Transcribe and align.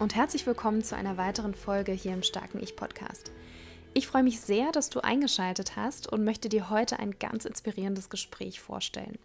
Und 0.00 0.16
herzlich 0.16 0.46
willkommen 0.46 0.82
zu 0.82 0.96
einer 0.96 1.18
weiteren 1.18 1.54
Folge 1.54 1.92
hier 1.92 2.14
im 2.14 2.22
Starken 2.22 2.58
Ich 2.62 2.74
Podcast. 2.74 3.30
Ich 3.92 4.06
freue 4.06 4.22
mich 4.22 4.40
sehr, 4.40 4.72
dass 4.72 4.88
du 4.88 5.00
eingeschaltet 5.00 5.76
hast 5.76 6.10
und 6.10 6.24
möchte 6.24 6.48
dir 6.48 6.70
heute 6.70 6.98
ein 6.98 7.18
ganz 7.18 7.44
inspirierendes 7.44 8.08
Gespräch 8.08 8.60
vorstellen. 8.60 9.18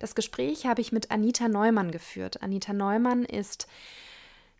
Das 0.00 0.14
Gespräch 0.14 0.66
habe 0.66 0.82
ich 0.82 0.92
mit 0.92 1.10
Anita 1.10 1.48
Neumann 1.48 1.90
geführt. 1.90 2.42
Anita 2.42 2.74
Neumann 2.74 3.24
ist 3.24 3.66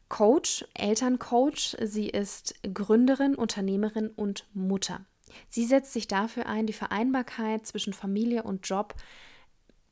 Coach, 0.08 0.64
Elterncoach. 0.72 1.76
Sie 1.82 2.08
ist 2.08 2.54
Gründerin, 2.72 3.34
Unternehmerin 3.34 4.08
und 4.08 4.46
Mutter. 4.54 5.04
Sie 5.50 5.66
setzt 5.66 5.92
sich 5.92 6.08
dafür 6.08 6.46
ein, 6.46 6.66
die 6.66 6.72
Vereinbarkeit 6.72 7.66
zwischen 7.66 7.92
Familie 7.92 8.44
und 8.44 8.66
Job 8.66 8.94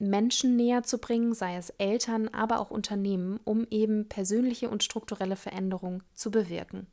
Menschen 0.01 0.57
näher 0.57 0.83
zu 0.83 0.99
bringen, 0.99 1.35
sei 1.35 1.57
es 1.57 1.71
Eltern, 1.71 2.29
aber 2.29 2.59
auch 2.59 2.71
Unternehmen, 2.71 3.39
um 3.45 3.67
eben 3.71 4.09
persönliche 4.09 4.71
und 4.71 4.83
strukturelle 4.83 5.37
Veränderungen 5.37 6.03
zu 6.15 6.31
bewirken. 6.31 6.87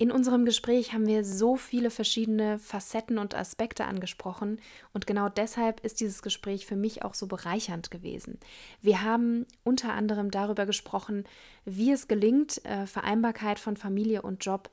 In 0.00 0.10
unserem 0.10 0.46
Gespräch 0.46 0.94
haben 0.94 1.06
wir 1.06 1.26
so 1.26 1.56
viele 1.56 1.90
verschiedene 1.90 2.58
Facetten 2.58 3.18
und 3.18 3.34
Aspekte 3.34 3.84
angesprochen 3.84 4.58
und 4.94 5.06
genau 5.06 5.28
deshalb 5.28 5.84
ist 5.84 6.00
dieses 6.00 6.22
Gespräch 6.22 6.64
für 6.64 6.74
mich 6.74 7.04
auch 7.04 7.12
so 7.12 7.26
bereichernd 7.26 7.90
gewesen. 7.90 8.38
Wir 8.80 9.02
haben 9.02 9.44
unter 9.62 9.92
anderem 9.92 10.30
darüber 10.30 10.64
gesprochen, 10.64 11.24
wie 11.66 11.92
es 11.92 12.08
gelingt, 12.08 12.64
äh, 12.64 12.86
Vereinbarkeit 12.86 13.58
von 13.58 13.76
Familie 13.76 14.22
und 14.22 14.42
Job 14.42 14.70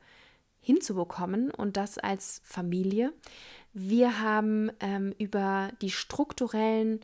hinzubekommen 0.68 1.50
und 1.50 1.78
das 1.78 1.96
als 1.96 2.42
Familie. 2.44 3.14
Wir 3.72 4.20
haben 4.20 4.70
ähm, 4.80 5.14
über 5.16 5.70
die 5.80 5.88
strukturellen 5.88 7.00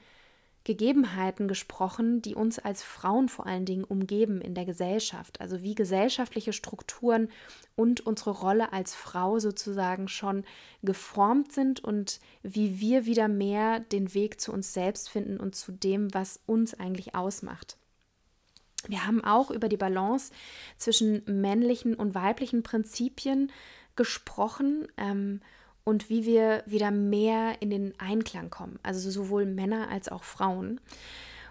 Gegebenheiten 0.65 1.49
gesprochen, 1.49 2.21
die 2.21 2.35
uns 2.35 2.59
als 2.59 2.83
Frauen 2.83 3.31
vor 3.31 3.47
allen 3.47 3.65
Dingen 3.65 3.85
umgeben 3.85 4.43
in 4.43 4.55
der 4.55 4.67
Gesellschaft. 4.67 5.41
Also 5.41 5.63
wie 5.63 5.75
gesellschaftliche 5.75 6.53
Strukturen 6.53 7.31
und 7.75 8.07
unsere 8.07 8.33
Rolle 8.33 8.75
als 8.75 8.95
Frau 8.95 9.39
sozusagen 9.39 10.09
schon 10.09 10.45
geformt 10.83 11.53
sind 11.53 11.83
und 11.83 12.21
wie 12.43 12.81
wir 12.81 13.07
wieder 13.07 13.29
mehr 13.29 13.81
den 13.81 14.13
Weg 14.13 14.43
zu 14.43 14.53
uns 14.53 14.75
selbst 14.75 15.09
finden 15.09 15.41
und 15.41 15.55
zu 15.55 15.73
dem, 15.73 16.13
was 16.13 16.39
uns 16.45 16.75
eigentlich 16.75 17.15
ausmacht. 17.15 17.79
Wir 18.89 19.07
haben 19.07 19.25
auch 19.25 19.51
über 19.51 19.69
die 19.69 19.77
Balance 19.77 20.33
zwischen 20.77 21.23
männlichen 21.27 21.95
und 21.95 22.15
weiblichen 22.15 22.63
Prinzipien 22.63 23.51
gesprochen. 23.97 24.89
Ähm, 24.97 25.41
und 25.85 26.09
wie 26.09 26.25
wir 26.25 26.63
wieder 26.67 26.91
mehr 26.91 27.61
in 27.61 27.71
den 27.71 27.93
Einklang 28.01 28.49
kommen, 28.49 28.79
also 28.83 29.11
sowohl 29.11 29.45
Männer 29.45 29.89
als 29.91 30.09
auch 30.09 30.25
Frauen. 30.25 30.81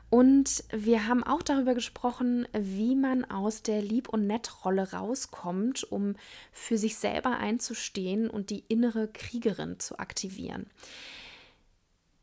Und 0.09 0.64
wir 0.72 1.08
haben 1.08 1.23
auch 1.23 1.42
darüber 1.42 1.73
gesprochen, 1.73 2.48
wie 2.54 2.95
man 2.95 3.26
aus 3.26 3.64
der 3.64 3.82
Lieb- 3.82 4.10
und 4.10 4.27
Nettrolle 4.27 4.92
rauskommt, 4.92 5.83
um 5.92 6.15
für 6.52 6.77
sich 6.77 6.98
selber 6.98 7.38
einzustehen 7.38 8.30
und 8.30 8.52
die 8.52 8.64
innere 8.67 9.08
Kriegerin 9.08 9.80
zu 9.80 9.98
aktivieren. 9.98 10.67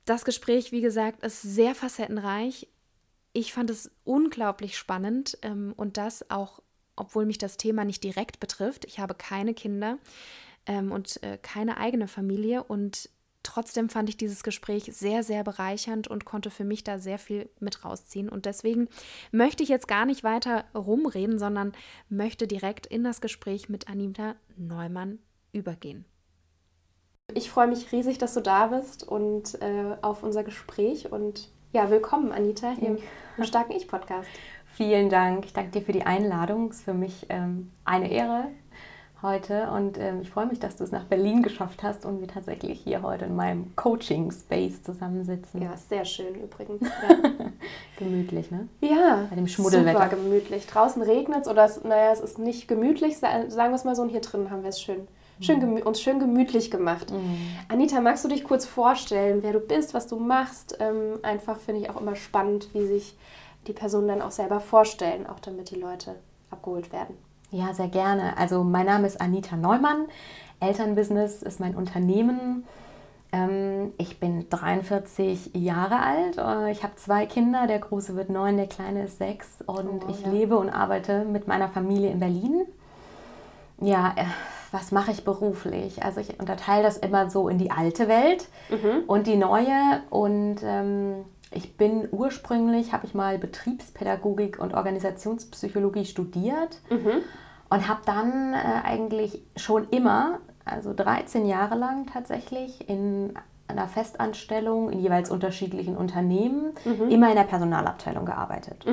Das 0.05 0.25
Gespräch, 0.25 0.71
wie 0.71 0.83
gesagt, 0.83 1.25
ist 1.25 1.43
sehr 1.43 1.75
facettenreich. 1.75 2.69
Ich 3.33 3.53
fand 3.53 3.71
es 3.71 3.91
unglaublich 4.05 4.77
spannend 4.77 5.39
ähm, 5.43 5.73
und 5.77 5.97
das 5.97 6.31
auch, 6.31 6.61
obwohl 6.97 7.27
mich 7.27 7.39
das 7.39 7.57
Thema 7.57 7.85
nicht 7.85 8.03
direkt 8.03 8.41
betrifft. 8.41 8.85
Ich 8.85 8.99
habe 8.99 9.15
keine 9.15 9.55
Kinder 9.55 9.99
ähm, 10.67 10.91
und 10.91 11.23
äh, 11.23 11.39
keine 11.41 11.77
eigene 11.77 12.09
Familie. 12.09 12.65
Und 12.65 13.09
trotzdem 13.45 13.89
fand 13.89 14.09
ich 14.09 14.17
dieses 14.17 14.43
Gespräch 14.43 14.85
sehr, 14.93 15.23
sehr 15.23 15.45
bereichernd 15.45 16.09
und 16.09 16.25
konnte 16.25 16.51
für 16.51 16.65
mich 16.65 16.83
da 16.83 16.99
sehr 16.99 17.19
viel 17.19 17.49
mit 17.61 17.85
rausziehen. 17.85 18.29
Und 18.29 18.47
deswegen 18.47 18.89
möchte 19.31 19.63
ich 19.63 19.69
jetzt 19.69 19.87
gar 19.89 20.07
nicht 20.07 20.25
weiter 20.25 20.65
rumreden, 20.75 21.39
sondern 21.39 21.73
möchte 22.09 22.49
direkt 22.49 22.87
in 22.87 23.05
das 23.05 23.21
Gespräch 23.21 23.69
mit 23.69 23.89
Anita 23.89 24.35
Neumann 24.57 25.21
übergehen. 25.53 26.05
Ich 27.35 27.49
freue 27.49 27.69
mich 27.69 27.93
riesig, 27.93 28.19
dass 28.19 28.35
du 28.35 28.41
da 28.41 28.67
bist 28.67 29.07
und 29.07 29.61
äh, 29.63 29.97
auf 30.03 30.25
unser 30.25 30.43
Gespräch. 30.43 31.13
Und 31.13 31.49
ja, 31.73 31.89
willkommen, 31.91 32.33
Anita, 32.33 32.73
hier 32.79 32.99
im 33.37 33.45
Starken 33.45 33.73
Ich-Podcast. 33.73 34.29
Vielen 34.75 35.09
Dank. 35.09 35.45
Ich 35.45 35.53
danke 35.53 35.71
dir 35.71 35.83
für 35.83 35.93
die 35.93 36.03
Einladung. 36.03 36.71
Es 36.71 36.79
ist 36.79 36.85
für 36.85 36.95
mich 36.95 37.27
ähm, 37.29 37.71
eine 37.85 38.11
Ehre, 38.11 38.49
heute 39.23 39.71
und 39.71 39.99
ähm, 39.99 40.21
ich 40.23 40.31
freue 40.31 40.47
mich, 40.47 40.59
dass 40.59 40.77
du 40.77 40.85
es 40.85 40.93
nach 40.93 41.05
Berlin 41.05 41.43
geschafft 41.43 41.83
hast 41.83 42.07
und 42.07 42.21
wir 42.21 42.29
tatsächlich 42.29 42.81
hier 42.81 43.03
heute 43.03 43.27
in 43.27 43.37
meinem 43.37 43.77
Coaching-Space 43.77 44.83
zusammensitzen. 44.83 45.63
Ja, 45.63 45.77
sehr 45.77 46.05
schön 46.05 46.35
übrigens. 46.35 46.89
Ja. 48.01 48.07
gemütlich, 48.07 48.51
ne? 48.51 48.67
Ja, 48.81 49.27
bei 49.29 49.37
dem 49.37 49.47
Schmuddelwetter. 49.47 49.93
super 49.93 50.17
gemütlich. 50.17 50.67
Draußen 50.67 51.03
regnet 51.03 51.43
es 51.43 51.49
oder 51.49 51.67
es, 51.67 51.85
naja, 51.85 52.13
es 52.13 52.21
ist 52.21 52.39
nicht 52.39 52.67
gemütlich, 52.67 53.19
sagen 53.19 53.51
wir 53.51 53.75
es 53.75 53.85
mal 53.85 53.95
so, 53.95 54.03
und 54.03 54.09
hier 54.09 54.23
drin 54.23 54.51
haben 54.51 54.63
wir 54.63 54.71
es 54.71 54.81
schön. 54.81 55.07
Schön 55.41 55.83
uns 55.83 56.01
schön 56.01 56.19
gemütlich 56.19 56.71
gemacht. 56.71 57.11
Mhm. 57.11 57.39
Anita, 57.69 58.01
magst 58.01 58.25
du 58.25 58.29
dich 58.29 58.45
kurz 58.45 58.67
vorstellen, 58.67 59.43
wer 59.43 59.53
du 59.53 59.61
bist, 59.61 59.95
was 59.95 60.07
du 60.07 60.19
machst? 60.19 60.77
Ähm, 60.81 61.19
einfach 61.23 61.59
finde 61.59 61.81
ich 61.81 61.91
auch 61.91 62.01
immer 62.01 62.15
spannend, 62.17 62.69
wie 62.75 62.87
sich 62.87 63.17
die 63.67 63.73
Personen 63.73 64.09
dann 64.09 64.23
auch 64.23 64.31
selber 64.31 64.61
vorstellen, 64.61 65.27
auch 65.27 65.41
damit 65.41 65.71
die 65.71 65.77
Leute 65.77 66.17
abgeholt 66.51 66.93
werden. 66.93 67.17
Ja, 67.51 67.73
sehr 67.75 67.89
gerne. 67.89 68.37
Also 68.37 68.63
mein 68.65 68.87
Name 68.87 69.07
ist 69.07 69.21
Anita 69.21 69.57
Neumann. 69.57 70.07
Elternbusiness 70.61 71.43
ist 71.43 71.59
mein 71.59 71.75
Unternehmen. 71.75 72.65
Ähm, 73.33 73.93
ich 73.99 74.21
bin 74.21 74.49
43 74.49 75.53
Jahre 75.55 76.01
alt. 76.01 76.39
Äh, 76.39 76.71
ich 76.71 76.83
habe 76.83 76.97
zwei 76.97 77.27
Kinder. 77.27 77.67
Der 77.67 77.79
große 77.79 78.15
wird 78.15 78.31
neun, 78.31 78.57
der 78.57 78.67
kleine 78.67 79.05
ist 79.05 79.19
sechs. 79.19 79.63
Und 79.67 80.05
oh, 80.05 80.11
ich 80.11 80.23
ja. 80.23 80.31
lebe 80.31 80.59
und 80.59 80.69
arbeite 80.69 81.25
mit 81.25 81.49
meiner 81.49 81.69
Familie 81.69 82.11
in 82.11 82.21
Berlin. 82.21 82.67
Ja, 83.81 84.13
äh, 84.17 84.25
was 84.73 84.93
mache 84.93 85.11
ich 85.11 85.25
beruflich? 85.25 86.03
Also 86.03 86.21
ich 86.21 86.39
unterteile 86.39 86.83
das 86.83 86.97
immer 86.97 87.31
so 87.31 87.49
in 87.49 87.59
die 87.59 87.71
alte 87.71 88.09
Welt 88.09 88.49
mhm. 88.69 89.05
und 89.07 89.27
die 89.27 89.37
neue. 89.37 90.03
Und 90.11 90.59
ähm, 90.63 91.25
ich 91.51 91.77
bin 91.77 92.09
ursprünglich, 92.11 92.93
habe 92.93 93.07
ich 93.07 93.15
mal 93.15 93.39
Betriebspädagogik 93.39 94.59
und 94.61 94.75
Organisationspsychologie 94.75 96.05
studiert 96.05 96.81
mhm. 96.89 97.23
und 97.69 97.89
habe 97.89 98.01
dann 98.07 98.55
äh, 98.55 98.85
eigentlich 98.85 99.43
schon 99.57 99.89
immer, 99.91 100.39
also 100.65 100.95
13 100.95 101.47
Jahre 101.47 101.75
lang 101.75 102.07
tatsächlich, 102.07 102.89
in 102.89 103.35
einer 103.67 103.89
Festanstellung 103.89 104.91
in 104.91 105.01
jeweils 105.01 105.31
unterschiedlichen 105.31 105.97
Unternehmen, 105.97 106.73
mhm. 106.85 107.09
immer 107.09 107.31
in 107.31 107.37
der 107.37 107.45
Personalabteilung 107.45 108.25
gearbeitet. 108.25 108.85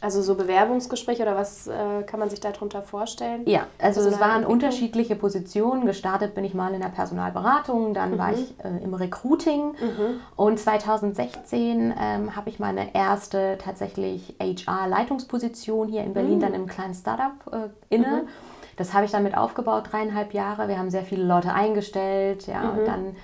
Also 0.00 0.22
so 0.22 0.36
Bewerbungsgespräche 0.36 1.22
oder 1.22 1.34
was 1.34 1.66
äh, 1.66 2.02
kann 2.06 2.20
man 2.20 2.30
sich 2.30 2.38
darunter 2.38 2.82
vorstellen? 2.82 3.42
Ja, 3.46 3.66
also 3.80 4.00
es 4.00 4.20
waren 4.20 4.44
unterschiedliche 4.44 5.16
Positionen. 5.16 5.86
Gestartet 5.86 6.34
bin 6.34 6.44
ich 6.44 6.54
mal 6.54 6.72
in 6.72 6.80
der 6.80 6.88
Personalberatung, 6.88 7.94
dann 7.94 8.12
mhm. 8.12 8.18
war 8.18 8.32
ich 8.32 8.54
äh, 8.62 8.82
im 8.82 8.94
Recruiting 8.94 9.72
mhm. 9.72 10.20
und 10.36 10.58
2016 10.58 11.94
ähm, 11.98 12.36
habe 12.36 12.48
ich 12.48 12.60
meine 12.60 12.94
erste 12.94 13.58
tatsächlich 13.58 14.36
HR-Leitungsposition 14.40 15.88
hier 15.88 16.04
in 16.04 16.14
Berlin, 16.14 16.36
mhm. 16.36 16.40
dann 16.40 16.54
im 16.54 16.66
kleinen 16.66 16.94
Startup 16.94 17.32
äh, 17.52 17.94
inne. 17.94 18.22
Mhm. 18.22 18.28
Das 18.76 18.94
habe 18.94 19.04
ich 19.04 19.10
dann 19.10 19.24
mit 19.24 19.36
aufgebaut, 19.36 19.88
dreieinhalb 19.90 20.32
Jahre. 20.32 20.68
Wir 20.68 20.78
haben 20.78 20.90
sehr 20.90 21.02
viele 21.02 21.24
Leute 21.24 21.52
eingestellt, 21.52 22.46
ja, 22.46 22.70
und 22.70 22.82
mhm. 22.82 22.86
dann 22.86 23.16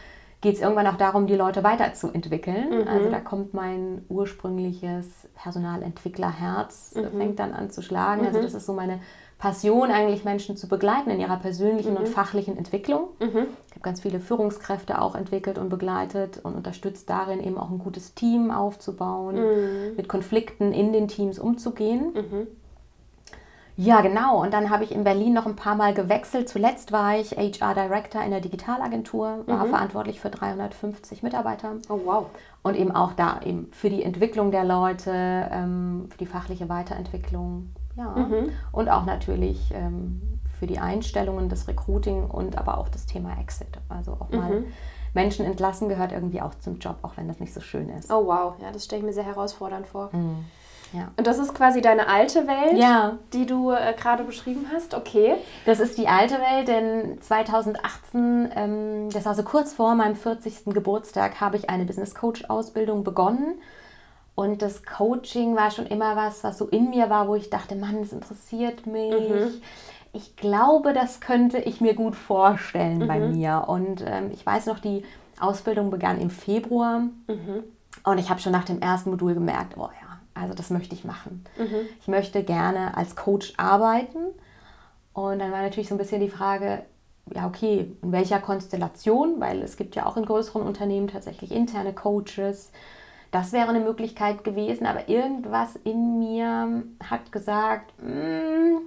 geht 0.45 0.57
es 0.57 0.61
irgendwann 0.61 0.87
auch 0.87 0.99
darum, 0.99 1.27
die 1.27 1.37
Leute 1.37 1.65
weiterzuentwickeln. 1.65 2.83
Mhm. 2.83 2.89
Also 2.89 3.11
da 3.11 3.19
kommt 3.19 3.55
mein 3.55 4.05
ursprüngliches 4.11 5.07
Personalentwicklerherz, 5.35 6.95
mhm. 6.95 7.17
fängt 7.17 7.39
dann 7.39 7.55
an 7.55 7.71
zu 7.71 7.81
schlagen. 7.81 8.27
Also 8.27 8.41
mhm. 8.41 8.43
das 8.43 8.53
ist 8.53 8.67
so 8.67 8.75
meine 8.75 9.01
Passion, 9.39 9.91
eigentlich 9.91 10.23
Menschen 10.25 10.59
zu 10.59 10.69
begleiten 10.69 11.09
in 11.09 11.19
ihrer 11.19 11.39
persönlichen 11.39 11.97
und 11.97 12.09
mhm. 12.09 12.13
fachlichen 12.13 12.59
Entwicklung. 12.59 13.09
Mhm. 13.21 13.47
Ich 13.69 13.73
habe 13.73 13.81
ganz 13.81 14.03
viele 14.03 14.21
Führungskräfte 14.21 15.01
auch 15.01 15.15
entwickelt 15.15 15.57
und 15.57 15.71
begleitet 15.71 16.41
und 16.43 16.55
unterstützt 16.55 17.09
darin 17.09 17.43
eben 17.43 17.57
auch 17.57 17.71
ein 17.71 17.79
gutes 17.79 18.15
Team 18.15 18.51
aufzubauen, 18.51 19.37
mhm. 19.37 19.97
mit 19.97 20.09
Konflikten 20.09 20.73
in 20.73 20.93
den 20.93 21.09
Teams 21.09 21.39
umzugehen. 21.39 22.13
Ja, 23.77 24.01
genau. 24.03 24.41
Und 24.41 24.53
dann 24.53 24.71
habe 24.71 24.85
ich 24.85 24.93
in 24.93 25.03
Berlin 25.03 25.35
noch 25.35 25.47
ein 25.47 25.57
paar 25.57 25.75
Mal 25.75 25.95
gewechselt. 25.95 26.49
Zuletzt 26.49 26.93
war 26.93 27.19
ich 27.19 27.33
HR 27.33 27.75
Director 27.75 28.23
in 28.23 28.31
der 28.31 28.41
Digitalagentur, 28.41 29.45
war 29.47 29.67
mhm. 29.67 29.71
verantwortlich 29.71 30.21
für 30.21 30.31
350 30.31 31.23
Mitarbeiter. 31.23 31.73
Oh, 31.89 32.01
wow. 32.05 32.27
Und 32.63 32.77
eben 32.77 32.93
auch 32.93 33.13
da 33.15 33.41
eben 33.45 33.69
für 33.73 33.91
die 33.91 34.03
Entwicklung 34.03 34.51
der 34.51 34.65
Leute, 34.65 35.11
ähm, 35.13 36.07
für 36.11 36.19
die 36.19 36.27
fachliche 36.27 36.69
Weiterentwicklung 36.69 37.71
ja. 37.97 38.11
Mhm. 38.11 38.51
Und 38.73 38.89
auch 38.89 39.05
natürlich 39.05 39.73
ähm, 39.73 40.41
für 40.59 40.67
die 40.67 40.79
Einstellungen, 40.79 41.49
das 41.49 41.69
Recruiting 41.69 42.25
und 42.25 42.59
aber 42.59 42.79
auch 42.79 42.89
das 42.89 43.07
Thema 43.07 43.39
Exit. 43.41 43.79
Also 43.89 44.13
auch 44.13 44.31
mal 44.31 44.61
mhm. 44.61 44.67
Menschen 45.13 45.45
entlassen 45.47 45.89
gehört 45.89 46.13
irgendwie 46.13 46.41
auch 46.41 46.55
zum 46.57 46.79
Job, 46.79 46.97
auch 47.03 47.17
wenn 47.17 47.29
das 47.29 47.41
nicht 47.41 47.55
so 47.55 47.61
schön 47.61 47.89
ist. 47.89 48.11
Oh 48.11 48.27
wow, 48.27 48.55
ja, 48.61 48.73
das 48.73 48.85
stelle 48.85 49.01
ich 49.01 49.07
mir 49.07 49.13
sehr 49.13 49.25
herausfordernd 49.25 49.87
vor. 49.87 50.11
Mhm. 50.13 50.45
Ja. 50.93 51.11
Und 51.17 51.27
das 51.27 51.39
ist 51.39 51.55
quasi 51.55 51.81
deine 51.81 52.09
alte 52.09 52.47
Welt, 52.47 52.79
ja. 52.79 53.19
die 53.33 53.47
du 53.47 53.71
äh, 53.71 53.95
gerade 53.97 54.25
beschrieben 54.25 54.67
hast, 54.73 54.95
okay. 54.95 55.35
Das 55.67 55.81
ist 55.81 55.99
die 55.99 56.07
alte 56.07 56.35
Welt, 56.35 56.69
denn 56.69 57.21
2018, 57.21 58.51
ähm, 58.55 59.11
das 59.11 59.25
war 59.25 59.35
so 59.35 59.43
kurz 59.43 59.73
vor 59.73 59.95
meinem 59.95 60.15
40. 60.15 60.67
Geburtstag, 60.67 61.41
habe 61.41 61.57
ich 61.57 61.69
eine 61.69 61.85
Business 61.85 62.15
Coach 62.15 62.45
Ausbildung 62.49 63.03
begonnen. 63.03 63.61
Und 64.37 64.63
das 64.63 64.85
Coaching 64.85 65.55
war 65.55 65.71
schon 65.71 65.87
immer 65.87 66.17
was, 66.17 66.43
was 66.43 66.59
so 66.59 66.67
in 66.67 66.91
mir 66.91 67.09
war, 67.09 67.29
wo 67.29 67.37
ich 67.37 67.51
dachte, 67.51 67.77
Mann, 67.77 68.01
das 68.01 68.13
interessiert 68.13 68.87
mich. 68.87 69.31
Mhm. 69.31 69.63
Ich 70.13 70.37
glaube, 70.37 70.93
das 70.93 71.21
könnte 71.21 71.59
ich 71.59 71.81
mir 71.81 71.95
gut 71.95 72.17
vorstellen 72.17 72.99
mhm. 72.99 73.07
bei 73.07 73.21
mir. 73.21 73.65
Und 73.69 74.05
ähm, 74.07 74.31
ich 74.33 74.45
weiß 74.45 74.67
noch, 74.67 74.81
die 74.81 75.05
Ausbildung 75.39 75.91
begann 75.91 76.21
im 76.21 76.31
Februar. 76.31 77.01
Mhm. 77.01 77.65
Und 78.05 78.19
ich 78.19 78.29
habe 78.29 78.41
schon 78.41 78.53
nach 78.53 78.65
dem 78.65 78.81
ersten 78.81 79.11
Modul 79.11 79.35
gemerkt, 79.35 79.77
oh 79.77 79.89
ja, 80.01 80.04
also 80.35 80.55
das 80.55 80.71
möchte 80.71 80.95
ich 80.95 81.05
machen. 81.05 81.45
Mhm. 81.59 81.89
Ich 82.01 82.09
möchte 82.09 82.43
gerne 82.43 82.97
als 82.97 83.17
Coach 83.17 83.55
arbeiten. 83.57 84.19
Und 85.13 85.39
dann 85.39 85.53
war 85.53 85.63
natürlich 85.63 85.89
so 85.89 85.95
ein 85.95 85.99
bisschen 85.99 86.21
die 86.21 86.29
Frage, 86.29 86.85
ja, 87.33 87.47
okay, 87.47 87.93
in 88.03 88.13
welcher 88.13 88.41
Konstellation, 88.41 89.41
weil 89.41 89.63
es 89.63 89.77
gibt 89.77 89.95
ja 89.97 90.07
auch 90.07 90.17
in 90.17 90.27
größeren 90.27 90.63
Unternehmen 90.63 91.09
tatsächlich 91.09 91.53
interne 91.53 91.95
Coaches. 91.95 92.71
Das 93.31 93.53
wäre 93.53 93.69
eine 93.69 93.81
Möglichkeit 93.81 94.45
gewesen, 94.45 94.87
aber 94.87 95.09
irgendwas 95.09 95.77
in 95.77 96.19
mir 96.19 96.83
hat 97.03 97.33
gesagt, 97.33 97.93
mm, 98.03 98.79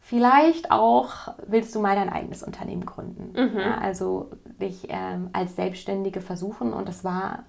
vielleicht 0.00 0.70
auch 0.70 1.34
willst 1.46 1.74
du 1.74 1.80
mal 1.80 1.94
dein 1.94 2.10
eigenes 2.10 2.42
Unternehmen 2.42 2.84
gründen. 2.84 3.32
Mhm. 3.40 3.58
Ja, 3.58 3.78
also 3.78 4.30
dich 4.60 4.86
ähm, 4.88 5.30
als 5.32 5.56
Selbstständige 5.56 6.20
versuchen 6.20 6.72
und 6.72 6.88
das 6.88 7.04
war 7.04 7.44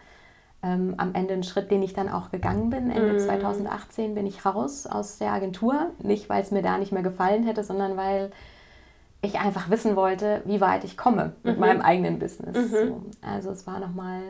ähm, 0.62 0.96
am 0.98 1.14
Ende 1.14 1.34
ein 1.34 1.44
Schritt, 1.44 1.72
den 1.72 1.82
ich 1.82 1.94
dann 1.94 2.10
auch 2.10 2.32
gegangen 2.32 2.70
bin. 2.70 2.92
Ende 2.92 3.14
mm. 3.14 3.20
2018 3.20 4.14
bin 4.14 4.28
ich 4.28 4.46
raus 4.46 4.88
aus 4.88 5.18
der 5.18 5.32
Agentur. 5.32 5.92
Nicht, 6.00 6.30
weil 6.30 6.42
es 6.42 6.52
mir 6.52 6.62
da 6.62 6.78
nicht 6.78 6.92
mehr 6.92 7.04
gefallen 7.04 7.44
hätte, 7.44 7.64
sondern 7.64 7.96
weil 7.96 8.32
ich 9.22 9.40
einfach 9.40 9.70
wissen 9.70 9.96
wollte, 9.96 10.42
wie 10.46 10.62
weit 10.62 10.84
ich 10.84 10.98
komme 10.98 11.34
mit 11.44 11.56
mhm. 11.56 11.62
meinem 11.62 11.82
eigenen 11.82 12.20
Business. 12.20 12.56
Mhm. 12.56 12.88
So. 12.88 13.02
Also 13.22 13.52
es 13.52 13.68
war 13.68 13.80
nochmal, 13.80 14.22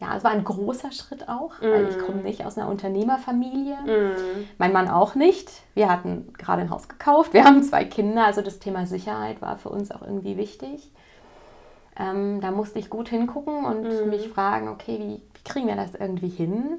ja, 0.00 0.16
es 0.16 0.24
war 0.24 0.30
ein 0.30 0.44
großer 0.44 0.92
Schritt 0.92 1.28
auch, 1.28 1.60
mhm. 1.60 1.70
weil 1.70 1.88
ich 1.88 1.96
mm. 1.96 2.00
komme 2.00 2.22
nicht 2.22 2.44
aus 2.44 2.56
einer 2.56 2.68
Unternehmerfamilie. 2.68 3.76
Mm. 3.76 4.46
Mein 4.58 4.72
Mann 4.72 4.88
auch 4.88 5.16
nicht. 5.16 5.50
Wir 5.74 5.88
hatten 5.88 6.32
gerade 6.38 6.62
ein 6.62 6.70
Haus 6.70 6.88
gekauft, 6.88 7.34
wir 7.34 7.44
haben 7.44 7.62
zwei 7.64 7.84
Kinder, 7.84 8.24
also 8.24 8.40
das 8.40 8.60
Thema 8.60 8.86
Sicherheit 8.86 9.42
war 9.42 9.58
für 9.58 9.70
uns 9.70 9.90
auch 9.90 10.02
irgendwie 10.02 10.36
wichtig. 10.36 10.92
Ähm, 11.98 12.40
da 12.40 12.50
musste 12.50 12.78
ich 12.78 12.90
gut 12.90 13.08
hingucken 13.08 13.64
und 13.64 13.82
mhm. 13.82 14.10
mich 14.10 14.28
fragen, 14.28 14.68
okay, 14.68 14.98
wie, 14.98 15.22
wie 15.34 15.44
kriegen 15.44 15.66
wir 15.66 15.76
das 15.76 15.94
irgendwie 15.94 16.28
hin? 16.28 16.78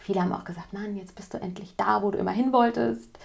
Viele 0.00 0.20
haben 0.20 0.32
auch 0.32 0.44
gesagt, 0.44 0.72
Mann, 0.72 0.96
jetzt 0.96 1.14
bist 1.14 1.32
du 1.32 1.38
endlich 1.38 1.76
da, 1.76 2.02
wo 2.02 2.10
du 2.10 2.18
immer 2.18 2.30
hin 2.30 2.52
wolltest. 2.52 3.18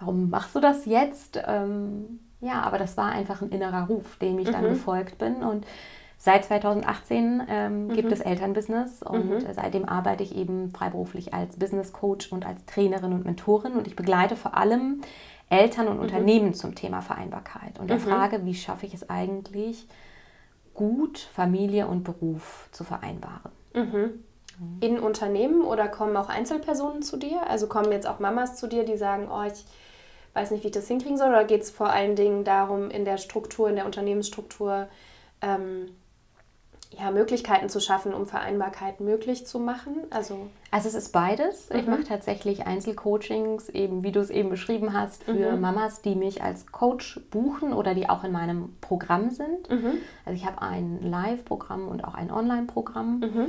Warum 0.00 0.30
machst 0.30 0.56
du 0.56 0.60
das 0.60 0.86
jetzt? 0.86 1.40
Ähm, 1.46 2.18
ja, 2.40 2.62
aber 2.62 2.78
das 2.78 2.96
war 2.96 3.12
einfach 3.12 3.40
ein 3.40 3.50
innerer 3.50 3.86
Ruf, 3.86 4.16
dem 4.18 4.38
ich 4.38 4.48
mhm. 4.48 4.52
dann 4.52 4.64
gefolgt 4.64 5.18
bin. 5.18 5.44
Und 5.44 5.64
seit 6.18 6.44
2018 6.44 7.42
ähm, 7.48 7.86
mhm. 7.86 7.92
gibt 7.92 8.10
es 8.10 8.20
Elternbusiness 8.20 9.02
und 9.02 9.30
mhm. 9.30 9.46
seitdem 9.52 9.88
arbeite 9.88 10.24
ich 10.24 10.34
eben 10.34 10.70
freiberuflich 10.70 11.32
als 11.32 11.56
Business 11.56 11.92
Coach 11.92 12.32
und 12.32 12.44
als 12.44 12.64
Trainerin 12.66 13.12
und 13.12 13.24
Mentorin 13.24 13.74
und 13.74 13.86
ich 13.86 13.94
begleite 13.94 14.34
vor 14.34 14.56
allem 14.56 15.02
Eltern 15.48 15.86
und 15.86 15.96
mhm. 15.96 16.02
Unternehmen 16.02 16.54
zum 16.54 16.74
Thema 16.74 17.00
Vereinbarkeit 17.00 17.78
und 17.78 17.88
der 17.88 17.98
mhm. 17.98 18.02
Frage, 18.02 18.44
wie 18.44 18.54
schaffe 18.54 18.86
ich 18.86 18.94
es 18.94 19.08
eigentlich, 19.08 19.86
gut 20.74 21.18
Familie 21.18 21.86
und 21.86 22.04
Beruf 22.04 22.68
zu 22.72 22.84
vereinbaren. 22.84 23.52
Mhm. 23.74 24.24
In 24.80 24.98
Unternehmen 25.00 25.62
oder 25.62 25.88
kommen 25.88 26.16
auch 26.16 26.28
Einzelpersonen 26.28 27.02
zu 27.02 27.16
dir? 27.16 27.48
Also 27.48 27.66
kommen 27.66 27.90
jetzt 27.90 28.06
auch 28.06 28.20
Mamas 28.20 28.56
zu 28.56 28.68
dir, 28.68 28.84
die 28.84 28.96
sagen, 28.96 29.28
oh, 29.28 29.42
ich 29.42 29.64
weiß 30.34 30.50
nicht, 30.50 30.62
wie 30.62 30.68
ich 30.68 30.74
das 30.74 30.86
hinkriegen 30.86 31.16
soll? 31.16 31.30
Oder 31.30 31.44
geht 31.44 31.62
es 31.62 31.70
vor 31.70 31.90
allen 31.90 32.14
Dingen 32.14 32.44
darum, 32.44 32.90
in 32.90 33.04
der 33.04 33.18
Struktur, 33.18 33.68
in 33.68 33.76
der 33.76 33.86
Unternehmensstruktur 33.86 34.88
ähm, 35.42 35.86
ja, 36.98 37.10
Möglichkeiten 37.10 37.68
zu 37.68 37.80
schaffen, 37.80 38.14
um 38.14 38.26
Vereinbarkeit 38.26 39.00
möglich 39.00 39.46
zu 39.46 39.58
machen? 39.58 39.96
Also, 40.10 40.48
also 40.70 40.88
es 40.88 40.94
ist 40.94 41.12
beides. 41.12 41.70
Mhm. 41.70 41.78
Ich 41.78 41.86
mache 41.86 42.04
tatsächlich 42.04 42.66
Einzelcoachings, 42.66 43.68
eben 43.68 44.02
wie 44.02 44.12
du 44.12 44.20
es 44.20 44.30
eben 44.30 44.50
beschrieben 44.50 44.92
hast, 44.92 45.24
für 45.24 45.52
mhm. 45.52 45.60
Mamas, 45.60 46.02
die 46.02 46.14
mich 46.14 46.42
als 46.42 46.70
Coach 46.72 47.20
buchen 47.30 47.72
oder 47.72 47.94
die 47.94 48.08
auch 48.08 48.24
in 48.24 48.32
meinem 48.32 48.76
Programm 48.80 49.30
sind. 49.30 49.70
Mhm. 49.70 49.98
Also 50.24 50.36
ich 50.36 50.46
habe 50.46 50.62
ein 50.62 51.00
Live-Programm 51.02 51.88
und 51.88 52.04
auch 52.04 52.14
ein 52.14 52.30
Online-Programm. 52.30 53.20
Mhm. 53.20 53.46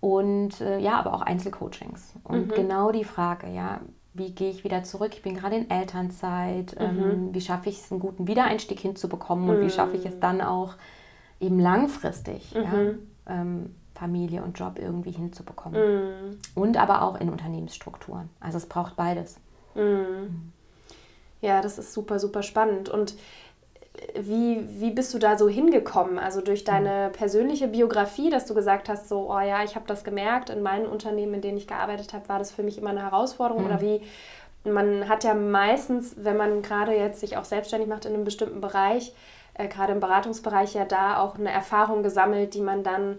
Und 0.00 0.60
äh, 0.60 0.78
ja, 0.78 0.98
aber 0.98 1.14
auch 1.14 1.22
Einzelcoachings. 1.22 2.14
Und 2.24 2.48
mhm. 2.48 2.54
genau 2.54 2.92
die 2.92 3.04
Frage, 3.04 3.48
ja, 3.48 3.80
wie 4.14 4.32
gehe 4.32 4.50
ich 4.50 4.64
wieder 4.64 4.82
zurück? 4.84 5.12
Ich 5.14 5.22
bin 5.22 5.34
gerade 5.34 5.56
in 5.56 5.70
Elternzeit. 5.70 6.76
Ähm, 6.78 6.96
mhm. 6.96 7.34
wie 7.34 7.40
schaffe 7.40 7.68
ich 7.68 7.80
es, 7.80 7.90
einen 7.90 8.00
guten 8.00 8.26
Wiedereinstieg 8.28 8.78
hinzubekommen? 8.80 9.48
Und 9.48 9.60
wie 9.60 9.70
schaffe 9.70 9.96
ich 9.96 10.06
es 10.06 10.18
dann 10.20 10.40
auch, 10.40 10.74
eben 11.40 11.58
langfristig 11.58 12.54
mhm. 12.54 12.62
ja, 12.62 13.34
ähm, 13.34 13.74
Familie 13.94 14.42
und 14.42 14.58
Job 14.58 14.78
irgendwie 14.78 15.10
hinzubekommen. 15.10 15.80
Mhm. 15.80 16.38
Und 16.54 16.76
aber 16.76 17.02
auch 17.02 17.20
in 17.20 17.30
Unternehmensstrukturen. 17.30 18.28
Also 18.40 18.58
es 18.58 18.66
braucht 18.66 18.96
beides. 18.96 19.38
Mhm. 19.74 20.52
Ja, 21.40 21.60
das 21.60 21.78
ist 21.78 21.92
super, 21.92 22.18
super 22.18 22.42
spannend. 22.42 22.88
Und 22.88 23.14
wie, 24.14 24.64
wie 24.80 24.90
bist 24.90 25.12
du 25.14 25.18
da 25.18 25.36
so 25.36 25.48
hingekommen? 25.48 26.18
Also 26.18 26.40
durch 26.40 26.64
deine 26.64 27.10
persönliche 27.10 27.68
Biografie, 27.68 28.30
dass 28.30 28.46
du 28.46 28.54
gesagt 28.54 28.88
hast, 28.88 29.08
so, 29.08 29.32
oh 29.32 29.40
ja, 29.40 29.64
ich 29.64 29.74
habe 29.74 29.86
das 29.86 30.04
gemerkt, 30.04 30.50
in 30.50 30.62
meinen 30.62 30.86
Unternehmen, 30.86 31.34
in 31.34 31.40
denen 31.40 31.58
ich 31.58 31.66
gearbeitet 31.66 32.12
habe, 32.12 32.28
war 32.28 32.38
das 32.38 32.52
für 32.52 32.62
mich 32.62 32.78
immer 32.78 32.90
eine 32.90 33.02
Herausforderung. 33.02 33.64
Mhm. 33.64 33.68
Oder 33.68 33.80
wie, 33.80 34.02
man 34.64 35.08
hat 35.08 35.24
ja 35.24 35.34
meistens, 35.34 36.14
wenn 36.18 36.36
man 36.36 36.62
gerade 36.62 36.94
jetzt 36.94 37.20
sich 37.20 37.36
auch 37.36 37.44
selbstständig 37.44 37.88
macht 37.88 38.04
in 38.04 38.14
einem 38.14 38.24
bestimmten 38.24 38.60
Bereich, 38.60 39.12
äh, 39.58 39.68
gerade 39.68 39.92
im 39.92 40.00
Beratungsbereich 40.00 40.74
ja 40.74 40.84
da 40.84 41.20
auch 41.20 41.36
eine 41.36 41.50
Erfahrung 41.50 42.02
gesammelt, 42.02 42.54
die 42.54 42.60
man 42.60 42.82
dann, 42.82 43.18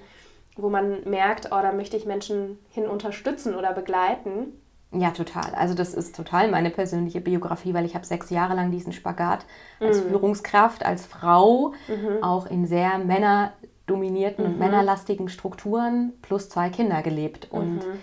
wo 0.55 0.69
man 0.69 1.03
merkt, 1.07 1.47
oh, 1.47 1.61
da 1.61 1.71
möchte 1.71 1.97
ich 1.97 2.05
Menschen 2.05 2.57
hin 2.69 2.87
unterstützen 2.87 3.55
oder 3.55 3.73
begleiten. 3.73 4.53
Ja, 4.91 5.11
total. 5.11 5.53
Also 5.53 5.75
das 5.75 5.93
ist 5.93 6.15
total 6.15 6.49
meine 6.49 6.71
persönliche 6.71 7.21
Biografie, 7.21 7.75
weil 7.75 7.85
ich 7.85 7.93
habe 7.93 8.05
sechs 8.05 8.31
Jahre 8.31 8.55
lang 8.55 8.71
diesen 8.71 8.91
Spagat 8.91 9.45
als 9.79 10.03
mhm. 10.03 10.09
Führungskraft, 10.09 10.83
als 10.83 11.05
Frau, 11.05 11.73
mhm. 11.87 12.23
auch 12.23 12.47
in 12.47 12.65
sehr 12.65 12.97
männerdominierten 12.97 14.43
mhm. 14.43 14.51
und 14.51 14.59
männerlastigen 14.59 15.29
Strukturen 15.29 16.13
plus 16.23 16.49
zwei 16.49 16.69
Kinder 16.69 17.03
gelebt. 17.03 17.49
Und 17.51 17.85
mhm 17.85 17.99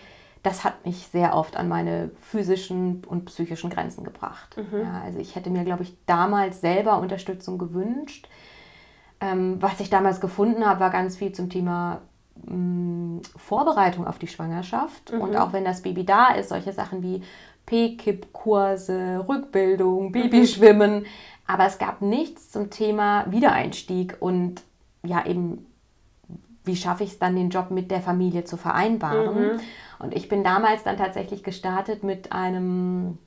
das 0.47 0.63
hat 0.63 0.87
mich 0.87 1.09
sehr 1.09 1.35
oft 1.35 1.57
an 1.57 1.69
meine 1.69 2.13
physischen 2.21 3.03
und 3.05 3.25
psychischen 3.25 3.69
Grenzen 3.69 4.05
gebracht. 4.05 4.57
Mhm. 4.57 4.81
Ja, 4.81 5.03
also 5.05 5.19
ich 5.19 5.35
hätte 5.35 5.51
mir, 5.51 5.65
glaube 5.65 5.83
ich, 5.83 5.97
damals 6.07 6.61
selber 6.61 7.01
Unterstützung 7.01 7.59
gewünscht. 7.59 8.29
Ähm, 9.21 9.57
was 9.61 9.81
ich 9.81 9.91
damals 9.91 10.21
gefunden 10.21 10.65
habe, 10.65 10.79
war 10.79 10.91
ganz 10.91 11.17
viel 11.17 11.33
zum 11.33 11.51
Thema 11.51 12.01
mh, 12.45 12.55
mm, 12.55 13.23
Vorbereitung 13.35 14.07
auf 14.07 14.21
die 14.21 14.29
Schwangerschaft. 14.29 15.13
Mhm. 15.13 15.21
Und 15.21 15.37
auch 15.37 15.53
wenn 15.53 15.65
das 15.65 15.83
Baby 15.83 16.05
da 16.05 16.29
ist, 16.29 16.51
solche 16.51 16.73
Sachen 16.73 17.03
wie 17.03 17.23
P-Kip-Kurse, 17.67 19.25
Rückbildung, 19.29 20.07
mhm. 20.07 20.13
Babyschwimmen. 20.13 21.01
Mhm. 21.01 21.07
Aber 21.49 21.67
es 21.67 21.79
gab 21.79 22.03
nichts 22.03 22.53
zum 22.53 22.71
Thema 22.71 23.25
Wiedereinstieg 23.29 24.17
und 24.21 24.63
ja 25.03 25.27
eben, 25.27 25.66
wie 26.67 26.77
schaffe 26.77 27.05
ich 27.05 27.11
es 27.13 27.19
dann, 27.19 27.37
den 27.37 27.51
Job 27.51 27.71
mit 27.71 27.91
der 27.91 28.01
Familie 28.01 28.45
zu 28.45 28.57
vereinbaren. 28.57 29.55
Mhm. 29.55 29.61
Und 29.99 30.15
ich 30.15 30.29
bin 30.29 30.45
damals 30.45 30.83
dann 30.83 30.97
tatsächlich 30.97 31.43
gestartet 31.43 32.03
mit 32.03 32.33
einem 32.33 33.19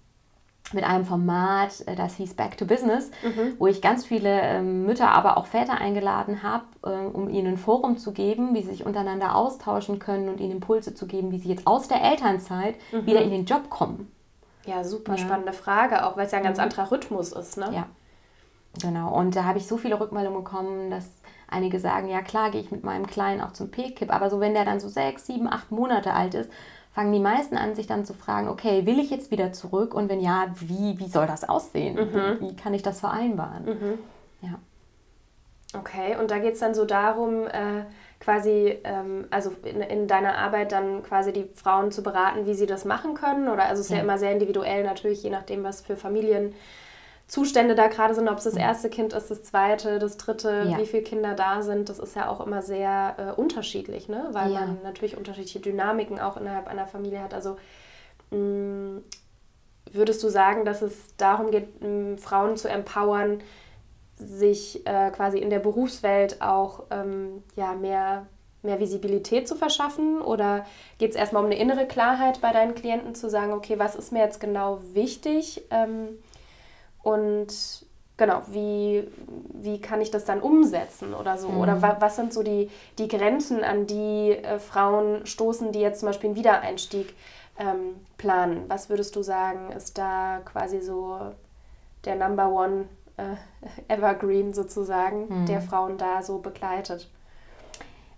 mit 0.74 0.84
einem 0.84 1.06
Format, 1.06 1.82
äh, 1.88 1.96
das 1.96 2.16
hieß 2.16 2.36
Back 2.36 2.58
to 2.58 2.66
Business, 2.66 3.10
mhm. 3.24 3.56
wo 3.58 3.68
ich 3.68 3.82
ganz 3.82 4.06
viele 4.06 4.42
ähm, 4.42 4.86
Mütter, 4.86 5.10
aber 5.10 5.38
auch 5.38 5.48
Väter 5.48 5.80
eingeladen 5.80 6.44
habe, 6.44 6.66
äh, 6.84 6.90
um 6.90 7.30
ihnen 7.30 7.54
ein 7.54 7.58
Forum 7.58 7.98
zu 7.98 8.12
geben, 8.12 8.54
wie 8.54 8.62
sie 8.62 8.70
sich 8.70 8.86
untereinander 8.86 9.36
austauschen 9.36 10.00
können 10.00 10.30
und 10.30 10.40
ihnen 10.40 10.52
Impulse 10.52 10.94
zu 10.94 11.08
geben, 11.08 11.32
wie 11.32 11.40
sie 11.40 11.50
jetzt 11.50 11.66
aus 11.66 11.88
der 11.88 12.04
Elternzeit 12.04 12.76
mhm. 12.92 13.06
wieder 13.06 13.22
in 13.22 13.32
den 13.32 13.46
Job 13.46 13.70
kommen. 13.70 14.12
Ja, 14.66 14.84
super 14.84 15.14
ja. 15.14 15.18
spannende 15.18 15.54
Frage, 15.54 16.06
auch 16.06 16.18
weil 16.18 16.28
es 16.28 16.32
ja 16.32 16.38
ein 16.38 16.44
ganz 16.44 16.58
mhm. 16.58 16.66
anderer 16.66 16.92
Rhythmus 16.92 17.32
ist. 17.32 17.58
Ne? 17.58 17.70
Ja, 17.74 17.88
genau. 18.80 19.18
Und 19.18 19.36
da 19.36 19.46
habe 19.46 19.58
ich 19.58 19.66
so 19.66 19.78
viele 19.78 20.00
Rückmeldungen 20.00 20.44
bekommen, 20.44 20.92
dass 20.92 21.19
Einige 21.50 21.80
sagen, 21.80 22.08
ja 22.10 22.22
klar, 22.22 22.52
gehe 22.52 22.62
ich 22.62 22.72
mit 22.72 22.84
meinem 22.84 23.08
Kleinen 23.08 23.42
auch 23.42 23.54
zum 23.54 23.72
P-Kip, 23.72 24.14
aber 24.14 24.30
so 24.30 24.40
wenn 24.40 24.54
der 24.54 24.66
dann 24.66 24.80
so 24.80 24.88
sechs, 24.88 25.26
sieben, 25.26 25.48
acht 25.48 25.72
Monate 25.72 26.14
alt 26.14 26.36
ist, 26.36 26.50
fangen 26.94 27.14
die 27.14 27.20
meisten 27.20 27.58
an, 27.58 27.76
sich 27.76 27.88
dann 27.88 28.06
zu 28.06 28.14
fragen, 28.14 28.48
okay, 28.48 28.86
will 28.86 29.00
ich 29.00 29.10
jetzt 29.10 29.32
wieder 29.32 29.54
zurück 29.54 29.94
und 29.94 30.10
wenn 30.10 30.20
ja, 30.20 30.48
wie, 30.56 31.00
wie 31.00 31.08
soll 31.08 31.28
das 31.28 31.48
aussehen? 31.48 31.96
Mhm. 31.96 32.42
Wie 32.42 32.56
kann 32.56 32.74
ich 32.74 32.82
das 32.82 33.00
vereinbaren? 33.00 33.66
Mhm. 33.66 34.00
Ja. 34.42 34.60
Okay, 35.78 36.18
und 36.20 36.32
da 36.32 36.40
geht 36.40 36.54
es 36.54 36.60
dann 36.60 36.74
so 36.74 36.84
darum, 36.84 37.46
äh, 37.46 37.84
quasi, 38.20 38.80
ähm, 38.84 39.28
also 39.30 39.52
in, 39.64 39.82
in, 39.82 40.08
deiner 40.08 40.38
Arbeit 40.38 40.72
dann 40.72 41.04
quasi 41.04 41.32
die 41.32 41.48
Frauen 41.54 41.92
zu 41.92 42.02
beraten, 42.02 42.46
wie 42.46 42.56
sie 42.56 42.66
das 42.66 42.86
machen 42.86 43.14
können? 43.14 43.48
Oder 43.48 43.66
also 43.66 43.82
es 43.82 43.88
ist 43.88 43.92
ja, 43.92 43.98
ja 43.98 44.04
immer 44.04 44.18
sehr 44.18 44.32
individuell 44.32 44.84
natürlich, 44.84 45.22
je 45.22 45.30
nachdem, 45.30 45.64
was 45.64 45.82
für 45.82 45.96
Familienzustände 47.30 47.76
da 47.76 47.88
gerade 47.88 48.16
sind, 48.16 48.28
ob 48.28 48.40
es 48.40 48.44
das 48.46 48.56
mhm. 48.56 48.62
erste 48.62 48.90
Kind 48.90 49.14
ist, 49.14 49.30
das 49.30 49.44
zweite, 49.44 50.00
das 50.00 50.18
dritte, 50.18 50.66
ja. 50.70 50.78
wie 50.80 50.86
viele 50.86 51.04
Kinder 51.04 51.36
da 51.36 51.62
sind, 51.62 51.90
das 51.90 52.00
ist 52.00 52.16
ja 52.16 52.28
auch 52.28 52.46
immer 52.46 52.62
sehr 52.62 53.16
äh, 53.18 53.40
unterschiedlich, 53.40 54.10
ne? 54.10 54.30
weil 54.32 54.52
ja. 54.52 54.62
man 54.62 54.80
natürlich 54.84 55.16
unterschiedliche 55.16 55.60
Dynamiken 55.60 56.20
auch 56.20 56.38
innerhalb 56.38 56.68
einer 56.68 56.88
Familie 56.88 57.22
hat. 57.22 57.34
Also 57.34 57.58
mh, 58.32 58.38
mm, 58.38 59.04
würdest 59.92 60.24
du 60.24 60.30
sagen, 60.30 60.66
dass 60.66 60.82
es 60.82 61.16
darum 61.18 61.52
geht, 61.52 61.82
mh, 61.82 62.18
Frauen 62.18 62.58
zu 62.58 62.68
empowern, 62.68 63.42
sich 64.16 64.86
äh, 64.86 65.12
quasi 65.12 65.38
in 65.38 65.50
der 65.50 65.60
Berufswelt 65.60 66.42
auch 66.42 66.84
ähm, 66.92 67.44
ja, 67.56 67.74
mehr, 67.74 68.26
mehr 68.64 68.80
Visibilität 68.80 69.48
zu 69.48 69.56
verschaffen? 69.56 70.22
Oder 70.22 70.66
geht 70.98 71.12
es 71.12 71.16
erstmal 71.16 71.44
um 71.44 71.50
eine 71.50 71.60
innere 71.60 71.88
Klarheit 71.88 72.42
bei 72.42 72.52
deinen 72.52 72.76
Klienten 72.76 73.16
zu 73.16 73.30
sagen, 73.30 73.54
okay, 73.54 73.80
was 73.80 73.96
ist 73.96 74.12
mir 74.12 74.20
jetzt 74.20 74.42
genau 74.42 74.80
wichtig? 74.94 75.64
Ähm, 75.70 76.18
und 77.02 77.48
genau, 78.20 78.42
wie, 78.52 79.08
wie 79.54 79.82
kann 79.82 80.02
ich 80.02 80.12
das 80.12 80.26
dann 80.26 80.42
umsetzen 80.42 81.16
oder 81.16 81.38
so? 81.38 81.50
Mhm. 81.50 81.58
Oder 81.58 81.82
wa 81.82 81.98
was 82.00 82.16
sind 82.16 82.32
so 82.32 82.44
die, 82.44 82.70
die 83.00 83.08
Grenzen, 83.08 83.64
an 83.64 83.88
die 83.88 84.32
äh, 84.32 84.60
Frauen 84.60 85.26
stoßen, 85.26 85.72
die 85.72 85.80
jetzt 85.80 86.02
zum 86.02 86.10
Beispiel 86.10 86.30
einen 86.30 86.38
Wiedereinstieg 86.38 87.16
ähm, 87.58 87.96
planen? 88.18 88.66
Was 88.68 88.90
würdest 88.90 89.16
du 89.16 89.24
sagen, 89.24 89.72
ist 89.72 89.98
da 89.98 90.42
quasi 90.46 90.82
so 90.82 91.18
der 92.06 92.16
Number 92.16 92.50
One 92.50 92.86
äh, 93.18 93.36
Evergreen 93.94 94.54
sozusagen, 94.54 95.42
mhm. 95.42 95.46
der 95.48 95.62
Frauen 95.62 95.98
da 95.98 96.22
so 96.22 96.40
begleitet? 96.40 97.10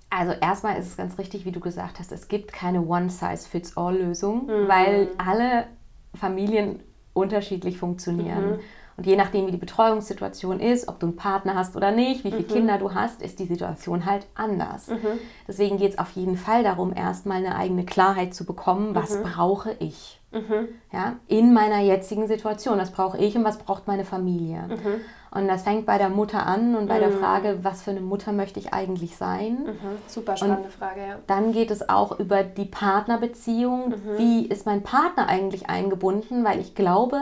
Also 0.09 0.33
erstmal 0.33 0.77
ist 0.77 0.87
es 0.87 0.97
ganz 0.97 1.17
richtig, 1.17 1.45
wie 1.45 1.53
du 1.53 1.61
gesagt 1.61 1.99
hast, 1.99 2.11
es 2.11 2.27
gibt 2.27 2.51
keine 2.51 2.81
One-Size-Fits-All-Lösung, 2.81 4.47
mhm. 4.47 4.67
weil 4.67 5.09
alle 5.17 5.67
Familien 6.13 6.83
unterschiedlich 7.13 7.77
funktionieren. 7.77 8.51
Mhm. 8.51 8.59
Und 8.97 9.07
je 9.07 9.15
nachdem, 9.15 9.47
wie 9.47 9.51
die 9.51 9.57
Betreuungssituation 9.57 10.59
ist, 10.59 10.87
ob 10.87 10.99
du 10.99 11.07
einen 11.07 11.15
Partner 11.15 11.55
hast 11.55 11.75
oder 11.75 11.91
nicht, 11.91 12.23
wie 12.23 12.31
viele 12.31 12.43
mhm. 12.43 12.47
Kinder 12.47 12.77
du 12.77 12.93
hast, 12.93 13.21
ist 13.21 13.39
die 13.39 13.45
Situation 13.45 14.05
halt 14.05 14.27
anders. 14.35 14.89
Mhm. 14.89 15.19
Deswegen 15.47 15.77
geht 15.77 15.93
es 15.93 15.97
auf 15.97 16.11
jeden 16.11 16.37
Fall 16.37 16.63
darum, 16.63 16.93
erstmal 16.95 17.37
eine 17.37 17.55
eigene 17.55 17.85
Klarheit 17.85 18.33
zu 18.33 18.45
bekommen, 18.45 18.93
was 18.93 19.17
mhm. 19.17 19.23
brauche 19.23 19.75
ich 19.79 20.20
mhm. 20.31 20.69
ja, 20.91 21.17
in 21.27 21.53
meiner 21.53 21.79
jetzigen 21.79 22.27
Situation. 22.27 22.77
Was 22.77 22.91
brauche 22.91 23.17
ich 23.17 23.35
und 23.35 23.43
was 23.43 23.57
braucht 23.59 23.87
meine 23.87 24.05
Familie. 24.05 24.63
Mhm. 24.67 25.01
Und 25.33 25.47
das 25.47 25.63
fängt 25.63 25.85
bei 25.85 25.97
der 25.97 26.09
Mutter 26.09 26.45
an 26.45 26.75
und 26.75 26.87
bei 26.87 26.99
der 26.99 27.11
Frage, 27.11 27.59
was 27.61 27.83
für 27.83 27.91
eine 27.91 28.01
Mutter 28.01 28.33
möchte 28.33 28.59
ich 28.59 28.73
eigentlich 28.73 29.15
sein. 29.15 29.65
Super 30.07 30.35
spannende 30.35 30.63
und 30.63 30.73
Frage, 30.73 30.99
ja. 30.99 31.19
Dann 31.25 31.53
geht 31.53 31.71
es 31.71 31.87
auch 31.87 32.19
über 32.19 32.43
die 32.43 32.65
Partnerbeziehung. 32.65 33.93
Wie 34.17 34.45
ist 34.45 34.65
mein 34.65 34.83
Partner 34.83 35.29
eigentlich 35.29 35.69
eingebunden? 35.69 36.43
Weil 36.43 36.59
ich 36.59 36.75
glaube, 36.75 37.17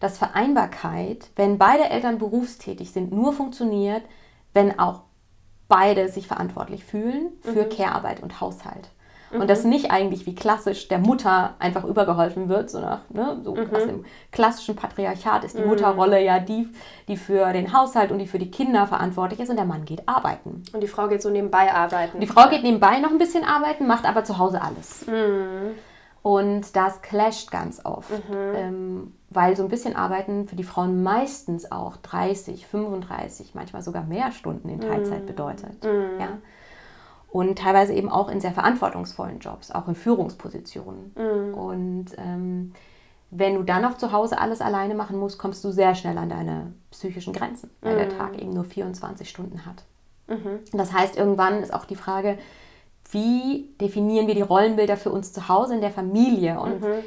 dass 0.00 0.18
Vereinbarkeit, 0.18 1.30
wenn 1.36 1.56
beide 1.56 1.88
Eltern 1.88 2.18
berufstätig 2.18 2.90
sind, 2.90 3.12
nur 3.12 3.32
funktioniert, 3.32 4.02
wenn 4.52 4.78
auch 4.78 5.02
beide 5.68 6.08
sich 6.08 6.26
verantwortlich 6.26 6.84
fühlen 6.84 7.32
für 7.40 7.64
mhm. 7.64 7.68
Care-Arbeit 7.70 8.22
und 8.22 8.40
Haushalt. 8.40 8.90
Mhm. 9.34 9.40
Und 9.40 9.50
das 9.50 9.64
nicht 9.64 9.90
eigentlich 9.90 10.26
wie 10.26 10.34
klassisch 10.34 10.88
der 10.88 10.98
Mutter 10.98 11.54
einfach 11.58 11.84
übergeholfen 11.84 12.48
wird, 12.48 12.70
sondern 12.70 13.00
ne, 13.10 13.38
so 13.42 13.54
mhm. 13.54 13.74
aus 13.74 13.84
dem 13.84 14.04
klassischen 14.32 14.76
Patriarchat 14.76 15.44
ist 15.44 15.58
die 15.58 15.62
mhm. 15.62 15.68
Mutterrolle 15.68 16.22
ja 16.22 16.38
die, 16.38 16.68
die 17.08 17.16
für 17.16 17.52
den 17.52 17.72
Haushalt 17.72 18.12
und 18.12 18.18
die 18.18 18.26
für 18.26 18.38
die 18.38 18.50
Kinder 18.50 18.86
verantwortlich 18.86 19.40
ist 19.40 19.50
und 19.50 19.56
der 19.56 19.64
Mann 19.64 19.84
geht 19.84 20.08
arbeiten. 20.08 20.62
Und 20.72 20.80
die 20.82 20.88
Frau 20.88 21.08
geht 21.08 21.22
so 21.22 21.30
nebenbei 21.30 21.72
arbeiten. 21.72 22.20
Die 22.20 22.26
Frau 22.26 22.48
geht 22.48 22.62
nebenbei 22.62 22.98
noch 23.00 23.10
ein 23.10 23.18
bisschen 23.18 23.44
arbeiten, 23.44 23.86
macht 23.86 24.06
aber 24.06 24.24
zu 24.24 24.38
Hause 24.38 24.62
alles. 24.62 25.06
Mhm. 25.06 25.74
Und 26.22 26.74
das 26.74 27.02
clasht 27.02 27.50
ganz 27.50 27.84
oft, 27.84 28.10
mhm. 28.10 28.54
ähm, 28.56 29.12
weil 29.28 29.56
so 29.56 29.62
ein 29.62 29.68
bisschen 29.68 29.94
Arbeiten 29.94 30.48
für 30.48 30.56
die 30.56 30.64
Frauen 30.64 31.02
meistens 31.02 31.70
auch 31.70 31.98
30, 31.98 32.66
35, 32.66 33.54
manchmal 33.54 33.82
sogar 33.82 34.04
mehr 34.04 34.32
Stunden 34.32 34.70
in 34.70 34.80
Teilzeit 34.80 35.22
mhm. 35.22 35.26
bedeutet. 35.26 35.84
Mhm. 35.84 36.18
Ja? 36.18 36.28
Und 37.34 37.58
teilweise 37.58 37.92
eben 37.94 38.08
auch 38.08 38.28
in 38.28 38.40
sehr 38.40 38.52
verantwortungsvollen 38.52 39.40
Jobs, 39.40 39.72
auch 39.72 39.88
in 39.88 39.96
Führungspositionen. 39.96 41.12
Mhm. 41.16 41.54
Und 41.54 42.06
ähm, 42.16 42.72
wenn 43.32 43.56
du 43.56 43.64
dann 43.64 43.82
noch 43.82 43.96
zu 43.96 44.12
Hause 44.12 44.38
alles 44.38 44.60
alleine 44.60 44.94
machen 44.94 45.18
musst, 45.18 45.36
kommst 45.36 45.64
du 45.64 45.72
sehr 45.72 45.96
schnell 45.96 46.16
an 46.16 46.28
deine 46.28 46.74
psychischen 46.92 47.32
Grenzen, 47.32 47.70
weil 47.80 47.96
der 47.96 48.06
mhm. 48.06 48.18
Tag 48.18 48.38
eben 48.40 48.52
nur 48.52 48.62
24 48.62 49.28
Stunden 49.28 49.66
hat. 49.66 49.82
Mhm. 50.28 50.60
Das 50.74 50.92
heißt, 50.92 51.16
irgendwann 51.16 51.60
ist 51.60 51.74
auch 51.74 51.86
die 51.86 51.96
Frage, 51.96 52.38
wie 53.10 53.74
definieren 53.80 54.28
wir 54.28 54.36
die 54.36 54.42
Rollenbilder 54.42 54.96
für 54.96 55.10
uns 55.10 55.32
zu 55.32 55.48
Hause 55.48 55.74
in 55.74 55.80
der 55.80 55.90
Familie? 55.90 56.60
Und 56.60 56.82
mhm. 56.82 57.02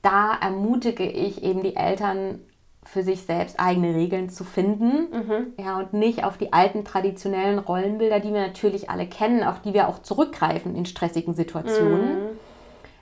da 0.00 0.38
ermutige 0.40 1.04
ich 1.04 1.42
eben 1.42 1.62
die 1.62 1.76
Eltern, 1.76 2.40
für 2.84 3.02
sich 3.02 3.22
selbst 3.22 3.60
eigene 3.60 3.94
Regeln 3.94 4.30
zu 4.30 4.44
finden. 4.44 5.08
Mhm. 5.12 5.52
Ja, 5.58 5.78
und 5.78 5.92
nicht 5.92 6.24
auf 6.24 6.38
die 6.38 6.52
alten 6.52 6.84
traditionellen 6.84 7.58
Rollenbilder, 7.58 8.20
die 8.20 8.32
wir 8.32 8.40
natürlich 8.40 8.90
alle 8.90 9.06
kennen, 9.06 9.44
auf 9.44 9.60
die 9.60 9.74
wir 9.74 9.88
auch 9.88 10.00
zurückgreifen 10.00 10.74
in 10.74 10.86
stressigen 10.86 11.34
Situationen. 11.34 12.24
Mhm. 12.24 12.28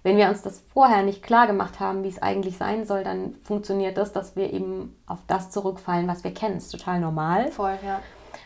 Wenn 0.03 0.17
wir 0.17 0.29
uns 0.29 0.43
das 0.43 0.63
vorher 0.73 1.03
nicht 1.03 1.23
klar 1.23 1.47
gemacht 1.47 1.81
haben, 1.81 2.03
wie 2.03 2.09
es 2.09 2.23
eigentlich 2.23 2.57
sein 2.57 2.87
soll, 2.87 3.05
dann 3.05 3.35
funktioniert 3.43 3.99
das, 3.99 4.13
dass 4.13 4.37
wir 4.37 4.53
eben 4.53 4.97
auf 5.07 5.19
das 5.27 5.51
zurückfallen, 5.51 6.09
was 6.09 6.25
wir 6.25 6.33
kennen. 6.33 6.55
Das 6.55 6.65
ist 6.65 6.73
total 6.73 7.01
normal. 7.01 7.49
Voll, 7.49 7.79
ja. 7.85 8.01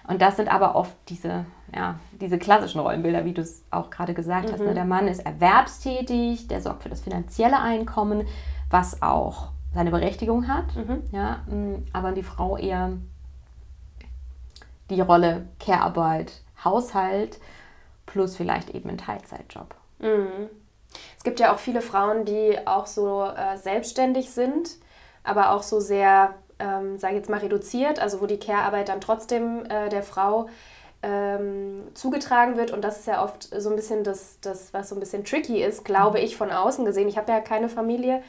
Und 0.09 0.21
das 0.21 0.37
sind 0.37 0.53
aber 0.53 0.75
oft 0.75 0.97
diese, 1.09 1.45
ja, 1.75 2.01
diese 2.21 2.39
klassischen 2.39 2.81
Rollenbilder, 2.81 3.25
wie 3.25 3.33
du 3.33 3.43
es 3.43 3.65
auch 3.71 3.91
gerade 3.91 4.15
gesagt 4.15 4.49
mhm. 4.49 4.53
hast. 4.53 4.61
Ne? 4.61 4.71
Mhm. 4.71 4.75
Der 4.75 4.85
Mann 4.85 5.09
ist 5.09 5.25
erwerbstätig, 5.25 6.49
der 6.49 6.61
sorgt 6.61 6.83
für 6.83 6.89
das 6.89 7.01
finanzielle 7.01 7.61
Einkommen, 7.61 8.27
was 8.71 9.03
auch 9.03 9.52
seine 9.75 9.91
Berechtigung 9.91 10.49
hat. 10.49 10.75
Mhm. 10.77 11.03
Ja, 11.13 11.43
mm, 11.47 11.87
aber 11.93 12.13
die 12.13 12.23
Frau 12.23 12.57
eher 12.57 12.93
die 14.91 15.01
Rolle 15.01 15.47
Care-Arbeit, 15.59 16.43
Haushalt 16.65 17.39
plus 18.07 18.37
vielleicht 18.37 18.71
eben 18.71 18.91
ein 18.91 18.99
Teilzeitjob. 18.99 19.75
Mhm. 19.99 20.49
Es 21.17 21.25
gibt 21.25 21.41
ja 21.41 21.55
auch 21.55 21.59
viele 21.59 21.81
Frauen, 21.81 22.25
die 22.25 22.59
auch 22.67 22.87
so 22.87 23.25
äh, 23.25 23.57
selbstständig 23.57 24.31
sind, 24.31 24.77
aber 25.25 25.53
auch 25.53 25.63
so 25.63 25.81
sehr 25.81 26.35
ähm, 26.63 26.99
sage 26.99 27.15
ich 27.15 27.19
jetzt 27.19 27.31
mal, 27.31 27.41
reduziert, 27.41 27.99
also 27.99 28.21
wo 28.21 28.27
die 28.27 28.39
Care-Arbeit 28.39 28.89
dann 28.89 29.01
trotzdem 29.01 29.65
äh, 29.67 29.89
der 29.89 30.03
Frau 30.03 30.49
ähm, 31.03 31.83
zugetragen 31.95 32.57
wird. 32.57 32.71
Und 32.71 32.83
das 32.83 33.01
ist 33.01 33.07
ja 33.07 33.23
oft 33.25 33.49
so 33.57 33.71
ein 33.71 33.77
bisschen 33.77 34.05
das, 34.05 34.39
das, 34.41 34.73
was 34.73 34.89
so 34.89 34.97
ein 34.97 35.01
bisschen 35.01 35.25
tricky 35.25 35.63
ist, 35.63 35.85
glaube 35.85 36.21
ich, 36.21 36.37
von 36.37 36.51
außen 36.51 36.85
gesehen. 36.85 37.09
Ich 37.09 37.19
habe 37.19 37.33
ja 37.33 37.41
keine 37.41 37.69
Familie. 37.69 38.23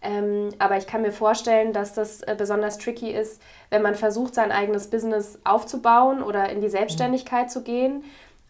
Ähm, 0.00 0.50
aber 0.58 0.76
ich 0.76 0.86
kann 0.86 1.02
mir 1.02 1.12
vorstellen, 1.12 1.72
dass 1.72 1.94
das 1.94 2.22
äh, 2.22 2.34
besonders 2.38 2.78
tricky 2.78 3.10
ist, 3.10 3.42
wenn 3.70 3.82
man 3.82 3.94
versucht, 3.94 4.34
sein 4.34 4.52
eigenes 4.52 4.90
Business 4.90 5.40
aufzubauen 5.44 6.22
oder 6.22 6.50
in 6.50 6.60
die 6.60 6.68
Selbstständigkeit 6.68 7.46
mhm. 7.46 7.50
zu 7.50 7.62
gehen 7.62 8.04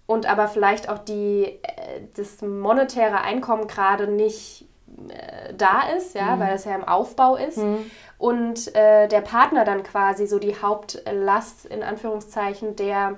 und 0.06 0.26
aber 0.26 0.48
vielleicht 0.48 0.88
auch 0.88 0.98
die, 0.98 1.44
äh, 1.62 2.02
das 2.16 2.42
monetäre 2.42 3.22
Einkommen 3.22 3.66
gerade 3.66 4.08
nicht 4.08 4.66
äh, 5.08 5.54
da 5.54 5.88
ist, 5.96 6.14
ja, 6.14 6.36
mhm. 6.36 6.40
weil 6.40 6.54
es 6.54 6.64
ja 6.64 6.74
im 6.74 6.84
Aufbau 6.84 7.36
ist. 7.36 7.58
Mhm 7.58 7.90
und 8.18 8.74
äh, 8.74 9.06
der 9.06 9.20
Partner 9.20 9.64
dann 9.64 9.84
quasi 9.84 10.26
so 10.26 10.38
die 10.38 10.60
Hauptlast 10.60 11.66
in 11.66 11.82
Anführungszeichen 11.82 12.74
der 12.74 13.16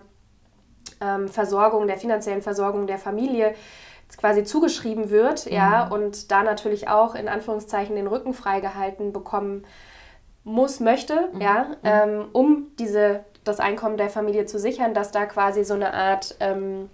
ähm, 1.00 1.28
Versorgung, 1.28 1.86
der 1.86 1.96
finanziellen 1.96 2.42
Versorgung 2.42 2.86
der 2.86 2.98
Familie 2.98 3.54
quasi 4.16 4.44
zugeschrieben 4.44 5.10
wird, 5.10 5.46
mhm. 5.46 5.52
ja, 5.52 5.88
und 5.88 6.30
da 6.30 6.42
natürlich 6.42 6.88
auch 6.88 7.14
in 7.14 7.28
Anführungszeichen 7.28 7.96
den 7.96 8.06
Rücken 8.06 8.34
freigehalten 8.34 9.12
bekommen 9.12 9.64
muss, 10.44 10.80
möchte, 10.80 11.28
mhm. 11.32 11.40
ja, 11.40 11.64
mhm. 11.64 11.76
ähm, 11.84 12.24
um 12.32 12.66
diese, 12.78 13.24
das 13.44 13.60
Einkommen 13.60 13.96
der 13.96 14.10
Familie 14.10 14.46
zu 14.46 14.58
sichern, 14.58 14.94
dass 14.94 15.10
da 15.10 15.26
quasi 15.26 15.64
so 15.64 15.74
eine 15.74 15.94
Art 15.94 16.36
ähm, 16.40 16.88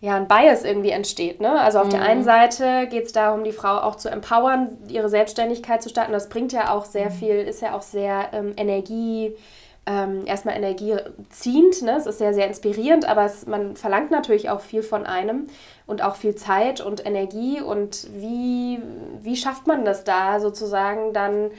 ja, 0.00 0.16
ein 0.16 0.28
Bias 0.28 0.64
irgendwie 0.64 0.90
entsteht. 0.90 1.40
Ne? 1.40 1.60
Also 1.60 1.78
auf 1.78 1.86
mhm. 1.86 1.90
der 1.90 2.02
einen 2.02 2.24
Seite 2.24 2.86
geht 2.88 3.04
es 3.04 3.12
darum, 3.12 3.44
die 3.44 3.52
Frau 3.52 3.78
auch 3.78 3.96
zu 3.96 4.08
empowern, 4.08 4.78
ihre 4.88 5.10
Selbstständigkeit 5.10 5.82
zu 5.82 5.90
starten. 5.90 6.12
Das 6.12 6.30
bringt 6.30 6.52
ja 6.52 6.72
auch 6.72 6.86
sehr 6.86 7.10
mhm. 7.10 7.14
viel, 7.14 7.34
ist 7.36 7.60
ja 7.60 7.76
auch 7.76 7.82
sehr 7.82 8.30
ähm, 8.32 8.54
Energie, 8.56 9.36
ähm, 9.84 10.22
erstmal 10.24 10.56
energieziehend. 10.56 11.82
Ne? 11.82 11.96
Es 11.96 12.06
ist 12.06 12.18
sehr, 12.18 12.32
sehr 12.32 12.46
inspirierend, 12.46 13.04
aber 13.04 13.26
es, 13.26 13.46
man 13.46 13.76
verlangt 13.76 14.10
natürlich 14.10 14.48
auch 14.48 14.60
viel 14.60 14.82
von 14.82 15.04
einem 15.04 15.48
und 15.90 16.02
auch 16.02 16.14
viel 16.14 16.36
Zeit 16.36 16.80
und 16.80 17.04
Energie. 17.04 17.60
Und 17.60 18.08
wie, 18.14 18.78
wie 19.20 19.36
schafft 19.36 19.66
man 19.66 19.84
das 19.84 20.04
da 20.04 20.38
sozusagen 20.38 21.12
dann? 21.12 21.50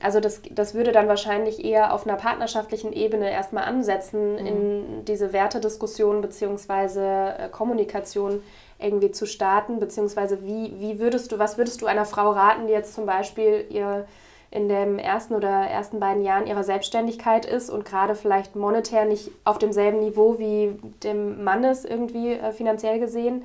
Also 0.00 0.20
das, 0.20 0.42
das 0.50 0.74
würde 0.74 0.92
dann 0.92 1.08
wahrscheinlich 1.08 1.64
eher 1.64 1.92
auf 1.92 2.06
einer 2.06 2.16
partnerschaftlichen 2.16 2.92
Ebene 2.92 3.30
erstmal 3.30 3.64
ansetzen, 3.64 4.34
mhm. 4.34 4.46
in 4.46 5.04
diese 5.06 5.32
Wertediskussion 5.32 6.20
bzw. 6.20 7.00
Äh, 7.00 7.48
Kommunikation 7.50 8.42
irgendwie 8.78 9.10
zu 9.10 9.26
starten, 9.26 9.80
beziehungsweise 9.80 10.44
wie, 10.44 10.74
wie 10.78 11.00
würdest 11.00 11.32
du, 11.32 11.38
was 11.38 11.58
würdest 11.58 11.82
du 11.82 11.86
einer 11.86 12.04
Frau 12.04 12.30
raten, 12.30 12.66
die 12.66 12.74
jetzt 12.74 12.94
zum 12.94 13.06
Beispiel 13.06 13.64
ihr 13.70 14.06
in 14.56 14.70
den 14.70 14.98
ersten 14.98 15.34
oder 15.34 15.50
ersten 15.50 16.00
beiden 16.00 16.24
Jahren 16.24 16.46
ihrer 16.46 16.64
Selbstständigkeit 16.64 17.44
ist 17.44 17.68
und 17.68 17.84
gerade 17.84 18.14
vielleicht 18.14 18.56
monetär 18.56 19.04
nicht 19.04 19.30
auf 19.44 19.58
demselben 19.58 20.00
Niveau 20.00 20.38
wie 20.38 20.80
dem 21.02 21.44
Mann 21.44 21.62
ist, 21.62 21.84
irgendwie 21.84 22.32
äh, 22.32 22.52
finanziell 22.52 22.98
gesehen. 22.98 23.44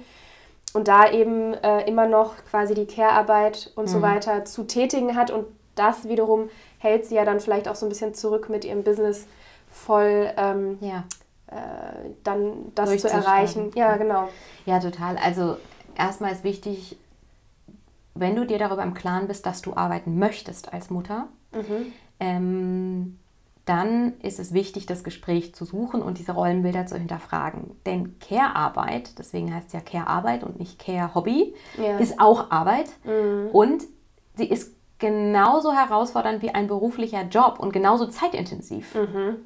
Und 0.74 0.88
da 0.88 1.12
eben 1.12 1.54
äh, 1.54 1.86
immer 1.86 2.08
noch 2.08 2.36
quasi 2.50 2.74
die 2.76 2.86
Care-Arbeit 2.86 3.72
und 3.76 3.86
mhm. 3.86 3.90
so 3.90 4.02
weiter 4.02 4.46
zu 4.46 4.64
tätigen 4.64 5.18
hat. 5.18 5.32
Und 5.32 5.46
das 5.76 6.08
wiederum 6.08 6.50
hält 6.78 7.06
sie 7.06 7.16
ja 7.16 7.26
dann 7.26 7.42
vielleicht 7.42 7.68
auch 7.68 7.76
so 7.76 7.86
ein 7.86 7.90
bisschen 7.90 8.14
zurück 8.14 8.48
mit 8.48 8.64
ihrem 8.64 8.84
Business 8.84 9.28
voll 9.70 10.32
ähm, 10.38 10.78
ja. 10.80 11.04
äh, 11.48 12.10
dann 12.24 12.72
das 12.74 12.98
zu 13.00 13.10
erreichen. 13.10 13.72
Ja, 13.76 13.98
genau. 13.98 14.30
Ja, 14.66 14.80
total. 14.80 15.18
Also 15.18 15.58
erstmal 15.98 16.32
ist 16.32 16.46
wichtig, 16.46 16.98
wenn 18.14 18.36
du 18.36 18.46
dir 18.46 18.58
darüber 18.58 18.84
im 18.84 18.94
Klaren 18.94 19.28
bist, 19.28 19.46
dass 19.46 19.62
du 19.62 19.76
arbeiten 19.76 20.20
möchtest 20.20 20.74
als 20.74 20.90
Mutter, 20.90 21.28
mhm. 21.54 21.94
ähm, 22.20 23.20
dann 23.66 24.14
ist 24.22 24.40
es 24.40 24.54
wichtig, 24.54 24.86
das 24.86 25.04
Gespräch 25.04 25.54
zu 25.54 25.66
suchen 25.66 26.02
und 26.02 26.18
diese 26.18 26.34
Rollenbilder 26.34 26.88
zu 26.88 26.98
hinterfragen. 26.98 27.72
Denn 27.86 28.18
Care-Arbeit, 28.20 29.20
deswegen 29.20 29.54
heißt 29.54 29.68
es 29.68 29.74
ja 29.74 29.80
Care-Arbeit 29.82 30.44
und 30.44 30.60
nicht 30.60 30.80
Care-Hobby, 30.80 31.54
ja. 31.78 31.98
ist 31.98 32.20
auch 32.20 32.50
Arbeit 32.52 32.90
mhm. 33.04 33.50
und 33.54 33.84
sie 34.36 34.48
ist 34.48 34.76
genauso 34.98 35.74
herausfordernd 35.74 36.42
wie 36.42 36.52
ein 36.52 36.68
beruflicher 36.68 37.24
Job 37.24 37.60
und 37.60 37.72
genauso 37.72 38.08
zeitintensiv. 38.08 38.96
Mhm. 38.96 39.38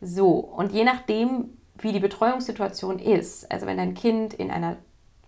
So, 0.00 0.30
und 0.30 0.72
je 0.72 0.84
nachdem, 0.84 1.56
wie 1.78 1.92
die 1.92 2.00
Betreuungssituation 2.00 2.98
ist, 2.98 3.50
also 3.50 3.66
wenn 3.66 3.76
dein 3.76 3.94
Kind 3.94 4.34
in 4.34 4.50
einer 4.50 4.76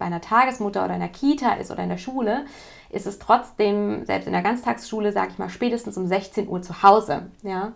bei 0.02 0.06
einer 0.06 0.20
Tagesmutter 0.20 0.84
oder 0.84 0.94
einer 0.94 1.08
Kita 1.08 1.52
ist 1.52 1.70
oder 1.70 1.84
in 1.84 1.88
der 1.88 1.96
Schule, 1.96 2.44
ist 2.90 3.06
es 3.06 3.20
trotzdem, 3.20 4.04
selbst 4.04 4.26
in 4.26 4.32
der 4.32 4.42
Ganztagsschule, 4.42 5.12
sage 5.12 5.30
ich 5.30 5.38
mal, 5.38 5.48
spätestens 5.48 5.96
um 5.96 6.08
16 6.08 6.48
Uhr 6.48 6.60
zu 6.60 6.82
Hause. 6.82 7.30
Ja? 7.44 7.70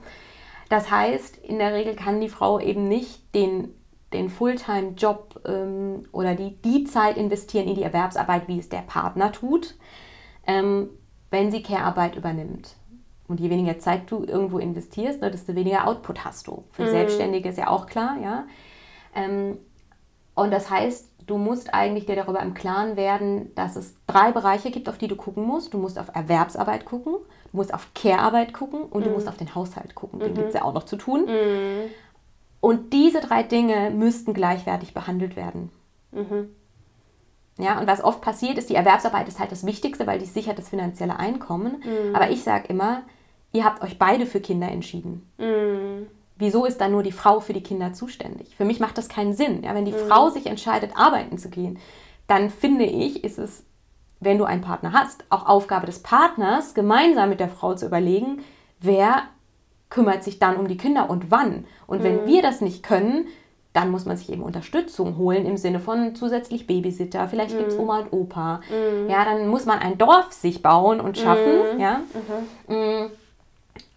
Das 0.68 0.90
heißt, 0.90 1.36
in 1.36 1.60
der 1.60 1.72
Regel 1.72 1.94
kann 1.94 2.20
die 2.20 2.28
Frau 2.28 2.58
eben 2.58 2.88
nicht 2.88 3.32
den, 3.36 3.72
den 4.12 4.28
Fulltime-Job 4.28 5.40
ähm, 5.46 6.08
oder 6.10 6.34
die, 6.34 6.60
die 6.62 6.82
Zeit 6.82 7.16
investieren 7.16 7.68
in 7.68 7.76
die 7.76 7.84
Erwerbsarbeit, 7.84 8.48
wie 8.48 8.58
es 8.58 8.68
der 8.68 8.82
Partner 8.82 9.30
tut, 9.30 9.76
ähm, 10.48 10.88
wenn 11.30 11.52
sie 11.52 11.62
Care-Arbeit 11.62 12.16
übernimmt. 12.16 12.74
Und 13.28 13.38
je 13.38 13.50
weniger 13.50 13.78
Zeit 13.78 14.10
du 14.10 14.24
irgendwo 14.24 14.58
investierst, 14.58 15.20
ne, 15.20 15.30
desto 15.30 15.54
weniger 15.54 15.86
Output 15.86 16.24
hast 16.24 16.48
du. 16.48 16.64
Für 16.72 16.86
mhm. 16.86 16.90
Selbstständige 16.90 17.50
ist 17.50 17.58
ja 17.58 17.68
auch 17.68 17.86
klar, 17.86 18.16
ja. 18.20 18.46
Ähm, 19.14 19.58
und 20.34 20.50
das 20.50 20.68
heißt, 20.70 21.08
du 21.26 21.38
musst 21.38 21.74
eigentlich 21.74 22.06
dir 22.06 22.16
darüber 22.16 22.40
im 22.40 22.54
Klaren 22.54 22.96
werden, 22.96 23.54
dass 23.54 23.76
es 23.76 23.94
drei 24.06 24.32
Bereiche 24.32 24.70
gibt, 24.70 24.88
auf 24.88 24.98
die 24.98 25.08
du 25.08 25.16
gucken 25.16 25.44
musst. 25.44 25.74
Du 25.74 25.78
musst 25.78 25.98
auf 25.98 26.14
Erwerbsarbeit 26.14 26.84
gucken, 26.84 27.14
du 27.50 27.56
musst 27.56 27.74
auf 27.74 27.88
Care-Arbeit 27.94 28.52
gucken 28.52 28.82
und 28.82 29.00
mhm. 29.00 29.04
du 29.04 29.10
musst 29.10 29.28
auf 29.28 29.36
den 29.36 29.54
Haushalt 29.54 29.94
gucken. 29.94 30.20
Den 30.20 30.32
mhm. 30.32 30.34
gibt 30.36 30.48
es 30.48 30.54
ja 30.54 30.62
auch 30.62 30.72
noch 30.72 30.84
zu 30.84 30.96
tun. 30.96 31.26
Mhm. 31.26 31.90
Und 32.60 32.92
diese 32.92 33.20
drei 33.20 33.42
Dinge 33.42 33.90
müssten 33.90 34.34
gleichwertig 34.34 34.94
behandelt 34.94 35.36
werden. 35.36 35.70
Mhm. 36.12 36.50
Ja, 37.58 37.80
und 37.80 37.86
was 37.86 38.04
oft 38.04 38.20
passiert 38.20 38.58
ist, 38.58 38.68
die 38.68 38.74
Erwerbsarbeit 38.74 39.28
ist 39.28 39.38
halt 39.38 39.50
das 39.50 39.64
Wichtigste, 39.64 40.06
weil 40.06 40.18
die 40.18 40.26
sichert 40.26 40.58
das 40.58 40.68
finanzielle 40.68 41.18
Einkommen. 41.18 41.82
Mhm. 41.84 42.14
Aber 42.14 42.30
ich 42.30 42.42
sage 42.42 42.68
immer, 42.68 43.02
ihr 43.52 43.64
habt 43.64 43.82
euch 43.82 43.98
beide 43.98 44.26
für 44.26 44.40
Kinder 44.40 44.68
entschieden. 44.68 45.30
Mhm 45.38 46.06
wieso 46.36 46.64
ist 46.64 46.80
dann 46.80 46.92
nur 46.92 47.02
die 47.02 47.12
Frau 47.12 47.40
für 47.40 47.52
die 47.52 47.62
Kinder 47.62 47.92
zuständig? 47.92 48.54
Für 48.56 48.64
mich 48.64 48.80
macht 48.80 48.98
das 48.98 49.08
keinen 49.08 49.34
Sinn. 49.34 49.62
Ja, 49.62 49.74
wenn 49.74 49.84
die 49.84 49.92
mhm. 49.92 50.08
Frau 50.08 50.30
sich 50.30 50.46
entscheidet, 50.46 50.92
arbeiten 50.96 51.38
zu 51.38 51.48
gehen, 51.48 51.78
dann 52.26 52.50
finde 52.50 52.84
ich, 52.84 53.24
ist 53.24 53.38
es, 53.38 53.64
wenn 54.20 54.38
du 54.38 54.44
einen 54.44 54.62
Partner 54.62 54.92
hast, 54.92 55.24
auch 55.30 55.46
Aufgabe 55.46 55.86
des 55.86 56.02
Partners, 56.02 56.74
gemeinsam 56.74 57.28
mit 57.28 57.40
der 57.40 57.48
Frau 57.48 57.74
zu 57.74 57.86
überlegen, 57.86 58.42
wer 58.80 59.22
kümmert 59.88 60.24
sich 60.24 60.38
dann 60.38 60.56
um 60.56 60.68
die 60.68 60.76
Kinder 60.76 61.08
und 61.10 61.30
wann. 61.30 61.64
Und 61.86 62.02
wenn 62.02 62.22
mhm. 62.22 62.26
wir 62.26 62.42
das 62.42 62.60
nicht 62.60 62.82
können, 62.82 63.26
dann 63.72 63.90
muss 63.90 64.06
man 64.06 64.16
sich 64.16 64.32
eben 64.32 64.42
Unterstützung 64.42 65.18
holen 65.18 65.44
im 65.44 65.58
Sinne 65.58 65.80
von 65.80 66.14
zusätzlich 66.14 66.66
Babysitter, 66.66 67.28
vielleicht 67.28 67.54
mhm. 67.54 67.58
gibt 67.58 67.72
es 67.72 67.78
Oma 67.78 68.00
und 68.00 68.12
Opa. 68.12 68.60
Mhm. 68.70 69.10
Ja, 69.10 69.24
dann 69.24 69.48
muss 69.48 69.66
man 69.66 69.78
ein 69.78 69.98
Dorf 69.98 70.32
sich 70.32 70.62
bauen 70.62 70.98
und 70.98 71.18
schaffen. 71.18 71.74
Mhm. 71.74 71.80
Ja. 71.80 72.00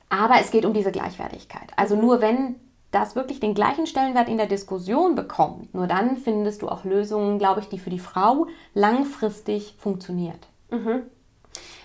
Aber 0.10 0.36
es 0.42 0.52
geht 0.52 0.66
um 0.66 0.74
diese 0.74 0.92
Gleichwertigkeit. 0.92 1.72
Also 1.76 1.96
nur 1.96 2.22
wenn 2.22 2.56
das 2.92 3.16
wirklich 3.16 3.40
den 3.40 3.54
gleichen 3.54 3.86
Stellenwert 3.86 4.28
in 4.28 4.38
der 4.38 4.48
Diskussion 4.48 5.16
bekommt, 5.16 5.74
nur 5.76 5.86
dann 5.86 6.18
findest 6.18 6.64
du 6.64 6.70
auch 6.70 6.84
Lösungen, 6.84 7.38
glaube 7.38 7.62
ich, 7.62 7.70
die 7.70 7.78
für 7.78 7.92
die 7.92 8.00
Frau 8.00 8.48
langfristig 8.74 9.76
funktioniert. 9.78 10.48
Mhm. 10.72 11.04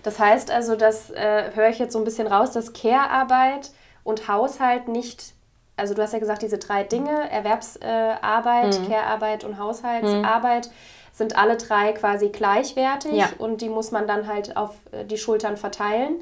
Das 0.02 0.18
heißt 0.18 0.50
also, 0.50 0.76
das 0.76 1.10
äh, 1.10 1.50
höre 1.54 1.68
ich 1.68 1.78
jetzt 1.78 1.92
so 1.92 1.98
ein 1.98 2.04
bisschen 2.04 2.26
raus, 2.26 2.52
dass 2.52 2.72
Care-Arbeit 2.72 3.70
und 4.02 4.28
Haushalt 4.28 4.88
nicht, 4.88 5.32
also 5.76 5.94
du 5.94 6.02
hast 6.02 6.12
ja 6.12 6.18
gesagt, 6.18 6.42
diese 6.42 6.58
drei 6.58 6.84
Dinge, 6.84 7.30
Erwerbsarbeit, 7.30 8.80
mhm. 8.80 8.88
Care-Arbeit 8.88 9.44
und 9.44 9.58
Haushaltsarbeit, 9.58 10.66
mhm. 10.66 10.72
sind 11.12 11.36
alle 11.36 11.56
drei 11.56 11.92
quasi 11.92 12.28
gleichwertig 12.28 13.12
ja. 13.12 13.28
und 13.38 13.60
die 13.60 13.68
muss 13.68 13.90
man 13.92 14.06
dann 14.06 14.26
halt 14.26 14.56
auf 14.56 14.74
äh, 14.92 15.04
die 15.04 15.18
Schultern 15.18 15.56
verteilen 15.56 16.16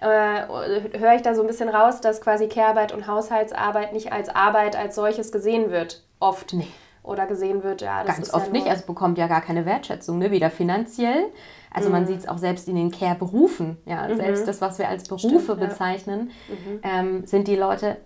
äh, 0.00 0.98
höre 0.98 1.14
ich 1.14 1.22
da 1.22 1.34
so 1.34 1.42
ein 1.42 1.46
bisschen 1.46 1.68
raus, 1.68 2.00
dass 2.00 2.20
quasi 2.20 2.48
Care-Arbeit 2.48 2.92
und 2.92 3.06
Haushaltsarbeit 3.06 3.92
nicht 3.92 4.12
als 4.12 4.28
Arbeit 4.28 4.76
als 4.76 4.94
solches 4.94 5.32
gesehen 5.32 5.70
wird, 5.70 6.02
oft. 6.18 6.52
Nee. 6.54 6.68
Oder 7.02 7.26
gesehen 7.26 7.62
wird, 7.62 7.80
ja. 7.80 8.04
Das 8.04 8.16
Ganz 8.16 8.34
oft 8.34 8.48
ja 8.48 8.52
nicht, 8.52 8.68
also 8.68 8.84
bekommt 8.86 9.16
ja 9.18 9.26
gar 9.26 9.40
keine 9.40 9.64
Wertschätzung, 9.64 10.18
ne? 10.18 10.30
weder 10.30 10.50
finanziell, 10.50 11.26
also 11.72 11.88
mhm. 11.88 11.94
man 11.94 12.06
sieht 12.06 12.20
es 12.20 12.28
auch 12.28 12.38
selbst 12.38 12.68
in 12.68 12.76
den 12.76 12.90
Care-Berufen, 12.90 13.78
ja, 13.86 14.06
mhm. 14.06 14.16
selbst 14.16 14.46
das, 14.46 14.60
was 14.60 14.78
wir 14.78 14.88
als 14.88 15.08
Berufe 15.08 15.54
Stimmt, 15.54 15.60
bezeichnen, 15.60 16.30
ja. 16.48 16.54
mhm. 16.54 17.10
ähm, 17.18 17.26
sind 17.26 17.48
die 17.48 17.56
Leute 17.56 17.96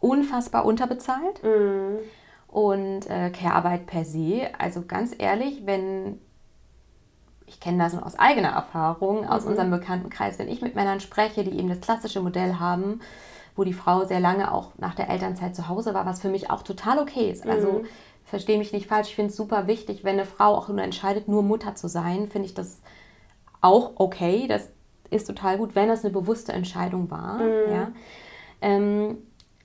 unfassbar 0.00 0.64
unterbezahlt. 0.64 1.42
Mhm. 1.42 1.98
Und 2.48 3.08
äh, 3.08 3.30
Care-Arbeit 3.30 3.86
per 3.86 4.04
se, 4.04 4.48
also 4.58 4.82
ganz 4.86 5.14
ehrlich, 5.16 5.62
wenn 5.64 6.18
ich 7.52 7.60
kenne 7.60 7.78
das 7.78 7.92
nur 7.92 8.04
aus 8.04 8.18
eigener 8.18 8.48
Erfahrung, 8.48 9.28
aus 9.28 9.44
mhm. 9.44 9.50
unserem 9.50 9.70
Bekanntenkreis, 9.70 10.38
wenn 10.38 10.48
ich 10.48 10.62
mit 10.62 10.74
Männern 10.74 11.00
spreche, 11.00 11.44
die 11.44 11.56
eben 11.58 11.68
das 11.68 11.80
klassische 11.80 12.20
Modell 12.20 12.58
haben, 12.58 13.00
wo 13.54 13.64
die 13.64 13.74
Frau 13.74 14.04
sehr 14.04 14.20
lange 14.20 14.52
auch 14.52 14.72
nach 14.78 14.94
der 14.94 15.10
Elternzeit 15.10 15.54
zu 15.54 15.68
Hause 15.68 15.92
war, 15.92 16.06
was 16.06 16.20
für 16.20 16.30
mich 16.30 16.50
auch 16.50 16.62
total 16.62 16.98
okay 16.98 17.30
ist. 17.30 17.46
Also 17.46 17.72
mhm. 17.72 17.86
verstehe 18.24 18.58
mich 18.58 18.72
nicht 18.72 18.86
falsch, 18.86 19.08
ich 19.08 19.14
finde 19.14 19.30
es 19.30 19.36
super 19.36 19.66
wichtig, 19.66 20.02
wenn 20.02 20.14
eine 20.14 20.24
Frau 20.24 20.54
auch 20.54 20.68
nur 20.68 20.82
entscheidet, 20.82 21.28
nur 21.28 21.42
Mutter 21.42 21.74
zu 21.74 21.88
sein, 21.88 22.28
finde 22.28 22.46
ich 22.46 22.54
das 22.54 22.80
auch 23.60 23.92
okay. 23.96 24.46
Das 24.48 24.70
ist 25.10 25.26
total 25.26 25.58
gut, 25.58 25.74
wenn 25.74 25.90
es 25.90 26.04
eine 26.04 26.12
bewusste 26.12 26.52
Entscheidung 26.52 27.10
war. 27.10 27.34
Mhm. 27.34 27.72
Ja. 27.72 27.92
Ähm, 28.62 29.18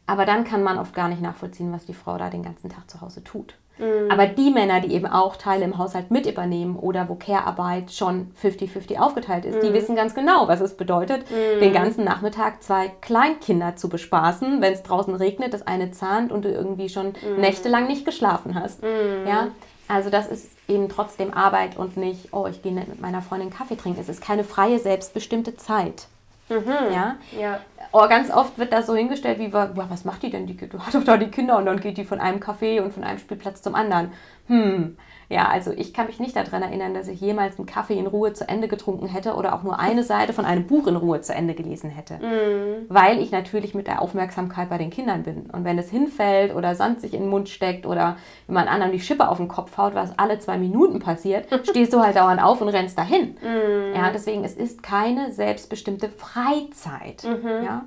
aber 0.06 0.26
dann 0.26 0.43
kann 0.43 0.63
man 0.63 0.78
oft 0.78 0.93
gar 0.93 1.08
nicht 1.08 1.21
nachvollziehen, 1.21 1.71
was 1.71 1.86
die 1.86 1.93
Frau 1.93 2.17
da 2.17 2.30
den 2.30 2.43
ganzen 2.43 2.69
Tag 2.69 2.89
zu 2.89 3.02
Hause 3.02 3.23
tut. 3.23 3.56
Mhm. 3.80 4.12
Aber 4.12 4.28
die 4.28 4.50
Männer, 4.50 4.82
die 4.82 4.94
eben 4.94 5.06
auch 5.06 5.36
Teile 5.36 5.66
im 5.66 5.78
Haushalt 5.78 6.12
mit 6.12 6.26
übernehmen 6.26 6.76
oder 6.76 7.10
wo 7.10 7.16
Care-Arbeit 7.16 7.92
schon 7.92 8.32
50-50 8.42 9.00
aufgeteilt 9.00 9.46
ist, 9.46 9.62
mhm. 9.62 9.68
die 9.68 9.74
wissen 9.74 9.96
ganz 9.96 10.16
genau, 10.16 10.48
was 10.48 10.62
es 10.62 10.76
bedeutet, 10.76 11.26
mhm. 11.30 11.60
den 11.60 11.74
ganzen 11.74 12.04
Nachmittag 12.04 12.63
zwei 12.63 12.90
Kleinkinder 13.02 13.76
zu 13.76 13.90
bespaßen, 13.90 14.62
wenn 14.62 14.74
es 14.74 14.84
draußen 14.84 15.16
regnet, 15.16 15.54
das 15.54 15.66
eine 15.66 15.92
zahnt 15.92 16.32
und 16.32 16.46
du 16.46 16.50
irgendwie 16.50 16.90
schon 16.90 17.08
mhm. 17.08 17.42
nächtelang 17.42 17.88
nicht 17.88 18.06
geschlafen 18.06 18.56
hast. 18.56 18.84
Mhm. 18.84 19.28
Ja? 19.28 19.48
Also 19.88 20.10
das 20.10 20.28
ist 20.28 20.52
eben 20.68 20.90
trotzdem 20.90 21.34
Arbeit 21.34 21.78
und 21.78 21.98
nicht, 21.98 22.34
oh, 22.34 22.46
ich 22.48 22.62
gehe 22.62 22.74
mit 22.74 23.02
meiner 23.02 23.22
Freundin 23.22 23.50
Kaffee 23.50 23.78
trinken. 23.78 24.02
Es 24.02 24.10
ist 24.10 24.22
keine 24.22 24.44
freie, 24.44 24.80
selbstbestimmte 24.80 25.56
Zeit. 25.56 26.08
Mhm. 26.50 26.94
Ja? 26.94 27.18
ja. 27.38 27.60
Oh, 27.92 28.08
ganz 28.08 28.32
oft 28.32 28.58
wird 28.58 28.74
das 28.74 28.88
so 28.88 28.96
hingestellt, 28.96 29.40
wie, 29.40 29.52
was 29.52 30.06
macht 30.06 30.24
die 30.24 30.30
denn? 30.30 30.48
Die, 30.48 30.56
du 30.56 30.80
hast 30.80 30.96
doch 30.96 31.04
da 31.04 31.18
die 31.18 31.28
Kinder 31.28 31.58
und 31.58 31.66
dann 31.66 31.80
geht 31.80 31.98
die 31.98 32.06
von 32.06 32.20
einem 32.20 32.40
Café 32.40 32.82
und 32.82 32.94
von 32.94 33.04
einem 33.04 33.20
Spielplatz 33.20 33.62
zum 33.62 33.76
anderen. 33.76 34.12
Hm, 34.48 34.98
ja, 35.30 35.50
also 35.50 35.72
ich 35.72 35.94
kann 35.94 36.08
mich 36.08 36.20
nicht 36.20 36.38
daran 36.38 36.62
erinnern, 36.62 36.94
dass 36.94 37.10
ich 37.10 37.20
jemals 37.20 37.58
einen 37.58 37.66
Kaffee 37.66 38.00
in 38.00 38.08
Ruhe 38.08 38.32
zu 38.32 38.48
Ende 38.48 38.70
getrunken 38.70 39.08
hätte 39.08 39.36
oder 39.36 39.54
auch 39.54 39.63
nur 39.63 39.78
eine 39.78 40.04
Seite 40.04 40.32
von 40.32 40.46
einem 40.46 40.68
Buch 40.68 40.88
in 40.88 40.96
Ruhe 40.96 41.20
zu 41.20 41.34
Ende 41.34 41.54
gelesen 41.54 41.90
hätte. 41.90 42.16
Mm. 42.16 42.86
Weil 42.88 43.20
ich 43.20 43.32
natürlich 43.32 43.74
mit 43.74 43.88
der 43.88 44.02
Aufmerksamkeit 44.02 44.70
bei 44.70 44.78
den 44.78 44.90
Kindern 44.90 45.24
bin. 45.24 45.50
Und 45.52 45.66
wenn 45.66 45.78
es 45.78 45.90
hinfällt 45.90 46.56
oder 46.56 46.76
Sand 46.76 47.02
sich 47.02 47.13
in 47.13 47.24
den 47.24 47.30
Mund 47.30 47.50
steckt 47.50 47.86
oder 47.86 48.16
wenn 48.48 48.54
man 48.54 48.70
anderen 48.70 48.94
die 48.94 49.02
Schippe 49.02 49.28
auf 49.28 49.36
den 49.36 49.50
Kopf 49.50 49.78
haut, 49.78 49.96
was 49.96 50.18
alle 50.18 50.40
zwei 50.40 50.58
Minuten 50.58 51.00
passiert, 51.00 51.48
stehst 51.70 51.92
du 51.92 52.00
halt 52.00 52.16
dauernd 52.16 52.42
auf 52.42 52.62
und 52.62 52.70
rennst 52.70 52.98
dahin. 52.98 53.36
Mm. 53.42 53.96
Ja, 53.96 54.12
deswegen, 54.13 54.46
es 54.46 54.56
ist 54.56 54.82
keine 54.82 55.34
selbstbestimmte 55.34 56.08
Freizeit. 56.08 57.26
Mhm. 57.26 57.66
Ja. 57.66 57.86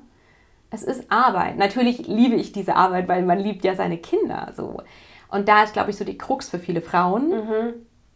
Es 0.70 0.82
ist 0.82 1.10
Arbeit. 1.10 1.56
Natürlich 1.56 2.06
liebe 2.06 2.36
ich 2.36 2.52
diese 2.52 2.76
Arbeit, 2.76 3.08
weil 3.08 3.22
man 3.22 3.38
liebt 3.38 3.64
ja 3.64 3.74
seine 3.74 3.96
Kinder 3.96 4.52
so. 4.54 4.82
Und 5.30 5.48
da 5.48 5.62
ist, 5.62 5.72
glaube 5.72 5.90
ich, 5.90 5.96
so 5.96 6.04
die 6.04 6.18
Krux 6.18 6.48
für 6.48 6.58
viele 6.58 6.80
Frauen, 6.80 7.28
mhm. 7.28 7.74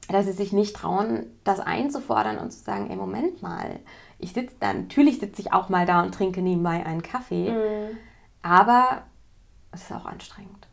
dass 0.08 0.26
sie 0.26 0.32
sich 0.32 0.52
nicht 0.52 0.76
trauen, 0.76 1.26
das 1.44 1.60
einzufordern 1.60 2.38
und 2.38 2.50
zu 2.50 2.58
sagen, 2.60 2.90
ey, 2.90 2.96
Moment 2.96 3.42
mal, 3.42 3.80
ich 4.18 4.32
sitze 4.32 4.56
da, 4.60 4.72
natürlich 4.72 5.20
sitze 5.20 5.42
ich 5.42 5.52
auch 5.52 5.68
mal 5.68 5.86
da 5.86 6.02
und 6.02 6.14
trinke 6.14 6.42
nebenbei 6.42 6.84
einen 6.84 7.02
Kaffee, 7.02 7.50
mhm. 7.50 7.96
aber 8.42 9.02
es 9.72 9.82
ist 9.82 9.92
auch 9.92 10.06
anstrengend. 10.06 10.68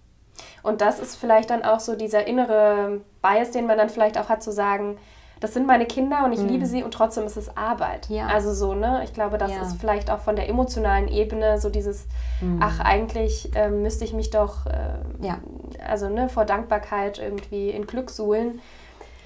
Und 0.64 0.82
das 0.82 1.00
ist 1.00 1.16
vielleicht 1.16 1.50
dann 1.50 1.64
auch 1.64 1.80
so 1.80 1.96
dieser 1.96 2.28
innere 2.28 3.02
Bias, 3.22 3.52
den 3.52 3.66
man 3.66 3.78
dann 3.78 3.90
vielleicht 3.90 4.18
auch 4.18 4.30
hat, 4.30 4.44
zu 4.44 4.52
sagen, 4.52 4.98
das 5.42 5.56
sind 5.56 5.66
meine 5.66 5.88
Kinder 5.88 6.24
und 6.24 6.34
ich 6.34 6.40
mhm. 6.40 6.50
liebe 6.50 6.66
sie 6.68 6.84
und 6.84 6.94
trotzdem 6.94 7.26
ist 7.26 7.36
es 7.36 7.58
Arbeit. 7.58 8.08
Ja. 8.10 8.28
Also 8.28 8.54
so, 8.54 8.76
ne? 8.76 9.02
Ich 9.04 9.12
glaube, 9.12 9.40
das 9.40 9.52
ja. 9.52 9.62
ist 9.64 9.82
vielleicht 9.82 10.12
auch 10.12 10.20
von 10.20 10.36
der 10.36 10.48
emotionalen 10.48 11.08
Ebene 11.08 11.60
so 11.60 11.70
dieses, 11.70 12.06
mhm. 12.42 12.60
ach, 12.62 12.80
eigentlich 12.80 13.54
äh, 13.56 13.70
müsste 13.70 14.06
ich 14.06 14.14
mich 14.14 14.30
doch, 14.30 14.68
äh, 14.68 15.26
ja. 15.26 15.40
also 15.86 16.10
ne, 16.10 16.30
vor 16.30 16.46
Dankbarkeit 16.46 17.18
irgendwie 17.18 17.72
in 17.72 17.88
Glück 17.88 18.12
suhlen, 18.12 18.62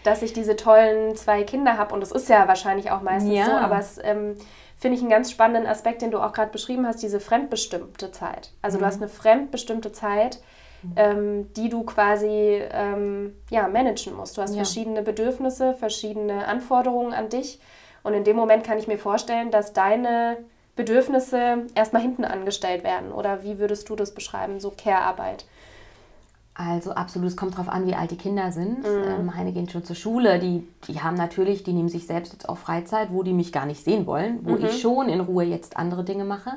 dass 0.04 0.22
ich 0.22 0.32
diese 0.32 0.56
tollen 0.56 1.18
zwei 1.18 1.44
Kinder 1.44 1.78
habe 1.78 1.94
und 1.94 2.00
das 2.00 2.14
ist 2.14 2.30
ja 2.30 2.48
wahrscheinlich 2.48 2.92
auch 2.92 3.02
meistens 3.02 3.46
so, 3.46 3.52
aber 3.52 3.78
es 3.78 4.00
ähm, 4.02 4.36
finde 4.78 4.96
ich 4.96 5.02
einen 5.02 5.10
ganz 5.10 5.32
spannenden 5.32 5.70
Aspekt, 5.70 6.02
den 6.02 6.12
du 6.12 6.20
auch 6.20 6.32
gerade 6.32 6.52
beschrieben 6.52 6.88
hast, 6.88 7.04
diese 7.04 7.20
fremdbestimmte 7.20 8.12
Zeit. 8.14 8.52
Also 8.62 8.78
mhm. 8.78 8.82
du 8.82 8.86
hast 8.88 9.02
eine 9.02 9.10
fremdbestimmte 9.10 9.92
Zeit, 9.92 10.40
ähm, 10.96 11.54
die 11.54 11.70
du 11.70 11.84
quasi 11.84 12.62
ähm, 12.72 13.36
ja, 13.50 13.68
managen 13.68 14.16
musst. 14.16 14.38
Du 14.38 14.42
hast 14.42 14.52
ja. 14.52 14.58
verschiedene 14.58 15.02
Bedürfnisse, 15.02 15.74
verschiedene 15.74 16.48
Anforderungen 16.48 17.14
an 17.14 17.30
dich. 17.30 17.60
Und 18.04 18.14
in 18.14 18.24
dem 18.24 18.36
Moment 18.36 18.64
kann 18.64 18.78
ich 18.78 18.88
mir 18.88 18.98
vorstellen, 18.98 19.52
dass 19.52 19.74
deine 19.74 20.38
Bedürfnisse 20.76 21.66
erstmal 21.74 22.02
hinten 22.02 22.26
angestellt 22.26 22.84
werden. 22.84 23.12
Oder 23.12 23.44
wie 23.44 23.60
würdest 23.60 23.90
du 23.90 23.96
das 23.96 24.14
beschreiben, 24.14 24.60
so 24.60 24.72
Care-Arbeit? 24.72 25.46
Also 26.58 26.92
absolut, 26.92 27.28
es 27.28 27.36
kommt 27.36 27.54
darauf 27.56 27.68
an, 27.68 27.86
wie 27.86 27.96
alt 27.96 28.12
die 28.12 28.18
Kinder 28.18 28.52
sind. 28.52 28.80
Mhm. 28.80 29.04
Ähm, 29.08 29.26
meine 29.26 29.52
gehen 29.52 29.68
schon 29.68 29.84
zur 29.84 29.96
Schule, 29.96 30.40
die, 30.40 30.66
die 30.88 31.02
haben 31.02 31.16
natürlich, 31.16 31.64
die 31.64 31.74
nehmen 31.74 31.90
sich 31.90 32.08
selbst 32.08 32.32
jetzt 32.32 32.48
auch 32.48 32.58
Freizeit, 32.58 33.12
wo 33.12 33.24
die 33.24 33.34
mich 33.34 33.52
gar 33.52 33.66
nicht 33.66 33.84
sehen 33.84 34.06
wollen, 34.08 34.40
wo 34.44 34.52
mhm. 34.52 34.66
ich 34.66 34.80
schon 34.80 35.10
in 35.10 35.20
Ruhe 35.20 35.44
jetzt 35.44 35.76
andere 35.76 36.06
Dinge 36.06 36.24
mache. 36.24 36.52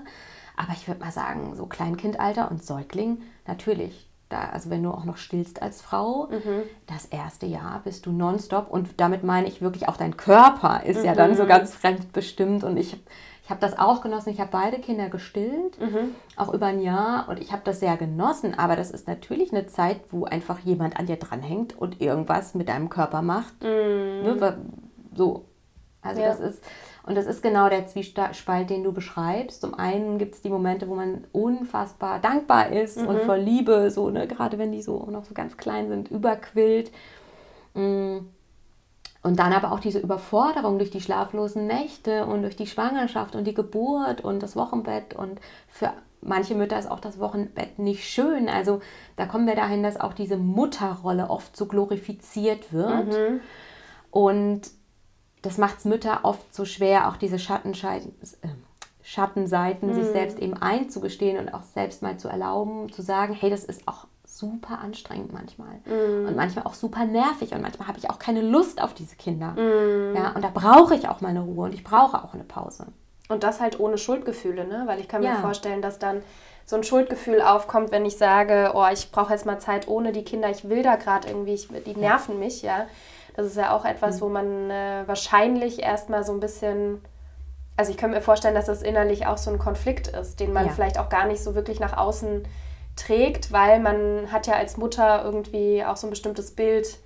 Aber 0.56 0.72
ich 0.72 0.86
würde 0.86 1.00
mal 1.00 1.10
sagen, 1.10 1.54
so 1.56 1.66
Kleinkindalter 1.66 2.50
und 2.50 2.64
Säugling, 2.64 3.22
natürlich, 3.46 4.07
da, 4.28 4.50
also 4.50 4.70
wenn 4.70 4.82
du 4.82 4.90
auch 4.90 5.04
noch 5.04 5.16
stillst 5.16 5.62
als 5.62 5.80
Frau, 5.80 6.28
mhm. 6.30 6.62
das 6.86 7.06
erste 7.06 7.46
Jahr 7.46 7.80
bist 7.84 8.06
du 8.06 8.12
nonstop 8.12 8.70
und 8.70 9.00
damit 9.00 9.24
meine 9.24 9.48
ich 9.48 9.62
wirklich 9.62 9.88
auch 9.88 9.96
dein 9.96 10.16
Körper 10.16 10.82
ist 10.84 10.98
mhm. 10.98 11.04
ja 11.04 11.14
dann 11.14 11.34
so 11.34 11.44
mhm. 11.44 11.48
ganz 11.48 11.74
fremdbestimmt 11.74 12.64
und 12.64 12.76
ich, 12.76 12.96
ich 13.42 13.50
habe 13.50 13.60
das 13.60 13.78
auch 13.78 14.02
genossen. 14.02 14.30
Ich 14.30 14.40
habe 14.40 14.50
beide 14.52 14.78
Kinder 14.78 15.08
gestillt, 15.08 15.80
mhm. 15.80 16.14
auch 16.36 16.52
über 16.52 16.66
ein 16.66 16.80
Jahr 16.80 17.28
und 17.28 17.40
ich 17.40 17.52
habe 17.52 17.62
das 17.64 17.80
sehr 17.80 17.96
genossen, 17.96 18.58
aber 18.58 18.76
das 18.76 18.90
ist 18.90 19.08
natürlich 19.08 19.52
eine 19.52 19.66
Zeit, 19.66 20.00
wo 20.10 20.24
einfach 20.24 20.58
jemand 20.60 20.98
an 20.98 21.06
dir 21.06 21.16
dranhängt 21.16 21.76
und 21.78 22.00
irgendwas 22.00 22.54
mit 22.54 22.68
deinem 22.68 22.90
Körper 22.90 23.22
macht. 23.22 23.62
Mhm. 23.62 23.68
Ne, 23.68 24.58
so. 25.14 25.46
Also 26.02 26.20
ja. 26.20 26.28
das 26.28 26.40
ist 26.40 26.62
und 27.08 27.14
das 27.14 27.24
ist 27.24 27.42
genau 27.42 27.70
der 27.70 27.86
Zwiespalt, 27.86 28.68
den 28.68 28.84
du 28.84 28.92
beschreibst. 28.92 29.62
Zum 29.62 29.72
einen 29.72 30.18
gibt 30.18 30.34
es 30.34 30.42
die 30.42 30.50
Momente, 30.50 30.88
wo 30.88 30.94
man 30.94 31.24
unfassbar 31.32 32.18
dankbar 32.18 32.70
ist 32.70 33.00
mhm. 33.00 33.08
und 33.08 33.20
vor 33.22 33.38
Liebe, 33.38 33.90
so, 33.90 34.10
ne, 34.10 34.28
gerade 34.28 34.58
wenn 34.58 34.72
die 34.72 34.82
so 34.82 35.08
noch 35.10 35.24
so 35.24 35.32
ganz 35.32 35.56
klein 35.56 35.88
sind, 35.88 36.10
überquillt. 36.10 36.92
Mm. 37.72 38.18
Und 39.22 39.38
dann 39.38 39.52
aber 39.54 39.72
auch 39.72 39.80
diese 39.80 39.98
Überforderung 39.98 40.78
durch 40.78 40.90
die 40.90 41.00
schlaflosen 41.00 41.66
Nächte 41.66 42.26
und 42.26 42.42
durch 42.42 42.56
die 42.56 42.66
Schwangerschaft 42.66 43.34
und 43.34 43.44
die 43.44 43.54
Geburt 43.54 44.20
und 44.20 44.42
das 44.42 44.54
Wochenbett. 44.54 45.14
Und 45.14 45.40
für 45.66 45.92
manche 46.20 46.54
Mütter 46.54 46.78
ist 46.78 46.90
auch 46.90 47.00
das 47.00 47.18
Wochenbett 47.18 47.78
nicht 47.78 48.04
schön. 48.04 48.50
Also 48.50 48.80
da 49.16 49.24
kommen 49.24 49.46
wir 49.46 49.56
dahin, 49.56 49.82
dass 49.82 49.98
auch 49.98 50.12
diese 50.12 50.36
Mutterrolle 50.36 51.30
oft 51.30 51.56
so 51.56 51.66
glorifiziert 51.66 52.72
wird. 52.72 53.08
Mhm. 53.08 53.40
Und 54.10 54.77
das 55.48 55.58
macht 55.58 55.78
es 55.78 55.84
Mütter 55.84 56.20
oft 56.24 56.54
so 56.54 56.64
schwer, 56.64 57.08
auch 57.08 57.16
diese 57.16 57.36
äh, 57.36 58.48
Schattenseiten 59.02 59.88
mhm. 59.88 59.94
sich 59.94 60.06
selbst 60.12 60.38
eben 60.38 60.54
einzugestehen 60.54 61.38
und 61.38 61.54
auch 61.54 61.62
selbst 61.62 62.02
mal 62.02 62.18
zu 62.18 62.28
erlauben, 62.28 62.92
zu 62.92 63.00
sagen, 63.00 63.32
hey, 63.32 63.48
das 63.48 63.64
ist 63.64 63.88
auch 63.88 64.06
super 64.24 64.78
anstrengend 64.80 65.32
manchmal 65.32 65.80
mhm. 65.86 66.28
und 66.28 66.36
manchmal 66.36 66.66
auch 66.66 66.74
super 66.74 67.06
nervig 67.06 67.52
und 67.54 67.62
manchmal 67.62 67.88
habe 67.88 67.98
ich 67.98 68.10
auch 68.10 68.18
keine 68.18 68.42
Lust 68.42 68.80
auf 68.80 68.92
diese 68.92 69.16
Kinder. 69.16 69.52
Mhm. 69.52 70.14
Ja, 70.14 70.32
und 70.32 70.44
da 70.44 70.50
brauche 70.52 70.94
ich 70.94 71.08
auch 71.08 71.22
meine 71.22 71.40
Ruhe 71.40 71.64
und 71.64 71.74
ich 71.74 71.82
brauche 71.82 72.22
auch 72.22 72.34
eine 72.34 72.44
Pause. 72.44 72.86
Und 73.28 73.42
das 73.42 73.60
halt 73.60 73.80
ohne 73.80 73.98
Schuldgefühle, 73.98 74.66
ne? 74.66 74.84
Weil 74.86 75.00
ich 75.00 75.08
kann 75.08 75.22
ja. 75.22 75.32
mir 75.32 75.38
vorstellen, 75.38 75.82
dass 75.82 75.98
dann 75.98 76.22
so 76.64 76.76
ein 76.76 76.84
Schuldgefühl 76.84 77.40
aufkommt, 77.40 77.90
wenn 77.90 78.04
ich 78.04 78.18
sage, 78.18 78.72
oh, 78.74 78.86
ich 78.92 79.10
brauche 79.10 79.32
jetzt 79.32 79.46
mal 79.46 79.58
Zeit 79.58 79.88
ohne 79.88 80.12
die 80.12 80.24
Kinder, 80.24 80.50
ich 80.50 80.68
will 80.68 80.82
da 80.82 80.96
gerade 80.96 81.28
irgendwie, 81.28 81.54
ich, 81.54 81.68
die 81.68 81.96
nerven 81.96 82.38
mich, 82.38 82.60
ja. 82.62 82.86
Das 83.38 83.46
ist 83.46 83.56
ja 83.56 83.72
auch 83.72 83.84
etwas, 83.84 84.16
mhm. 84.16 84.20
wo 84.20 84.28
man 84.30 84.68
äh, 84.68 85.04
wahrscheinlich 85.06 85.80
erstmal 85.80 86.24
so 86.24 86.32
ein 86.32 86.40
bisschen, 86.40 87.00
also 87.76 87.92
ich 87.92 87.96
könnte 87.96 88.16
mir 88.16 88.20
vorstellen, 88.20 88.56
dass 88.56 88.66
das 88.66 88.82
innerlich 88.82 89.28
auch 89.28 89.38
so 89.38 89.52
ein 89.52 89.60
Konflikt 89.60 90.08
ist, 90.08 90.40
den 90.40 90.52
man 90.52 90.66
ja. 90.66 90.72
vielleicht 90.72 90.98
auch 90.98 91.08
gar 91.08 91.24
nicht 91.24 91.40
so 91.40 91.54
wirklich 91.54 91.78
nach 91.78 91.96
außen 91.96 92.42
trägt, 92.96 93.52
weil 93.52 93.78
man 93.78 94.32
hat 94.32 94.48
ja 94.48 94.54
als 94.54 94.76
Mutter 94.76 95.22
irgendwie 95.24 95.84
auch 95.84 95.96
so 95.96 96.08
ein 96.08 96.10
bestimmtes 96.10 96.50
Bild 96.50 96.98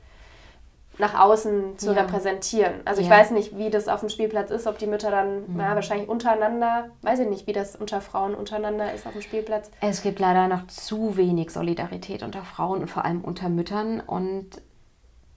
nach 0.97 1.21
außen 1.21 1.79
zu 1.79 1.92
ja. 1.92 2.01
repräsentieren. 2.01 2.81
Also 2.87 3.03
ich 3.03 3.09
ja. 3.09 3.14
weiß 3.14 3.33
nicht, 3.33 3.59
wie 3.59 3.68
das 3.68 3.88
auf 3.88 4.01
dem 4.01 4.09
Spielplatz 4.09 4.51
ist, 4.51 4.66
ob 4.66 4.79
die 4.79 4.87
Mütter 4.87 5.11
dann, 5.11 5.53
mhm. 5.53 5.61
ja, 5.61 5.75
wahrscheinlich 5.75 6.09
untereinander, 6.09 6.88
weiß 7.03 7.18
ich 7.18 7.29
nicht, 7.29 7.47
wie 7.47 7.53
das 7.53 7.77
unter 7.77 8.01
Frauen 8.01 8.35
untereinander 8.35 8.95
ist 8.95 9.07
auf 9.07 9.12
dem 9.12 9.21
Spielplatz. 9.21 9.71
Es 9.83 10.01
gibt 10.01 10.18
leider 10.18 10.49
noch 10.49 10.66
zu 10.68 11.18
wenig 11.18 11.51
Solidarität 11.51 12.23
unter 12.23 12.42
Frauen 12.42 12.81
und 12.81 12.88
vor 12.88 13.05
allem 13.05 13.21
unter 13.21 13.51
Müttern 13.51 14.01
und 14.01 14.62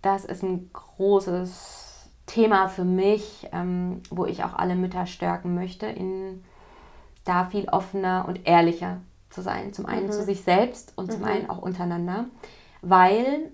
das 0.05 0.25
ist 0.25 0.43
ein 0.43 0.69
großes 0.71 2.09
Thema 2.25 2.67
für 2.67 2.83
mich, 2.83 3.47
ähm, 3.51 4.01
wo 4.09 4.25
ich 4.25 4.43
auch 4.43 4.53
alle 4.53 4.75
Mütter 4.75 5.05
stärken 5.05 5.55
möchte, 5.55 5.85
in 5.87 6.43
da 7.23 7.45
viel 7.45 7.67
offener 7.69 8.25
und 8.27 8.47
ehrlicher 8.47 9.01
zu 9.29 9.41
sein. 9.41 9.73
Zum 9.73 9.85
einen 9.85 10.07
mhm. 10.07 10.11
zu 10.11 10.23
sich 10.23 10.41
selbst 10.41 10.93
und 10.95 11.07
mhm. 11.07 11.11
zum 11.11 11.23
einen 11.23 11.49
auch 11.49 11.57
untereinander, 11.57 12.25
weil 12.81 13.51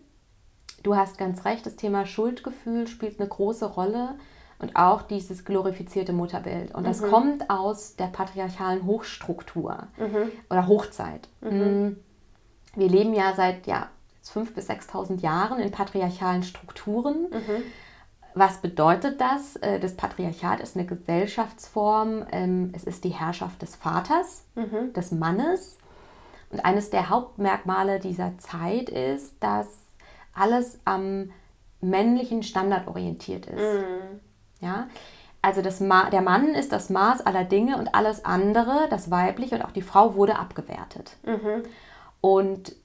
du 0.84 0.96
hast 0.96 1.18
ganz 1.18 1.46
recht, 1.46 1.66
das 1.66 1.76
Thema 1.76 2.06
Schuldgefühl 2.06 2.88
spielt 2.88 3.20
eine 3.20 3.30
große 3.30 3.66
Rolle 3.66 4.16
und 4.60 4.76
auch 4.76 5.02
dieses 5.02 5.46
glorifizierte 5.46 6.14
Mutterbild. 6.14 6.76
Und 6.76 6.86
das 6.86 7.02
mhm. 7.02 7.10
kommt 7.10 7.50
aus 7.50 7.96
der 7.96 8.08
patriarchalen 8.08 8.86
Hochstruktur 8.86 9.88
mhm. 9.98 10.32
oder 10.50 10.68
Hochzeit. 10.68 11.30
Mhm. 11.42 11.88
Mm. 11.88 11.98
Wir 12.76 12.88
leben 12.88 13.14
ja 13.14 13.34
seit 13.36 13.68
ja, 13.68 13.90
5.000 14.36 14.54
bis 14.54 14.70
6.000 14.70 15.22
Jahren 15.22 15.60
in 15.60 15.72
patriarchalen 15.72 16.44
Strukturen. 16.44 17.30
Mhm. 17.32 17.64
Was 18.34 18.60
bedeutet 18.60 19.20
das? 19.20 19.56
Äh, 19.58 19.80
das 19.80 19.96
Patriarchat 19.96 20.62
ist 20.62 20.76
eine 20.76 20.86
Gesellschaftsform. 20.86 22.26
Ähm, 22.32 22.72
es 22.76 22.84
ist 22.84 23.04
die 23.04 23.10
Herrschaft 23.10 23.62
des 23.62 23.76
Vaters, 23.76 24.46
mhm. 24.56 24.94
des 24.94 25.12
Mannes. 25.12 25.78
Und 26.50 26.64
eines 26.66 26.90
der 26.90 27.10
Hauptmerkmale 27.10 28.00
dieser 28.00 28.38
Zeit 28.38 28.90
ist, 28.90 29.36
dass 29.42 29.68
alles 30.34 30.80
am 30.86 31.32
männlichen 31.82 32.44
Standard 32.44 32.88
orientiert 32.88 33.48
ist. 33.48 33.60
Mhm. 33.60 34.20
Ja? 34.60 34.88
Also 35.42 35.62
das 35.62 35.80
Ma 35.80 36.10
der 36.10 36.22
Mann 36.22 36.50
ist 36.50 36.72
das 36.72 36.90
Maß 36.90 37.26
aller 37.26 37.44
Dinge 37.44 37.78
und 37.78 37.96
alles 37.96 38.24
andere, 38.26 38.88
das 38.90 39.10
Weibliche 39.10 39.56
und 39.56 39.64
auch 39.64 39.72
die 39.72 39.82
Frau 39.82 40.16
wurde 40.16 40.38
abgewertet. 40.38 41.18
Mhm. 41.24 41.64
Und 42.22 42.76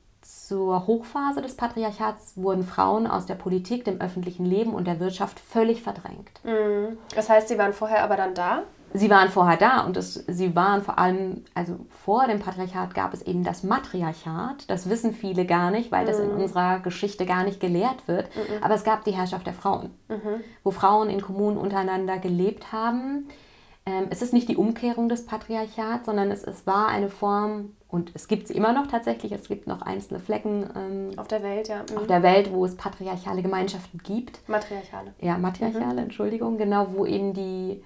zur 0.47 0.87
Hochphase 0.87 1.43
des 1.43 1.57
Patriarchats 1.57 2.35
wurden 2.37 2.65
Frauen 2.65 3.07
aus 3.09 3.27
der 3.27 3.35
Politik, 3.35 3.85
dem 3.85 4.01
öffentlichen 4.01 4.45
Leben 4.45 4.75
und 4.75 4.87
der 4.87 5.01
Wirtschaft 5.01 5.41
völlig 5.41 5.83
verdrängt. 5.83 6.41
Mhm. 6.45 6.99
Das 7.17 7.29
heißt, 7.29 7.49
sie 7.49 7.59
waren 7.59 7.73
vorher 7.73 8.05
aber 8.05 8.17
dann 8.17 8.35
da? 8.35 8.63
Sie 8.95 9.11
waren 9.11 9.29
vorher 9.29 9.57
da 9.57 9.81
und 9.81 9.97
das, 9.97 10.15
sie 10.15 10.55
waren 10.55 10.83
vor 10.83 10.99
allem, 10.99 11.45
also 11.55 11.81
vor 12.05 12.29
dem 12.29 12.39
Patriarchat 12.39 12.95
gab 12.95 13.13
es 13.13 13.23
eben 13.23 13.43
das 13.43 13.65
Matriarchat. 13.65 14.71
Das 14.71 14.89
wissen 14.89 15.13
viele 15.13 15.45
gar 15.45 15.73
nicht, 15.73 15.91
weil 15.91 16.07
das 16.07 16.21
in 16.21 16.33
mhm. 16.33 16.43
unserer 16.43 16.79
Geschichte 16.79 17.27
gar 17.27 17.43
nicht 17.43 17.59
gelehrt 17.59 18.07
wird. 18.07 18.29
Mhm. 18.37 18.63
Aber 18.63 18.75
es 18.75 18.85
gab 18.85 19.05
die 19.05 19.11
Herrschaft 19.11 19.47
der 19.47 19.53
Frauen, 19.53 19.91
mhm. 20.09 20.45
wo 20.63 20.71
Frauen 20.71 21.11
in 21.11 21.21
Kommunen 21.21 21.59
untereinander 21.59 22.19
gelebt 22.19 22.71
haben. 22.73 23.29
Ähm, 23.87 24.09
es 24.11 24.21
ist 24.21 24.33
nicht 24.33 24.49
die 24.49 24.57
Umkehrung 24.57 25.09
des 25.09 25.27
Patriarchats, 25.27 26.07
sondern 26.07 26.31
es, 26.33 26.43
es 26.43 26.67
war 26.67 26.89
eine 26.89 27.09
Form 27.09 27.77
und 27.89 28.11
es 28.15 28.27
gibt 28.27 28.49
sie 28.49 28.55
immer 28.55 28.73
noch 28.73 28.89
tatsächlich. 28.89 29.31
Es 29.31 29.47
gibt 29.47 29.69
noch 29.69 29.81
einzelne 29.81 30.19
Flecken 30.19 30.69
ähm, 30.75 31.19
auf 31.19 31.29
der 31.29 31.43
Welt, 31.45 31.69
ja. 31.69 31.85
Mhm. 31.91 31.99
Auf 31.99 32.07
der 32.09 32.23
Welt, 32.25 32.53
wo 32.53 32.65
es 32.65 32.77
patriarchale 32.77 33.43
Gemeinschaften 33.43 33.99
gibt. 34.03 34.47
Matriarchale. 34.49 35.15
Ja, 35.21 35.39
matriarchale, 35.39 35.93
mhm. 35.93 35.99
Entschuldigung, 35.99 36.59
genau, 36.59 36.89
wo 36.93 37.07
eben 37.07 37.33
die, 37.33 37.85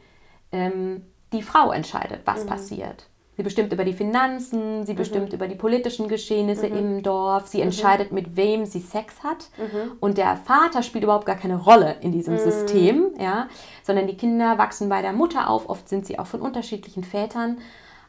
ähm, 0.52 1.02
die 1.32 1.42
Frau 1.42 1.70
entscheidet, 1.70 2.22
was 2.24 2.44
mhm. 2.44 2.48
passiert. 2.48 3.06
Sie 3.40 3.44
bestimmt 3.44 3.72
über 3.72 3.87
die 3.87 3.94
Finanzen, 3.94 4.85
sie 4.85 4.92
mhm. 4.92 4.98
bestimmt 4.98 5.33
über 5.33 5.48
die 5.48 5.55
politischen 5.55 6.09
Geschehnisse 6.09 6.68
mhm. 6.68 6.76
im 6.76 7.03
Dorf, 7.03 7.46
sie 7.46 7.57
mhm. 7.57 7.62
entscheidet, 7.64 8.12
mit 8.12 8.37
wem 8.37 8.66
sie 8.66 8.81
Sex 8.81 9.22
hat. 9.22 9.48
Und 9.98 10.18
der 10.18 10.37
Vater 10.37 10.83
spielt 10.83 11.05
überhaupt 11.05 11.24
gar 11.24 11.37
keine 11.37 11.57
Rolle 11.57 11.96
in 12.03 12.12
diesem 12.12 12.37
System, 12.37 13.12
ja, 13.18 13.48
sondern 13.83 14.09
die 14.09 14.16
Kinder 14.18 14.59
wachsen 14.59 14.90
bei 14.90 15.00
der 15.00 15.14
Mutter 15.14 15.48
auf. 15.48 15.70
Oft 15.70 15.88
sind 15.88 16.05
sie 16.05 16.18
auch 16.18 16.26
von 16.26 16.42
unterschiedlichen 16.42 17.03
Vätern. 17.03 17.57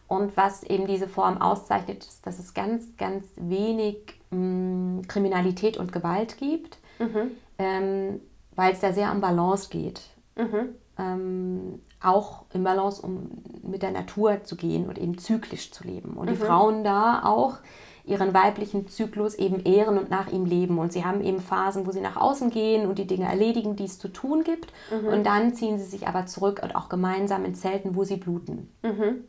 Und 0.09 0.35
was 0.35 0.63
eben 0.63 0.85
diese 0.85 1.07
Form 1.07 1.41
auszeichnet, 1.41 2.03
ist, 2.03 2.27
dass 2.27 2.37
es 2.37 2.53
ganz, 2.53 2.97
ganz 2.97 3.25
wenig 3.37 3.99
mh, 4.31 4.37
mm, 4.37 5.07
Kriminalität 5.07 5.77
und 5.77 5.93
Gewalt 5.93 6.37
gibt, 6.39 6.77
mhm. 6.99 7.31
ähm, 7.57 8.19
weil 8.57 8.73
es 8.73 8.81
da 8.81 8.91
sehr 8.91 9.13
um 9.13 9.21
Balance 9.21 9.69
geht. 9.69 10.01
Mhm. 10.35 10.75
Ähm, 11.01 11.79
auch 12.01 12.45
im 12.53 12.63
Balance, 12.63 13.01
um 13.01 13.29
mit 13.63 13.81
der 13.81 13.91
Natur 13.91 14.43
zu 14.43 14.55
gehen 14.55 14.87
und 14.87 14.97
eben 14.97 15.17
zyklisch 15.17 15.71
zu 15.71 15.83
leben. 15.83 16.13
Und 16.13 16.27
mhm. 16.27 16.31
die 16.31 16.37
Frauen 16.37 16.83
da 16.83 17.23
auch 17.23 17.57
ihren 18.05 18.33
weiblichen 18.33 18.87
Zyklus 18.87 19.35
eben 19.35 19.63
ehren 19.63 19.97
und 19.97 20.09
nach 20.09 20.31
ihm 20.31 20.45
leben. 20.45 20.79
Und 20.79 20.91
sie 20.91 21.05
haben 21.05 21.21
eben 21.21 21.39
Phasen, 21.39 21.85
wo 21.85 21.91
sie 21.91 22.01
nach 22.01 22.17
außen 22.17 22.49
gehen 22.49 22.87
und 22.87 22.97
die 22.97 23.07
Dinge 23.07 23.25
erledigen, 23.25 23.75
die 23.75 23.85
es 23.85 23.99
zu 23.99 24.07
tun 24.07 24.43
gibt. 24.43 24.73
Mhm. 24.91 25.07
Und 25.07 25.25
dann 25.25 25.53
ziehen 25.53 25.77
sie 25.77 25.85
sich 25.85 26.07
aber 26.07 26.25
zurück 26.25 26.61
und 26.63 26.75
auch 26.75 26.89
gemeinsam 26.89 27.45
in 27.45 27.55
Zelten, 27.55 27.95
wo 27.95 28.03
sie 28.03 28.17
bluten. 28.17 28.69
Mhm. 28.81 29.23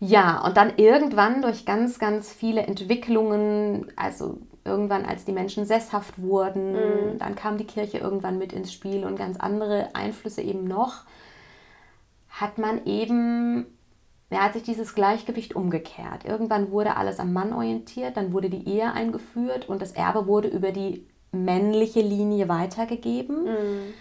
Ja, 0.00 0.44
und 0.44 0.56
dann 0.56 0.72
irgendwann 0.76 1.42
durch 1.42 1.64
ganz, 1.64 1.98
ganz 1.98 2.32
viele 2.32 2.62
Entwicklungen, 2.62 3.86
also 3.96 4.38
irgendwann 4.64 5.04
als 5.04 5.24
die 5.24 5.32
Menschen 5.32 5.66
sesshaft 5.66 6.20
wurden, 6.20 6.72
mhm. 6.72 7.18
dann 7.18 7.34
kam 7.34 7.58
die 7.58 7.66
Kirche 7.66 7.98
irgendwann 7.98 8.38
mit 8.38 8.52
ins 8.52 8.72
Spiel 8.72 9.04
und 9.04 9.16
ganz 9.16 9.38
andere 9.38 9.90
Einflüsse 9.94 10.42
eben 10.42 10.64
noch, 10.64 11.04
hat 12.28 12.58
man 12.58 12.84
eben 12.86 13.66
ja, 14.30 14.40
hat 14.40 14.54
sich 14.54 14.62
dieses 14.64 14.94
Gleichgewicht 14.94 15.54
umgekehrt. 15.54 16.24
Irgendwann 16.24 16.70
wurde 16.70 16.96
alles 16.96 17.20
am 17.20 17.32
Mann 17.32 17.52
orientiert, 17.52 18.16
dann 18.16 18.32
wurde 18.32 18.50
die 18.50 18.68
Ehe 18.68 18.92
eingeführt 18.92 19.68
und 19.68 19.80
das 19.80 19.92
Erbe 19.92 20.26
wurde 20.26 20.48
über 20.48 20.72
die 20.72 21.06
männliche 21.30 22.00
Linie 22.00 22.48
weitergegeben. 22.48 23.44
Mhm. 23.44 23.94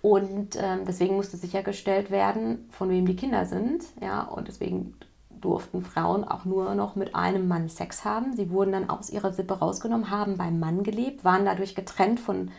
Und 0.00 0.56
ähm, 0.56 0.84
deswegen 0.86 1.16
musste 1.16 1.36
sichergestellt 1.36 2.10
werden, 2.10 2.68
von 2.70 2.88
wem 2.88 3.04
die 3.04 3.16
Kinder 3.16 3.46
sind. 3.46 3.84
Ja, 4.00 4.22
und 4.22 4.48
deswegen 4.48 4.94
durften 5.40 5.82
Frauen 5.82 6.24
auch 6.24 6.44
nur 6.44 6.74
noch 6.74 6.96
mit 6.96 7.14
einem 7.14 7.48
Mann 7.48 7.68
Sex 7.68 8.04
haben. 8.04 8.34
Sie 8.34 8.50
wurden 8.50 8.72
dann 8.72 8.90
aus 8.90 9.10
ihrer 9.10 9.32
Sippe 9.32 9.58
rausgenommen, 9.58 10.10
haben 10.10 10.36
beim 10.36 10.58
Mann 10.58 10.82
gelebt, 10.82 11.24
waren 11.24 11.44
dadurch 11.44 11.74
getrennt 11.74 12.20
von, 12.20 12.50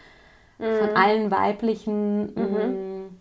mhm. 0.57 0.75
von 0.79 0.89
allen 0.95 1.31
weiblichen 1.31 2.33
mhm. 2.33 3.05
Mm, 3.05 3.19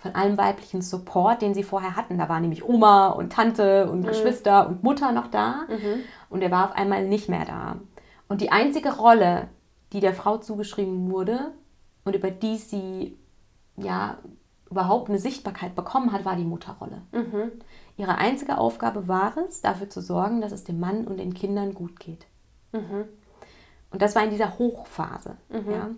von 0.00 0.14
allem 0.14 0.38
weiblichen 0.38 0.82
Support, 0.82 1.42
den 1.42 1.54
sie 1.54 1.62
vorher 1.62 1.94
hatten. 1.94 2.18
Da 2.18 2.28
war 2.28 2.40
nämlich 2.40 2.64
Oma 2.64 3.08
und 3.08 3.32
Tante 3.32 3.90
und 3.90 4.00
mhm. 4.00 4.06
Geschwister 4.06 4.66
und 4.66 4.82
Mutter 4.82 5.12
noch 5.12 5.26
da 5.26 5.66
mhm. 5.68 6.00
und 6.30 6.42
er 6.42 6.50
war 6.50 6.70
auf 6.70 6.76
einmal 6.76 7.06
nicht 7.06 7.28
mehr 7.28 7.44
da. 7.44 7.76
Und 8.28 8.40
die 8.40 8.50
einzige 8.50 8.96
Rolle, 8.96 9.48
die 9.92 10.00
der 10.00 10.14
Frau 10.14 10.38
zugeschrieben 10.38 11.10
wurde 11.10 11.52
und 12.04 12.16
über 12.16 12.30
die 12.30 12.56
sie 12.56 13.18
ja 13.76 14.18
überhaupt 14.70 15.08
eine 15.08 15.18
Sichtbarkeit 15.18 15.74
bekommen 15.74 16.12
hat, 16.12 16.24
war 16.24 16.36
die 16.36 16.44
Mutterrolle. 16.44 17.02
Mhm. 17.12 17.52
Ihre 18.00 18.16
einzige 18.16 18.56
Aufgabe 18.56 19.08
war 19.08 19.36
es, 19.36 19.60
dafür 19.60 19.90
zu 19.90 20.00
sorgen, 20.00 20.40
dass 20.40 20.52
es 20.52 20.64
dem 20.64 20.80
Mann 20.80 21.06
und 21.06 21.18
den 21.18 21.34
Kindern 21.34 21.74
gut 21.74 22.00
geht. 22.00 22.26
Mhm. 22.72 23.04
Und 23.90 24.00
das 24.00 24.14
war 24.14 24.24
in 24.24 24.30
dieser 24.30 24.58
Hochphase. 24.58 25.36
Mhm. 25.50 25.70
Ja. 25.70 25.90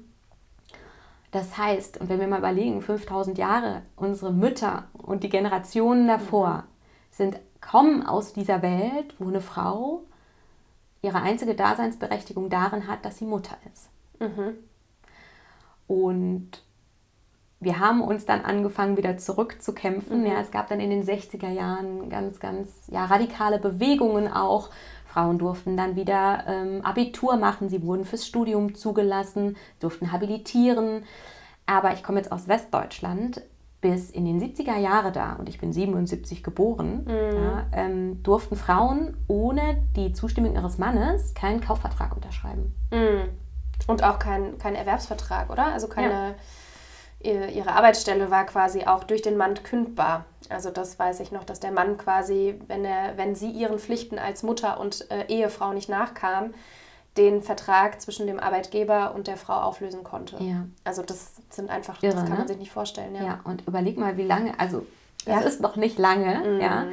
Das 1.31 1.57
heißt, 1.57 2.01
und 2.01 2.09
wenn 2.09 2.19
wir 2.19 2.27
mal 2.27 2.41
überlegen, 2.41 2.83
5000 2.83 3.39
Jahre, 3.39 3.83
unsere 3.95 4.33
Mütter 4.33 4.89
und 4.95 5.23
die 5.23 5.29
Generationen 5.29 6.09
davor 6.09 6.49
mhm. 6.49 6.63
sind, 7.13 7.41
kommen 7.61 8.05
aus 8.05 8.33
dieser 8.33 8.63
Welt, 8.63 9.15
wo 9.21 9.29
eine 9.29 9.41
Frau 9.41 10.03
ihre 11.03 11.23
einzige 11.23 11.55
Daseinsberechtigung 11.55 12.51
darin 12.51 12.89
hat, 12.89 13.05
dass 13.05 13.19
sie 13.19 13.27
Mutter 13.27 13.57
ist. 13.73 13.91
Mhm. 14.19 14.55
Und 15.87 16.65
wir 17.63 17.79
haben 17.79 18.01
uns 18.03 18.27
dann 18.27 18.45
angefangen, 18.45 18.97
wieder 18.97 19.17
zurückzukämpfen. 19.19 20.21
Mhm. 20.21 20.27
Ja, 20.27 20.41
es 20.41 20.51
gab 20.51 20.69
dann 20.69 20.81
in 20.81 20.91
den 20.91 21.05
60er 21.05 21.49
Jahren 21.49 22.11
ganz, 22.11 22.41
ganz 22.41 22.69
ja, 22.89 23.05
radikale 23.05 23.59
Bewegungen 23.59 24.29
auch, 24.29 24.71
Frauen 25.07 25.39
durften 25.39 25.77
dann 25.77 25.95
wieder 25.95 26.45
ähm, 26.47 26.81
Abitur 26.83 27.37
machen, 27.37 27.69
sie 27.69 27.83
wurden 27.83 28.05
fürs 28.05 28.27
Studium 28.27 28.75
zugelassen, 28.75 29.57
durften 29.79 30.11
habilitieren. 30.11 31.05
Aber 31.67 31.93
ich 31.93 32.03
komme 32.03 32.19
jetzt 32.19 32.33
aus 32.33 32.49
Westdeutschland. 32.49 33.43
Bis 33.81 34.11
in 34.11 34.25
den 34.25 34.41
70er 34.41 34.79
Jahre 34.79 35.11
da, 35.11 35.33
und 35.33 35.49
ich 35.49 35.59
bin 35.59 35.73
77 35.73 36.45
geboren, 36.45 37.05
mhm. 37.05 37.37
ja, 37.37 37.67
ähm, 37.73 38.23
durften 38.23 38.55
Frauen 38.55 39.17
ohne 39.27 39.89
die 39.97 40.13
Zustimmung 40.13 40.55
ihres 40.55 40.79
Mannes 40.79 41.35
keinen 41.35 41.61
Kaufvertrag 41.61 42.15
unterschreiben. 42.15 42.77
Mhm. 42.93 43.31
Und 43.89 44.05
auch 44.05 44.21
keinen 44.21 44.57
kein 44.59 44.77
Erwerbsvertrag, 44.77 45.51
oder? 45.51 45.73
Also 45.73 45.89
keine. 45.89 46.13
Ja. 46.13 46.35
Ihre 47.25 47.73
Arbeitsstelle 47.73 48.31
war 48.31 48.45
quasi 48.47 48.85
auch 48.85 49.05
durch 49.05 49.23
den 49.23 49.37
Mann 49.37 49.55
kündbar. 49.63 50.25
Also 50.49 50.71
das 50.71 50.99
weiß 50.99 51.21
ich 51.21 51.31
noch, 51.31 51.45
dass 51.45 51.61
der 51.61 51.71
Mann 51.71 51.97
quasi, 51.97 52.59
wenn 52.67 52.85
er, 52.85 53.17
wenn 53.17 53.35
sie 53.35 53.51
ihren 53.51 53.79
Pflichten 53.79 54.19
als 54.19 54.43
Mutter 54.43 54.81
und 54.81 55.11
äh, 55.11 55.27
Ehefrau 55.29 55.73
nicht 55.73 55.89
nachkam, 55.89 56.53
den 57.17 57.43
Vertrag 57.43 58.01
zwischen 58.01 58.27
dem 58.27 58.41
Arbeitgeber 58.41 59.15
und 59.15 59.27
der 59.27 59.37
Frau 59.37 59.55
auflösen 59.55 60.03
konnte. 60.03 60.43
Ja. 60.43 60.67
Also 60.83 61.03
das 61.03 61.35
sind 61.51 61.71
einfach, 61.71 62.03
Irre, 62.03 62.15
das 62.15 62.23
kann 62.23 62.33
man 62.33 62.43
ne? 62.43 62.49
sich 62.49 62.59
nicht 62.59 62.73
vorstellen. 62.73 63.15
Ja. 63.15 63.23
ja, 63.23 63.41
und 63.45 63.67
überleg 63.67 63.99
mal, 63.99 64.17
wie 64.17 64.25
lange, 64.25 64.59
also 64.59 64.87
das 65.25 65.43
ja. 65.43 65.49
ist 65.49 65.61
noch 65.61 65.77
nicht 65.77 65.99
lange, 65.99 66.41
mhm. 66.41 66.61
ja. 66.61 66.87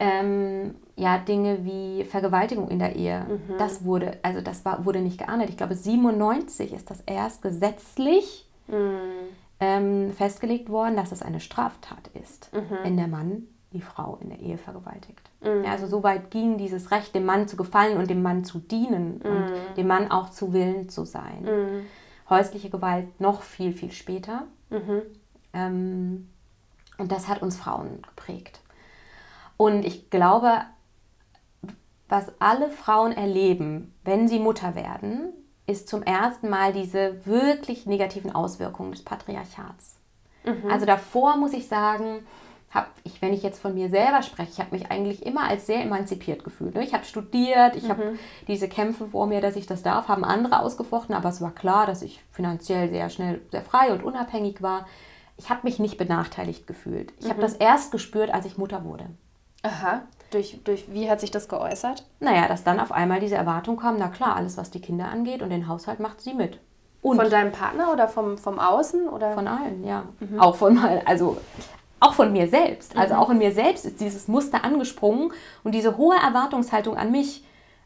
Ähm, 0.00 0.74
ja, 0.96 1.18
Dinge 1.18 1.64
wie 1.64 2.04
Vergewaltigung 2.04 2.68
in 2.68 2.80
der 2.80 2.96
Ehe, 2.96 3.24
mhm. 3.28 3.58
das 3.58 3.84
wurde, 3.84 4.18
also 4.22 4.40
das 4.40 4.64
war, 4.64 4.84
wurde 4.84 4.98
nicht 4.98 5.18
geahndet. 5.18 5.50
Ich 5.50 5.56
glaube, 5.56 5.76
97 5.76 6.72
ist 6.72 6.90
das 6.90 7.02
erst 7.06 7.42
gesetzlich 7.42 8.46
mhm 8.66 9.28
ähm, 9.62 10.12
festgelegt 10.12 10.70
worden, 10.70 10.96
dass 10.96 11.12
es 11.12 11.22
eine 11.22 11.38
Straftat 11.38 12.10
ist, 12.20 12.52
mhm. 12.52 12.78
wenn 12.82 12.96
der 12.96 13.06
Mann 13.06 13.44
die 13.72 13.80
Frau 13.80 14.18
in 14.20 14.30
der 14.30 14.40
Ehe 14.40 14.58
vergewaltigt. 14.58 15.30
Mhm. 15.40 15.62
Ja, 15.64 15.70
also 15.70 15.86
so 15.86 16.02
weit 16.02 16.32
ging 16.32 16.58
dieses 16.58 16.90
Recht, 16.90 17.14
dem 17.14 17.24
Mann 17.24 17.46
zu 17.46 17.56
gefallen 17.56 17.96
und 17.96 18.10
dem 18.10 18.22
Mann 18.22 18.44
zu 18.44 18.58
dienen 18.58 19.20
mhm. 19.22 19.30
und 19.30 19.52
dem 19.76 19.86
Mann 19.86 20.10
auch 20.10 20.30
zu 20.30 20.52
Willen 20.52 20.88
zu 20.88 21.04
sein. 21.04 21.42
Mhm. 21.44 21.86
Häusliche 22.28 22.70
Gewalt 22.70 23.20
noch 23.20 23.42
viel, 23.42 23.72
viel 23.72 23.92
später. 23.92 24.48
Mhm. 24.70 25.02
Ähm, 25.52 26.28
und 26.98 27.12
das 27.12 27.28
hat 27.28 27.40
uns 27.40 27.56
Frauen 27.56 28.02
geprägt. 28.02 28.60
Und 29.56 29.84
ich 29.84 30.10
glaube, 30.10 30.62
was 32.08 32.32
alle 32.40 32.68
Frauen 32.68 33.12
erleben, 33.12 33.94
wenn 34.02 34.26
sie 34.26 34.40
Mutter 34.40 34.74
werden, 34.74 35.32
ist 35.66 35.88
zum 35.88 36.02
ersten 36.02 36.48
Mal 36.48 36.72
diese 36.72 37.24
wirklich 37.24 37.86
negativen 37.86 38.34
Auswirkungen 38.34 38.92
des 38.92 39.02
Patriarchats. 39.02 39.96
Mhm. 40.44 40.70
Also 40.70 40.86
davor 40.86 41.36
muss 41.36 41.52
ich 41.52 41.68
sagen, 41.68 42.26
habe 42.70 42.88
ich, 43.04 43.20
wenn 43.20 43.34
ich 43.34 43.42
jetzt 43.42 43.60
von 43.60 43.74
mir 43.74 43.90
selber 43.90 44.22
spreche, 44.22 44.50
ich 44.50 44.58
habe 44.58 44.74
mich 44.74 44.90
eigentlich 44.90 45.26
immer 45.26 45.44
als 45.44 45.66
sehr 45.66 45.82
emanzipiert 45.82 46.42
gefühlt. 46.42 46.74
Ne? 46.74 46.82
Ich 46.82 46.94
habe 46.94 47.04
studiert, 47.04 47.76
ich 47.76 47.84
mhm. 47.84 47.88
habe 47.88 48.18
diese 48.48 48.68
Kämpfe 48.68 49.08
vor 49.08 49.26
mir, 49.26 49.40
dass 49.40 49.56
ich 49.56 49.66
das 49.66 49.82
darf, 49.82 50.08
haben 50.08 50.24
andere 50.24 50.60
ausgefochten, 50.60 51.14
aber 51.14 51.28
es 51.28 51.40
war 51.40 51.54
klar, 51.54 51.86
dass 51.86 52.02
ich 52.02 52.22
finanziell 52.32 52.88
sehr 52.88 53.10
schnell 53.10 53.42
sehr 53.50 53.62
frei 53.62 53.92
und 53.92 54.02
unabhängig 54.02 54.62
war. 54.62 54.86
Ich 55.36 55.50
habe 55.50 55.60
mich 55.64 55.78
nicht 55.78 55.98
benachteiligt 55.98 56.66
gefühlt. 56.66 57.12
Ich 57.18 57.26
mhm. 57.26 57.30
habe 57.30 57.40
das 57.42 57.54
erst 57.54 57.92
gespürt, 57.92 58.32
als 58.32 58.46
ich 58.46 58.56
Mutter 58.56 58.84
wurde. 58.84 59.06
Aha. 59.62 60.02
Durch, 60.32 60.58
durch, 60.64 60.92
wie 60.92 61.08
hat 61.08 61.20
sich 61.20 61.30
das 61.30 61.48
geäußert? 61.48 62.04
Naja, 62.18 62.48
dass 62.48 62.64
dann 62.64 62.80
auf 62.80 62.90
einmal 62.90 63.20
diese 63.20 63.36
Erwartung 63.36 63.76
kam, 63.76 63.96
na 63.98 64.08
klar, 64.08 64.34
alles, 64.34 64.56
was 64.56 64.70
die 64.70 64.80
Kinder 64.80 65.08
angeht 65.08 65.42
und 65.42 65.50
den 65.50 65.68
Haushalt 65.68 66.00
macht 66.00 66.20
sie 66.20 66.34
mit. 66.34 66.58
Und 67.02 67.20
von 67.20 67.30
deinem 67.30 67.52
Partner 67.52 67.92
oder 67.92 68.08
vom, 68.08 68.38
vom 68.38 68.58
Außen? 68.58 69.08
Oder? 69.08 69.32
Von 69.34 69.46
allen, 69.46 69.84
ja. 69.84 70.04
Mhm. 70.20 70.40
Auch 70.40 70.56
von 70.56 70.78
also 71.04 71.36
auch 72.02 72.14
von 72.14 72.32
mir 72.32 72.48
selbst. 72.48 72.96
Also 72.96 73.14
mhm. 73.14 73.20
auch 73.20 73.30
in 73.30 73.38
mir 73.38 73.52
selbst 73.52 73.84
ist 73.84 74.00
dieses 74.00 74.26
Muster 74.26 74.64
angesprungen 74.64 75.32
und 75.62 75.72
diese 75.74 75.96
hohe 75.96 76.16
Erwartungshaltung 76.16 76.96
an 76.96 77.12
mich. 77.12 77.44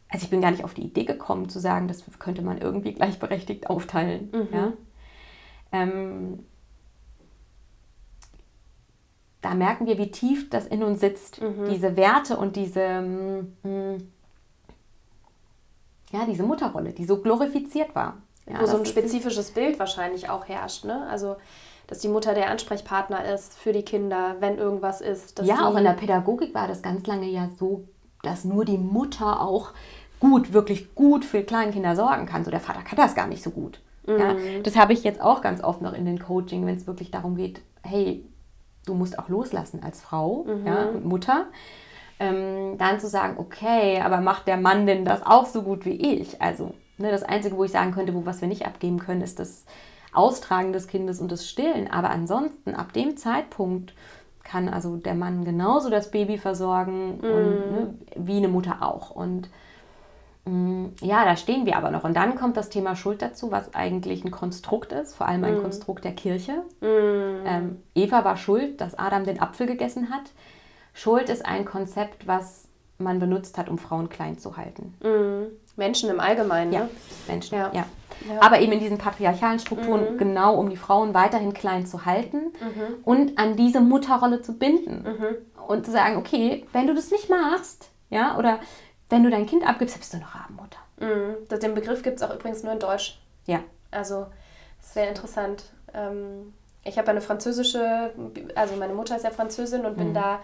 Also 0.09 0.25
ich 0.25 0.31
bin 0.31 0.41
gar 0.41 0.51
nicht 0.53 0.65
auf 0.65 0.75
die 0.75 0.85
Idee 0.85 1.05
gekommen 1.05 1.49
zu 1.49 1.59
sagen, 1.59 1.89
das 1.89 2.05
könnte 2.19 2.43
man 2.43 2.59
irgendwie 2.59 2.93
gleichberechtigt 2.93 3.69
aufteilen. 3.69 4.31
Mhm. 4.33 4.49
Ja? 4.57 4.73
Ähm, 5.73 6.47
da 9.47 9.55
merken 9.55 9.87
wir, 9.87 9.97
wie 9.97 10.11
tief 10.11 10.51
das 10.51 10.67
in 10.67 10.83
uns 10.83 10.99
sitzt. 11.01 11.41
Mhm. 11.41 11.67
Diese 11.71 11.97
Werte 11.97 12.37
und 12.37 12.57
diese, 12.57 13.01
mm, 13.01 14.09
ja, 16.11 16.27
diese 16.27 16.43
Mutterrolle, 16.43 16.93
die 16.93 17.05
so 17.05 17.19
glorifiziert 17.23 17.95
war. 17.95 18.17
Ja, 18.49 18.61
Wo 18.61 18.67
so 18.67 18.77
ein 18.79 18.87
spezifisches 18.87 19.53
Bild 19.53 19.79
wahrscheinlich 19.79 20.29
auch 20.29 20.49
herrscht. 20.49 20.85
Ne? 20.85 21.07
Also, 21.09 21.37
dass 21.87 22.01
die 22.01 22.09
Mutter 22.09 22.35
der 22.35 22.51
Ansprechpartner 22.51 23.25
ist 23.33 23.55
für 23.55 23.73
die 23.73 23.85
Kinder, 23.85 24.37
wenn 24.41 24.59
irgendwas 24.59 25.01
ist. 25.01 25.41
ja, 25.45 25.69
auch 25.69 25.77
in 25.77 25.85
der 25.85 25.93
Pädagogik 25.93 26.53
war 26.53 26.67
das 26.67 26.83
ganz 26.83 27.07
lange 27.07 27.27
ja 27.27 27.49
so, 27.57 27.85
dass 28.23 28.45
nur 28.45 28.65
die 28.65 28.79
Mutter 28.79 29.41
auch 29.41 29.71
gut, 30.19 30.53
wirklich 30.53 30.95
gut 30.97 31.25
für 31.25 31.45
Kleinkinder 31.45 31.95
sorgen 31.95 32.27
kann. 32.27 32.45
So 32.45 32.51
der 32.51 32.61
Vater 32.61 32.83
kann 32.83 32.97
das 32.97 33.15
gar 33.15 33.29
nicht 33.29 33.45
so 33.45 33.51
gut. 33.51 33.81
Mhm. 34.07 34.19
Ja, 34.19 34.37
das 34.65 34.75
habe 34.77 34.93
ich 34.93 35.05
jetzt 35.05 35.21
auch 35.21 35.41
ganz 35.41 35.63
oft 35.63 35.83
noch 35.83 35.93
in 35.93 36.05
den 36.05 36.19
Coaching, 36.19 36.67
wenn 36.67 36.77
es 36.77 36.89
wirklich 36.89 37.13
darum 37.13 37.37
geht, 37.37 37.61
hey, 37.83 38.25
du 38.87 38.95
musst 38.95 39.19
auch 39.19 39.29
loslassen 39.29 39.83
als 39.83 40.01
Frau 40.01 40.45
mhm. 40.45 40.67
ja, 40.67 40.85
und 40.87 41.05
Mutter. 41.05 41.47
Ähm, 42.19 42.79
dann 42.79 42.99
zu 42.99 43.09
sagen, 43.09 43.37
okay, 43.39 44.01
aber 44.01 44.23
macht 44.23 44.47
der 44.47 44.57
Mann 44.57 44.87
denn 44.87 45.05
das 45.05 45.25
auch 45.25 45.45
so 45.45 45.63
gut 45.63 45.85
wie 45.85 46.21
ich? 46.21 46.41
Also 46.41 46.73
ne, 46.97 47.11
das 47.11 47.23
Einzige, 47.23 47.57
wo 47.59 47.65
ich 47.65 47.73
sagen 47.73 47.93
könnte, 47.93 48.15
wo 48.15 48.25
was 48.25 48.41
wir 48.41 48.49
nicht 48.49 48.67
abgeben 48.67 48.99
können, 48.99 49.21
ist 49.21 49.39
das 49.39 49.67
Austragen 50.15 50.73
des 50.73 50.89
Kindes 50.89 51.21
und 51.21 51.31
das 51.31 51.47
Stillen. 51.47 51.91
Aber 51.91 52.09
ansonsten, 52.09 52.75
ab 52.75 52.95
dem 52.95 53.19
Zeitpunkt 53.19 53.95
kann 54.45 54.69
also 54.69 54.97
der 54.97 55.15
Mann 55.15 55.45
genauso 55.45 55.91
das 55.91 56.11
Baby 56.11 56.39
versorgen 56.39 57.19
mhm. 57.19 57.31
und, 57.31 57.71
ne, 57.73 57.95
wie 58.17 58.37
eine 58.37 58.49
Mutter 58.49 58.79
auch. 58.81 59.11
Und 59.11 59.51
ja, 61.01 61.25
da 61.25 61.37
stehen 61.37 61.67
wir 61.67 61.77
aber 61.77 61.91
noch. 61.91 62.05
Und 62.05 62.15
dann 62.15 62.37
kommt 62.37 62.57
das 62.57 62.69
Thema 62.69 62.95
Schuld 62.95 63.21
dazu, 63.21 63.51
was 63.51 63.75
eigentlich 63.75 64.25
ein 64.25 64.31
Konstrukt 64.31 64.93
ist, 64.93 65.15
vor 65.15 65.27
allem 65.27 65.43
ein 65.43 65.59
mm. 65.59 65.63
Konstrukt 65.63 66.05
der 66.05 66.13
Kirche. 66.13 66.63
Mm. 66.81 67.47
Ähm, 67.47 67.83
Eva 67.95 68.25
war 68.25 68.37
schuld, 68.37 68.81
dass 68.81 68.97
Adam 68.97 69.25
den 69.25 69.41
Apfel 69.41 69.67
gegessen 69.67 70.11
hat. 70.11 70.31
Schuld 70.93 71.29
ist 71.29 71.45
ein 71.45 71.65
Konzept, 71.65 72.27
was 72.29 72.69
man 72.99 73.19
benutzt 73.19 73.59
hat, 73.59 73.69
um 73.69 73.79
Frauen 73.79 74.09
klein 74.09 74.39
zu 74.39 74.57
halten. 74.57 74.95
Mhm. 75.03 75.49
Menschen 75.77 76.09
im 76.09 76.21
Allgemeinen, 76.21 76.73
ja. 76.73 76.81
ne? 76.81 76.91
Menschen, 77.29 77.59
ja. 77.59 77.71
ja. 77.75 77.85
ja. 78.27 78.41
Aber 78.41 78.61
eben 78.61 78.73
in 78.73 78.81
diesen 78.81 78.97
patriarchalen 78.97 79.59
Strukturen, 79.59 80.15
mhm. 80.15 80.19
genau 80.19 80.55
um 80.57 80.71
die 80.71 80.77
Frauen 80.77 81.13
weiterhin 81.13 81.53
klein 81.53 81.87
zu 81.87 82.07
halten 82.07 82.39
mhm. 82.39 82.95
und 83.05 83.39
an 83.39 83.57
diese 83.57 83.81
Mutterrolle 83.81 84.41
zu 84.41 84.55
binden. 84.55 85.05
Mhm. 85.05 85.65
Und 85.69 85.85
zu 85.85 85.93
sagen, 85.93 86.17
okay, 86.17 86.65
wenn 86.73 86.87
du 86.87 86.95
das 86.95 87.11
nicht 87.11 87.29
machst, 87.29 87.91
ja, 88.09 88.39
oder 88.39 88.61
wenn 89.09 89.23
du 89.23 89.31
dein 89.31 89.47
Kind 89.47 89.67
abgibst, 89.67 89.99
bist 89.99 90.13
du 90.13 90.19
noch 90.19 90.35
Rabenmutter. 90.35 90.79
Mhm. 90.99 91.59
Den 91.59 91.75
Begriff 91.75 92.03
gibt 92.03 92.17
es 92.17 92.23
auch 92.23 92.35
übrigens 92.35 92.63
nur 92.63 92.73
in 92.73 92.79
Deutsch. 92.79 93.21
Ja. 93.47 93.61
Also, 93.91 94.27
das 94.81 94.97
wäre 94.97 95.09
interessant. 95.09 95.65
Ähm, 95.95 96.53
ich 96.85 96.99
habe 96.99 97.11
eine 97.11 97.21
französische, 97.21 98.13
also 98.55 98.77
meine 98.77 98.95
Mutter 98.95 99.17
ist 99.17 99.25
ja 99.25 99.31
Französin 99.31 99.85
und 99.85 99.97
bin 99.97 100.11
mhm. 100.11 100.15
da 100.15 100.41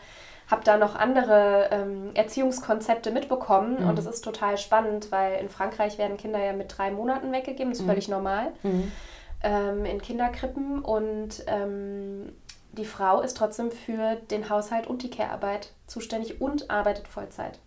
habe 0.50 0.64
da 0.64 0.76
noch 0.76 0.94
andere 0.94 1.68
ähm, 1.70 2.10
Erziehungskonzepte 2.14 3.10
mitbekommen 3.10 3.80
mhm. 3.80 3.88
und 3.88 3.98
es 3.98 4.06
ist 4.06 4.22
total 4.22 4.58
spannend, 4.58 5.10
weil 5.10 5.40
in 5.40 5.48
Frankreich 5.48 5.98
werden 5.98 6.16
Kinder 6.16 6.44
ja 6.44 6.52
mit 6.52 6.76
drei 6.76 6.90
Monaten 6.90 7.32
weggegeben, 7.32 7.70
das 7.70 7.78
ist 7.78 7.84
mhm. 7.84 7.90
völlig 7.90 8.08
normal, 8.08 8.52
mhm. 8.62 8.92
ähm, 9.42 9.84
in 9.84 10.02
Kinderkrippen 10.02 10.80
und 10.80 11.44
ähm, 11.46 12.32
die 12.72 12.84
Frau 12.84 13.20
ist 13.20 13.36
trotzdem 13.36 13.70
für 13.70 14.16
den 14.30 14.48
Haushalt 14.50 14.86
und 14.86 15.02
die 15.02 15.10
Care-Arbeit 15.10 15.72
zuständig 15.86 16.40
und 16.40 16.70
arbeitet 16.70 17.08
Vollzeit. 17.08 17.58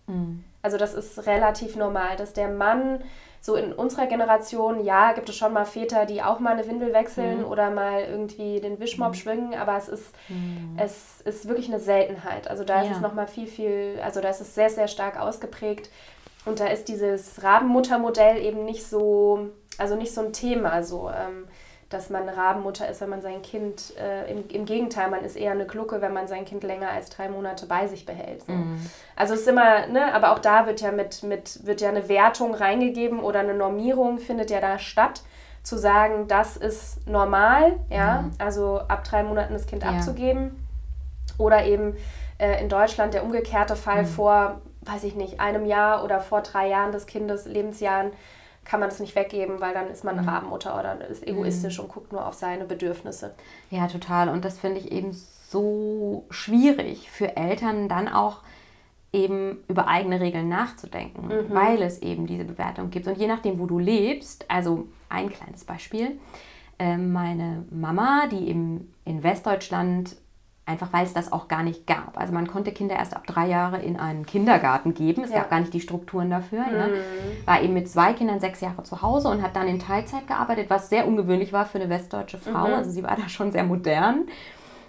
Also 0.66 0.78
das 0.78 0.94
ist 0.94 1.28
relativ 1.28 1.76
normal, 1.76 2.16
dass 2.16 2.32
der 2.32 2.48
Mann 2.48 3.00
so 3.40 3.54
in 3.54 3.72
unserer 3.72 4.08
Generation, 4.08 4.82
ja, 4.82 5.12
gibt 5.12 5.28
es 5.28 5.36
schon 5.36 5.52
mal 5.52 5.64
Väter, 5.64 6.06
die 6.06 6.24
auch 6.24 6.40
mal 6.40 6.54
eine 6.54 6.66
Windel 6.66 6.92
wechseln 6.92 7.42
mhm. 7.42 7.44
oder 7.44 7.70
mal 7.70 8.00
irgendwie 8.00 8.60
den 8.60 8.80
Wischmopp 8.80 9.10
mhm. 9.10 9.14
schwingen, 9.14 9.54
aber 9.54 9.76
es 9.76 9.88
ist, 9.88 10.12
mhm. 10.28 10.76
es 10.76 11.20
ist 11.20 11.46
wirklich 11.46 11.68
eine 11.68 11.78
Seltenheit. 11.78 12.50
Also 12.50 12.64
da 12.64 12.80
ist 12.80 12.88
ja. 12.88 12.96
es 12.96 13.00
nochmal 13.00 13.28
viel, 13.28 13.46
viel, 13.46 14.00
also 14.02 14.20
da 14.20 14.28
ist 14.28 14.40
es 14.40 14.56
sehr, 14.56 14.68
sehr 14.68 14.88
stark 14.88 15.20
ausgeprägt. 15.20 15.88
Und 16.46 16.58
da 16.58 16.66
ist 16.66 16.88
dieses 16.88 17.44
Rabenmuttermodell 17.44 18.42
eben 18.42 18.64
nicht 18.64 18.84
so, 18.84 19.50
also 19.78 19.94
nicht 19.94 20.12
so 20.12 20.22
ein 20.22 20.32
Thema. 20.32 20.82
So, 20.82 21.10
ähm, 21.10 21.46
dass 21.88 22.10
man 22.10 22.22
eine 22.22 22.36
Rabenmutter 22.36 22.88
ist, 22.88 23.00
wenn 23.00 23.10
man 23.10 23.22
sein 23.22 23.42
Kind, 23.42 23.94
äh, 23.96 24.30
im, 24.30 24.48
im, 24.48 24.64
Gegenteil, 24.64 25.08
man 25.08 25.24
ist 25.24 25.36
eher 25.36 25.52
eine 25.52 25.66
Glucke, 25.66 26.00
wenn 26.00 26.12
man 26.12 26.26
sein 26.26 26.44
Kind 26.44 26.64
länger 26.64 26.90
als 26.90 27.10
drei 27.10 27.28
Monate 27.28 27.66
bei 27.66 27.86
sich 27.86 28.04
behält. 28.04 28.44
So. 28.44 28.52
Mhm. 28.52 28.80
Also 29.14 29.34
es 29.34 29.40
ist 29.40 29.48
immer, 29.48 29.86
ne, 29.86 30.12
aber 30.12 30.32
auch 30.32 30.40
da 30.40 30.66
wird 30.66 30.80
ja 30.80 30.90
mit, 30.90 31.22
mit, 31.22 31.64
wird 31.64 31.80
ja 31.80 31.88
eine 31.88 32.08
Wertung 32.08 32.54
reingegeben 32.54 33.20
oder 33.20 33.40
eine 33.40 33.54
Normierung 33.54 34.18
findet 34.18 34.50
ja 34.50 34.60
da 34.60 34.78
statt, 34.78 35.22
zu 35.62 35.76
sagen, 35.76 36.28
das 36.28 36.56
ist 36.56 37.08
normal, 37.08 37.78
ja, 37.90 38.22
mhm. 38.22 38.30
also 38.38 38.78
ab 38.86 39.04
drei 39.04 39.22
Monaten 39.22 39.52
das 39.52 39.66
Kind 39.66 39.82
ja. 39.82 39.90
abzugeben. 39.90 40.64
Oder 41.38 41.66
eben 41.66 41.96
äh, 42.38 42.60
in 42.60 42.68
Deutschland 42.68 43.14
der 43.14 43.24
umgekehrte 43.24 43.76
Fall 43.76 44.02
mhm. 44.02 44.06
vor, 44.06 44.60
weiß 44.82 45.04
ich 45.04 45.16
nicht, 45.16 45.40
einem 45.40 45.66
Jahr 45.66 46.04
oder 46.04 46.20
vor 46.20 46.42
drei 46.42 46.68
Jahren 46.68 46.92
des 46.92 47.06
Kindes, 47.06 47.46
Lebensjahren, 47.46 48.12
kann 48.68 48.80
man 48.80 48.88
das 48.88 49.00
nicht 49.00 49.14
weggeben, 49.14 49.60
weil 49.60 49.72
dann 49.72 49.88
ist 49.88 50.04
man 50.04 50.14
eine 50.14 50.22
mhm. 50.22 50.28
Rabenmutter 50.28 50.78
oder 50.78 51.06
ist 51.08 51.26
egoistisch 51.26 51.78
mhm. 51.78 51.84
und 51.84 51.92
guckt 51.92 52.12
nur 52.12 52.26
auf 52.26 52.34
seine 52.34 52.64
Bedürfnisse. 52.64 53.34
Ja, 53.70 53.86
total. 53.86 54.28
Und 54.28 54.44
das 54.44 54.58
finde 54.58 54.80
ich 54.80 54.92
eben 54.92 55.12
so 55.12 56.24
schwierig 56.30 57.10
für 57.10 57.36
Eltern 57.36 57.88
dann 57.88 58.08
auch 58.08 58.40
eben 59.12 59.64
über 59.68 59.86
eigene 59.86 60.20
Regeln 60.20 60.48
nachzudenken, 60.48 61.28
mhm. 61.28 61.54
weil 61.54 61.80
es 61.80 62.02
eben 62.02 62.26
diese 62.26 62.44
Bewertung 62.44 62.90
gibt. 62.90 63.06
Und 63.06 63.16
je 63.16 63.28
nachdem, 63.28 63.58
wo 63.58 63.66
du 63.66 63.78
lebst, 63.78 64.50
also 64.50 64.88
ein 65.08 65.30
kleines 65.30 65.64
Beispiel, 65.64 66.18
äh, 66.78 66.96
meine 66.96 67.64
Mama, 67.70 68.26
die 68.30 68.50
im, 68.50 68.92
in 69.04 69.22
Westdeutschland 69.22 70.16
Einfach 70.68 70.92
weil 70.92 71.04
es 71.04 71.12
das 71.12 71.30
auch 71.30 71.46
gar 71.46 71.62
nicht 71.62 71.86
gab. 71.86 72.18
Also 72.18 72.32
man 72.32 72.48
konnte 72.48 72.72
Kinder 72.72 72.96
erst 72.96 73.14
ab 73.14 73.24
drei 73.24 73.46
Jahre 73.46 73.80
in 73.80 74.00
einen 74.00 74.26
Kindergarten 74.26 74.94
geben. 74.94 75.22
Es 75.22 75.30
ja. 75.30 75.38
gab 75.38 75.50
gar 75.50 75.60
nicht 75.60 75.72
die 75.72 75.80
Strukturen 75.80 76.28
dafür. 76.28 76.64
Mhm. 76.64 76.72
Ne? 76.72 76.90
War 77.44 77.62
eben 77.62 77.72
mit 77.72 77.88
zwei 77.88 78.12
Kindern 78.14 78.40
sechs 78.40 78.60
Jahre 78.60 78.82
zu 78.82 79.00
Hause 79.00 79.28
und 79.28 79.42
hat 79.42 79.54
dann 79.54 79.68
in 79.68 79.78
Teilzeit 79.78 80.26
gearbeitet, 80.26 80.68
was 80.68 80.88
sehr 80.88 81.06
ungewöhnlich 81.06 81.52
war 81.52 81.66
für 81.66 81.78
eine 81.78 81.88
westdeutsche 81.88 82.38
Frau. 82.38 82.66
Mhm. 82.66 82.74
Also 82.74 82.90
sie 82.90 83.04
war 83.04 83.14
da 83.14 83.28
schon 83.28 83.52
sehr 83.52 83.62
modern. 83.62 84.26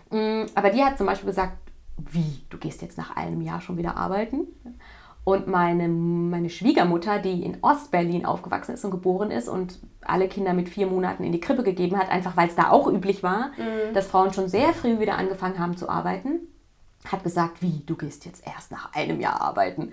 Mm, 0.09 0.45
aber 0.55 0.71
die 0.71 0.83
hat 0.83 0.97
zum 0.97 1.05
Beispiel 1.05 1.27
gesagt, 1.27 1.53
wie, 1.97 2.41
du 2.49 2.57
gehst 2.57 2.81
jetzt 2.81 2.97
nach 2.97 3.15
einem 3.15 3.41
Jahr 3.41 3.61
schon 3.61 3.77
wieder 3.77 3.97
arbeiten? 3.97 4.47
Und 5.27 5.45
meine, 5.45 5.89
meine 5.89 6.49
Schwiegermutter, 6.49 7.19
die 7.19 7.43
in 7.43 7.57
Ostberlin 7.61 8.25
aufgewachsen 8.25 8.75
ist 8.75 8.85
und 8.85 8.91
geboren 8.91 9.29
ist 9.29 9.49
und 9.49 9.77
alle 9.99 10.29
Kinder 10.29 10.53
mit 10.53 10.69
vier 10.69 10.87
Monaten 10.87 11.25
in 11.25 11.33
die 11.33 11.41
Krippe 11.41 11.63
gegeben 11.63 11.97
hat, 11.97 12.09
einfach 12.09 12.37
weil 12.37 12.47
es 12.47 12.55
da 12.55 12.69
auch 12.69 12.87
üblich 12.87 13.23
war, 13.23 13.49
mhm. 13.57 13.93
dass 13.93 14.07
Frauen 14.07 14.31
schon 14.31 14.47
sehr 14.47 14.71
früh 14.71 15.01
wieder 15.01 15.17
angefangen 15.17 15.59
haben 15.59 15.75
zu 15.75 15.89
arbeiten, 15.89 16.47
hat 17.11 17.25
gesagt, 17.25 17.61
wie, 17.61 17.83
du 17.85 17.97
gehst 17.97 18.23
jetzt 18.23 18.47
erst 18.47 18.71
nach 18.71 18.93
einem 18.93 19.19
Jahr 19.19 19.41
arbeiten. 19.41 19.91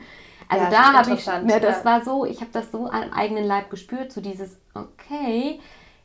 Also 0.49 0.67
ja, 0.67 0.71
da 0.71 0.93
habe 0.93 1.15
ich, 1.15 1.27
ne, 1.27 1.59
das 1.59 1.79
ja. 1.79 1.85
war 1.85 2.05
so, 2.05 2.25
ich 2.25 2.41
habe 2.41 2.53
das 2.53 2.71
so 2.71 2.87
am 2.89 3.11
eigenen 3.13 3.45
Leib 3.45 3.71
gespürt, 3.71 4.13
so 4.13 4.21
dieses, 4.21 4.57
okay, 4.75 5.59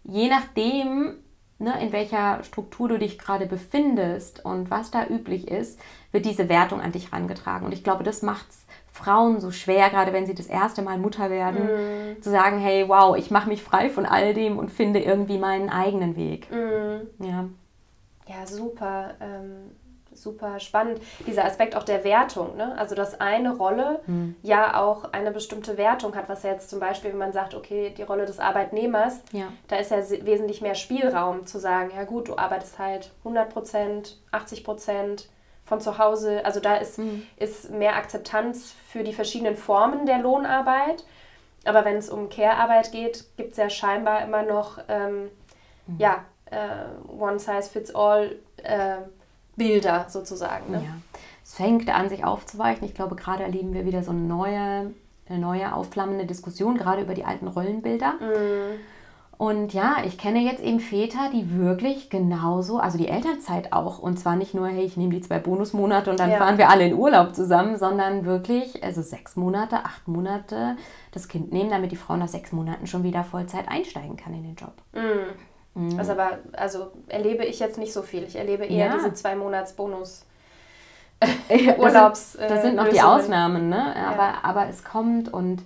je 0.05 0.27
nachdem, 0.27 1.17
ne, 1.59 1.79
in 1.83 1.91
welcher 1.91 2.43
Struktur 2.43 2.87
du 2.89 2.97
dich 2.97 3.19
gerade 3.19 3.45
befindest 3.45 4.43
und 4.43 4.71
was 4.71 4.89
da 4.89 5.05
üblich 5.05 5.47
ist, 5.47 5.79
wird 6.11 6.25
diese 6.25 6.49
Wertung 6.49 6.81
an 6.81 6.93
dich 6.93 7.11
herangetragen. 7.11 7.67
Und 7.67 7.73
ich 7.73 7.83
glaube, 7.83 8.03
das 8.03 8.23
macht 8.23 8.49
es 8.49 8.58
Frauen 8.99 9.39
so 9.39 9.51
schwer, 9.51 9.89
gerade 9.89 10.13
wenn 10.13 10.25
sie 10.25 10.35
das 10.35 10.47
erste 10.47 10.81
Mal 10.81 10.97
Mutter 10.97 11.29
werden, 11.29 12.15
mm. 12.17 12.21
zu 12.21 12.29
sagen, 12.29 12.59
hey, 12.59 12.87
wow, 12.87 13.17
ich 13.17 13.31
mache 13.31 13.49
mich 13.49 13.63
frei 13.63 13.89
von 13.89 14.05
all 14.05 14.33
dem 14.33 14.57
und 14.57 14.69
finde 14.71 14.99
irgendwie 14.99 15.37
meinen 15.37 15.69
eigenen 15.69 16.15
Weg. 16.15 16.49
Mm. 16.51 17.23
Ja. 17.23 17.45
Ja, 18.27 18.45
super. 18.45 19.15
Ähm, 19.21 19.71
super 20.13 20.59
spannend. 20.59 20.99
Dieser 21.25 21.45
Aspekt 21.45 21.75
auch 21.75 21.83
der 21.83 22.03
Wertung, 22.03 22.57
ne? 22.57 22.77
Also 22.77 22.95
dass 22.95 23.19
eine 23.19 23.55
Rolle 23.55 24.01
mm. 24.05 24.31
ja 24.43 24.79
auch 24.79 25.13
eine 25.13 25.31
bestimmte 25.31 25.77
Wertung 25.77 26.15
hat, 26.15 26.29
was 26.29 26.43
ja 26.43 26.51
jetzt 26.51 26.69
zum 26.69 26.79
Beispiel, 26.79 27.11
wenn 27.11 27.17
man 27.17 27.33
sagt, 27.33 27.55
okay, 27.55 27.93
die 27.95 28.03
Rolle 28.03 28.25
des 28.25 28.39
Arbeitnehmers, 28.39 29.21
ja. 29.31 29.47
da 29.67 29.77
ist 29.77 29.91
ja 29.91 29.97
wesentlich 30.25 30.61
mehr 30.61 30.75
Spielraum 30.75 31.45
zu 31.45 31.59
sagen, 31.59 31.91
ja 31.95 32.03
gut, 32.03 32.27
du 32.27 32.37
arbeitest 32.37 32.79
halt 32.79 33.11
100 33.19 33.49
Prozent, 33.49 34.17
80 34.31 34.63
Prozent, 34.63 35.29
von 35.69 35.79
zu 35.79 35.99
Hause. 35.99 36.43
Also 36.43 36.59
da 36.59 36.75
ist, 36.75 36.97
mhm. 36.97 37.23
ist 37.37 37.69
mehr 37.69 37.95
Akzeptanz 37.95 38.73
für 38.89 39.03
die 39.03 39.13
verschiedenen 39.13 39.55
Formen 39.55 40.05
der 40.05 40.17
Lohnarbeit. 40.17 41.05
Aber 41.63 41.85
wenn 41.85 41.97
es 41.97 42.09
um 42.09 42.29
Care-Arbeit 42.29 42.91
geht, 42.91 43.25
gibt 43.37 43.51
es 43.51 43.57
ja 43.57 43.69
scheinbar 43.69 44.23
immer 44.23 44.43
noch 44.43 44.79
ähm, 44.89 45.29
mhm. 45.85 45.99
ja, 45.99 46.25
äh, 46.45 47.07
One-Size-Fits-All 47.07 48.35
äh, 48.63 48.95
Bilder 49.55 50.07
sozusagen. 50.09 50.71
Ne? 50.71 50.83
Ja. 50.83 51.19
Es 51.43 51.55
fängt 51.55 51.89
an, 51.89 52.09
sich 52.09 52.23
aufzuweichen. 52.23 52.85
Ich 52.85 52.95
glaube, 52.95 53.15
gerade 53.15 53.43
erleben 53.43 53.73
wir 53.73 53.85
wieder 53.85 54.01
so 54.03 54.11
eine 54.11 54.21
neue, 54.21 54.93
eine 55.29 55.39
neue 55.39 55.73
aufflammende 55.73 56.25
Diskussion, 56.25 56.77
gerade 56.77 57.01
über 57.03 57.13
die 57.13 57.25
alten 57.25 57.47
Rollenbilder. 57.47 58.13
Mhm. 58.13 58.79
Und 59.39 59.73
ja, 59.73 60.03
ich 60.05 60.17
kenne 60.17 60.39
jetzt 60.39 60.61
eben 60.61 60.81
Väter, 60.81 61.29
die 61.31 61.57
wirklich 61.57 62.09
genauso, 62.09 62.77
also 62.77 62.97
die 62.97 63.07
Elternzeit 63.07 63.71
auch, 63.71 63.97
und 63.97 64.19
zwar 64.19 64.35
nicht 64.35 64.53
nur, 64.53 64.67
hey, 64.67 64.83
ich 64.83 64.97
nehme 64.97 65.13
die 65.13 65.21
zwei 65.21 65.39
Bonusmonate 65.39 66.11
und 66.11 66.19
dann 66.19 66.29
ja. 66.29 66.37
fahren 66.37 66.57
wir 66.57 66.69
alle 66.69 66.85
in 66.85 66.93
Urlaub 66.93 67.33
zusammen, 67.33 67.77
sondern 67.77 68.25
wirklich, 68.25 68.83
also 68.83 69.01
sechs 69.01 69.37
Monate, 69.37 69.77
acht 69.77 70.09
Monate 70.09 70.75
das 71.13 71.29
Kind 71.29 71.53
nehmen, 71.53 71.69
damit 71.69 71.93
die 71.93 71.95
Frau 71.95 72.17
nach 72.17 72.27
sechs 72.27 72.51
Monaten 72.51 72.85
schon 72.85 73.03
wieder 73.03 73.23
Vollzeit 73.23 73.69
einsteigen 73.69 74.17
kann 74.17 74.33
in 74.33 74.43
den 74.43 74.55
Job. 74.55 74.73
Mhm. 74.91 75.87
Mhm. 75.87 75.97
Also 75.97 76.11
aber, 76.11 76.39
also 76.57 76.91
erlebe 77.07 77.45
ich 77.45 77.59
jetzt 77.59 77.77
nicht 77.77 77.93
so 77.93 78.01
viel. 78.01 78.23
Ich 78.23 78.35
erlebe 78.35 78.65
eher 78.65 78.87
ja. 78.87 78.93
diese 78.93 79.13
zwei 79.13 79.37
Monats 79.37 79.71
Bonus. 79.71 80.25
Urlaubs. 81.77 82.33
Das 82.33 82.41
sind, 82.41 82.51
das 82.51 82.61
sind 82.61 82.75
noch 82.75 82.83
Lösungen. 82.83 82.91
die 82.91 83.01
Ausnahmen, 83.01 83.69
ne? 83.69 83.95
Aber, 83.95 84.23
ja. 84.23 84.39
aber 84.43 84.67
es 84.67 84.83
kommt 84.83 85.31
und 85.31 85.63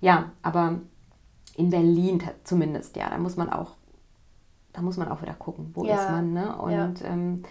ja, 0.00 0.30
aber 0.42 0.76
in 1.60 1.70
Berlin 1.70 2.22
zumindest, 2.44 2.96
ja, 2.96 3.08
da 3.08 3.18
muss 3.18 3.36
man 3.36 3.50
auch, 3.50 3.72
da 4.72 4.82
muss 4.82 4.96
man 4.96 5.08
auch 5.08 5.22
wieder 5.22 5.34
gucken, 5.34 5.70
wo 5.74 5.84
ja. 5.84 5.94
ist 5.94 6.10
man, 6.10 6.32
ne? 6.32 6.56
Und 6.56 7.04
ähm, 7.04 7.42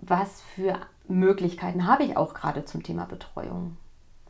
was 0.00 0.42
für 0.42 0.78
Möglichkeiten 1.08 1.86
habe 1.86 2.04
ich 2.04 2.16
auch 2.16 2.34
gerade 2.34 2.64
zum 2.64 2.82
Thema 2.82 3.04
Betreuung? 3.04 3.76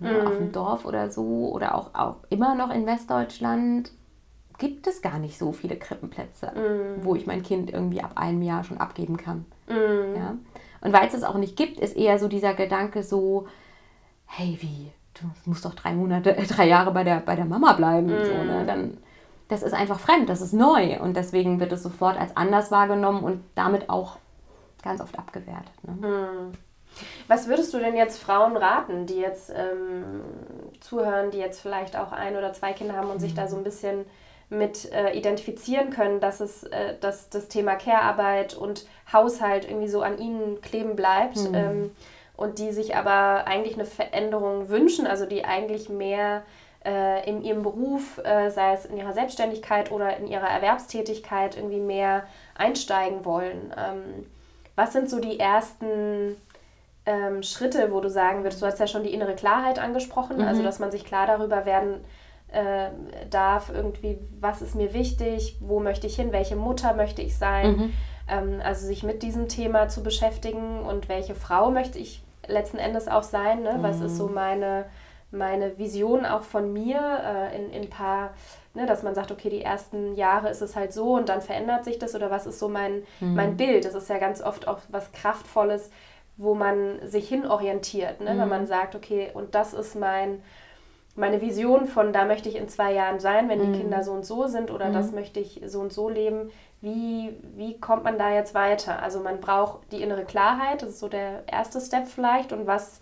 Ne? 0.00 0.12
Mhm. 0.12 0.26
Auf 0.26 0.36
dem 0.36 0.52
Dorf 0.52 0.84
oder 0.84 1.10
so 1.10 1.50
oder 1.52 1.74
auch, 1.74 1.94
auch 1.94 2.16
immer 2.30 2.54
noch 2.54 2.70
in 2.70 2.86
Westdeutschland 2.86 3.92
gibt 4.58 4.86
es 4.86 5.02
gar 5.02 5.18
nicht 5.18 5.38
so 5.38 5.52
viele 5.52 5.76
Krippenplätze, 5.76 6.52
mhm. 6.54 7.04
wo 7.04 7.14
ich 7.14 7.26
mein 7.26 7.42
Kind 7.42 7.70
irgendwie 7.70 8.02
ab 8.02 8.12
einem 8.16 8.42
Jahr 8.42 8.64
schon 8.64 8.78
abgeben 8.78 9.16
kann. 9.16 9.44
Mhm. 9.68 10.16
Ja? 10.16 10.36
Und 10.80 10.92
weil 10.92 11.06
es 11.08 11.14
es 11.14 11.24
auch 11.24 11.36
nicht 11.36 11.56
gibt, 11.56 11.80
ist 11.80 11.96
eher 11.96 12.18
so 12.18 12.28
dieser 12.28 12.54
Gedanke 12.54 13.02
so, 13.02 13.46
hey, 14.26 14.58
wie, 14.60 14.92
du 15.14 15.50
musst 15.50 15.64
doch 15.64 15.74
drei 15.74 15.92
Monate, 15.92 16.36
äh, 16.36 16.46
drei 16.46 16.66
Jahre 16.66 16.90
bei 16.90 17.04
der, 17.04 17.20
bei 17.20 17.36
der 17.36 17.44
Mama 17.44 17.72
bleiben. 17.74 18.06
Mm. 18.06 18.24
So, 18.24 18.44
ne? 18.44 18.60
Mhm. 18.62 18.66
Dann, 18.66 18.98
das 19.48 19.62
ist 19.62 19.74
einfach 19.74 20.00
fremd, 20.00 20.28
das 20.28 20.40
ist 20.40 20.52
neu 20.52 20.98
und 21.00 21.16
deswegen 21.16 21.60
wird 21.60 21.72
es 21.72 21.82
sofort 21.82 22.18
als 22.18 22.36
anders 22.36 22.70
wahrgenommen 22.70 23.22
und 23.22 23.44
damit 23.54 23.90
auch 23.90 24.16
ganz 24.82 25.00
oft 25.00 25.18
abgewertet. 25.18 25.72
Ne? 25.82 26.08
Mm. 26.08 26.52
Was 27.26 27.48
würdest 27.48 27.74
du 27.74 27.78
denn 27.78 27.96
jetzt 27.96 28.22
Frauen 28.22 28.56
raten, 28.56 29.06
die 29.06 29.16
jetzt 29.16 29.50
ähm, 29.50 30.20
zuhören, 30.80 31.30
die 31.30 31.38
jetzt 31.38 31.60
vielleicht 31.60 31.96
auch 31.96 32.12
ein 32.12 32.36
oder 32.36 32.52
zwei 32.52 32.72
Kinder 32.72 32.94
haben 32.94 33.10
und 33.10 33.16
mm. 33.16 33.20
sich 33.20 33.34
da 33.34 33.48
so 33.48 33.56
ein 33.56 33.64
bisschen 33.64 34.04
mit 34.50 34.92
äh, 34.92 35.12
identifizieren 35.16 35.90
können, 35.90 36.20
dass 36.20 36.40
es 36.40 36.64
äh, 36.64 36.96
dass 37.00 37.30
das 37.30 37.48
Thema 37.48 37.74
Care-Arbeit 37.74 38.54
und 38.54 38.86
Haushalt 39.12 39.64
irgendwie 39.64 39.88
so 39.88 40.02
an 40.02 40.18
ihnen 40.18 40.60
kleben 40.60 40.96
bleibt? 40.96 41.38
Ähm, 41.52 41.90
und 42.36 42.58
die 42.58 42.72
sich 42.72 42.96
aber 42.96 43.46
eigentlich 43.46 43.74
eine 43.74 43.84
Veränderung 43.84 44.68
wünschen, 44.68 45.06
also 45.06 45.26
die 45.26 45.44
eigentlich 45.44 45.88
mehr 45.88 46.42
äh, 46.84 47.28
in 47.28 47.42
ihrem 47.42 47.62
Beruf, 47.62 48.18
äh, 48.24 48.50
sei 48.50 48.74
es 48.74 48.84
in 48.86 48.96
ihrer 48.96 49.12
Selbstständigkeit 49.12 49.90
oder 49.90 50.16
in 50.16 50.26
ihrer 50.26 50.48
Erwerbstätigkeit, 50.48 51.56
irgendwie 51.56 51.80
mehr 51.80 52.24
einsteigen 52.56 53.24
wollen. 53.24 53.72
Ähm, 53.76 54.26
was 54.76 54.92
sind 54.92 55.08
so 55.08 55.20
die 55.20 55.38
ersten 55.38 56.36
ähm, 57.06 57.42
Schritte, 57.42 57.92
wo 57.92 58.00
du 58.00 58.10
sagen 58.10 58.42
würdest, 58.42 58.62
du 58.62 58.66
hast 58.66 58.80
ja 58.80 58.86
schon 58.86 59.04
die 59.04 59.14
innere 59.14 59.34
Klarheit 59.34 59.78
angesprochen, 59.78 60.32
also 60.32 60.42
mhm. 60.42 60.48
also 60.48 60.62
dass 60.62 60.78
man 60.78 60.90
sich 60.90 61.04
klar 61.04 61.26
darüber 61.26 61.64
werden 61.64 62.04
äh, 62.48 62.90
darf, 63.30 63.70
irgendwie, 63.72 64.18
was 64.40 64.62
ist 64.62 64.74
mir 64.74 64.94
wichtig, 64.94 65.56
wo 65.60 65.80
möchte 65.80 66.06
ich 66.06 66.16
hin, 66.16 66.32
welche 66.32 66.56
Mutter 66.56 66.94
möchte 66.94 67.22
ich 67.22 67.36
sein. 67.36 67.76
Mhm. 67.76 67.92
Ähm, 68.28 68.60
also 68.64 68.86
sich 68.86 69.02
mit 69.02 69.22
diesem 69.22 69.48
Thema 69.48 69.88
zu 69.88 70.02
beschäftigen 70.02 70.80
und 70.80 71.08
welche 71.08 71.34
Frau 71.34 71.70
möchte 71.70 71.98
ich 71.98 72.22
letzten 72.46 72.78
Endes 72.78 73.08
auch 73.08 73.22
sein. 73.22 73.62
Ne? 73.62 73.74
Mhm. 73.74 73.82
Was 73.82 74.00
ist 74.00 74.16
so 74.16 74.28
mhm. 74.28 74.34
meine, 74.34 74.84
meine 75.30 75.78
Vision 75.78 76.24
auch 76.24 76.42
von 76.42 76.72
mir 76.72 77.00
äh, 77.00 77.56
in, 77.56 77.82
ein 77.82 77.90
paar, 77.90 78.30
ne, 78.74 78.86
dass 78.86 79.02
man 79.02 79.14
sagt, 79.14 79.30
okay, 79.30 79.50
die 79.50 79.62
ersten 79.62 80.14
Jahre 80.14 80.48
ist 80.48 80.62
es 80.62 80.76
halt 80.76 80.92
so 80.92 81.14
und 81.14 81.28
dann 81.28 81.42
verändert 81.42 81.84
sich 81.84 81.98
das 81.98 82.14
oder 82.14 82.30
was 82.30 82.46
ist 82.46 82.58
so 82.58 82.68
mein, 82.68 83.02
mhm. 83.20 83.34
mein 83.34 83.56
Bild. 83.56 83.84
Das 83.84 83.94
ist 83.94 84.08
ja 84.08 84.18
ganz 84.18 84.42
oft 84.42 84.68
auch 84.68 84.78
was 84.88 85.12
Kraftvolles, 85.12 85.90
wo 86.36 86.54
man 86.54 86.98
sich 87.06 87.28
hinorientiert, 87.28 88.20
ne? 88.20 88.34
Mhm. 88.34 88.40
wenn 88.40 88.48
man 88.48 88.66
sagt, 88.66 88.94
okay, 88.96 89.30
und 89.34 89.54
das 89.54 89.72
ist 89.72 89.94
mein 89.94 90.42
meine 91.16 91.40
Vision 91.40 91.86
von, 91.86 92.12
da 92.12 92.24
möchte 92.24 92.48
ich 92.48 92.56
in 92.56 92.68
zwei 92.68 92.92
Jahren 92.92 93.20
sein, 93.20 93.48
wenn 93.48 93.60
die 93.60 93.66
mhm. 93.66 93.80
Kinder 93.80 94.02
so 94.02 94.12
und 94.12 94.26
so 94.26 94.46
sind 94.46 94.70
oder 94.70 94.88
mhm. 94.88 94.94
das 94.94 95.12
möchte 95.12 95.40
ich 95.40 95.60
so 95.66 95.80
und 95.80 95.92
so 95.92 96.08
leben. 96.08 96.50
Wie, 96.80 97.36
wie 97.56 97.78
kommt 97.80 98.04
man 98.04 98.18
da 98.18 98.34
jetzt 98.34 98.54
weiter? 98.54 99.02
Also 99.02 99.20
man 99.20 99.40
braucht 99.40 99.92
die 99.92 100.02
innere 100.02 100.24
Klarheit, 100.24 100.82
das 100.82 100.90
ist 100.90 101.00
so 101.00 101.08
der 101.08 101.44
erste 101.46 101.80
Step 101.80 102.08
vielleicht. 102.08 102.52
Und 102.52 102.66
was, 102.66 103.00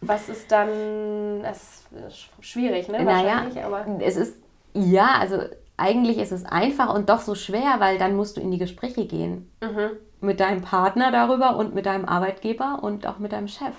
was 0.00 0.28
ist 0.28 0.50
dann, 0.50 1.42
das 1.42 1.84
ist 2.08 2.28
schwierig, 2.40 2.88
ne? 2.88 3.02
Naja, 3.04 3.46
aber 3.64 3.86
es 4.00 4.16
ist, 4.16 4.36
ja, 4.74 5.16
also 5.20 5.38
eigentlich 5.76 6.18
ist 6.18 6.32
es 6.32 6.44
einfach 6.44 6.92
und 6.92 7.08
doch 7.08 7.20
so 7.20 7.34
schwer, 7.34 7.76
weil 7.78 7.96
dann 7.96 8.16
musst 8.16 8.36
du 8.36 8.40
in 8.40 8.50
die 8.50 8.58
Gespräche 8.58 9.06
gehen. 9.06 9.50
Mhm. 9.60 9.90
Mit 10.20 10.40
deinem 10.40 10.62
Partner 10.62 11.10
darüber 11.10 11.56
und 11.56 11.74
mit 11.74 11.86
deinem 11.86 12.04
Arbeitgeber 12.04 12.80
und 12.82 13.06
auch 13.06 13.18
mit 13.18 13.32
deinem 13.32 13.48
Chef 13.48 13.74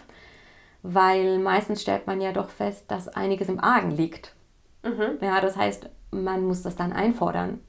weil 0.84 1.40
meistens 1.40 1.82
stellt 1.82 2.06
man 2.08 2.22
ja 2.22 2.34
doch 2.34 2.50
fest, 2.50 2.92
dass 2.92 3.08
einiges 3.08 3.48
im 3.48 3.60
Argen 3.60 3.92
liegt. 3.92 4.36
Mhm. 4.84 5.18
Ja, 5.22 5.40
das 5.42 5.56
heißt, 5.56 5.90
man 6.12 6.46
muss 6.46 6.62
das 6.62 6.76
dann 6.76 6.94
einfordern, 6.94 7.62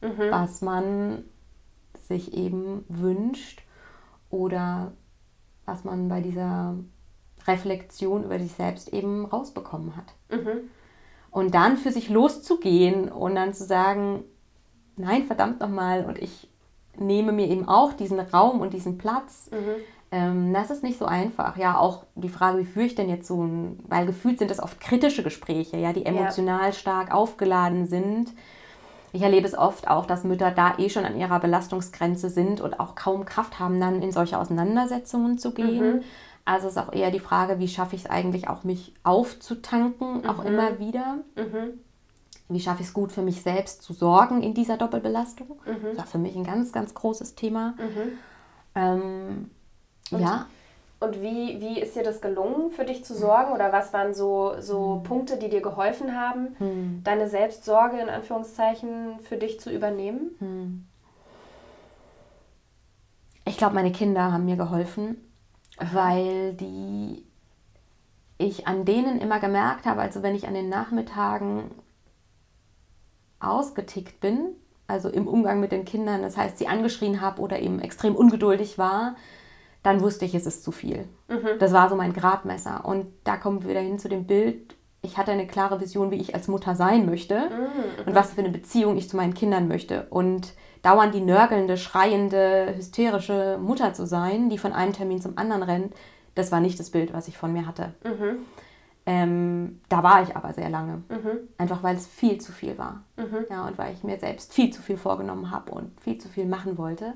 mhm. 0.00 0.30
was 0.30 0.62
man 0.62 1.24
sich 2.08 2.32
eben 2.32 2.84
wünscht 2.88 3.62
oder 4.30 4.92
was 5.66 5.84
man 5.84 6.08
bei 6.08 6.20
dieser 6.20 6.76
Reflexion 7.46 8.24
über 8.24 8.38
sich 8.38 8.52
selbst 8.52 8.92
eben 8.92 9.26
rausbekommen 9.26 9.96
hat. 9.96 10.14
Mhm. 10.30 10.70
Und 11.30 11.54
dann 11.54 11.76
für 11.76 11.92
sich 11.92 12.08
loszugehen 12.08 13.10
und 13.10 13.34
dann 13.34 13.52
zu 13.52 13.64
sagen, 13.64 14.24
nein, 14.96 15.24
verdammt 15.24 15.60
nochmal, 15.60 16.04
und 16.04 16.18
ich 16.18 16.48
nehme 16.96 17.32
mir 17.32 17.48
eben 17.48 17.68
auch 17.68 17.92
diesen 17.92 18.20
Raum 18.20 18.60
und 18.60 18.74
diesen 18.74 18.98
Platz, 18.98 19.50
mhm. 19.52 19.82
Ähm, 20.12 20.52
das 20.52 20.70
ist 20.70 20.82
nicht 20.82 20.98
so 20.98 21.04
einfach. 21.04 21.56
Ja, 21.56 21.78
auch 21.78 22.04
die 22.16 22.28
Frage, 22.28 22.58
wie 22.58 22.64
führe 22.64 22.86
ich 22.86 22.94
denn 22.94 23.08
jetzt 23.08 23.28
so 23.28 23.42
ein, 23.42 23.78
weil 23.88 24.06
gefühlt 24.06 24.38
sind 24.38 24.50
das 24.50 24.60
oft 24.60 24.80
kritische 24.80 25.22
Gespräche, 25.22 25.76
ja, 25.76 25.92
die 25.92 26.04
emotional 26.04 26.66
ja. 26.66 26.72
stark 26.72 27.14
aufgeladen 27.14 27.86
sind. 27.86 28.32
Ich 29.12 29.22
erlebe 29.22 29.46
es 29.46 29.56
oft 29.56 29.88
auch, 29.88 30.06
dass 30.06 30.24
Mütter 30.24 30.50
da 30.50 30.78
eh 30.78 30.88
schon 30.88 31.04
an 31.04 31.16
ihrer 31.16 31.40
Belastungsgrenze 31.40 32.28
sind 32.28 32.60
und 32.60 32.78
auch 32.78 32.94
kaum 32.94 33.24
Kraft 33.24 33.58
haben, 33.58 33.80
dann 33.80 34.02
in 34.02 34.12
solche 34.12 34.38
Auseinandersetzungen 34.38 35.38
zu 35.38 35.52
gehen. 35.52 35.96
Mhm. 35.96 36.02
Also 36.44 36.68
ist 36.68 36.78
auch 36.78 36.92
eher 36.92 37.10
die 37.10 37.20
Frage, 37.20 37.58
wie 37.58 37.68
schaffe 37.68 37.94
ich 37.94 38.04
es 38.04 38.10
eigentlich 38.10 38.48
auch, 38.48 38.64
mich 38.64 38.94
aufzutanken, 39.02 40.22
mhm. 40.22 40.26
auch 40.26 40.44
immer 40.44 40.78
wieder. 40.78 41.18
Mhm. 41.36 41.80
Wie 42.48 42.60
schaffe 42.60 42.82
ich 42.82 42.88
es 42.88 42.92
gut 42.92 43.12
für 43.12 43.22
mich 43.22 43.42
selbst 43.42 43.82
zu 43.82 43.92
sorgen 43.92 44.42
in 44.42 44.54
dieser 44.54 44.76
Doppelbelastung? 44.76 45.60
Mhm. 45.64 45.86
Das 45.90 45.98
war 45.98 46.06
für 46.06 46.18
mich 46.18 46.34
ein 46.34 46.44
ganz, 46.44 46.72
ganz 46.72 46.94
großes 46.94 47.36
Thema. 47.36 47.74
Mhm. 47.78 48.12
Ähm, 48.74 49.50
und, 50.12 50.20
ja. 50.20 50.46
Und 51.00 51.22
wie, 51.22 51.60
wie 51.60 51.80
ist 51.80 51.96
dir 51.96 52.02
das 52.02 52.20
gelungen, 52.20 52.70
für 52.70 52.84
dich 52.84 53.04
zu 53.04 53.14
sorgen? 53.14 53.52
Oder 53.52 53.72
was 53.72 53.92
waren 53.92 54.12
so, 54.12 54.54
so 54.60 54.96
hm. 54.96 55.02
Punkte, 55.02 55.38
die 55.38 55.48
dir 55.48 55.62
geholfen 55.62 56.14
haben, 56.14 56.54
hm. 56.58 57.00
deine 57.04 57.28
Selbstsorge 57.28 57.98
in 57.98 58.08
Anführungszeichen 58.08 59.18
für 59.20 59.36
dich 59.36 59.60
zu 59.60 59.70
übernehmen? 59.70 60.36
Hm. 60.38 60.86
Ich 63.46 63.56
glaube, 63.56 63.74
meine 63.74 63.92
Kinder 63.92 64.30
haben 64.30 64.44
mir 64.44 64.56
geholfen, 64.56 65.16
Aha. 65.78 65.88
weil 65.94 66.52
die 66.52 67.24
ich 68.36 68.66
an 68.66 68.84
denen 68.84 69.20
immer 69.20 69.40
gemerkt 69.40 69.86
habe, 69.86 70.00
also 70.00 70.22
wenn 70.22 70.34
ich 70.34 70.46
an 70.46 70.54
den 70.54 70.68
Nachmittagen 70.68 71.70
ausgetickt 73.38 74.20
bin, 74.20 74.54
also 74.86 75.08
im 75.08 75.26
Umgang 75.26 75.60
mit 75.60 75.72
den 75.72 75.84
Kindern, 75.84 76.22
das 76.22 76.36
heißt, 76.36 76.58
sie 76.58 76.68
angeschrien 76.68 77.20
habe 77.20 77.40
oder 77.40 77.58
eben 77.60 77.80
extrem 77.80 78.14
ungeduldig 78.14 78.76
war, 78.76 79.16
dann 79.82 80.00
wusste 80.00 80.24
ich, 80.24 80.34
es 80.34 80.46
ist 80.46 80.62
zu 80.62 80.72
viel. 80.72 81.08
Mhm. 81.28 81.58
Das 81.58 81.72
war 81.72 81.88
so 81.88 81.96
mein 81.96 82.12
Gradmesser. 82.12 82.84
Und 82.84 83.06
da 83.24 83.36
kommen 83.36 83.62
wir 83.62 83.70
wieder 83.70 83.80
hin 83.80 83.98
zu 83.98 84.08
dem 84.08 84.26
Bild. 84.26 84.76
Ich 85.02 85.16
hatte 85.16 85.32
eine 85.32 85.46
klare 85.46 85.80
Vision, 85.80 86.10
wie 86.10 86.20
ich 86.20 86.34
als 86.34 86.48
Mutter 86.48 86.74
sein 86.74 87.06
möchte 87.06 87.48
mhm. 87.48 88.06
und 88.06 88.14
was 88.14 88.32
für 88.34 88.40
eine 88.40 88.50
Beziehung 88.50 88.96
ich 88.98 89.08
zu 89.08 89.16
meinen 89.16 89.32
Kindern 89.32 89.68
möchte. 89.68 90.06
Und 90.10 90.52
dauernd 90.82 91.14
die 91.14 91.22
nörgelnde, 91.22 91.78
schreiende, 91.78 92.74
hysterische 92.76 93.58
Mutter 93.58 93.94
zu 93.94 94.06
sein, 94.06 94.50
die 94.50 94.58
von 94.58 94.72
einem 94.72 94.92
Termin 94.92 95.20
zum 95.20 95.38
anderen 95.38 95.62
rennt, 95.62 95.94
das 96.34 96.52
war 96.52 96.60
nicht 96.60 96.78
das 96.78 96.90
Bild, 96.90 97.12
was 97.12 97.28
ich 97.28 97.38
von 97.38 97.52
mir 97.52 97.66
hatte. 97.66 97.94
Mhm. 98.04 98.38
Ähm, 99.06 99.80
da 99.88 100.02
war 100.02 100.22
ich 100.22 100.36
aber 100.36 100.52
sehr 100.52 100.68
lange. 100.68 101.02
Mhm. 101.08 101.48
Einfach 101.56 101.82
weil 101.82 101.96
es 101.96 102.06
viel 102.06 102.38
zu 102.38 102.52
viel 102.52 102.76
war. 102.76 103.02
Mhm. 103.16 103.46
Ja, 103.50 103.66
und 103.66 103.78
weil 103.78 103.94
ich 103.94 104.04
mir 104.04 104.18
selbst 104.18 104.52
viel 104.52 104.70
zu 104.72 104.82
viel 104.82 104.98
vorgenommen 104.98 105.50
habe 105.50 105.72
und 105.72 105.98
viel 106.00 106.18
zu 106.18 106.28
viel 106.28 106.46
machen 106.46 106.76
wollte. 106.76 107.14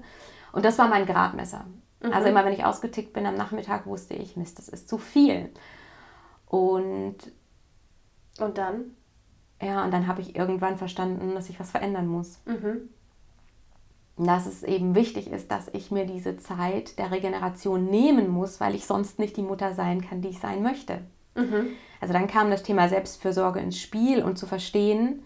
Und 0.52 0.64
das 0.64 0.78
war 0.78 0.88
mein 0.88 1.06
Gradmesser. 1.06 1.66
Also 2.04 2.10
mhm. 2.10 2.14
Also 2.14 2.28
immer 2.28 2.44
wenn 2.44 2.52
ich 2.52 2.64
ausgetickt 2.64 3.12
bin 3.12 3.26
am 3.26 3.36
Nachmittag, 3.36 3.86
wusste 3.86 4.14
ich, 4.14 4.36
Mist, 4.36 4.58
das 4.58 4.68
ist 4.68 4.88
zu 4.88 4.98
viel. 4.98 5.50
Und, 6.46 7.16
und 8.38 8.58
dann? 8.58 8.96
Ja, 9.62 9.84
und 9.84 9.90
dann 9.90 10.06
habe 10.06 10.20
ich 10.20 10.36
irgendwann 10.36 10.76
verstanden, 10.76 11.34
dass 11.34 11.48
ich 11.48 11.58
was 11.58 11.70
verändern 11.70 12.06
muss. 12.06 12.40
Mhm. 12.44 12.90
Dass 14.16 14.46
es 14.46 14.62
eben 14.62 14.94
wichtig 14.94 15.28
ist, 15.30 15.50
dass 15.50 15.68
ich 15.72 15.90
mir 15.90 16.06
diese 16.06 16.36
Zeit 16.36 16.98
der 16.98 17.10
Regeneration 17.10 17.86
nehmen 17.86 18.28
muss, 18.28 18.60
weil 18.60 18.74
ich 18.74 18.86
sonst 18.86 19.18
nicht 19.18 19.36
die 19.36 19.42
Mutter 19.42 19.74
sein 19.74 20.02
kann, 20.02 20.20
die 20.20 20.28
ich 20.28 20.40
sein 20.40 20.62
möchte. 20.62 21.00
Mhm. 21.34 21.68
Also 22.00 22.12
dann 22.12 22.26
kam 22.26 22.50
das 22.50 22.62
Thema 22.62 22.88
Selbstfürsorge 22.88 23.60
ins 23.60 23.80
Spiel 23.80 24.22
und 24.22 24.38
zu 24.38 24.46
verstehen, 24.46 25.24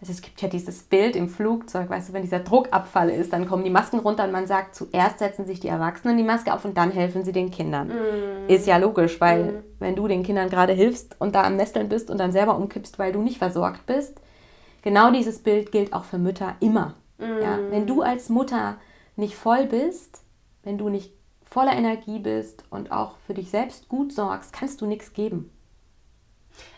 also 0.00 0.12
es 0.12 0.22
gibt 0.22 0.40
ja 0.40 0.48
dieses 0.48 0.84
Bild 0.84 1.16
im 1.16 1.28
Flugzeug, 1.28 1.90
weißt 1.90 2.08
du, 2.08 2.12
wenn 2.12 2.22
dieser 2.22 2.38
Druckabfall 2.38 3.10
ist, 3.10 3.32
dann 3.32 3.48
kommen 3.48 3.64
die 3.64 3.70
Masken 3.70 3.98
runter 3.98 4.24
und 4.24 4.30
man 4.30 4.46
sagt, 4.46 4.76
zuerst 4.76 5.18
setzen 5.18 5.44
sich 5.44 5.58
die 5.58 5.66
Erwachsenen 5.66 6.16
die 6.16 6.22
Maske 6.22 6.54
auf 6.54 6.64
und 6.64 6.78
dann 6.78 6.92
helfen 6.92 7.24
sie 7.24 7.32
den 7.32 7.50
Kindern. 7.50 7.88
Mm. 7.88 8.48
Ist 8.48 8.68
ja 8.68 8.76
logisch, 8.76 9.20
weil 9.20 9.44
mm. 9.44 9.62
wenn 9.80 9.96
du 9.96 10.06
den 10.06 10.22
Kindern 10.22 10.50
gerade 10.50 10.72
hilfst 10.72 11.16
und 11.18 11.34
da 11.34 11.42
am 11.42 11.56
Nesteln 11.56 11.88
bist 11.88 12.10
und 12.10 12.18
dann 12.18 12.30
selber 12.30 12.56
umkippst, 12.56 13.00
weil 13.00 13.12
du 13.12 13.22
nicht 13.22 13.38
versorgt 13.38 13.86
bist, 13.86 14.20
genau 14.82 15.10
dieses 15.10 15.40
Bild 15.40 15.72
gilt 15.72 15.92
auch 15.92 16.04
für 16.04 16.18
Mütter 16.18 16.54
immer. 16.60 16.94
Mm. 17.18 17.42
Ja? 17.42 17.58
Wenn 17.70 17.88
du 17.88 18.02
als 18.02 18.28
Mutter 18.28 18.76
nicht 19.16 19.34
voll 19.34 19.66
bist, 19.66 20.22
wenn 20.62 20.78
du 20.78 20.90
nicht 20.90 21.12
voller 21.44 21.72
Energie 21.72 22.20
bist 22.20 22.62
und 22.70 22.92
auch 22.92 23.16
für 23.26 23.34
dich 23.34 23.50
selbst 23.50 23.88
gut 23.88 24.12
sorgst, 24.12 24.52
kannst 24.52 24.80
du 24.80 24.86
nichts 24.86 25.12
geben. 25.12 25.50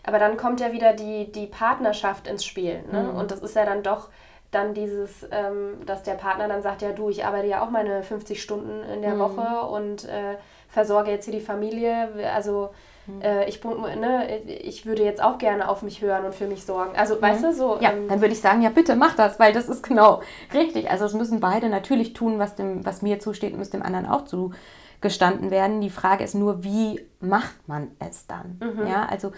Aber 0.03 0.19
dann 0.19 0.37
kommt 0.37 0.59
ja 0.59 0.71
wieder 0.71 0.93
die, 0.93 1.31
die 1.31 1.47
Partnerschaft 1.47 2.27
ins 2.27 2.45
Spiel. 2.45 2.83
Ne? 2.91 3.03
Mhm. 3.03 3.17
Und 3.17 3.31
das 3.31 3.39
ist 3.39 3.55
ja 3.55 3.65
dann 3.65 3.83
doch 3.83 4.09
dann 4.51 4.73
dieses, 4.73 5.25
ähm, 5.31 5.85
dass 5.85 6.03
der 6.03 6.13
Partner 6.13 6.47
dann 6.47 6.61
sagt, 6.61 6.81
ja 6.81 6.91
du, 6.91 7.09
ich 7.09 7.25
arbeite 7.25 7.47
ja 7.47 7.63
auch 7.63 7.69
meine 7.69 8.03
50 8.03 8.41
Stunden 8.41 8.83
in 8.83 9.01
der 9.01 9.15
mhm. 9.15 9.19
Woche 9.19 9.65
und 9.67 10.05
äh, 10.05 10.35
versorge 10.67 11.09
jetzt 11.09 11.25
hier 11.25 11.33
die 11.33 11.39
Familie. 11.39 12.09
Also 12.33 12.71
mhm. 13.07 13.21
äh, 13.21 13.45
ich, 13.45 13.63
ne, 13.63 14.39
ich 14.45 14.85
würde 14.85 15.03
jetzt 15.03 15.23
auch 15.23 15.37
gerne 15.37 15.69
auf 15.69 15.83
mich 15.83 16.01
hören 16.01 16.25
und 16.25 16.35
für 16.35 16.47
mich 16.47 16.65
sorgen. 16.65 16.97
Also 16.97 17.15
mhm. 17.15 17.21
weißt 17.21 17.43
du, 17.45 17.53
so. 17.53 17.77
Ja, 17.79 17.91
ähm, 17.91 18.09
dann 18.09 18.19
würde 18.19 18.33
ich 18.33 18.41
sagen, 18.41 18.61
ja 18.61 18.69
bitte 18.69 18.95
mach 18.95 19.15
das, 19.15 19.39
weil 19.39 19.53
das 19.53 19.69
ist 19.69 19.83
genau 19.83 20.21
richtig. 20.53 20.91
Also 20.91 21.05
es 21.05 21.13
müssen 21.13 21.39
beide 21.39 21.69
natürlich 21.69 22.11
tun, 22.11 22.37
was, 22.37 22.55
dem, 22.55 22.85
was 22.85 23.01
mir 23.01 23.19
zusteht, 23.19 23.57
muss 23.57 23.69
dem 23.69 23.83
anderen 23.83 24.05
auch 24.05 24.25
zugestanden 24.25 25.49
werden. 25.49 25.79
Die 25.79 25.89
Frage 25.89 26.25
ist 26.25 26.35
nur, 26.35 26.61
wie 26.65 26.99
macht 27.21 27.69
man 27.69 27.91
es 27.99 28.27
dann? 28.27 28.59
Mhm. 28.59 28.85
Ja, 28.85 29.05
also 29.09 29.31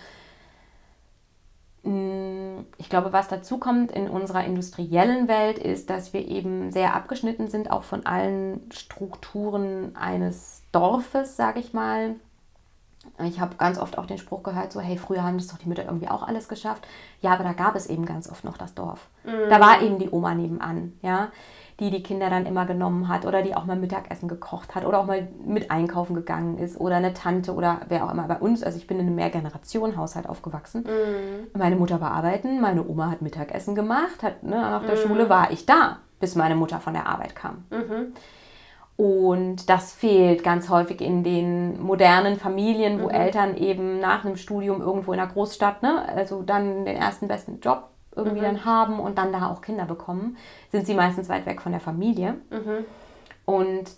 ich 1.86 2.90
glaube, 2.90 3.12
was 3.12 3.28
dazu 3.28 3.58
kommt 3.58 3.92
in 3.92 4.10
unserer 4.10 4.46
industriellen 4.46 5.28
Welt, 5.28 5.58
ist, 5.60 5.90
dass 5.90 6.14
wir 6.14 6.26
eben 6.26 6.72
sehr 6.72 6.96
abgeschnitten 6.96 7.50
sind, 7.50 7.70
auch 7.72 7.84
von 7.84 8.06
allen 8.06 8.62
Strukturen 8.72 9.94
eines 9.96 10.64
Dorfes, 10.72 11.36
sage 11.36 11.60
ich 11.60 11.74
mal. 11.74 12.16
Ich 13.26 13.42
habe 13.42 13.56
ganz 13.56 13.78
oft 13.78 13.98
auch 13.98 14.06
den 14.06 14.18
Spruch 14.18 14.44
gehört, 14.44 14.72
so, 14.72 14.80
hey, 14.80 14.98
früher 14.98 15.24
haben 15.24 15.38
das 15.38 15.48
doch 15.48 15.58
die 15.58 15.68
Mütter 15.68 15.84
irgendwie 15.84 16.08
auch 16.08 16.24
alles 16.24 16.48
geschafft. 16.48 16.88
Ja, 17.20 17.34
aber 17.34 17.44
da 17.44 17.52
gab 17.52 17.76
es 17.76 17.88
eben 17.88 18.06
ganz 18.06 18.30
oft 18.30 18.46
noch 18.46 18.58
das 18.58 18.76
Dorf. 18.76 19.10
Mhm. 19.26 19.50
Da 19.50 19.60
war 19.60 19.82
eben 19.82 20.00
die 20.00 20.10
Oma 20.10 20.36
nebenan, 20.36 20.94
ja, 21.02 21.32
die 21.80 21.90
die 21.90 22.04
Kinder 22.04 22.30
dann 22.30 22.46
immer 22.46 22.66
genommen 22.66 23.08
hat 23.08 23.26
oder 23.26 23.42
die 23.42 23.56
auch 23.56 23.66
mal 23.66 23.76
Mittagessen 23.76 24.28
gekocht 24.28 24.76
hat 24.76 24.86
oder 24.86 25.00
auch 25.00 25.06
mal 25.06 25.28
mit 25.46 25.72
einkaufen 25.72 26.16
gegangen 26.16 26.58
ist 26.58 26.80
oder 26.80 26.98
eine 26.98 27.14
Tante 27.14 27.54
oder 27.54 27.82
wer 27.90 28.06
auch 28.06 28.12
immer 28.12 28.28
bei 28.28 28.38
uns. 28.38 28.64
Also 28.64 28.78
ich 28.78 28.88
bin 28.88 29.00
in 29.00 29.08
einem 29.08 29.16
Mehrgenerationen-Haushalt 29.16 30.30
aufgewachsen. 30.30 30.84
Mhm. 30.84 31.60
Meine 31.60 31.76
Mutter 31.76 32.00
war 32.00 32.12
arbeiten, 32.12 32.62
meine 32.62 32.88
Oma 32.88 33.10
hat 33.10 33.22
Mittagessen 33.22 33.76
gemacht, 33.76 34.22
hat, 34.22 34.44
ne, 34.44 34.56
nach 34.56 34.86
der 34.86 34.96
mhm. 34.96 35.00
Schule 35.00 35.30
war 35.30 35.52
ich 35.52 35.66
da, 35.66 35.98
bis 36.20 36.36
meine 36.36 36.56
Mutter 36.56 36.80
von 36.80 36.94
der 36.94 37.08
Arbeit 37.08 37.36
kam. 37.36 37.66
Mhm. 37.72 38.14
Und 38.96 39.70
das 39.70 39.92
fehlt 39.92 40.44
ganz 40.44 40.70
häufig 40.70 41.02
in 41.02 41.24
den 41.24 41.82
modernen 41.82 42.38
Familien, 42.38 43.02
wo 43.02 43.06
mhm. 43.06 43.16
Eltern 43.16 43.58
eben 43.58 44.00
nach 44.00 44.24
einem 44.24 44.38
Studium 44.38 44.82
irgendwo 44.82 45.14
in 45.14 45.20
einer 45.20 45.32
Großstadt, 45.32 45.82
ne, 45.82 46.08
also 46.16 46.44
dann 46.44 46.86
den 46.86 46.96
ersten 46.96 47.28
besten 47.28 47.60
Job 47.60 47.90
irgendwie 48.16 48.39
mhm. 48.39 48.43
dann 48.43 48.66
haben 48.66 48.99
und 48.99 49.18
dann 49.18 49.32
da 49.32 49.49
auch 49.49 49.61
Kinder 49.61 49.86
bekommen, 49.86 50.38
sind 50.72 50.86
sie 50.86 50.93
meistens 50.93 51.30
weit 51.30 51.45
weg 51.45 51.61
von 51.61 51.72
der 51.72 51.82
Familie. 51.82 52.36
Mhm. 52.49 52.86
Und 53.45 53.91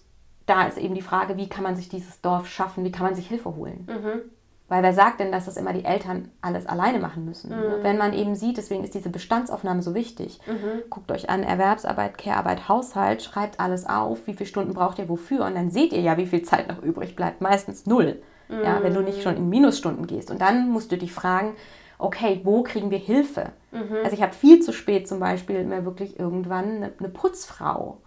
da 0.45 0.63
ist 0.67 0.77
eben 0.77 0.95
die 0.95 1.01
Frage, 1.01 1.37
wie 1.37 1.49
kann 1.49 1.63
man 1.63 1.75
sich 1.75 1.89
dieses 1.89 2.21
Dorf 2.21 2.47
schaffen, 2.47 2.83
wie 2.83 2.91
kann 2.91 3.05
man 3.05 3.15
sich 3.15 3.27
Hilfe 3.27 3.55
holen? 3.55 3.87
Mhm. 3.87 4.21
Weil 4.67 4.81
wer 4.81 4.93
sagt 4.93 5.19
denn, 5.19 5.31
dass 5.31 5.45
das 5.45 5.57
immer 5.57 5.73
die 5.73 5.85
Eltern 5.85 6.31
alles 6.41 6.65
alleine 6.65 6.97
machen 6.97 7.23
müssen? 7.23 7.51
Mhm. 7.51 7.83
Wenn 7.83 7.99
man 7.99 8.13
eben 8.13 8.35
sieht, 8.35 8.57
deswegen 8.57 8.83
ist 8.83 8.95
diese 8.95 9.11
Bestandsaufnahme 9.11 9.83
so 9.83 9.93
wichtig. 9.93 10.39
Mhm. 10.47 10.89
Guckt 10.89 11.11
euch 11.11 11.29
an, 11.29 11.43
Erwerbsarbeit, 11.43 12.17
Care-Arbeit, 12.17 12.67
Haushalt, 12.67 13.21
schreibt 13.21 13.59
alles 13.59 13.85
auf, 13.85 14.25
wie 14.25 14.33
viele 14.33 14.47
Stunden 14.47 14.73
braucht 14.73 14.97
ihr 14.97 15.07
wofür 15.07 15.45
und 15.45 15.53
dann 15.53 15.69
seht 15.69 15.93
ihr 15.93 16.01
ja, 16.01 16.17
wie 16.17 16.25
viel 16.25 16.41
Zeit 16.41 16.67
noch 16.67 16.81
übrig 16.81 17.15
bleibt. 17.15 17.41
Meistens 17.41 17.85
null, 17.85 18.23
mhm. 18.49 18.63
ja, 18.63 18.81
wenn 18.81 18.95
du 18.95 19.01
nicht 19.01 19.21
schon 19.21 19.37
in 19.37 19.49
Minusstunden 19.49 20.07
gehst. 20.07 20.31
Und 20.31 20.41
dann 20.41 20.71
musst 20.71 20.91
du 20.91 20.97
dich 20.97 21.13
fragen, 21.13 21.53
okay, 21.97 22.41
wo 22.43 22.63
kriegen 22.63 22.91
wir 22.91 22.97
Hilfe? 22.97 23.51
Mhm. 23.71 23.97
Also 24.03 24.15
ich 24.15 24.21
habe 24.21 24.33
viel 24.33 24.61
zu 24.61 24.73
spät 24.73 25.07
zum 25.07 25.19
Beispiel 25.19 25.63
mir 25.63 25.85
wirklich 25.85 26.19
irgendwann 26.19 26.77
eine, 26.77 26.93
eine 26.99 27.09
Putzfrau 27.09 27.97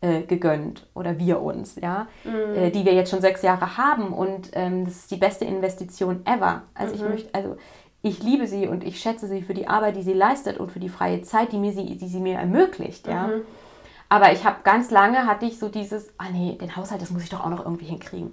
äh, 0.00 0.22
gegönnt 0.22 0.86
oder 0.94 1.18
wir 1.18 1.40
uns, 1.40 1.76
ja, 1.76 2.06
mhm. 2.24 2.54
äh, 2.54 2.70
die 2.70 2.84
wir 2.84 2.94
jetzt 2.94 3.10
schon 3.10 3.20
sechs 3.20 3.42
Jahre 3.42 3.76
haben 3.76 4.12
und 4.12 4.50
ähm, 4.52 4.84
das 4.84 4.96
ist 4.96 5.10
die 5.10 5.16
beste 5.16 5.44
Investition 5.44 6.24
ever. 6.24 6.62
Also 6.74 6.94
mhm. 6.94 7.00
ich 7.00 7.08
möchte, 7.08 7.34
also 7.34 7.56
ich 8.02 8.22
liebe 8.22 8.46
sie 8.46 8.68
und 8.68 8.84
ich 8.84 9.00
schätze 9.00 9.26
sie 9.26 9.42
für 9.42 9.54
die 9.54 9.66
Arbeit, 9.66 9.96
die 9.96 10.02
sie 10.02 10.12
leistet 10.12 10.58
und 10.58 10.70
für 10.70 10.80
die 10.80 10.88
freie 10.88 11.22
Zeit, 11.22 11.52
die, 11.52 11.58
mir 11.58 11.72
sie, 11.72 11.96
die 11.96 12.08
sie 12.08 12.20
mir 12.20 12.38
ermöglicht, 12.38 13.08
ja. 13.08 13.26
Mhm. 13.26 13.42
Aber 14.08 14.32
ich 14.32 14.44
habe 14.44 14.58
ganz 14.64 14.90
lange 14.90 15.26
hatte 15.26 15.44
ich 15.44 15.58
so 15.58 15.68
dieses, 15.68 16.08
ah 16.16 16.30
nee, 16.32 16.56
den 16.58 16.76
Haushalt, 16.76 17.02
das 17.02 17.10
muss 17.10 17.24
ich 17.24 17.28
doch 17.28 17.44
auch 17.44 17.50
noch 17.50 17.64
irgendwie 17.64 17.84
hinkriegen. 17.84 18.30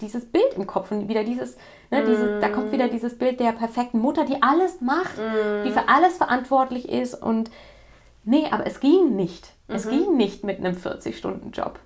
Dieses 0.00 0.24
Bild 0.26 0.54
im 0.56 0.66
Kopf 0.66 0.90
und 0.90 1.08
wieder 1.08 1.24
dieses, 1.24 1.56
ne, 1.90 2.04
dieses, 2.04 2.40
da 2.40 2.48
kommt 2.48 2.72
wieder 2.72 2.88
dieses 2.88 3.16
Bild 3.18 3.40
der 3.40 3.52
perfekten 3.52 3.98
Mutter, 3.98 4.24
die 4.24 4.42
alles 4.42 4.80
macht, 4.80 5.16
die 5.18 5.68
mhm. 5.68 5.72
für 5.72 5.88
alles 5.88 6.16
verantwortlich 6.16 6.88
ist 6.88 7.14
und 7.14 7.50
nee, 8.24 8.46
aber 8.50 8.66
es 8.66 8.80
ging 8.80 9.16
nicht. 9.16 9.52
Es 9.68 9.84
mhm. 9.84 9.90
ging 9.90 10.16
nicht 10.16 10.44
mit 10.44 10.58
einem 10.58 10.76
40-Stunden-Job. 10.76 11.78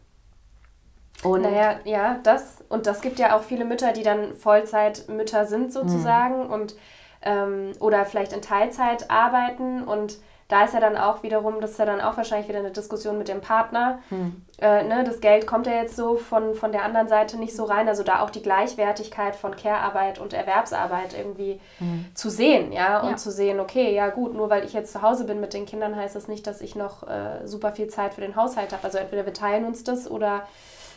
Und 1.23 1.43
naja, 1.43 1.81
ja, 1.85 2.19
das 2.23 2.65
und 2.69 2.87
das 2.87 3.03
gibt 3.03 3.19
ja 3.19 3.37
auch 3.37 3.43
viele 3.43 3.65
Mütter, 3.65 3.93
die 3.93 4.03
dann 4.03 4.35
Vollzeitmütter 4.35 5.45
sind 5.45 5.73
sozusagen 5.73 6.47
mhm. 6.47 6.51
und 6.51 6.75
ähm, 7.23 7.73
oder 7.81 8.07
vielleicht 8.07 8.33
in 8.33 8.41
Teilzeit 8.41 9.11
arbeiten 9.11 9.83
und 9.83 10.19
da 10.51 10.65
ist 10.65 10.75
ja 10.75 10.81
dann 10.81 10.97
auch 10.97 11.23
wiederum, 11.23 11.61
das 11.61 11.73
ist 11.73 11.79
ja 11.79 11.87
dann 11.87 12.01
auch 12.01 12.17
wahrscheinlich 12.17 12.49
wieder 12.49 12.59
eine 12.59 12.73
Diskussion 12.73 13.17
mit 13.17 13.29
dem 13.29 13.41
Partner. 13.41 14.01
Hm. 14.09 14.43
Äh, 14.59 14.83
ne, 14.83 15.05
das 15.05 15.21
Geld 15.21 15.47
kommt 15.47 15.67
ja 15.67 15.75
jetzt 15.75 15.97
so 15.97 16.17
von, 16.17 16.55
von 16.55 16.73
der 16.73 16.85
anderen 16.85 17.09
Seite 17.09 17.39
nicht 17.39 17.55
so 17.55 17.65
rein. 17.65 17.89
Also 17.89 18.03
da 18.03 18.21
auch 18.21 18.31
die 18.31 18.43
Gleichwertigkeit 18.43 19.37
von 19.37 19.55
Care-Arbeit 19.55 20.19
und 20.19 20.33
Erwerbsarbeit 20.33 21.17
irgendwie 21.17 21.61
hm. 21.79 22.07
zu 22.15 22.31
sehen, 22.31 22.73
ja, 22.73 23.01
und 23.01 23.11
ja. 23.11 23.17
zu 23.17 23.31
sehen, 23.31 23.61
okay, 23.61 23.95
ja 23.95 24.09
gut, 24.09 24.35
nur 24.35 24.51
weil 24.51 24.65
ich 24.65 24.73
jetzt 24.73 24.93
zu 24.93 25.03
Hause 25.03 25.25
bin 25.25 25.41
mit 25.41 25.55
den 25.55 25.67
Kindern, 25.67 25.95
heißt 25.95 26.17
das 26.17 26.27
nicht, 26.27 26.47
dass 26.47 26.61
ich 26.61 26.75
noch 26.75 27.09
äh, 27.09 27.47
super 27.47 27.71
viel 27.73 27.87
Zeit 27.87 28.15
für 28.15 28.21
den 28.21 28.35
Haushalt 28.35 28.73
habe. 28.73 28.83
Also 28.85 28.99
entweder 28.99 29.25
wir 29.25 29.35
teilen 29.35 29.65
uns 29.65 29.85
das 29.85 30.11
oder 30.11 30.43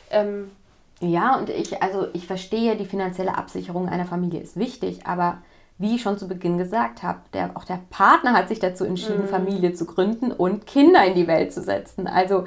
ähm, 0.10 0.51
ja, 0.99 1.38
und 1.38 1.49
ich, 1.49 1.82
also 1.82 2.08
ich 2.14 2.28
verstehe, 2.28 2.76
die 2.76 2.86
finanzielle 2.86 3.38
Absicherung 3.38 3.89
einer 3.89 4.06
Familie 4.06 4.39
ist 4.39 4.58
wichtig, 4.58 5.06
aber 5.06 5.39
wie 5.84 5.95
ich 5.95 6.01
schon 6.01 6.17
zu 6.17 6.27
Beginn 6.27 6.57
gesagt 6.57 7.03
habe, 7.03 7.19
der, 7.34 7.51
auch 7.55 7.65
der 7.65 7.79
Partner 7.89 8.34
hat 8.34 8.47
sich 8.47 8.59
dazu 8.59 8.86
entschieden, 8.86 9.23
mhm. 9.23 9.27
Familie 9.27 9.73
zu 9.73 9.86
gründen 9.86 10.31
und 10.31 10.65
Kinder 10.65 11.05
in 11.05 11.13
die 11.13 11.27
Welt 11.27 11.53
zu 11.53 11.61
setzen. 11.61 12.07
Also 12.07 12.45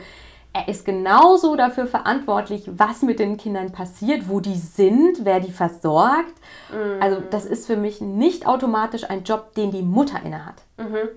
er 0.55 0.69
ist 0.69 0.87
genauso 0.87 1.55
dafür 1.55 1.87
verantwortlich, 1.87 2.71
was 2.77 3.03
mit 3.03 3.19
den 3.19 3.37
Kindern 3.37 3.73
passiert, 3.73 4.31
wo 4.31 4.41
die 4.41 4.55
sind, 4.55 5.25
wer 5.25 5.39
die 5.39 5.53
versorgt. 5.53 6.33
Mhm. 6.73 7.03
Also 7.03 7.23
das 7.31 7.45
ist 7.45 7.67
für 7.67 7.77
mich 7.77 8.01
nicht 8.01 8.47
automatisch 8.47 9.09
ein 9.09 9.23
Job, 9.23 9.53
den 9.55 9.71
die 9.71 9.83
Mutter 9.83 10.19
innehat. 10.25 10.63
Mhm. 10.79 11.11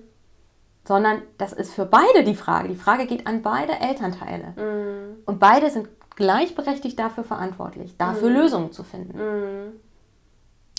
Sondern 0.86 1.22
das 1.38 1.54
ist 1.54 1.72
für 1.72 1.86
beide 1.86 2.22
die 2.22 2.34
Frage. 2.34 2.68
Die 2.68 2.76
Frage 2.76 3.06
geht 3.06 3.26
an 3.26 3.40
beide 3.40 3.72
Elternteile. 3.80 4.52
Mhm. 4.56 5.22
Und 5.24 5.40
beide 5.40 5.70
sind 5.70 5.88
gleichberechtigt 6.16 6.98
dafür 6.98 7.24
verantwortlich, 7.24 7.96
dafür 7.96 8.28
mhm. 8.28 8.36
Lösungen 8.36 8.72
zu 8.72 8.84
finden. 8.84 9.18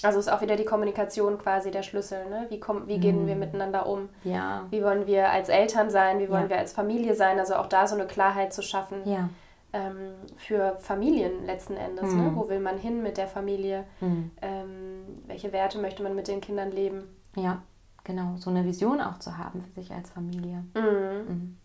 Also 0.04 0.20
ist 0.20 0.32
auch 0.32 0.42
wieder 0.42 0.56
die 0.56 0.66
Kommunikation 0.66 1.38
quasi 1.38 1.72
der 1.72 1.84
Schlüssel. 1.84 2.28
Ne? 2.30 2.46
Wie, 2.50 2.60
kommen, 2.60 2.88
wie 2.88 3.00
gehen 3.00 3.28
wir 3.28 3.36
mhm. 3.36 3.40
miteinander 3.40 3.88
um? 3.88 4.10
Ja. 4.24 4.66
Wie 4.70 4.84
wollen 4.84 5.08
wir 5.08 5.30
als 5.30 5.50
Eltern 5.50 5.90
sein? 5.90 6.20
Wie 6.20 6.30
wollen 6.30 6.44
ja. 6.44 6.50
wir 6.50 6.58
als 6.58 6.74
Familie 6.74 7.16
sein? 7.16 7.40
Also 7.40 7.56
auch 7.56 7.68
da 7.68 7.88
so 7.88 7.96
eine 7.96 8.06
Klarheit 8.06 8.54
zu 8.54 8.62
schaffen 8.62 9.02
ja. 9.06 9.30
ähm, 9.74 10.14
für 10.38 10.78
Familien 10.80 11.46
letzten 11.46 11.78
Endes. 11.78 12.14
Ne? 12.14 12.22
Mhm. 12.22 12.28
Ne? 12.28 12.36
Wo 12.36 12.50
will 12.50 12.60
man 12.60 12.78
hin 12.78 13.04
mit 13.04 13.18
der 13.18 13.28
Familie? 13.28 13.86
Mhm. 14.00 14.32
Ähm, 14.42 15.22
welche 15.28 15.52
Werte 15.52 15.78
möchte 15.80 16.04
man 16.04 16.16
mit 16.16 16.28
den 16.28 16.42
Kindern 16.42 16.72
leben? 16.72 17.04
Ja, 17.36 17.62
genau. 18.04 18.36
So 18.38 18.50
eine 18.50 18.66
Vision 18.66 19.02
auch 19.02 19.20
zu 19.20 19.38
haben 19.38 19.62
für 19.62 19.82
sich 19.82 19.92
als 19.92 20.10
Familie. 20.10 20.64
Mhm. 20.74 21.34
mhm. 21.34 21.58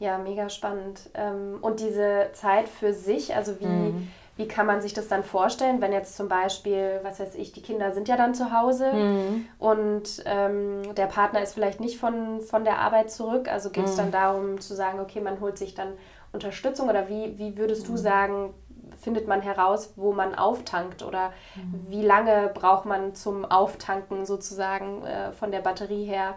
Ja, 0.00 0.16
mega 0.16 0.48
spannend. 0.48 1.10
Ähm, 1.12 1.58
und 1.60 1.78
diese 1.80 2.30
Zeit 2.32 2.70
für 2.70 2.94
sich, 2.94 3.36
also 3.36 3.60
wie 3.60 3.66
mhm. 3.66 4.08
Wie 4.40 4.48
kann 4.48 4.64
man 4.64 4.80
sich 4.80 4.94
das 4.94 5.06
dann 5.06 5.22
vorstellen, 5.22 5.82
wenn 5.82 5.92
jetzt 5.92 6.16
zum 6.16 6.26
Beispiel, 6.26 7.00
was 7.02 7.20
weiß 7.20 7.34
ich, 7.34 7.52
die 7.52 7.60
Kinder 7.60 7.92
sind 7.92 8.08
ja 8.08 8.16
dann 8.16 8.34
zu 8.34 8.58
Hause 8.58 8.90
mhm. 8.90 9.46
und 9.58 10.22
ähm, 10.24 10.94
der 10.94 11.04
Partner 11.08 11.42
ist 11.42 11.52
vielleicht 11.52 11.78
nicht 11.78 11.98
von, 11.98 12.40
von 12.40 12.64
der 12.64 12.78
Arbeit 12.78 13.10
zurück. 13.10 13.52
Also 13.52 13.68
geht 13.68 13.84
es 13.84 13.92
mhm. 13.92 13.98
dann 13.98 14.12
darum 14.12 14.58
zu 14.58 14.74
sagen, 14.74 14.98
okay, 14.98 15.20
man 15.20 15.40
holt 15.40 15.58
sich 15.58 15.74
dann 15.74 15.92
Unterstützung 16.32 16.88
oder 16.88 17.10
wie, 17.10 17.38
wie 17.38 17.58
würdest 17.58 17.86
du 17.86 17.92
mhm. 17.92 17.96
sagen, 17.98 18.54
findet 18.98 19.28
man 19.28 19.42
heraus, 19.42 19.92
wo 19.96 20.12
man 20.12 20.34
auftankt 20.34 21.02
oder 21.02 21.34
mhm. 21.54 21.84
wie 21.88 22.02
lange 22.02 22.50
braucht 22.54 22.86
man 22.86 23.14
zum 23.14 23.44
Auftanken 23.44 24.24
sozusagen 24.24 25.04
äh, 25.04 25.32
von 25.32 25.52
der 25.52 25.60
Batterie 25.60 26.06
her? 26.06 26.34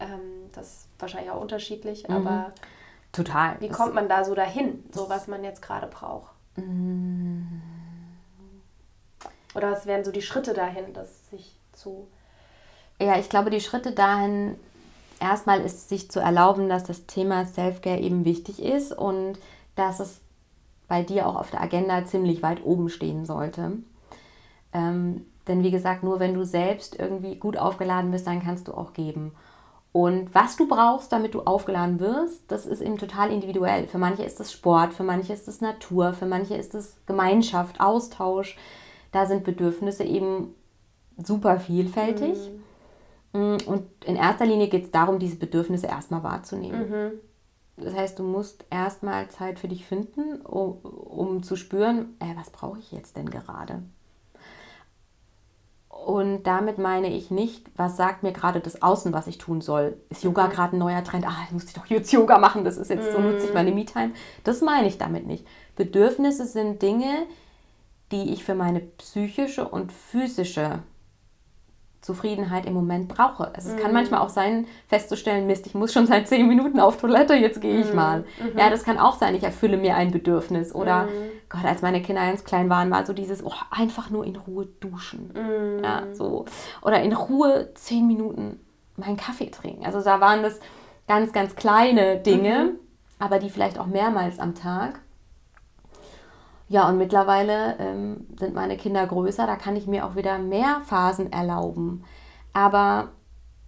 Ähm, 0.00 0.50
das 0.56 0.66
ist 0.66 0.88
wahrscheinlich 0.98 1.30
auch 1.30 1.40
unterschiedlich, 1.40 2.08
mhm. 2.08 2.16
aber 2.16 2.52
total. 3.12 3.54
Wie 3.60 3.68
kommt 3.68 3.94
man 3.94 4.08
da 4.08 4.24
so 4.24 4.34
dahin, 4.34 4.82
so 4.90 5.08
was 5.08 5.28
man 5.28 5.44
jetzt 5.44 5.62
gerade 5.62 5.86
braucht? 5.86 6.33
Oder 9.54 9.72
was 9.72 9.86
wären 9.86 10.04
so 10.04 10.12
die 10.12 10.22
Schritte 10.22 10.54
dahin, 10.54 10.92
das 10.92 11.28
sich 11.30 11.56
zu. 11.72 12.06
Ja, 13.00 13.18
ich 13.18 13.28
glaube, 13.28 13.50
die 13.50 13.60
Schritte 13.60 13.92
dahin, 13.92 14.56
erstmal 15.20 15.60
ist 15.60 15.88
sich 15.88 16.10
zu 16.10 16.20
erlauben, 16.20 16.68
dass 16.68 16.84
das 16.84 17.06
Thema 17.06 17.44
Self-Care 17.46 18.00
eben 18.00 18.24
wichtig 18.24 18.62
ist 18.62 18.92
und 18.92 19.38
dass 19.74 20.00
es 20.00 20.20
bei 20.86 21.02
dir 21.02 21.26
auch 21.26 21.36
auf 21.36 21.50
der 21.50 21.60
Agenda 21.60 22.04
ziemlich 22.04 22.42
weit 22.42 22.64
oben 22.64 22.88
stehen 22.88 23.24
sollte. 23.24 23.72
Ähm, 24.72 25.26
denn 25.48 25.62
wie 25.62 25.70
gesagt, 25.70 26.02
nur 26.02 26.20
wenn 26.20 26.34
du 26.34 26.44
selbst 26.44 26.98
irgendwie 26.98 27.36
gut 27.36 27.56
aufgeladen 27.56 28.10
bist, 28.10 28.26
dann 28.26 28.42
kannst 28.42 28.68
du 28.68 28.74
auch 28.74 28.92
geben. 28.92 29.32
Und 29.94 30.34
was 30.34 30.56
du 30.56 30.66
brauchst, 30.66 31.12
damit 31.12 31.34
du 31.34 31.42
aufgeladen 31.42 32.00
wirst, 32.00 32.50
das 32.50 32.66
ist 32.66 32.80
eben 32.80 32.98
total 32.98 33.30
individuell. 33.30 33.86
Für 33.86 33.98
manche 33.98 34.24
ist 34.24 34.40
es 34.40 34.52
Sport, 34.52 34.92
für 34.92 35.04
manche 35.04 35.32
ist 35.32 35.46
es 35.46 35.60
Natur, 35.60 36.14
für 36.14 36.26
manche 36.26 36.56
ist 36.56 36.74
es 36.74 36.96
Gemeinschaft, 37.06 37.80
Austausch. 37.80 38.58
Da 39.12 39.26
sind 39.26 39.44
Bedürfnisse 39.44 40.02
eben 40.02 40.52
super 41.16 41.60
vielfältig. 41.60 42.36
Mhm. 43.32 43.58
Und 43.66 43.84
in 44.04 44.16
erster 44.16 44.46
Linie 44.46 44.66
geht 44.66 44.86
es 44.86 44.90
darum, 44.90 45.20
diese 45.20 45.36
Bedürfnisse 45.36 45.86
erstmal 45.86 46.24
wahrzunehmen. 46.24 46.90
Mhm. 46.90 47.12
Das 47.76 47.94
heißt, 47.94 48.18
du 48.18 48.24
musst 48.24 48.64
erstmal 48.70 49.28
Zeit 49.28 49.60
für 49.60 49.68
dich 49.68 49.86
finden, 49.86 50.40
um, 50.40 50.78
um 50.78 51.44
zu 51.44 51.54
spüren, 51.54 52.16
äh, 52.18 52.34
was 52.36 52.50
brauche 52.50 52.80
ich 52.80 52.90
jetzt 52.90 53.16
denn 53.16 53.30
gerade? 53.30 53.84
Und 56.04 56.42
damit 56.42 56.76
meine 56.76 57.08
ich 57.08 57.30
nicht, 57.30 57.66
was 57.76 57.96
sagt 57.96 58.22
mir 58.22 58.32
gerade 58.32 58.60
das 58.60 58.82
Außen, 58.82 59.14
was 59.14 59.26
ich 59.26 59.38
tun 59.38 59.62
soll. 59.62 59.96
Ist 60.10 60.22
Yoga 60.22 60.48
mhm. 60.48 60.50
gerade 60.50 60.76
ein 60.76 60.78
neuer 60.78 61.02
Trend? 61.02 61.26
Ah, 61.26 61.44
ich 61.46 61.52
muss 61.52 61.72
doch 61.72 61.86
jetzt 61.86 62.12
Yoga 62.12 62.36
machen, 62.36 62.62
das 62.62 62.76
ist 62.76 62.90
jetzt 62.90 63.10
so 63.10 63.18
nutze 63.18 63.46
ich 63.46 63.54
meine 63.54 63.70
mhm. 63.70 63.76
Me-Time. 63.78 64.10
Das 64.44 64.60
meine 64.60 64.86
ich 64.86 64.98
damit 64.98 65.26
nicht. 65.26 65.46
Bedürfnisse 65.76 66.44
sind 66.44 66.82
Dinge, 66.82 67.26
die 68.12 68.34
ich 68.34 68.44
für 68.44 68.54
meine 68.54 68.80
psychische 68.80 69.66
und 69.66 69.92
physische 69.92 70.80
Zufriedenheit 72.04 72.66
im 72.66 72.74
Moment 72.74 73.08
brauche. 73.08 73.54
Also 73.54 73.70
es 73.70 73.76
mhm. 73.76 73.80
kann 73.80 73.92
manchmal 73.94 74.20
auch 74.20 74.28
sein, 74.28 74.66
festzustellen, 74.88 75.46
Mist, 75.46 75.66
ich 75.66 75.74
muss 75.74 75.92
schon 75.92 76.06
seit 76.06 76.28
zehn 76.28 76.46
Minuten 76.46 76.78
auf 76.78 76.98
Toilette, 76.98 77.34
jetzt 77.34 77.62
gehe 77.62 77.80
ich 77.80 77.88
mhm. 77.88 77.96
mal. 77.96 78.20
Mhm. 78.20 78.58
Ja, 78.58 78.68
das 78.68 78.84
kann 78.84 78.98
auch 78.98 79.16
sein, 79.16 79.34
ich 79.34 79.42
erfülle 79.42 79.78
mir 79.78 79.96
ein 79.96 80.10
Bedürfnis. 80.10 80.74
Oder, 80.74 81.04
mhm. 81.04 81.08
Gott, 81.48 81.64
als 81.64 81.80
meine 81.80 82.02
Kinder 82.02 82.20
ganz 82.26 82.44
klein 82.44 82.68
waren, 82.68 82.90
war 82.90 83.06
so 83.06 83.14
dieses, 83.14 83.42
oh, 83.42 83.54
einfach 83.70 84.10
nur 84.10 84.26
in 84.26 84.36
Ruhe 84.36 84.66
duschen. 84.80 85.32
Mhm. 85.32 85.82
Ja, 85.82 86.02
so. 86.12 86.44
Oder 86.82 87.02
in 87.02 87.14
Ruhe 87.14 87.70
zehn 87.74 88.06
Minuten 88.06 88.60
meinen 88.96 89.16
Kaffee 89.16 89.50
trinken. 89.50 89.86
Also 89.86 90.02
da 90.02 90.20
waren 90.20 90.42
das 90.42 90.60
ganz, 91.08 91.32
ganz 91.32 91.56
kleine 91.56 92.18
Dinge, 92.18 92.72
mhm. 92.72 92.78
aber 93.18 93.38
die 93.38 93.48
vielleicht 93.48 93.78
auch 93.78 93.86
mehrmals 93.86 94.38
am 94.38 94.54
Tag. 94.54 95.00
Ja, 96.68 96.88
und 96.88 96.98
mittlerweile 96.98 97.76
ähm, 97.78 98.26
sind 98.38 98.54
meine 98.54 98.76
Kinder 98.76 99.06
größer, 99.06 99.46
da 99.46 99.56
kann 99.56 99.76
ich 99.76 99.86
mir 99.86 100.06
auch 100.06 100.16
wieder 100.16 100.38
mehr 100.38 100.80
Phasen 100.84 101.32
erlauben. 101.32 102.04
Aber 102.52 103.10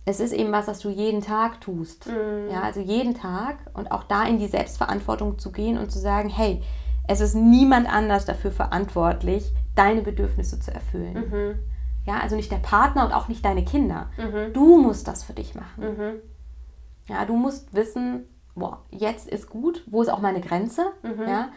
es 0.07 0.21
ist 0.21 0.33
eben 0.33 0.53
was, 0.53 0.69
was 0.69 0.79
du 0.79 0.89
jeden 0.89 1.21
Tag 1.21 1.61
tust. 1.61 2.07
Mhm. 2.07 2.51
Ja, 2.51 2.63
also 2.63 2.81
jeden 2.81 3.15
Tag 3.15 3.59
und 3.75 3.91
auch 3.91 4.05
da 4.05 4.25
in 4.25 4.39
die 4.39 4.47
Selbstverantwortung 4.47 5.39
zu 5.39 5.53
gehen 5.53 5.79
und 5.79 5.91
zu 5.91 5.99
sagen, 5.99 6.29
hey, 6.29 6.63
es 7.09 7.21
ist 7.21 7.35
niemand 7.35 7.93
anders 7.93 8.25
dafür 8.25 8.51
verantwortlich, 8.51 9.53
deine 9.75 10.03
Bedürfnisse 10.03 10.59
zu 10.59 10.73
erfüllen. 10.73 11.15
Mhm. 11.15 11.59
Ja, 12.07 12.21
also 12.21 12.37
nicht 12.37 12.53
der 12.53 12.59
Partner 12.59 13.05
und 13.05 13.13
auch 13.13 13.29
nicht 13.29 13.45
deine 13.45 13.65
Kinder. 13.65 14.09
Mhm. 14.17 14.53
Du 14.53 14.81
musst 14.81 15.09
das 15.09 15.25
für 15.25 15.33
dich 15.33 15.55
machen. 15.55 15.85
Mhm. 15.85 16.21
Ja, 17.09 17.25
du 17.25 17.37
musst 17.37 17.75
wissen, 17.75 18.25
boah, 18.55 18.83
jetzt 18.91 19.29
ist 19.29 19.51
gut, 19.51 19.83
wo 19.87 20.03
ist 20.03 20.09
auch 20.09 20.21
meine 20.21 20.41
Grenze? 20.41 20.93
Mhm. 21.03 21.29
Ja, 21.29 21.49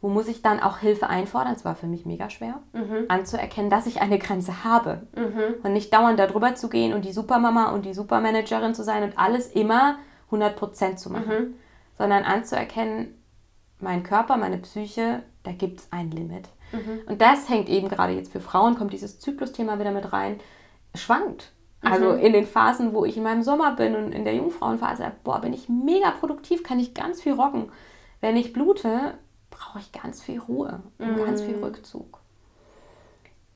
wo 0.00 0.08
muss 0.08 0.28
ich 0.28 0.40
dann 0.40 0.60
auch 0.60 0.78
Hilfe 0.78 1.08
einfordern? 1.08 1.54
Es 1.54 1.64
war 1.64 1.74
für 1.74 1.86
mich 1.86 2.06
mega 2.06 2.30
schwer, 2.30 2.60
mhm. 2.72 3.04
anzuerkennen, 3.08 3.70
dass 3.70 3.86
ich 3.86 4.00
eine 4.00 4.18
Grenze 4.18 4.64
habe. 4.64 5.06
Mhm. 5.14 5.62
Und 5.62 5.72
nicht 5.72 5.92
dauernd 5.92 6.18
darüber 6.18 6.54
zu 6.54 6.68
gehen 6.68 6.94
und 6.94 7.04
die 7.04 7.12
Supermama 7.12 7.70
und 7.72 7.84
die 7.84 7.94
Supermanagerin 7.94 8.74
zu 8.74 8.82
sein 8.82 9.02
und 9.02 9.18
alles 9.18 9.48
immer 9.48 9.98
100% 10.30 10.96
zu 10.96 11.10
machen. 11.10 11.38
Mhm. 11.38 11.54
Sondern 11.98 12.24
anzuerkennen, 12.24 13.14
mein 13.78 14.02
Körper, 14.02 14.38
meine 14.38 14.58
Psyche, 14.58 15.22
da 15.42 15.52
gibt 15.52 15.80
es 15.80 15.88
ein 15.90 16.10
Limit. 16.10 16.48
Mhm. 16.72 17.00
Und 17.06 17.20
das 17.20 17.48
hängt 17.50 17.68
eben 17.68 17.88
gerade 17.88 18.14
jetzt 18.14 18.32
für 18.32 18.40
Frauen, 18.40 18.76
kommt 18.76 18.92
dieses 18.92 19.20
Zyklusthema 19.20 19.78
wieder 19.78 19.92
mit 19.92 20.12
rein, 20.12 20.40
schwankt. 20.94 21.52
Also 21.82 22.12
mhm. 22.12 22.18
in 22.18 22.32
den 22.32 22.46
Phasen, 22.46 22.94
wo 22.94 23.04
ich 23.04 23.16
in 23.16 23.22
meinem 23.22 23.42
Sommer 23.42 23.74
bin 23.74 23.96
und 23.96 24.12
in 24.12 24.24
der 24.24 24.34
Jungfrauenphase, 24.34 25.12
boah, 25.24 25.40
bin 25.40 25.52
ich 25.52 25.68
mega 25.68 26.10
produktiv, 26.10 26.62
kann 26.62 26.78
ich 26.78 26.94
ganz 26.94 27.22
viel 27.22 27.32
rocken. 27.32 27.70
Wenn 28.20 28.36
ich 28.36 28.52
blute, 28.52 29.14
brauche 29.70 29.80
ich 29.80 29.92
ganz 29.92 30.22
viel 30.22 30.40
Ruhe 30.40 30.82
und 30.98 31.12
mhm. 31.12 31.24
ganz 31.24 31.42
viel 31.42 31.56
mhm. 31.56 31.64
Rückzug. 31.64 32.18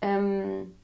Ähm, 0.01 0.75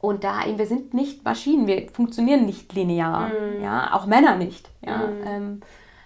und 0.00 0.24
da 0.24 0.44
eben, 0.44 0.58
wir 0.58 0.66
sind 0.66 0.94
nicht 0.94 1.24
Maschinen, 1.24 1.66
wir 1.66 1.88
funktionieren 1.90 2.44
nicht 2.44 2.72
linear, 2.72 3.28
mhm. 3.28 3.62
ja, 3.62 3.94
auch 3.94 4.06
Männer 4.06 4.36
nicht, 4.36 4.70
ja. 4.84 5.06
Mhm. 5.06 5.22
Ähm, 5.24 5.60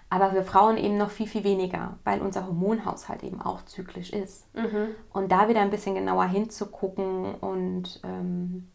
aber 0.09 0.35
wir 0.35 0.45
Frauen 0.45 0.77
eben 0.77 0.99
noch 0.99 1.11
viel, 1.11 1.27
viel 1.27 1.43
weniger, 1.43 1.99
weil 2.05 2.21
unser 2.21 2.47
Hormonhaushalt 2.47 3.25
eben 3.25 3.41
auch 3.41 3.65
zyklisch 3.65 4.11
ist. 4.11 4.55
Mhm. 4.55 4.95
Und 5.13 5.33
da 5.33 5.49
wieder 5.49 5.61
ein 5.61 5.71
bisschen 5.71 5.97
genauer 5.97 6.27
hinzugucken 6.27 7.35
und 7.35 8.01
ähm, 8.05 8.69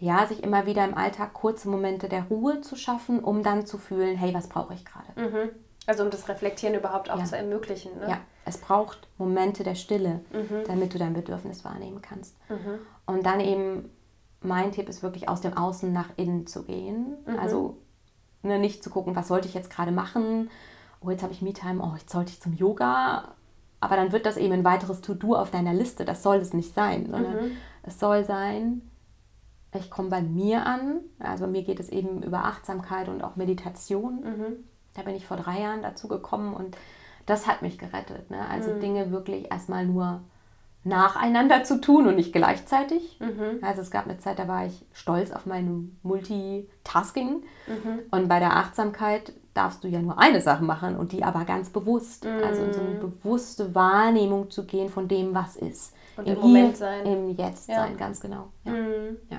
ja, 0.00 0.26
sich 0.26 0.42
immer 0.42 0.66
wieder 0.66 0.84
im 0.84 0.96
Alltag 0.96 1.34
kurze 1.34 1.68
Momente 1.68 2.08
der 2.08 2.24
Ruhe 2.24 2.62
zu 2.62 2.74
schaffen, 2.74 3.20
um 3.20 3.44
dann 3.44 3.64
zu 3.64 3.78
fühlen, 3.78 4.16
hey, 4.16 4.34
was 4.34 4.48
brauche 4.48 4.74
ich 4.74 4.84
gerade? 4.84 5.28
Mhm. 5.86 5.90
Also 5.90 6.04
um 6.04 6.10
das 6.10 6.28
Reflektieren 6.28 6.74
überhaupt 6.74 7.10
auch 7.10 7.18
ja. 7.18 7.24
zu 7.24 7.36
ermöglichen. 7.36 7.98
Ne? 7.98 8.08
Ja, 8.08 8.20
es 8.44 8.58
braucht 8.58 9.08
Momente 9.18 9.64
der 9.64 9.74
Stille, 9.74 10.20
mhm. 10.32 10.64
damit 10.66 10.94
du 10.94 10.98
dein 10.98 11.14
Bedürfnis 11.14 11.64
wahrnehmen 11.64 12.02
kannst. 12.02 12.36
Mhm. 12.48 12.78
Und 13.06 13.26
dann 13.26 13.40
eben, 13.40 13.90
mein 14.40 14.72
Tipp 14.72 14.88
ist 14.88 15.02
wirklich 15.02 15.28
aus 15.28 15.40
dem 15.40 15.56
Außen 15.56 15.92
nach 15.92 16.10
innen 16.16 16.46
zu 16.46 16.64
gehen. 16.64 17.16
Mhm. 17.26 17.38
Also 17.38 17.78
Ne, 18.44 18.58
nicht 18.58 18.84
zu 18.84 18.90
gucken, 18.90 19.16
was 19.16 19.28
sollte 19.28 19.48
ich 19.48 19.54
jetzt 19.54 19.70
gerade 19.70 19.90
machen. 19.90 20.50
Oh, 21.00 21.10
jetzt 21.10 21.22
habe 21.22 21.32
ich 21.32 21.40
Me-Time, 21.40 21.82
oh, 21.82 21.96
jetzt 21.96 22.10
sollte 22.10 22.30
ich 22.30 22.42
zum 22.42 22.52
Yoga. 22.52 23.34
Aber 23.80 23.96
dann 23.96 24.12
wird 24.12 24.26
das 24.26 24.36
eben 24.36 24.52
ein 24.52 24.64
weiteres 24.64 25.00
To-Do 25.00 25.34
auf 25.34 25.50
deiner 25.50 25.72
Liste. 25.72 26.04
Das 26.04 26.22
soll 26.22 26.36
es 26.36 26.52
nicht 26.52 26.74
sein, 26.74 27.08
sondern 27.10 27.32
mhm. 27.32 27.50
es 27.82 27.98
soll 27.98 28.24
sein, 28.24 28.82
ich 29.74 29.90
komme 29.90 30.10
bei 30.10 30.20
mir 30.20 30.66
an. 30.66 31.00
Also 31.18 31.46
mir 31.46 31.62
geht 31.62 31.80
es 31.80 31.88
eben 31.88 32.22
über 32.22 32.44
Achtsamkeit 32.44 33.08
und 33.08 33.22
auch 33.22 33.36
Meditation. 33.36 34.22
Mhm. 34.94 34.98
Da 34.98 35.02
bin 35.02 35.14
ich 35.14 35.26
vor 35.26 35.36
drei 35.36 35.60
Jahren 35.60 35.82
dazu 35.82 36.08
gekommen 36.08 36.54
und 36.54 36.76
das 37.26 37.46
hat 37.46 37.62
mich 37.62 37.78
gerettet. 37.78 38.30
Ne? 38.30 38.38
Also 38.48 38.70
mhm. 38.72 38.80
Dinge 38.80 39.10
wirklich 39.10 39.50
erstmal 39.50 39.86
nur 39.86 40.20
nacheinander 40.84 41.64
zu 41.64 41.80
tun 41.80 42.06
und 42.06 42.16
nicht 42.16 42.32
gleichzeitig. 42.32 43.18
Mhm. 43.18 43.58
Also 43.62 43.80
es 43.80 43.90
gab 43.90 44.04
eine 44.04 44.18
Zeit, 44.18 44.38
da 44.38 44.46
war 44.46 44.66
ich 44.66 44.84
stolz 44.92 45.32
auf 45.32 45.46
mein 45.46 45.96
Multitasking. 46.02 47.42
Mhm. 47.66 48.00
Und 48.10 48.28
bei 48.28 48.38
der 48.38 48.56
Achtsamkeit 48.56 49.32
darfst 49.54 49.82
du 49.82 49.88
ja 49.88 50.00
nur 50.00 50.18
eine 50.18 50.40
Sache 50.40 50.62
machen 50.62 50.96
und 50.96 51.12
die 51.12 51.24
aber 51.24 51.44
ganz 51.44 51.70
bewusst. 51.70 52.24
Mhm. 52.24 52.44
Also 52.44 52.62
in 52.62 52.72
so 52.74 52.80
eine 52.80 52.94
bewusste 52.96 53.74
Wahrnehmung 53.74 54.50
zu 54.50 54.66
gehen 54.66 54.90
von 54.90 55.08
dem, 55.08 55.34
was 55.34 55.56
ist. 55.56 55.94
Und 56.16 56.26
im, 56.26 56.34
im 56.34 56.40
Moment 56.40 56.76
sein. 56.76 57.06
Im 57.06 57.30
Jetzt 57.30 57.68
ja. 57.68 57.76
sein, 57.76 57.96
ganz 57.96 58.20
genau. 58.20 58.48
Ja. 58.64 58.72
Mhm. 58.72 59.16
ja. 59.30 59.38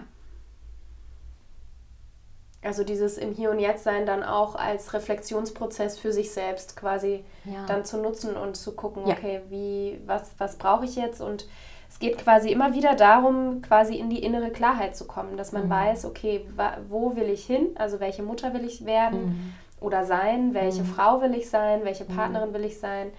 Also 2.65 2.83
dieses 2.83 3.17
im 3.17 3.31
Hier 3.31 3.51
und 3.51 3.59
Jetzt 3.59 3.83
sein 3.83 4.05
dann 4.05 4.23
auch 4.23 4.55
als 4.55 4.93
Reflexionsprozess 4.93 5.99
für 5.99 6.11
sich 6.11 6.31
selbst 6.31 6.75
quasi 6.75 7.23
ja. 7.45 7.65
dann 7.67 7.85
zu 7.85 7.97
nutzen 7.97 8.35
und 8.35 8.57
zu 8.57 8.75
gucken, 8.75 9.07
ja. 9.07 9.13
okay, 9.13 9.41
wie, 9.49 9.99
was, 10.05 10.31
was 10.37 10.57
brauche 10.57 10.85
ich 10.85 10.95
jetzt? 10.95 11.21
Und 11.21 11.47
es 11.89 11.99
geht 11.99 12.17
quasi 12.17 12.49
immer 12.49 12.73
wieder 12.73 12.95
darum, 12.95 13.61
quasi 13.61 13.95
in 13.95 14.09
die 14.09 14.23
innere 14.23 14.49
Klarheit 14.49 14.95
zu 14.95 15.05
kommen, 15.05 15.37
dass 15.37 15.51
man 15.51 15.67
mhm. 15.67 15.69
weiß, 15.69 16.05
okay, 16.05 16.45
wo 16.89 17.15
will 17.15 17.29
ich 17.29 17.45
hin? 17.45 17.69
Also 17.75 17.99
welche 17.99 18.23
Mutter 18.23 18.53
will 18.53 18.65
ich 18.65 18.85
werden 18.85 19.25
mhm. 19.25 19.53
oder 19.79 20.03
sein? 20.03 20.53
Welche 20.53 20.81
mhm. 20.81 20.87
Frau 20.87 21.21
will 21.21 21.35
ich 21.35 21.49
sein? 21.49 21.81
Welche 21.83 22.03
mhm. 22.03 22.15
Partnerin 22.15 22.53
will 22.53 22.65
ich 22.65 22.79
sein? 22.79 23.11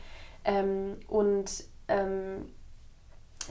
Ähm, 0.45 0.97
und 1.09 1.65
ähm, 1.89 2.53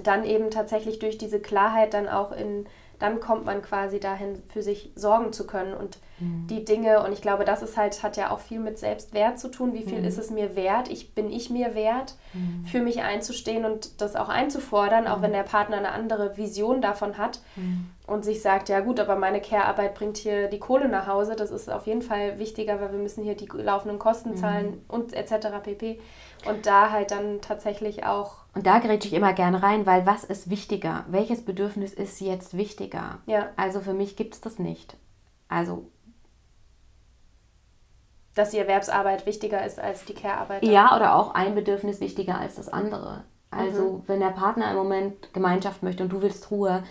dann 0.04 0.26
eben 0.26 0.52
tatsächlich 0.52 1.00
durch 1.00 1.18
diese 1.18 1.39
Klarheit 1.39 1.93
dann 1.93 2.10
auch 2.10 2.32
in 2.32 2.66
dann 3.00 3.20
kommt 3.20 3.46
man 3.46 3.62
quasi 3.62 4.00
dahin, 4.00 4.41
für 4.48 4.62
sich 4.62 4.91
sorgen 4.96 5.34
zu 5.34 5.46
können 5.46 5.74
und 5.74 5.98
mhm. 6.20 6.48
die 6.48 6.64
Dinge, 6.64 7.04
und 7.04 7.12
ich 7.12 7.22
glaube, 7.22 7.46
das 7.46 7.62
ist 7.62 7.78
halt, 7.78 8.04
hat 8.04 8.18
ja 8.18 8.32
auch 8.32 8.39
viel 8.39 8.60
mit 8.60 8.80
Selbstwert 8.80 9.39
zu 9.39 9.50
tun. 9.50 9.74
Wie 9.74 9.84
viel 9.84 10.00
mhm. 10.00 10.06
ist 10.06 10.18
es 10.18 10.30
mir 10.30 10.56
wert? 10.56 10.89
Ich, 10.89 11.14
bin 11.14 11.32
ich 11.32 11.50
mir 11.50 11.76
wert, 11.76 12.16
mhm. 12.34 12.66
für 12.66 12.82
mich 12.82 13.02
einzustehen 13.02 13.66
und 13.66 14.02
das 14.02 14.16
auch 14.16 14.30
einzufordern, 14.30 15.08
auch 15.08 15.22
wenn 15.22 15.32
mhm. 15.32 15.36
der 15.36 15.43
Partner 15.43 15.78
eine 15.78 15.91
andere 15.91 16.38
Vision 16.38 16.82
davon 16.82 17.18
hat 17.18 17.41
mhm. 17.56 17.88
und 18.08 18.24
sich 18.24 18.41
sagt, 18.41 18.70
ja 18.70 18.80
gut, 18.80 19.00
aber 19.00 19.16
meine 19.16 19.41
Care-Arbeit 19.41 19.96
bringt 19.96 20.18
hier 20.18 20.48
die 20.48 20.60
Kohle 20.60 20.88
nach 20.88 21.08
Hause. 21.08 21.36
Das 21.36 21.52
ist 21.52 21.70
auf 21.70 21.88
jeden 21.88 22.02
Fall 22.02 22.39
wichtiger, 22.39 22.80
weil 22.80 22.91
wir 22.91 23.00
müssen 23.00 23.24
hier 23.24 23.36
die 23.36 23.48
laufenden 23.52 24.00
Kosten 24.00 24.32
mhm. 24.32 24.38
zahlen 24.38 24.82
und 24.88 25.14
etc. 25.14 25.48
pp. 25.64 26.00
Und 26.48 26.66
da 26.66 26.91
halt 26.91 27.12
dann 27.12 27.41
tatsächlich 27.41 28.06
auch 28.06 28.46
und 28.56 28.66
da 28.66 28.80
gerät 28.80 29.04
ich 29.04 29.14
immer 29.14 29.34
gerne 29.34 29.62
rein, 29.62 29.86
weil 29.86 30.06
was 30.06 30.24
ist 30.24 30.50
wichtiger? 30.50 31.04
Welches 31.10 31.43
Bedürfnis 31.43 31.93
ist 31.93 32.22
jetzt 32.22 32.56
wichtiger? 32.56 33.20
Ja. 33.26 33.50
Also 33.58 33.82
für 33.82 33.93
mich 33.93 34.16
gibt 34.16 34.34
es 34.34 34.41
das 34.41 34.60
nicht. 34.60 34.96
Also. 35.50 35.91
Dass 38.34 38.52
die 38.52 38.58
Erwerbsarbeit 38.58 39.26
wichtiger 39.26 39.66
ist 39.66 39.78
als 39.78 40.06
die 40.06 40.14
Care-Arbeit. 40.14 40.64
Ja, 40.64 40.96
oder 40.96 41.16
auch 41.16 41.36
ein 41.36 41.54
Bedürfnis 41.54 42.00
wichtiger 42.00 42.39
als 42.39 42.56
das 42.56 42.70
andere. 42.70 43.26
Also 43.52 43.84
mhm. 43.84 44.04
wenn 44.08 44.20
der 44.22 44.30
Partner 44.30 44.72
im 44.72 44.78
Moment 44.78 45.34
Gemeinschaft 45.34 45.84
möchte 45.84 46.04
und 46.04 46.10
du 46.10 46.22
willst 46.22 46.50
Ruhe, 46.50 46.84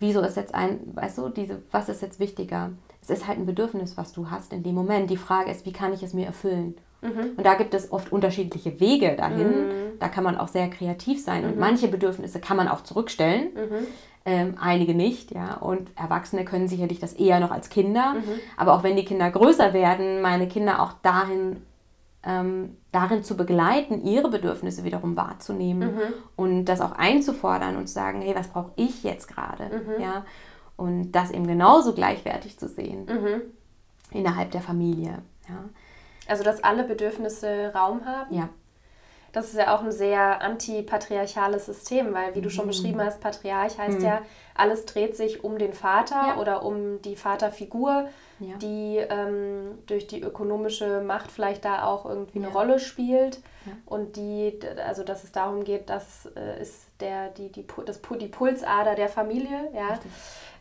wieso 0.00 0.20
ist 0.22 0.36
jetzt 0.36 0.54
ein, 0.54 0.80
weißt 0.94 1.18
du, 1.18 1.28
diese, 1.28 1.62
was 1.70 1.88
ist 1.88 2.02
jetzt 2.02 2.18
wichtiger? 2.18 2.72
Es 3.00 3.10
ist 3.10 3.28
halt 3.28 3.38
ein 3.38 3.46
Bedürfnis, 3.46 3.96
was 3.96 4.12
du 4.12 4.30
hast 4.30 4.52
in 4.52 4.64
dem 4.64 4.74
Moment. 4.74 5.08
Die 5.08 5.16
Frage 5.16 5.52
ist, 5.52 5.66
wie 5.66 5.72
kann 5.72 5.92
ich 5.92 6.02
es 6.02 6.14
mir 6.14 6.26
erfüllen? 6.26 6.76
Mhm. 7.02 7.32
Und 7.36 7.44
da 7.44 7.54
gibt 7.54 7.74
es 7.74 7.92
oft 7.92 8.12
unterschiedliche 8.12 8.80
Wege 8.80 9.14
dahin. 9.16 9.48
Mhm. 9.48 9.98
Da 9.98 10.08
kann 10.08 10.24
man 10.24 10.38
auch 10.38 10.48
sehr 10.48 10.70
kreativ 10.70 11.22
sein. 11.22 11.44
Und 11.44 11.54
mhm. 11.54 11.60
manche 11.60 11.88
Bedürfnisse 11.88 12.40
kann 12.40 12.56
man 12.56 12.68
auch 12.68 12.82
zurückstellen. 12.82 13.48
Mhm. 13.54 13.86
Ähm, 14.24 14.54
einige 14.60 14.94
nicht, 14.94 15.32
ja. 15.32 15.54
Und 15.56 15.90
Erwachsene 15.96 16.44
können 16.44 16.68
sicherlich 16.68 17.00
das 17.00 17.12
eher 17.12 17.40
noch 17.40 17.50
als 17.50 17.70
Kinder. 17.70 18.14
Mhm. 18.14 18.40
Aber 18.56 18.74
auch 18.74 18.84
wenn 18.84 18.96
die 18.96 19.04
Kinder 19.04 19.28
größer 19.30 19.72
werden, 19.72 20.22
meine 20.22 20.46
Kinder 20.46 20.80
auch 20.80 20.92
darin, 21.02 21.62
ähm, 22.22 22.76
darin 22.92 23.24
zu 23.24 23.36
begleiten, 23.36 24.04
ihre 24.04 24.30
Bedürfnisse 24.30 24.84
wiederum 24.84 25.16
wahrzunehmen 25.16 25.96
mhm. 25.96 26.14
und 26.36 26.64
das 26.66 26.80
auch 26.80 26.92
einzufordern 26.92 27.76
und 27.76 27.88
zu 27.88 27.94
sagen, 27.94 28.22
hey, 28.22 28.36
was 28.36 28.46
brauche 28.46 28.70
ich 28.76 29.02
jetzt 29.02 29.26
gerade? 29.26 29.82
Ja. 30.00 30.24
Und 30.76 31.10
das 31.12 31.32
eben 31.32 31.48
genauso 31.48 31.92
gleichwertig 31.92 32.58
zu 32.58 32.68
sehen 32.68 33.08
innerhalb 34.12 34.52
der 34.52 34.60
Familie. 34.60 35.18
Ja. 35.48 35.64
Also, 36.28 36.44
dass 36.44 36.62
alle 36.62 36.84
Bedürfnisse 36.84 37.72
Raum 37.74 38.04
haben? 38.04 38.34
Ja. 38.34 38.48
das 39.32 39.46
ist 39.46 39.56
ja 39.56 39.74
auch 39.74 39.82
ein 39.82 39.92
sehr 39.92 40.42
antipatriarchales 40.42 41.66
System, 41.66 42.12
weil, 42.12 42.34
wie 42.34 42.42
du 42.42 42.50
schon 42.50 42.66
mhm. 42.66 42.70
beschrieben 42.70 43.00
hast, 43.02 43.20
Patriarch 43.20 43.78
heißt 43.78 44.00
mhm. 44.00 44.04
ja, 44.04 44.22
alles 44.54 44.84
dreht 44.84 45.16
sich 45.16 45.42
um 45.42 45.58
den 45.58 45.72
Vater 45.72 46.28
ja. 46.28 46.36
oder 46.38 46.64
um 46.64 47.00
die 47.00 47.16
Vaterfigur, 47.16 48.08
ja. 48.40 48.56
die 48.56 48.98
ähm, 48.98 49.78
durch 49.86 50.06
die 50.06 50.20
ökonomische 50.20 51.00
Macht 51.00 51.30
vielleicht 51.30 51.64
da 51.64 51.84
auch 51.84 52.04
irgendwie 52.04 52.40
eine 52.40 52.48
Rolle 52.48 52.78
spielt. 52.78 53.40
Und 53.86 54.16
die, 54.16 54.58
also 54.84 55.04
dass 55.04 55.22
es 55.22 55.32
darum 55.32 55.62
geht, 55.64 55.88
das 55.88 56.26
äh, 56.36 56.60
ist 56.60 56.88
der, 57.00 57.28
die, 57.28 57.50
die, 57.50 57.64
das, 57.86 58.00
die 58.20 58.26
Pulsader 58.26 58.96
der 58.96 59.08
Familie, 59.08 59.70
ja. 59.72 59.98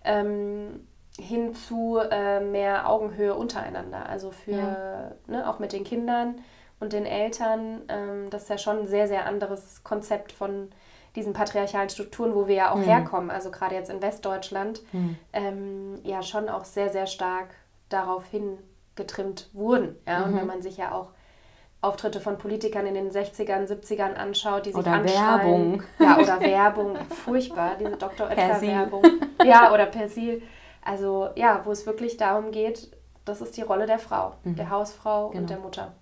Ähm, 0.04 0.88
hin 1.20 1.54
zu 1.54 2.00
äh, 2.00 2.40
mehr 2.40 2.90
Augenhöhe 2.90 3.36
untereinander. 3.36 4.08
Also 4.08 4.32
für, 4.32 4.52
ja. 4.52 5.12
ne, 5.28 5.50
auch 5.50 5.60
mit 5.60 5.74
den 5.74 5.84
Kindern 5.84 6.42
und 6.80 6.94
den 6.94 7.06
Eltern, 7.06 7.82
ähm, 7.90 8.30
das 8.30 8.44
ist 8.44 8.50
ja 8.50 8.58
schon 8.58 8.80
ein 8.80 8.88
sehr, 8.88 9.08
sehr 9.08 9.26
anderes 9.26 9.84
Konzept 9.84 10.32
von 10.32 10.70
diesen 11.16 11.34
patriarchalen 11.34 11.90
Strukturen, 11.90 12.34
wo 12.34 12.48
wir 12.48 12.56
ja 12.56 12.72
auch 12.72 12.78
mhm. 12.78 12.84
herkommen, 12.84 13.32
also 13.32 13.52
gerade 13.52 13.76
jetzt 13.76 13.90
in 13.90 14.02
Westdeutschland, 14.02 14.82
mhm. 14.94 15.18
ähm, 15.34 16.00
ja 16.04 16.24
schon 16.24 16.48
auch 16.48 16.64
sehr, 16.64 16.90
sehr 16.90 17.06
stark 17.06 17.50
darauf 17.90 18.26
hingetrimmt 18.28 19.50
wurden. 19.54 19.98
Ja? 20.08 20.20
Mhm. 20.20 20.26
Und 20.26 20.40
wenn 20.40 20.48
man 20.48 20.62
sich 20.62 20.78
ja 20.78 20.94
auch 20.94 21.10
Auftritte 21.82 22.22
von 22.22 22.38
Politikern 22.38 22.86
in 22.86 22.94
den 22.94 23.10
60ern, 23.10 23.68
70ern 23.68 24.14
anschaut, 24.14 24.68
die 24.68 24.70
sich 24.70 24.80
oder 24.80 25.04
Werbung. 25.04 25.84
Ja, 26.00 26.20
oder 26.20 26.40
Werbung. 26.40 26.96
Furchtbar, 27.10 27.72
diese 27.80 27.98
Dr. 27.98 28.28
Oetker-Werbung. 28.30 29.04
Ja, 29.44 29.74
oder 29.74 29.88
Persil. 29.88 30.44
Also 30.84 31.30
ja, 31.36 31.62
wo 31.66 31.72
es 31.72 31.86
wirklich 31.86 32.18
darum 32.18 32.52
geht, 32.52 32.92
das 33.26 33.42
ist 33.42 33.56
die 33.58 33.62
Rolle 33.62 33.86
der 33.86 34.00
Frau, 34.00 34.34
mhm. 34.44 34.56
der 34.56 34.70
Hausfrau 34.70 35.30
genau. 35.30 35.42
und 35.42 35.50
der 35.50 35.60
Mutter. 35.60 35.94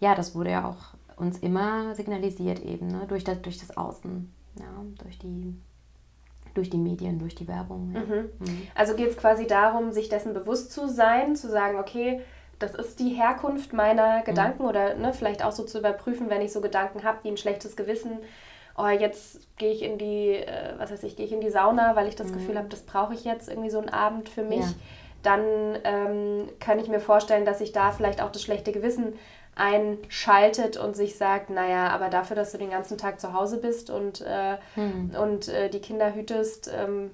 Ja, 0.00 0.14
das 0.14 0.34
wurde 0.34 0.50
ja 0.50 0.68
auch 0.68 0.96
uns 1.18 1.38
immer 1.38 1.94
signalisiert 1.94 2.60
eben, 2.60 2.88
ne? 2.88 3.04
durch, 3.08 3.24
das, 3.24 3.40
durch 3.42 3.58
das 3.58 3.76
Außen, 3.76 4.32
ja, 4.58 4.84
durch 5.02 5.18
die 5.18 5.54
durch 6.56 6.70
die 6.70 6.78
Medien, 6.78 7.18
durch 7.18 7.34
die 7.34 7.46
Werbung. 7.46 7.92
Ja. 7.94 8.00
Mhm. 8.00 8.30
Mhm. 8.38 8.62
Also 8.74 8.94
geht 8.94 9.10
es 9.10 9.16
quasi 9.18 9.46
darum, 9.46 9.92
sich 9.92 10.08
dessen 10.08 10.32
bewusst 10.32 10.72
zu 10.72 10.88
sein, 10.88 11.36
zu 11.36 11.50
sagen, 11.50 11.78
okay, 11.78 12.22
das 12.58 12.74
ist 12.74 12.98
die 12.98 13.10
Herkunft 13.10 13.72
meiner 13.74 14.22
Gedanken 14.22 14.62
mhm. 14.62 14.68
oder 14.68 14.94
ne, 14.94 15.12
vielleicht 15.12 15.44
auch 15.44 15.52
so 15.52 15.64
zu 15.64 15.78
überprüfen, 15.78 16.30
wenn 16.30 16.40
ich 16.40 16.52
so 16.52 16.60
Gedanken 16.60 17.04
habe, 17.04 17.18
wie 17.22 17.28
ein 17.28 17.36
schlechtes 17.36 17.76
Gewissen 17.76 18.18
oh, 18.76 18.88
jetzt 18.88 19.40
gehe 19.56 19.72
ich 19.72 19.82
in 19.82 19.98
die, 19.98 20.34
äh, 20.34 20.74
was 20.78 20.90
weiß 20.90 21.02
ich, 21.04 21.16
gehe 21.16 21.26
ich 21.26 21.32
in 21.32 21.40
die 21.40 21.50
Sauna, 21.50 21.96
weil 21.96 22.08
ich 22.08 22.16
das 22.16 22.28
mhm. 22.28 22.34
Gefühl 22.34 22.58
habe, 22.58 22.68
das 22.68 22.82
brauche 22.82 23.14
ich 23.14 23.24
jetzt 23.24 23.48
irgendwie 23.48 23.70
so 23.70 23.78
einen 23.78 23.88
Abend 23.88 24.28
für 24.28 24.42
mich. 24.42 24.60
Ja. 24.60 24.74
Dann 25.22 25.42
ähm, 25.84 26.48
kann 26.60 26.78
ich 26.78 26.88
mir 26.88 27.00
vorstellen, 27.00 27.44
dass 27.44 27.58
sich 27.58 27.72
da 27.72 27.90
vielleicht 27.90 28.22
auch 28.22 28.30
das 28.30 28.42
schlechte 28.42 28.72
Gewissen 28.72 29.14
einschaltet 29.56 30.76
und 30.76 30.94
sich 30.94 31.16
sagt, 31.16 31.48
naja, 31.50 31.88
aber 31.88 32.10
dafür, 32.10 32.36
dass 32.36 32.52
du 32.52 32.58
den 32.58 32.70
ganzen 32.70 32.98
Tag 32.98 33.20
zu 33.20 33.32
Hause 33.32 33.58
bist 33.58 33.88
und, 33.90 34.20
äh, 34.20 34.56
mhm. 34.76 35.16
und 35.20 35.48
äh, 35.48 35.70
die 35.70 35.80
Kinder 35.80 36.14
hütest, 36.14 36.70
ähm, 36.72 37.10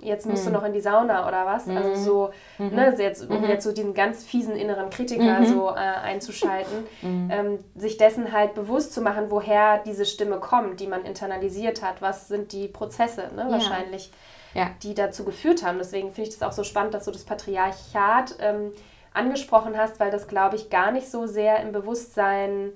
jetzt 0.00 0.26
musst 0.26 0.44
mhm. 0.44 0.52
du 0.52 0.58
noch 0.58 0.64
in 0.64 0.72
die 0.72 0.80
Sauna 0.80 1.26
oder 1.26 1.46
was? 1.46 1.68
Also. 1.68 1.80
Also 1.80 2.02
so, 2.02 2.64
mhm. 2.64 2.74
ne, 2.74 2.94
jetzt, 2.98 3.28
um 3.28 3.40
mhm. 3.40 3.48
jetzt 3.48 3.64
so 3.64 3.72
diesen 3.72 3.94
ganz 3.94 4.24
fiesen 4.24 4.56
inneren 4.56 4.90
Kritiker 4.90 5.40
mhm. 5.40 5.46
so 5.46 5.70
äh, 5.70 5.74
einzuschalten, 5.74 6.84
mhm. 7.02 7.30
ähm, 7.30 7.58
sich 7.74 7.96
dessen 7.96 8.32
halt 8.32 8.54
bewusst 8.54 8.92
zu 8.92 9.00
machen, 9.00 9.26
woher 9.30 9.78
diese 9.78 10.04
Stimme 10.04 10.38
kommt, 10.38 10.80
die 10.80 10.86
man 10.86 11.04
internalisiert 11.04 11.82
hat, 11.82 12.02
was 12.02 12.28
sind 12.28 12.52
die 12.52 12.68
Prozesse, 12.68 13.30
ne, 13.34 13.42
ja. 13.42 13.50
wahrscheinlich, 13.50 14.12
ja. 14.54 14.70
die 14.82 14.94
dazu 14.94 15.24
geführt 15.24 15.64
haben. 15.64 15.78
Deswegen 15.78 16.12
finde 16.12 16.30
ich 16.30 16.38
das 16.38 16.46
auch 16.46 16.52
so 16.52 16.64
spannend, 16.64 16.94
dass 16.94 17.04
du 17.04 17.10
das 17.10 17.24
Patriarchat 17.24 18.36
ähm, 18.40 18.72
angesprochen 19.12 19.76
hast, 19.76 20.00
weil 20.00 20.10
das, 20.10 20.28
glaube 20.28 20.56
ich, 20.56 20.70
gar 20.70 20.92
nicht 20.92 21.10
so 21.10 21.26
sehr 21.26 21.60
im 21.60 21.72
Bewusstsein 21.72 22.72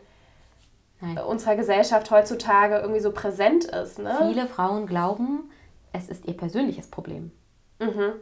Nein. 1.01 1.19
unserer 1.19 1.57
Gesellschaft 1.57 2.11
heutzutage 2.11 2.77
irgendwie 2.77 3.01
so 3.01 3.13
präsent 3.13 3.65
ist. 3.65 3.99
Ne? 3.99 4.17
Viele 4.29 4.47
Frauen 4.47 4.87
glauben, 4.87 5.51
es 5.95 6.09
ist 6.09 6.27
ihr 6.27 6.37
persönliches 6.37 6.89
Problem. 6.89 7.31
Mhm. 7.81 8.13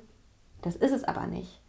Das 0.61 0.77
ist 0.77 0.93
es 0.93 1.03
aber 1.03 1.27
nicht. 1.27 1.61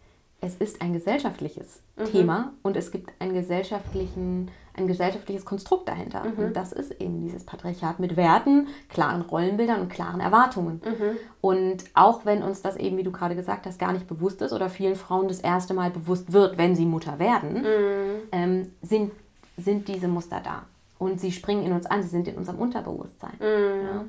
Es 0.41 0.55
ist 0.55 0.81
ein 0.81 0.91
gesellschaftliches 0.91 1.81
mhm. 1.95 2.05
Thema 2.05 2.53
und 2.61 2.75
es 2.75 2.91
gibt 2.91 3.13
einen 3.19 3.33
gesellschaftlichen, 3.33 4.51
ein 4.73 4.87
gesellschaftliches 4.87 5.45
Konstrukt 5.45 5.87
dahinter. 5.87 6.25
Mhm. 6.25 6.43
Und 6.43 6.57
das 6.57 6.73
ist 6.73 6.99
eben 6.99 7.21
dieses 7.21 7.45
Patriarchat 7.45 7.99
mit 7.99 8.17
Werten, 8.17 8.67
klaren 8.89 9.21
Rollenbildern 9.21 9.79
und 9.79 9.89
klaren 9.89 10.19
Erwartungen. 10.19 10.81
Mhm. 10.83 11.17
Und 11.39 11.85
auch 11.93 12.25
wenn 12.25 12.43
uns 12.43 12.61
das 12.61 12.75
eben, 12.75 12.97
wie 12.97 13.03
du 13.03 13.11
gerade 13.13 13.37
gesagt 13.37 13.65
hast, 13.65 13.79
gar 13.79 13.93
nicht 13.93 14.07
bewusst 14.07 14.41
ist 14.41 14.51
oder 14.51 14.69
vielen 14.69 14.97
Frauen 14.97 15.29
das 15.29 15.39
erste 15.39 15.73
Mal 15.73 15.89
bewusst 15.89 16.33
wird, 16.33 16.57
wenn 16.57 16.75
sie 16.75 16.85
Mutter 16.85 17.17
werden, 17.19 17.61
mhm. 17.61 18.21
ähm, 18.33 18.71
sind, 18.81 19.13
sind 19.55 19.87
diese 19.87 20.09
Muster 20.09 20.41
da. 20.43 20.63
Und 20.99 21.21
sie 21.21 21.31
springen 21.31 21.63
in 21.63 21.71
uns 21.71 21.85
an, 21.85 22.03
sie 22.03 22.09
sind 22.09 22.27
in 22.27 22.35
unserem 22.35 22.59
Unterbewusstsein. 22.59 23.37
Mhm. 23.39 23.85
Ja? 23.85 24.05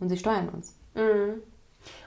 Und 0.00 0.08
sie 0.08 0.16
steuern 0.16 0.48
uns. 0.48 0.74
Mhm. 0.98 1.42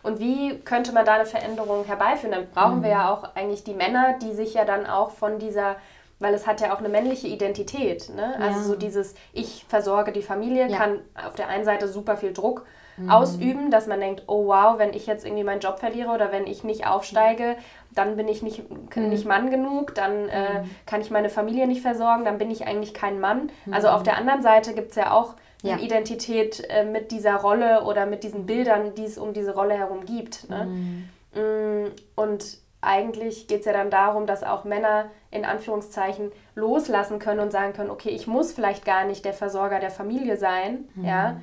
Und 0.04 0.20
wie 0.20 0.60
könnte 0.60 0.92
man 0.92 1.06
da 1.06 1.14
eine 1.14 1.26
Veränderung 1.26 1.86
herbeiführen? 1.86 2.32
Dann 2.32 2.50
brauchen 2.50 2.80
mhm. 2.80 2.84
wir 2.84 2.89
ja 2.89 3.14
auch 3.14 3.36
eigentlich 3.36 3.64
die 3.64 3.74
Männer, 3.74 4.16
die 4.22 4.34
sich 4.34 4.54
ja 4.54 4.66
dann 4.66 4.86
auch 4.86 5.12
von 5.12 5.39
dieser, 5.39 5.76
weil 6.20 6.34
es 6.34 6.48
hat 6.48 6.62
ja 6.62 6.74
auch 6.74 6.80
eine 6.80 6.89
männliche 6.89 7.28
Identität. 7.28 8.10
Ne? 8.16 8.36
Also 8.39 8.60
ja. 8.60 8.66
so 8.66 8.76
dieses 8.76 9.16
Ich 9.34 9.66
versorge 9.68 10.12
die 10.12 10.22
Familie 10.22 10.68
ja. 10.68 10.78
kann 10.78 11.00
auf 11.26 11.36
der 11.36 11.48
einen 11.48 11.66
Seite 11.66 11.88
super 11.88 12.18
viel 12.18 12.34
Druck 12.34 12.66
mhm. 12.98 13.10
ausüben, 13.10 13.72
dass 13.72 13.88
man 13.88 14.00
denkt, 14.00 14.24
oh 14.28 14.48
wow, 14.48 14.78
wenn 14.78 14.94
ich 14.94 15.06
jetzt 15.08 15.26
irgendwie 15.26 15.44
meinen 15.44 15.62
Job 15.62 15.80
verliere 15.80 16.12
oder 16.12 16.32
wenn 16.32 16.48
ich 16.48 16.64
nicht 16.64 16.88
aufsteige, 16.88 17.56
dann 17.94 18.18
bin 18.18 18.28
ich 18.28 18.42
nicht, 18.42 18.70
mhm. 18.70 19.10
nicht 19.10 19.26
Mann 19.26 19.52
genug, 19.52 19.96
dann 19.96 20.30
äh, 20.30 20.62
mhm. 20.62 20.70
kann 20.86 21.02
ich 21.02 21.12
meine 21.12 21.30
Familie 21.30 21.68
nicht 21.68 21.82
versorgen, 21.82 22.26
dann 22.26 22.38
bin 22.38 22.50
ich 22.50 22.66
eigentlich 22.66 22.94
kein 22.94 23.20
Mann. 23.20 23.52
Also 23.72 23.89
auf 23.89 24.02
mhm. 24.02 24.06
der 24.06 24.18
anderen 24.18 24.42
Seite 24.42 24.74
gibt 24.74 24.92
es 24.92 24.96
ja 24.96 25.12
auch 25.12 25.36
ja. 25.62 25.78
Identität 25.78 26.64
äh, 26.70 26.84
mit 26.84 27.12
dieser 27.12 27.36
Rolle 27.36 27.84
oder 27.84 28.05
mit 28.05 28.24
diesen 28.24 28.45
Bildern, 28.45 28.95
die 28.95 29.05
es 29.05 29.18
um 29.18 29.34
diese 29.34 29.53
Rolle 29.53 29.76
herum 29.76 30.05
gibt. 30.05 30.49
Ne? 30.49 30.66
Mhm. 30.66 31.09
Mm, 31.34 31.91
und 32.16 32.57
eigentlich 32.82 33.47
geht 33.47 33.59
es 33.59 33.66
ja 33.66 33.74
dann 33.74 33.91
darum, 33.91 34.26
dass 34.26 34.43
auch 34.43 34.64
Männer 34.64 35.12
in 35.30 35.45
Anführungszeichen 35.45 36.32
loslassen 36.55 37.20
können 37.20 37.39
und 37.39 37.51
sagen 37.51 37.74
können, 37.74 37.91
okay, 37.91 38.09
ich 38.09 38.26
muss 38.28 38.51
vielleicht 38.51 38.86
gar 38.86 39.05
nicht 39.05 39.24
der 39.24 39.34
Versorger 39.34 39.80
der 39.80 39.91
Familie 39.91 40.36
sein, 40.36 40.89
mhm. 40.95 41.05
ja, 41.05 41.39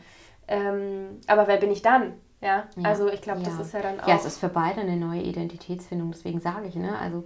ähm, 0.49 1.21
aber 1.27 1.47
wer 1.47 1.59
bin 1.59 1.71
ich 1.71 1.83
dann? 1.83 2.15
Ja, 2.41 2.65
ja. 2.77 2.89
also 2.89 3.09
ich 3.09 3.21
glaube, 3.21 3.41
ja. 3.41 3.47
das 3.47 3.59
ist 3.59 3.73
ja 3.73 3.83
dann 3.83 4.01
auch. 4.01 4.09
Ja, 4.09 4.17
es 4.17 4.25
ist 4.25 4.39
für 4.39 4.49
beide 4.49 4.81
eine 4.81 4.97
neue 4.97 5.23
Identitätsfindung, 5.23 6.11
deswegen 6.11 6.41
sage 6.41 6.67
ich, 6.67 6.75
ne, 6.75 6.99
also 6.99 7.25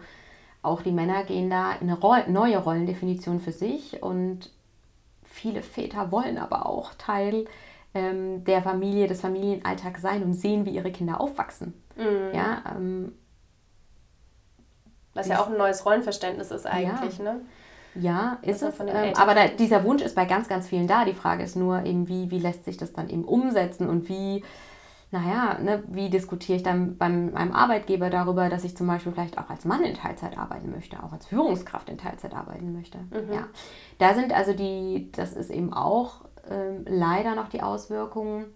auch 0.62 0.82
die 0.82 0.92
Männer 0.92 1.24
gehen 1.24 1.50
da 1.50 1.72
in 1.72 1.90
eine 1.90 1.98
Roll 1.98 2.24
neue 2.28 2.58
Rollendefinition 2.58 3.40
für 3.40 3.52
sich 3.52 4.02
und 4.02 4.50
viele 5.42 5.62
Väter 5.62 6.12
wollen 6.12 6.38
aber 6.38 6.66
auch 6.66 6.94
Teil 6.94 7.46
ähm, 7.94 8.44
der 8.44 8.62
Familie, 8.62 9.08
des 9.08 9.20
Familienalltags 9.20 10.00
sein 10.00 10.22
und 10.22 10.34
sehen, 10.34 10.64
wie 10.64 10.70
ihre 10.70 10.92
Kinder 10.92 11.20
aufwachsen. 11.20 11.74
Mhm. 11.96 12.32
Ja, 12.32 12.62
ähm, 12.70 13.12
Was 15.14 15.26
ja 15.26 15.40
auch 15.40 15.48
ein 15.48 15.58
neues 15.58 15.84
Rollenverständnis 15.84 16.52
ist 16.52 16.66
eigentlich, 16.66 17.18
ja. 17.18 17.24
ne? 17.24 17.40
Ja, 17.94 18.38
ist 18.40 18.62
also 18.62 18.84
es. 18.84 18.94
Ähm, 18.94 19.12
aber 19.16 19.34
da, 19.34 19.48
dieser 19.48 19.84
Wunsch 19.84 20.00
ist 20.00 20.14
bei 20.14 20.24
ganz, 20.24 20.48
ganz 20.48 20.68
vielen 20.68 20.86
da. 20.86 21.04
Die 21.04 21.12
Frage 21.12 21.42
ist 21.42 21.56
nur 21.56 21.84
eben, 21.84 22.08
wie, 22.08 22.30
wie 22.30 22.38
lässt 22.38 22.64
sich 22.64 22.78
das 22.78 22.94
dann 22.94 23.10
eben 23.10 23.24
umsetzen 23.24 23.86
und 23.88 24.08
wie 24.08 24.42
naja, 25.12 25.58
ne, 25.62 25.82
wie 25.88 26.08
diskutiere 26.08 26.56
ich 26.56 26.62
dann 26.62 26.96
beim 26.96 27.32
meinem 27.32 27.52
Arbeitgeber 27.52 28.08
darüber, 28.08 28.48
dass 28.48 28.64
ich 28.64 28.74
zum 28.74 28.86
Beispiel 28.86 29.12
vielleicht 29.12 29.36
auch 29.36 29.50
als 29.50 29.66
Mann 29.66 29.84
in 29.84 29.94
Teilzeit 29.94 30.38
arbeiten 30.38 30.70
möchte, 30.70 31.02
auch 31.02 31.12
als 31.12 31.26
Führungskraft 31.26 31.90
in 31.90 31.98
Teilzeit 31.98 32.34
arbeiten 32.34 32.72
möchte. 32.72 32.96
Mhm. 32.98 33.32
Ja, 33.32 33.46
da 33.98 34.14
sind 34.14 34.32
also 34.32 34.54
die, 34.54 35.12
das 35.12 35.34
ist 35.34 35.50
eben 35.50 35.74
auch 35.74 36.22
ähm, 36.50 36.86
leider 36.88 37.34
noch 37.34 37.50
die 37.50 37.62
Auswirkungen 37.62 38.46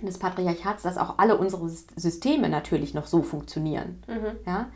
des 0.00 0.18
Patriarchats, 0.18 0.84
dass 0.84 0.98
auch 0.98 1.18
alle 1.18 1.36
unsere 1.36 1.68
Systeme 1.68 2.48
natürlich 2.48 2.94
noch 2.94 3.06
so 3.06 3.22
funktionieren. 3.22 4.04
Mhm. 4.06 4.36
Ja, 4.46 4.66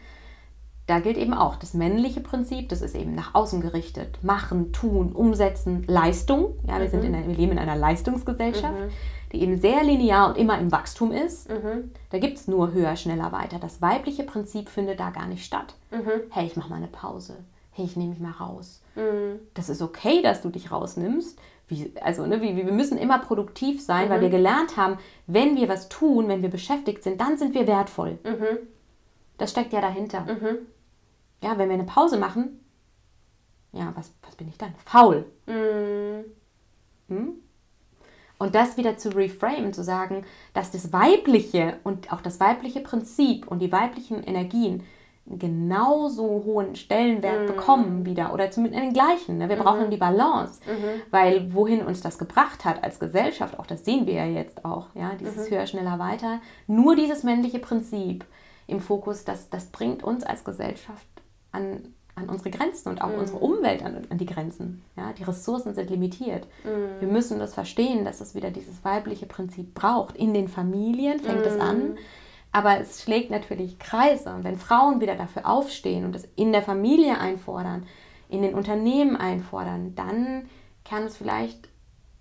da 0.89 0.99
gilt 0.99 1.19
eben 1.19 1.35
auch 1.35 1.55
das 1.55 1.73
männliche 1.73 2.21
Prinzip, 2.21 2.69
das 2.69 2.83
ist 2.83 2.97
eben 2.97 3.15
nach 3.15 3.37
außen 3.37 3.61
gerichtet, 3.61 4.25
machen, 4.25 4.73
tun, 4.73 5.13
umsetzen, 5.13 5.85
Leistung. 5.87 6.59
Ja, 6.67 6.81
wir, 6.81 6.87
mhm. 6.87 6.91
sind 6.91 7.05
in 7.05 7.15
einer, 7.15 7.29
wir 7.29 7.37
leben 7.37 7.53
in 7.53 7.59
einer 7.61 7.77
Leistungsgesellschaft. 7.77 8.77
Mhm 8.77 8.91
die 9.33 9.43
eben 9.43 9.61
sehr 9.61 9.83
linear 9.85 10.29
und 10.29 10.39
immer 10.39 10.59
im 10.59 10.73
Wachstum 10.73 11.13
ist. 11.13 11.49
Mhm. 11.49 11.93
Da 12.11 12.19
gibt 12.19 12.39
es 12.39 12.49
nur 12.49 12.73
höher, 12.73 12.97
schneller, 12.97 13.33
weiter. 13.33 13.59
Das 13.59 13.81
weibliche 13.81 14.25
Prinzip 14.25 14.69
findet 14.69 15.01
da 15.01 15.11
gar 15.11 15.27
nicht 15.27 15.45
statt. 15.45 15.75
Mhm. 15.91 16.23
Hey, 16.31 16.47
ich 16.47 16.57
mache 16.57 16.71
mal 16.71 16.77
eine 16.77 16.89
Pause. 16.89 17.37
Hey, 17.73 17.85
ich 17.85 17.97
nehme 17.97 18.11
mich 18.11 18.21
mal 18.21 18.33
raus. 18.33 18.83
Mhm. 18.97 19.41
Das 19.55 19.69
ist 19.69 19.83
okay, 19.83 20.23
dass 20.23 20.43
du 20.43 20.49
dich 20.49 20.73
rausnimmst. 20.73 21.39
Wie, 21.69 21.93
also, 22.01 22.27
ne, 22.27 22.43
wie, 22.43 22.57
wir 22.57 22.73
müssen 22.73 22.99
immer 22.99 23.21
produktiv 23.21 23.81
sein, 23.81 24.11
weil 24.11 24.19
mhm. 24.19 24.23
wir 24.23 24.31
gelernt 24.31 24.77
haben, 24.77 24.99
wenn 25.29 25.57
wir 25.57 25.69
was 25.69 25.89
tun, 25.89 26.27
wenn 26.27 26.43
wir 26.43 26.51
beschäftigt 26.51 27.05
sind, 27.05 27.21
dann 27.21 27.39
sind 27.39 27.55
wir 27.55 27.67
wertvoll. 27.69 28.19
Mhm. 28.25 28.59
Das 29.39 29.53
steckt 29.53 29.73
ja 29.73 29.81
dahinter. 29.81 30.23
Mhm. 30.23 30.59
Ja, 31.43 31.57
wenn 31.57 31.69
wir 31.69 31.75
eine 31.75 31.85
Pause 31.85 32.19
machen, 32.19 32.61
ja, 33.73 33.93
was, 33.95 34.13
was 34.23 34.35
bin 34.35 34.49
ich 34.49 34.59
dann? 34.59 34.75
Faul. 34.85 35.25
Hm? 35.47 37.35
Und 38.41 38.55
das 38.55 38.79
wieder 38.79 38.97
zu 38.97 39.11
reframen, 39.11 39.75
zu 39.75 39.85
sagen, 39.85 40.25
dass 40.55 40.71
das 40.71 40.95
Weibliche 40.95 41.75
und 41.85 42.11
auch 42.11 42.23
das 42.23 42.41
weibliche 42.41 42.81
Prinzip 42.81 43.47
und 43.47 43.59
die 43.59 43.71
weiblichen 43.71 44.25
Energien 44.25 44.83
genauso 45.27 46.25
hohen 46.47 46.75
Stellenwert 46.75 47.43
mhm. 47.43 47.47
bekommen 47.47 48.07
wieder 48.07 48.33
oder 48.33 48.51
zumindest 48.51 48.83
den 48.83 48.95
gleichen. 48.95 49.37
Ne? 49.37 49.51
Wir 49.51 49.57
mhm. 49.57 49.61
brauchen 49.61 49.91
die 49.91 49.99
Balance, 49.99 50.59
mhm. 50.67 51.03
weil 51.11 51.53
wohin 51.53 51.83
uns 51.83 52.01
das 52.01 52.17
gebracht 52.17 52.65
hat 52.65 52.83
als 52.83 52.99
Gesellschaft, 52.99 53.59
auch 53.59 53.67
das 53.67 53.85
sehen 53.85 54.07
wir 54.07 54.15
ja 54.15 54.25
jetzt 54.25 54.65
auch, 54.65 54.87
ja, 54.95 55.13
dieses 55.21 55.51
mhm. 55.51 55.55
höher, 55.55 55.67
schneller, 55.67 55.99
weiter, 55.99 56.41
nur 56.67 56.97
dieses 56.97 57.23
männliche 57.23 57.59
Prinzip 57.59 58.25
im 58.67 58.81
Fokus, 58.81 59.27
das, 59.27 59.51
das 59.51 59.67
bringt 59.67 60.03
uns 60.03 60.25
als 60.25 60.45
Gesellschaft 60.45 61.07
an, 61.53 61.95
an 62.21 62.29
unsere 62.29 62.51
Grenzen 62.51 62.89
und 62.89 63.03
auch 63.03 63.13
unsere 63.17 63.39
mhm. 63.39 63.45
Umwelt 63.45 63.83
an, 63.85 64.07
an, 64.11 64.19
die 64.19 64.27
Grenzen. 64.27 64.83
Ja? 64.97 65.13
Die 65.13 65.25
Ressourcen 65.25 65.75
sind 65.75 65.91
limitiert. 65.91 66.47
Wir 66.99 67.07
Mhm. 67.09 67.13
müssen 67.13 67.39
das 67.39 67.55
verstehen, 67.55 68.05
dass 68.05 68.21
es 68.21 68.35
wieder 68.35 68.51
dieses 68.51 68.85
weibliche 68.85 69.27
Prinzip 69.27 69.75
braucht. 69.75 70.17
In 70.17 70.35
den 70.35 70.49
Familien 70.49 71.19
fängt 71.21 71.45
es 71.47 71.59
an. 71.59 71.97
Aber 72.53 72.81
es 72.81 73.03
schlägt 73.03 73.31
natürlich 73.31 73.79
Kreise. 73.79 74.35
Und 74.35 74.43
wenn 74.45 74.57
Frauen 74.59 75.01
wieder 75.01 75.15
dafür 75.17 75.47
aufstehen 75.49 76.05
und 76.05 76.17
es 76.17 76.29
in 76.37 76.53
der 76.53 76.63
Familie 76.63 77.19
einfordern, 77.19 77.87
in 78.29 78.43
den 78.43 78.55
Unternehmen 78.55 79.17
einfordern, 79.17 79.95
dann 79.95 80.47
kann 80.85 81.05
es 81.05 81.17
vielleicht, 81.17 81.69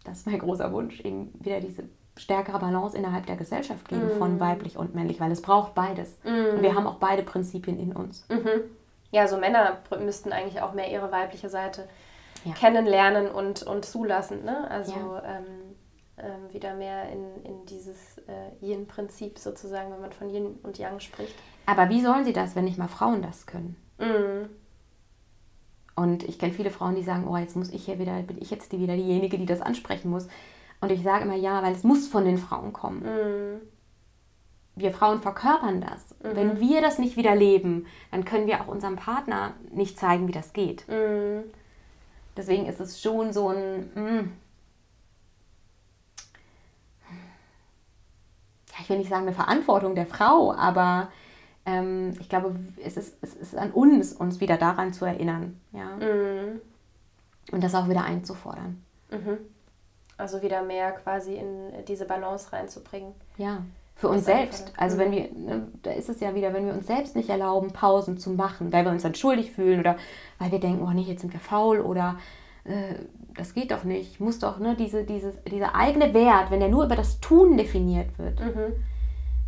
das 0.03 0.19
ist 0.19 0.27
mein 0.27 0.39
großer 0.39 0.71
Wunsch, 0.71 0.99
eben 1.01 1.29
wieder 1.39 1.59
diese 1.59 1.83
stärkere 2.15 2.59
Balance 2.59 2.97
innerhalb 2.97 3.25
der 3.27 3.37
Gesellschaft 3.37 3.87
geben 3.87 4.05
Mhm. 4.13 4.17
von 4.17 4.39
weiblich 4.39 4.77
und 4.77 4.93
männlich, 4.93 5.19
weil 5.19 5.31
es 5.31 5.41
braucht 5.41 5.73
beides. 5.73 6.17
Und 6.25 6.61
wir 6.61 6.75
haben 6.75 6.85
auch 6.85 6.95
beide 6.99 7.23
Prinzipien 7.23 7.79
in 7.79 7.93
uns. 7.93 8.25
Mhm. 8.29 8.61
Ja, 9.11 9.27
so 9.27 9.37
Männer 9.37 9.77
müssten 9.99 10.31
eigentlich 10.31 10.61
auch 10.61 10.73
mehr 10.73 10.91
ihre 10.91 11.11
weibliche 11.11 11.49
Seite 11.49 11.87
Ja. 12.45 12.53
kennenlernen 12.53 13.29
und, 13.29 13.63
und 13.63 13.85
zulassen. 13.85 14.45
Ne? 14.45 14.69
Also 14.69 14.93
Ja. 14.93 15.23
ähm, 15.25 15.45
ähm, 16.17 16.53
wieder 16.53 16.73
mehr 16.75 17.09
in, 17.09 17.43
in 17.43 17.65
dieses 17.65 18.17
äh, 18.27 18.65
Yin-Prinzip 18.65 19.39
sozusagen, 19.39 19.91
wenn 19.91 20.01
man 20.01 20.11
von 20.11 20.29
Yin 20.29 20.59
und 20.63 20.77
Yang 20.77 20.99
spricht. 20.99 21.35
Aber 21.65 21.89
wie 21.89 22.01
sollen 22.01 22.25
sie 22.25 22.33
das, 22.33 22.55
wenn 22.55 22.65
nicht 22.65 22.77
mal 22.77 22.87
Frauen 22.87 23.21
das 23.21 23.45
können? 23.45 23.75
Mhm. 23.97 24.49
Und 25.95 26.23
ich 26.23 26.39
kenne 26.39 26.53
viele 26.53 26.69
Frauen, 26.71 26.95
die 26.95 27.03
sagen, 27.03 27.27
oh, 27.27 27.35
jetzt 27.37 27.55
muss 27.57 27.69
ich 27.71 27.85
hier 27.85 27.99
wieder, 27.99 28.21
bin 28.21 28.41
ich 28.41 28.49
jetzt 28.51 28.71
die, 28.71 28.79
wieder 28.79 28.95
diejenige, 28.95 29.37
die 29.37 29.45
das 29.45 29.61
ansprechen 29.61 30.09
muss. 30.09 30.27
Und 30.81 30.91
ich 30.91 31.03
sage 31.03 31.25
immer 31.25 31.35
ja, 31.35 31.61
weil 31.61 31.73
es 31.73 31.83
muss 31.83 32.07
von 32.07 32.23
den 32.25 32.37
Frauen 32.37 32.71
kommen. 32.71 33.03
Mhm. 33.03 33.61
Wir 34.79 34.93
Frauen 34.93 35.21
verkörpern 35.21 35.81
das. 35.81 36.15
Mhm. 36.23 36.35
Wenn 36.35 36.59
wir 36.59 36.81
das 36.81 36.99
nicht 36.99 37.17
wieder 37.17 37.35
leben, 37.35 37.85
dann 38.11 38.25
können 38.25 38.47
wir 38.47 38.61
auch 38.61 38.67
unserem 38.67 38.95
Partner 38.95 39.53
nicht 39.71 39.99
zeigen, 39.99 40.27
wie 40.27 40.31
das 40.31 40.53
geht. 40.53 40.87
Mhm. 40.87 41.43
Deswegen 42.37 42.67
ist 42.67 42.79
es 42.79 43.01
schon 43.01 43.33
so 43.33 43.49
ein, 43.49 43.91
mm, 43.95 44.31
ja, 48.69 48.75
ich 48.81 48.89
will 48.89 48.97
nicht 48.97 49.09
sagen 49.09 49.23
eine 49.23 49.35
Verantwortung 49.35 49.93
der 49.93 50.05
Frau, 50.05 50.53
aber 50.53 51.09
ähm, 51.65 52.13
ich 52.19 52.29
glaube, 52.29 52.55
es 52.81 52.95
ist, 52.95 53.17
es 53.21 53.35
ist 53.35 53.57
an 53.57 53.71
uns, 53.71 54.13
uns 54.13 54.39
wieder 54.39 54.55
daran 54.55 54.93
zu 54.93 55.03
erinnern. 55.03 55.59
Ja? 55.73 55.97
Mhm. 55.97 56.61
Und 57.51 57.63
das 57.63 57.75
auch 57.75 57.89
wieder 57.89 58.05
einzufordern. 58.05 58.83
Mhm. 59.11 59.37
Also 60.17 60.41
wieder 60.41 60.61
mehr 60.63 60.93
quasi 60.93 61.35
in 61.35 61.85
diese 61.87 62.05
Balance 62.05 62.53
reinzubringen. 62.53 63.13
Ja, 63.37 63.63
für 63.99 64.07
uns 64.07 64.25
selbst. 64.25 64.67
einfach. 64.69 64.81
Also 64.81 64.97
wenn 64.97 65.11
wir, 65.11 65.29
ne, 65.33 65.67
da 65.83 65.91
ist 65.91 66.09
es 66.09 66.19
ja 66.21 66.33
wieder, 66.33 66.53
wenn 66.53 66.65
wir 66.65 66.73
uns 66.73 66.87
selbst 66.87 67.15
nicht 67.15 67.29
erlauben, 67.29 67.71
Pausen 67.73 68.17
zu 68.17 68.31
machen, 68.31 68.71
weil 68.71 68.85
wir 68.85 68.91
uns 68.91 69.03
dann 69.03 69.13
schuldig 69.15 69.51
fühlen 69.51 69.79
oder 69.81 69.97
weil 70.39 70.51
wir 70.51 70.59
denken, 70.59 70.83
oh 70.87 70.91
nee, 70.91 71.01
jetzt 71.01 71.21
sind 71.21 71.33
wir 71.33 71.39
faul 71.39 71.81
oder 71.81 72.17
äh, 72.63 72.95
das 73.35 73.53
geht 73.53 73.71
doch 73.71 73.83
nicht, 73.83 74.19
muss 74.19 74.39
doch, 74.39 74.59
ne, 74.59 74.75
diese, 74.77 75.03
dieses, 75.03 75.33
dieser 75.43 75.75
eigene 75.75 76.13
Wert, 76.13 76.49
wenn 76.49 76.59
der 76.61 76.69
nur 76.69 76.85
über 76.85 76.95
das 76.95 77.19
Tun 77.19 77.57
definiert 77.57 78.17
wird 78.17 78.39
Mhm. 78.39 78.73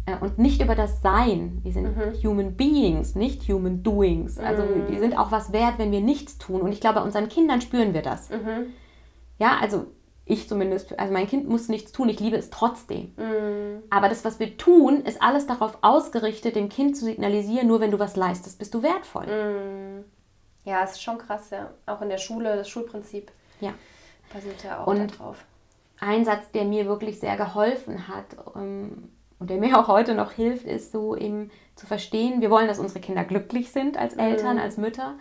äh, 0.06 0.16
und 0.20 0.38
nicht 0.38 0.62
über 0.62 0.76
das 0.76 1.02
Sein. 1.02 1.60
Wir 1.64 1.72
sind 1.72 1.96
Mhm. 1.96 2.14
Human 2.24 2.56
Beings, 2.56 3.16
nicht 3.16 3.44
Human 3.50 3.84
Doings. 3.84 4.38
Also 4.38 4.64
Mhm. 4.64 4.90
wir 4.90 5.00
sind 5.00 5.18
auch 5.18 5.32
was 5.32 5.54
wert, 5.54 5.76
wenn 5.78 5.92
wir 5.92 6.02
nichts 6.02 6.38
tun. 6.38 6.62
Und 6.62 6.74
ich 6.74 6.82
glaube, 6.82 7.00
bei 7.00 7.06
unseren 7.06 7.30
Kindern 7.30 7.62
spüren 7.62 7.94
wir 7.94 8.02
das. 8.02 8.30
Mhm. 8.30 8.68
Ja, 9.40 9.58
also 9.62 9.86
ich 10.26 10.48
zumindest, 10.48 10.98
also 11.00 11.12
mein 11.14 11.28
Kind 11.28 11.50
muss 11.50 11.68
nichts 11.68 11.92
tun, 11.92 12.08
ich 12.10 12.20
liebe 12.20 12.38
es 12.38 12.50
trotzdem. 12.50 13.14
Mhm. 13.18 13.84
Aber 13.90 14.08
das, 14.08 14.24
was 14.24 14.40
wir 14.40 14.58
tun, 14.58 15.02
ist 15.02 15.22
alles 15.22 15.48
darauf 15.48 15.78
ausgerichtet, 15.82 16.56
dem 16.56 16.70
Kind 16.70 16.96
zu 16.96 17.06
signalisieren, 17.06 17.68
nur 17.68 17.80
wenn 17.80 17.92
du 17.92 18.00
was 18.00 18.16
leistest, 18.16 18.60
bist 18.60 18.74
du 18.74 18.84
wertvoll. 18.84 19.26
Mhm. 19.28 20.06
Ja, 20.64 20.84
es 20.84 20.92
ist 20.92 21.02
schon 21.04 21.18
krass, 21.18 21.50
ja. 21.50 21.72
Auch 21.88 22.02
in 22.02 22.10
der 22.10 22.20
Schule, 22.20 22.56
das 22.56 22.70
Schulprinzip 22.70 23.32
Ja. 23.60 23.74
basiert 24.34 24.64
ja 24.64 24.82
auch 24.84 24.88
Und- 24.88 25.20
darauf. 25.20 25.44
Ein 26.00 26.26
Satz, 26.26 26.50
der 26.52 26.66
mir 26.66 26.88
wirklich 26.88 27.20
sehr 27.20 27.38
geholfen 27.38 28.08
hat 28.08 28.26
ähm, 28.56 29.10
und 29.38 29.50
der 29.52 29.58
mir 29.58 29.78
auch 29.80 29.88
heute 29.88 30.16
noch 30.16 30.32
hilft, 30.32 30.66
ist 30.66 30.92
so 30.92 31.16
eben 31.16 31.52
zu 31.76 31.86
verstehen, 31.86 32.42
wir 32.42 32.50
wollen, 32.50 32.68
dass 32.68 32.80
unsere 32.80 33.00
Kinder 33.00 33.24
glücklich 33.24 33.72
sind 33.72 33.98
als 33.98 34.16
Eltern, 34.16 34.56
Mhm. 34.56 34.62
als 34.64 34.78
Mütter. 34.78 35.14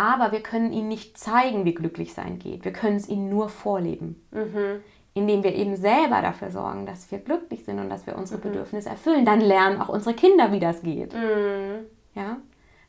Aber 0.00 0.32
wir 0.32 0.42
können 0.42 0.72
ihnen 0.72 0.88
nicht 0.88 1.18
zeigen, 1.18 1.64
wie 1.66 1.74
glücklich 1.74 2.14
sein 2.14 2.38
geht. 2.38 2.64
Wir 2.64 2.72
können 2.72 2.96
es 2.96 3.08
ihnen 3.08 3.28
nur 3.28 3.48
vorleben. 3.48 4.26
Mhm. 4.30 4.80
indem 5.12 5.42
wir 5.42 5.52
eben 5.56 5.74
selber 5.76 6.22
dafür 6.22 6.52
sorgen, 6.52 6.86
dass 6.86 7.10
wir 7.10 7.18
glücklich 7.18 7.64
sind 7.64 7.80
und 7.80 7.90
dass 7.90 8.06
wir 8.06 8.16
unsere 8.16 8.38
Mhm. 8.38 8.44
Bedürfnisse 8.44 8.88
erfüllen, 8.90 9.24
dann 9.24 9.40
lernen 9.40 9.80
auch 9.80 9.88
unsere 9.88 10.14
Kinder, 10.14 10.52
wie 10.52 10.60
das 10.60 10.82
geht. 10.82 11.12
Mhm. 11.12 11.80
Ja? 12.14 12.36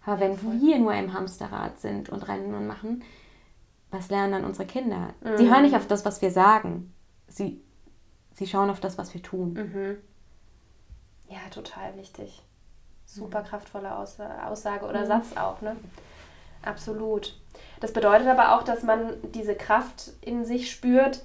Aber 0.05 0.19
wenn 0.19 0.37
wir 0.61 0.77
nur 0.77 0.93
im 0.93 1.13
Hamsterrad 1.15 1.79
sind 1.79 2.09
und 2.09 2.27
rennen 2.27 2.53
und 2.53 2.67
machen, 2.67 3.01
was 3.89 4.11
lernen 4.11 4.33
dann 4.33 4.45
unsere 4.45 4.67
Kinder? 4.67 5.15
Sie 5.35 5.49
hören 5.49 5.63
nicht 5.63 5.75
auf 5.75 5.87
das, 5.87 6.05
was 6.05 6.21
wir 6.21 6.29
sagen. 6.29 6.93
Sie, 7.27 7.59
sie 8.35 8.45
schauen 8.45 8.69
auf 8.69 8.79
das, 8.79 8.99
was 8.99 9.15
wir 9.15 9.23
tun. 9.23 9.53
Mhm. 9.53 9.97
Ja, 11.27 11.39
total 11.49 11.97
wichtig. 11.97 12.43
Super 13.05 13.41
kraftvolle 13.41 13.97
Aussa- 13.97 14.45
Aussage 14.47 14.85
oder 14.85 15.07
Satz 15.07 15.35
auch, 15.35 15.59
ne? 15.61 15.75
Absolut. 16.63 17.35
Das 17.79 17.93
bedeutet 17.93 18.27
aber 18.27 18.55
auch, 18.55 18.63
dass 18.63 18.83
man 18.83 19.13
diese 19.33 19.55
Kraft 19.55 20.11
in 20.21 20.45
sich 20.45 20.71
spürt, 20.71 21.21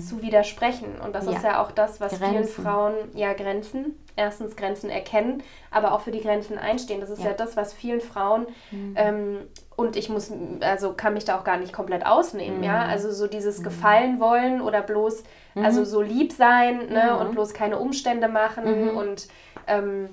zu 0.00 0.22
widersprechen. 0.22 0.98
Und 1.04 1.14
das 1.14 1.26
Ja. 1.26 1.32
ist 1.32 1.42
ja 1.44 1.62
auch 1.62 1.70
das, 1.70 2.00
was 2.00 2.16
vielen 2.16 2.32
Grenzen. 2.32 2.64
Frauen 2.64 2.94
ja 3.14 3.34
Grenzen, 3.34 3.94
erstens 4.16 4.56
Grenzen 4.56 4.88
erkennen, 4.88 5.42
aber 5.70 5.92
auch 5.92 6.00
für 6.00 6.10
die 6.10 6.22
Grenzen 6.22 6.56
einstehen. 6.58 7.00
Das 7.00 7.10
ist 7.10 7.20
ja, 7.22 7.26
Ja. 7.30 7.32
das, 7.34 7.56
was 7.58 7.74
vielen 7.74 8.00
Frauen 8.00 8.46
ähm, 8.94 9.40
und 9.76 9.96
ich 9.96 10.08
muss, 10.08 10.32
also 10.60 10.94
kann 10.94 11.12
mich 11.12 11.26
da 11.26 11.38
auch 11.38 11.44
gar 11.44 11.58
nicht 11.58 11.74
komplett 11.74 12.06
ausnehmen, 12.06 12.64
ja. 12.64 12.84
Also 12.86 13.12
so 13.12 13.26
dieses 13.26 13.62
Gefallen 13.62 14.18
wollen 14.18 14.62
oder 14.62 14.80
bloß, 14.80 15.22
also 15.56 15.84
so 15.84 16.00
lieb 16.00 16.32
sein, 16.32 16.86
ne, 16.88 16.94
Ja. 17.08 17.14
und 17.16 17.32
bloß 17.32 17.52
keine 17.52 17.78
Umstände 17.78 18.28
machen 18.28 18.88
und 18.90 19.28
ähm, 19.66 20.08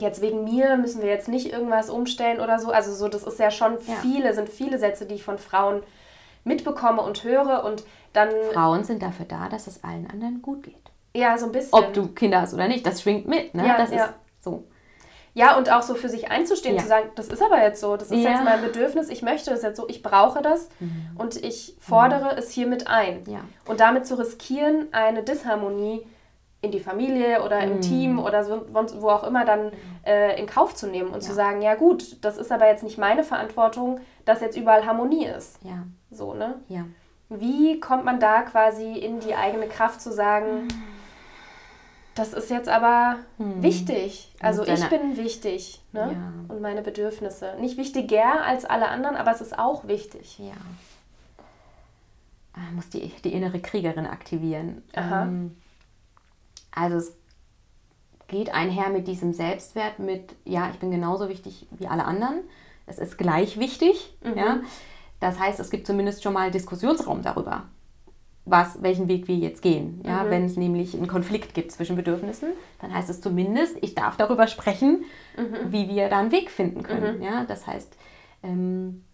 jetzt 0.00 0.20
wegen 0.22 0.44
mir 0.44 0.76
müssen 0.76 1.02
wir 1.02 1.08
jetzt 1.08 1.28
nicht 1.28 1.52
irgendwas 1.52 1.90
umstellen 1.90 2.40
oder 2.40 2.58
so. 2.58 2.70
Also 2.70 2.92
so, 2.94 3.08
das 3.08 3.22
ist 3.24 3.38
ja 3.38 3.50
schon 3.50 3.72
Ja. 3.86 3.94
viele, 4.02 4.34
sind 4.34 4.48
viele 4.48 4.78
Sätze, 4.78 5.06
die 5.06 5.14
ich 5.16 5.22
von 5.24 5.38
Frauen 5.38 5.82
mitbekomme 6.44 7.02
und 7.02 7.24
höre 7.24 7.64
und 7.64 7.84
dann, 8.12 8.28
Frauen 8.52 8.84
sind 8.84 9.02
dafür 9.02 9.26
da, 9.26 9.48
dass 9.48 9.66
es 9.66 9.82
allen 9.84 10.08
anderen 10.10 10.42
gut 10.42 10.62
geht. 10.64 10.76
ja, 11.14 11.36
so 11.38 11.46
ein 11.46 11.52
bisschen. 11.52 11.72
Ob 11.78 11.92
du 11.92 12.08
Kinder 12.08 12.40
hast 12.42 12.54
oder 12.54 12.68
nicht, 12.68 12.86
das 12.86 13.02
schwingt 13.02 13.26
mit. 13.28 13.54
Ne? 13.54 13.66
Ja, 13.66 13.76
das 13.78 13.90
ja. 13.90 14.04
ist 14.06 14.12
so. 14.40 14.64
Ja, 15.34 15.56
und 15.56 15.70
auch 15.72 15.80
so 15.82 15.94
für 15.94 16.10
sich 16.10 16.30
einzustehen, 16.30 16.76
Ja. 16.76 16.82
zu 16.82 16.88
sagen, 16.88 17.08
das 17.14 17.28
ist 17.28 17.42
aber 17.42 17.62
jetzt 17.62 17.80
so, 17.80 17.96
das 17.96 18.10
ist 18.10 18.22
Ja. 18.22 18.32
jetzt 18.32 18.44
mein 18.44 18.60
Bedürfnis, 18.60 19.08
ich 19.08 19.22
möchte 19.22 19.50
das 19.50 19.62
jetzt 19.62 19.78
so, 19.78 19.88
ich 19.88 20.02
brauche 20.02 20.42
das 20.42 20.68
und 21.16 21.36
ich 21.42 21.74
fordere 21.80 22.36
es 22.36 22.50
hiermit 22.50 22.86
ein. 22.88 23.22
Ja. 23.26 23.40
Und 23.66 23.80
damit 23.80 24.06
zu 24.06 24.18
riskieren, 24.18 24.88
eine 24.92 25.22
Disharmonie 25.22 26.06
in 26.62 26.70
die 26.70 26.80
Familie 26.80 27.42
oder 27.44 27.60
im 27.60 27.80
Team 27.80 28.20
oder 28.20 28.44
so, 28.44 28.64
wo 28.72 29.08
auch 29.10 29.24
immer 29.24 29.44
dann 29.44 29.72
äh, 30.06 30.38
in 30.40 30.46
Kauf 30.46 30.74
zu 30.76 30.86
nehmen 30.86 31.10
und 31.10 31.20
zu 31.20 31.34
sagen, 31.34 31.60
ja 31.60 31.74
gut, 31.74 32.24
das 32.24 32.38
ist 32.38 32.52
aber 32.52 32.68
jetzt 32.68 32.84
nicht 32.84 32.98
meine 32.98 33.24
Verantwortung, 33.24 34.00
dass 34.24 34.40
jetzt 34.40 34.56
überall 34.56 34.86
Harmonie 34.86 35.26
ist. 35.26 35.58
Ja, 35.64 35.84
So, 36.10 36.34
ne? 36.34 36.54
ja. 36.68 36.84
Wie 37.28 37.80
kommt 37.80 38.04
man 38.04 38.20
da 38.20 38.42
quasi 38.42 38.92
in 38.92 39.18
die 39.18 39.34
eigene 39.34 39.66
Kraft 39.66 40.00
zu 40.00 40.12
sagen, 40.12 40.68
das 42.14 42.32
ist 42.32 42.50
jetzt 42.50 42.68
aber 42.68 43.16
wichtig. 43.38 44.32
Also 44.40 44.64
ich 44.64 44.86
bin 44.88 45.16
wichtig 45.16 45.82
ne? 45.92 46.12
Ja. 46.12 46.54
und 46.54 46.60
meine 46.60 46.82
Bedürfnisse. 46.82 47.56
Nicht 47.58 47.78
wichtiger 47.78 48.44
als 48.44 48.64
alle 48.66 48.88
anderen, 48.88 49.16
aber 49.16 49.32
es 49.32 49.40
ist 49.40 49.58
auch 49.58 49.88
wichtig. 49.88 50.38
Ja. 50.38 50.52
Ah, 52.52 52.70
muss 52.74 52.90
die, 52.90 53.08
die 53.24 53.32
innere 53.32 53.60
Kriegerin 53.60 54.06
aktivieren. 54.06 54.82
Aha. 54.94 55.22
Ähm, 55.22 55.56
also 56.74 56.96
es 56.96 57.16
geht 58.28 58.52
einher 58.52 58.88
mit 58.88 59.06
diesem 59.06 59.32
Selbstwert, 59.32 59.98
mit, 59.98 60.34
ja, 60.44 60.70
ich 60.70 60.78
bin 60.78 60.90
genauso 60.90 61.28
wichtig 61.28 61.66
wie 61.70 61.86
alle 61.86 62.04
anderen. 62.04 62.40
Es 62.86 62.98
ist 62.98 63.18
gleich 63.18 63.58
wichtig. 63.58 64.16
Ja? 64.36 64.60
Das 65.20 65.38
heißt, 65.38 65.60
es 65.60 65.70
gibt 65.70 65.86
zumindest 65.86 66.22
schon 66.22 66.32
mal 66.32 66.50
Diskussionsraum 66.50 67.22
darüber, 67.22 67.64
was, 68.44 68.82
welchen 68.82 69.06
Weg 69.06 69.28
wir 69.28 69.36
jetzt 69.36 69.62
gehen. 69.62 70.00
Ja? 70.04 70.28
Wenn 70.28 70.44
es 70.46 70.56
nämlich 70.56 70.94
einen 70.94 71.06
Konflikt 71.06 71.54
gibt 71.54 71.72
zwischen 71.72 71.94
Bedürfnissen, 71.94 72.48
dann 72.80 72.92
heißt 72.92 73.08
es 73.10 73.20
zumindest, 73.20 73.76
ich 73.82 73.94
darf 73.94 74.16
darüber 74.16 74.48
sprechen, 74.48 75.04
wie 75.70 75.88
wir 75.88 76.08
da 76.08 76.18
einen 76.18 76.32
Weg 76.32 76.50
finden 76.50 76.82
können. 76.82 77.22
Ja? 77.22 77.44
Das 77.44 77.66
heißt, 77.66 77.96
ähm, 78.42 79.04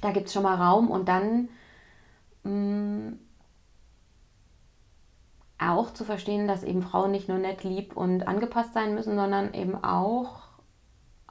da 0.00 0.12
gibt 0.12 0.28
es 0.28 0.32
schon 0.32 0.44
mal 0.44 0.54
Raum 0.54 0.90
und 0.90 1.08
dann 1.08 1.48
mh, 2.44 3.12
auch 5.58 5.92
zu 5.92 6.04
verstehen, 6.04 6.46
dass 6.46 6.62
eben 6.62 6.82
Frauen 6.82 7.10
nicht 7.10 7.28
nur 7.28 7.38
nett, 7.38 7.64
lieb 7.64 7.96
und 7.96 8.28
angepasst 8.28 8.74
sein 8.74 8.94
müssen, 8.94 9.16
sondern 9.16 9.54
eben 9.54 9.82
auch 9.82 10.42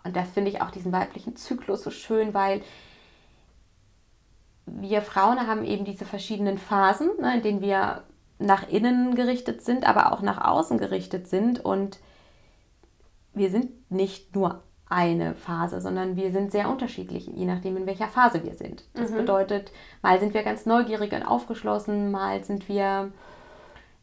Und 0.08 0.16
da 0.16 0.24
finde 0.24 0.50
ich 0.50 0.62
auch 0.62 0.72
diesen 0.72 0.92
weiblichen 0.92 1.36
Zyklus 1.36 1.84
so 1.84 1.90
schön, 1.90 2.34
weil 2.34 2.62
wir 4.66 5.02
Frauen 5.02 5.48
haben 5.48 5.66
eben 5.66 5.86
diese 5.86 6.06
verschiedenen 6.06 6.58
Phasen, 6.58 7.10
ne, 7.20 7.36
in 7.36 7.42
denen 7.42 7.62
wir 7.62 8.04
nach 8.40 8.68
innen 8.70 9.16
gerichtet 9.16 9.64
sind, 9.64 9.88
aber 9.88 10.14
auch 10.14 10.22
nach 10.22 10.44
außen 10.44 10.78
gerichtet 10.78 11.28
sind. 11.28 11.64
Und 11.64 12.00
wir 13.34 13.50
sind 13.50 13.92
nicht 13.92 14.36
nur 14.36 14.64
eine 14.90 15.36
Phase, 15.36 15.82
sondern 15.82 16.16
wir 16.16 16.32
sind 16.32 16.52
sehr 16.52 16.70
unterschiedlich, 16.70 17.28
je 17.28 17.46
nachdem, 17.46 17.76
in 17.76 17.86
welcher 17.86 18.08
Phase 18.08 18.44
wir 18.44 18.54
sind. 18.54 18.86
Das 18.94 19.12
mhm. 19.12 19.18
bedeutet, 19.18 19.72
mal 20.02 20.20
sind 20.20 20.34
wir 20.34 20.44
ganz 20.44 20.66
neugierig 20.66 21.12
und 21.12 21.24
aufgeschlossen, 21.24 22.12
mal 22.12 22.44
sind 22.44 22.70
wir 22.70 23.12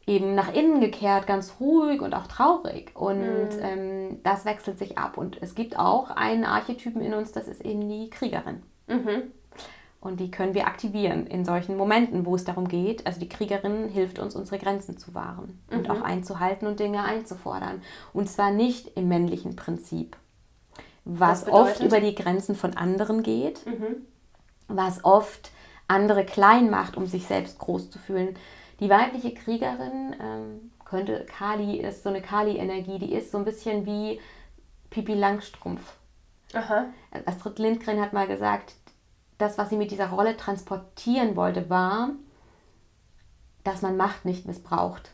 eben 0.07 0.35
nach 0.35 0.53
innen 0.53 0.81
gekehrt, 0.81 1.25
ganz 1.25 1.55
ruhig 1.59 2.01
und 2.01 2.13
auch 2.13 2.27
traurig. 2.27 2.91
Und 2.95 3.21
mhm. 3.21 3.59
ähm, 3.61 4.19
das 4.23 4.45
wechselt 4.45 4.77
sich 4.77 4.97
ab. 4.97 5.17
Und 5.17 5.41
es 5.41 5.55
gibt 5.55 5.79
auch 5.79 6.11
einen 6.11 6.45
Archetypen 6.45 7.01
in 7.01 7.13
uns, 7.13 7.31
das 7.31 7.47
ist 7.47 7.61
eben 7.61 7.87
die 7.89 8.09
Kriegerin. 8.09 8.61
Mhm. 8.87 9.31
Und 9.99 10.19
die 10.19 10.29
können 10.29 10.53
wir 10.53 10.67
aktivieren 10.67 11.25
in 11.25 11.45
solchen 11.45 11.77
Momenten, 11.77 12.27
wo 12.27 12.35
es 12.35 12.43
darum 12.43 12.67
geht. 12.67 13.07
Also 13.07 13.19
die 13.19 13.29
Kriegerin 13.29 13.89
hilft 13.89 14.19
uns, 14.19 14.35
unsere 14.35 14.59
Grenzen 14.59 14.99
zu 14.99 15.15
wahren 15.15 15.59
mhm. 15.71 15.79
und 15.79 15.89
auch 15.89 16.01
einzuhalten 16.01 16.67
und 16.67 16.79
Dinge 16.79 17.03
einzufordern. 17.03 17.81
Und 18.13 18.29
zwar 18.29 18.51
nicht 18.51 18.95
im 18.95 19.07
männlichen 19.07 19.55
Prinzip, 19.55 20.15
was 21.05 21.47
oft 21.47 21.81
über 21.81 21.99
die 21.99 22.13
Grenzen 22.13 22.55
von 22.55 22.77
anderen 22.77 23.23
geht, 23.23 23.65
mhm. 23.65 24.05
was 24.67 25.03
oft 25.03 25.49
andere 25.87 26.23
klein 26.23 26.69
macht, 26.69 26.97
um 26.97 27.07
sich 27.07 27.25
selbst 27.25 27.57
groß 27.57 27.89
zu 27.89 27.97
fühlen. 27.97 28.35
Die 28.79 28.89
weibliche 28.89 29.33
Kriegerin 29.33 30.15
ähm, 30.21 30.71
könnte, 30.83 31.25
Kali 31.25 31.79
ist 31.79 32.03
so 32.03 32.09
eine 32.09 32.21
Kali-Energie, 32.21 32.99
die 32.99 33.13
ist 33.13 33.31
so 33.31 33.37
ein 33.37 33.45
bisschen 33.45 33.85
wie 33.85 34.19
Pipi 34.89 35.13
Langstrumpf. 35.13 35.97
Aha. 36.53 36.85
Astrid 37.25 37.59
Lindgren 37.59 38.01
hat 38.01 38.13
mal 38.13 38.27
gesagt, 38.27 38.75
das, 39.37 39.57
was 39.57 39.69
sie 39.69 39.77
mit 39.77 39.91
dieser 39.91 40.09
Rolle 40.09 40.37
transportieren 40.37 41.35
wollte, 41.35 41.69
war, 41.69 42.11
dass 43.63 43.81
man 43.81 43.97
Macht 43.97 44.25
nicht 44.25 44.45
missbraucht. 44.45 45.11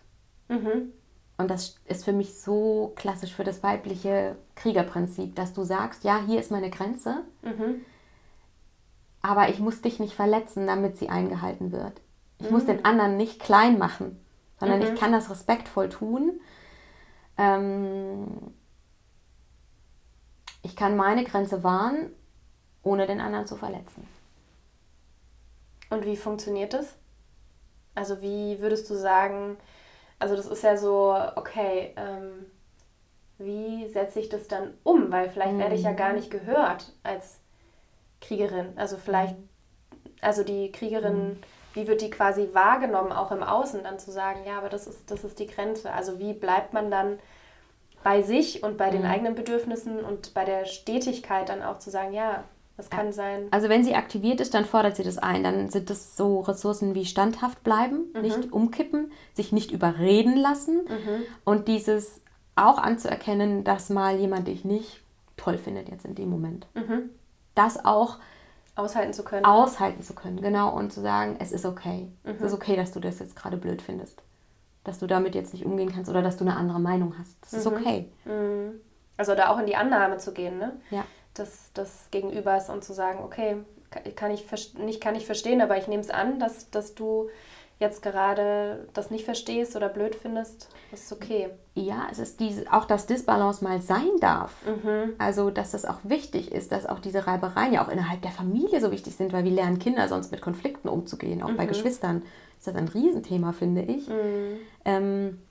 Mhm. 0.49 0.91
Und 1.37 1.49
das 1.49 1.75
ist 1.85 2.05
für 2.05 2.13
mich 2.13 2.39
so 2.39 2.93
klassisch 2.95 3.33
für 3.33 3.43
das 3.43 3.63
weibliche 3.63 4.35
Kriegerprinzip, 4.55 5.35
dass 5.35 5.53
du 5.53 5.63
sagst, 5.63 6.03
ja, 6.03 6.21
hier 6.27 6.39
ist 6.39 6.51
meine 6.51 6.69
Grenze, 6.69 7.23
mhm. 7.41 7.83
aber 9.23 9.49
ich 9.49 9.59
muss 9.59 9.81
dich 9.81 9.99
nicht 9.99 10.13
verletzen, 10.13 10.67
damit 10.67 10.97
sie 10.97 11.09
eingehalten 11.09 11.71
wird. 11.71 11.99
Ich 12.41 12.47
mhm. 12.47 12.51
muss 12.51 12.65
den 12.65 12.83
anderen 12.85 13.17
nicht 13.17 13.39
klein 13.39 13.77
machen, 13.77 14.19
sondern 14.59 14.81
ich 14.81 14.91
mhm. 14.91 14.95
kann 14.95 15.11
das 15.11 15.29
respektvoll 15.29 15.89
tun. 15.89 16.39
Ähm, 17.37 18.53
ich 20.63 20.75
kann 20.75 20.95
meine 20.95 21.23
Grenze 21.23 21.63
wahren 21.63 22.11
ohne 22.83 23.07
den 23.07 23.21
anderen 23.21 23.45
zu 23.45 23.55
verletzen. 23.55 24.07
Und 25.89 26.05
wie 26.05 26.17
funktioniert 26.17 26.73
das? 26.73 26.95
Also 27.93 28.21
wie 28.21 28.59
würdest 28.59 28.89
du 28.89 28.95
sagen, 28.95 29.57
also 30.19 30.35
das 30.35 30.47
ist 30.47 30.63
ja 30.63 30.77
so, 30.77 31.15
okay, 31.35 31.93
ähm, 31.97 32.45
wie 33.37 33.87
setze 33.89 34.19
ich 34.19 34.29
das 34.29 34.47
dann 34.47 34.73
um? 34.83 35.11
Weil 35.11 35.29
vielleicht 35.29 35.53
mhm. 35.53 35.59
werde 35.59 35.75
ich 35.75 35.83
ja 35.83 35.93
gar 35.93 36.09
mhm. 36.09 36.15
nicht 36.15 36.31
gehört 36.31 36.93
als 37.03 37.39
Kriegerin. 38.21 38.73
Also 38.77 38.97
vielleicht, 38.97 39.35
also 40.21 40.43
die 40.43 40.71
Kriegerin, 40.71 41.29
mhm. 41.29 41.37
Wie 41.73 41.87
wird 41.87 42.01
die 42.01 42.09
quasi 42.09 42.49
wahrgenommen, 42.53 43.11
auch 43.11 43.31
im 43.31 43.43
Außen, 43.43 43.83
dann 43.83 43.99
zu 43.99 44.11
sagen, 44.11 44.41
ja, 44.45 44.57
aber 44.57 44.69
das 44.69 44.87
ist, 44.87 45.09
das 45.09 45.23
ist 45.23 45.39
die 45.39 45.47
Grenze. 45.47 45.91
Also 45.91 46.19
wie 46.19 46.33
bleibt 46.33 46.73
man 46.73 46.91
dann 46.91 47.19
bei 48.03 48.21
sich 48.21 48.63
und 48.63 48.77
bei 48.77 48.89
den 48.89 49.01
mhm. 49.01 49.09
eigenen 49.09 49.35
Bedürfnissen 49.35 50.03
und 50.03 50.33
bei 50.33 50.45
der 50.45 50.65
Stetigkeit 50.65 51.49
dann 51.49 51.61
auch 51.61 51.79
zu 51.79 51.89
sagen, 51.89 52.13
ja, 52.13 52.43
das 52.77 52.89
kann 52.89 53.13
sein. 53.13 53.47
Also 53.51 53.69
wenn 53.69 53.83
sie 53.83 53.93
aktiviert 53.93 54.41
ist, 54.41 54.53
dann 54.53 54.65
fordert 54.65 54.95
sie 54.95 55.03
das 55.03 55.19
ein. 55.19 55.43
Dann 55.43 55.69
sind 55.69 55.89
das 55.89 56.17
so 56.17 56.39
Ressourcen 56.39 56.95
wie 56.95 57.05
standhaft 57.05 57.63
bleiben, 57.63 58.11
mhm. 58.13 58.21
nicht 58.21 58.51
umkippen, 58.51 59.11
sich 59.33 59.51
nicht 59.51 59.71
überreden 59.71 60.35
lassen 60.35 60.81
mhm. 60.85 61.23
und 61.43 61.67
dieses 61.67 62.21
auch 62.55 62.79
anzuerkennen, 62.79 63.63
dass 63.63 63.89
mal 63.89 64.17
jemand 64.17 64.47
dich 64.47 64.65
nicht 64.65 65.01
toll 65.37 65.57
findet 65.57 65.89
jetzt 65.89 66.05
in 66.05 66.15
dem 66.15 66.29
Moment. 66.29 66.67
Mhm. 66.73 67.11
Das 67.55 67.85
auch 67.85 68.17
aushalten 68.81 69.13
zu 69.13 69.23
können. 69.23 69.45
Aushalten 69.45 70.03
zu 70.03 70.13
können, 70.13 70.41
genau. 70.41 70.75
Und 70.75 70.91
zu 70.91 71.01
sagen, 71.01 71.37
es 71.39 71.51
ist 71.51 71.65
okay. 71.65 72.11
Es 72.23 72.41
ist 72.41 72.51
mhm. 72.51 72.57
okay, 72.57 72.75
dass 72.75 72.91
du 72.91 72.99
das 72.99 73.19
jetzt 73.19 73.35
gerade 73.35 73.57
blöd 73.57 73.81
findest. 73.81 74.21
Dass 74.83 74.99
du 74.99 75.07
damit 75.07 75.35
jetzt 75.35 75.53
nicht 75.53 75.65
umgehen 75.65 75.91
kannst 75.93 76.09
oder 76.09 76.21
dass 76.21 76.37
du 76.37 76.43
eine 76.43 76.55
andere 76.55 76.79
Meinung 76.79 77.15
hast. 77.17 77.35
Das 77.41 77.53
ist 77.53 77.69
mhm. 77.69 77.77
okay. 77.77 78.11
Mhm. 78.25 78.81
Also 79.17 79.35
da 79.35 79.49
auch 79.49 79.59
in 79.59 79.67
die 79.67 79.75
Annahme 79.75 80.17
zu 80.17 80.33
gehen, 80.33 80.57
ne? 80.57 80.73
Ja 80.89 81.05
des, 81.37 81.73
des 81.73 82.07
Gegenübers 82.11 82.69
und 82.69 82.83
zu 82.83 82.93
sagen, 82.93 83.19
okay, 83.23 83.57
kann 84.15 84.31
ich 84.31 84.45
nicht 84.77 85.01
kann 85.01 85.15
ich 85.15 85.25
verstehen, 85.25 85.61
aber 85.61 85.77
ich 85.77 85.87
nehme 85.87 86.01
es 86.01 86.09
an, 86.09 86.39
dass, 86.39 86.69
dass 86.69 86.95
du 86.95 87.29
jetzt 87.81 88.01
gerade 88.01 88.87
das 88.93 89.11
nicht 89.11 89.25
verstehst 89.25 89.75
oder 89.75 89.89
blöd 89.89 90.15
findest, 90.15 90.69
ist 90.93 91.11
okay. 91.11 91.49
Ja, 91.73 92.07
es 92.09 92.19
ist 92.19 92.39
diese, 92.39 92.71
auch, 92.71 92.85
dass 92.85 93.07
Disbalance 93.07 93.63
mal 93.63 93.81
sein 93.81 94.11
darf. 94.21 94.53
Mhm. 94.65 95.13
Also, 95.17 95.49
dass 95.49 95.71
das 95.71 95.85
auch 95.85 95.99
wichtig 96.03 96.51
ist, 96.51 96.71
dass 96.71 96.85
auch 96.85 96.99
diese 96.99 97.27
Reibereien 97.27 97.73
ja 97.73 97.83
auch 97.83 97.89
innerhalb 97.89 98.21
der 98.21 98.31
Familie 98.31 98.79
so 98.79 98.91
wichtig 98.91 99.15
sind, 99.15 99.33
weil 99.33 99.43
wir 99.43 99.51
lernen 99.51 99.79
Kinder 99.79 100.07
sonst 100.07 100.31
mit 100.31 100.41
Konflikten 100.41 100.87
umzugehen, 100.87 101.41
auch 101.41 101.49
mhm. 101.49 101.57
bei 101.57 101.65
Geschwistern. 101.65 102.23
Ist 102.57 102.67
das 102.67 102.75
ein 102.75 102.87
Riesenthema, 102.87 103.51
finde 103.51 103.81
ich. 103.81 104.07
Mhm. 104.07 104.59
Ähm, 104.85 105.41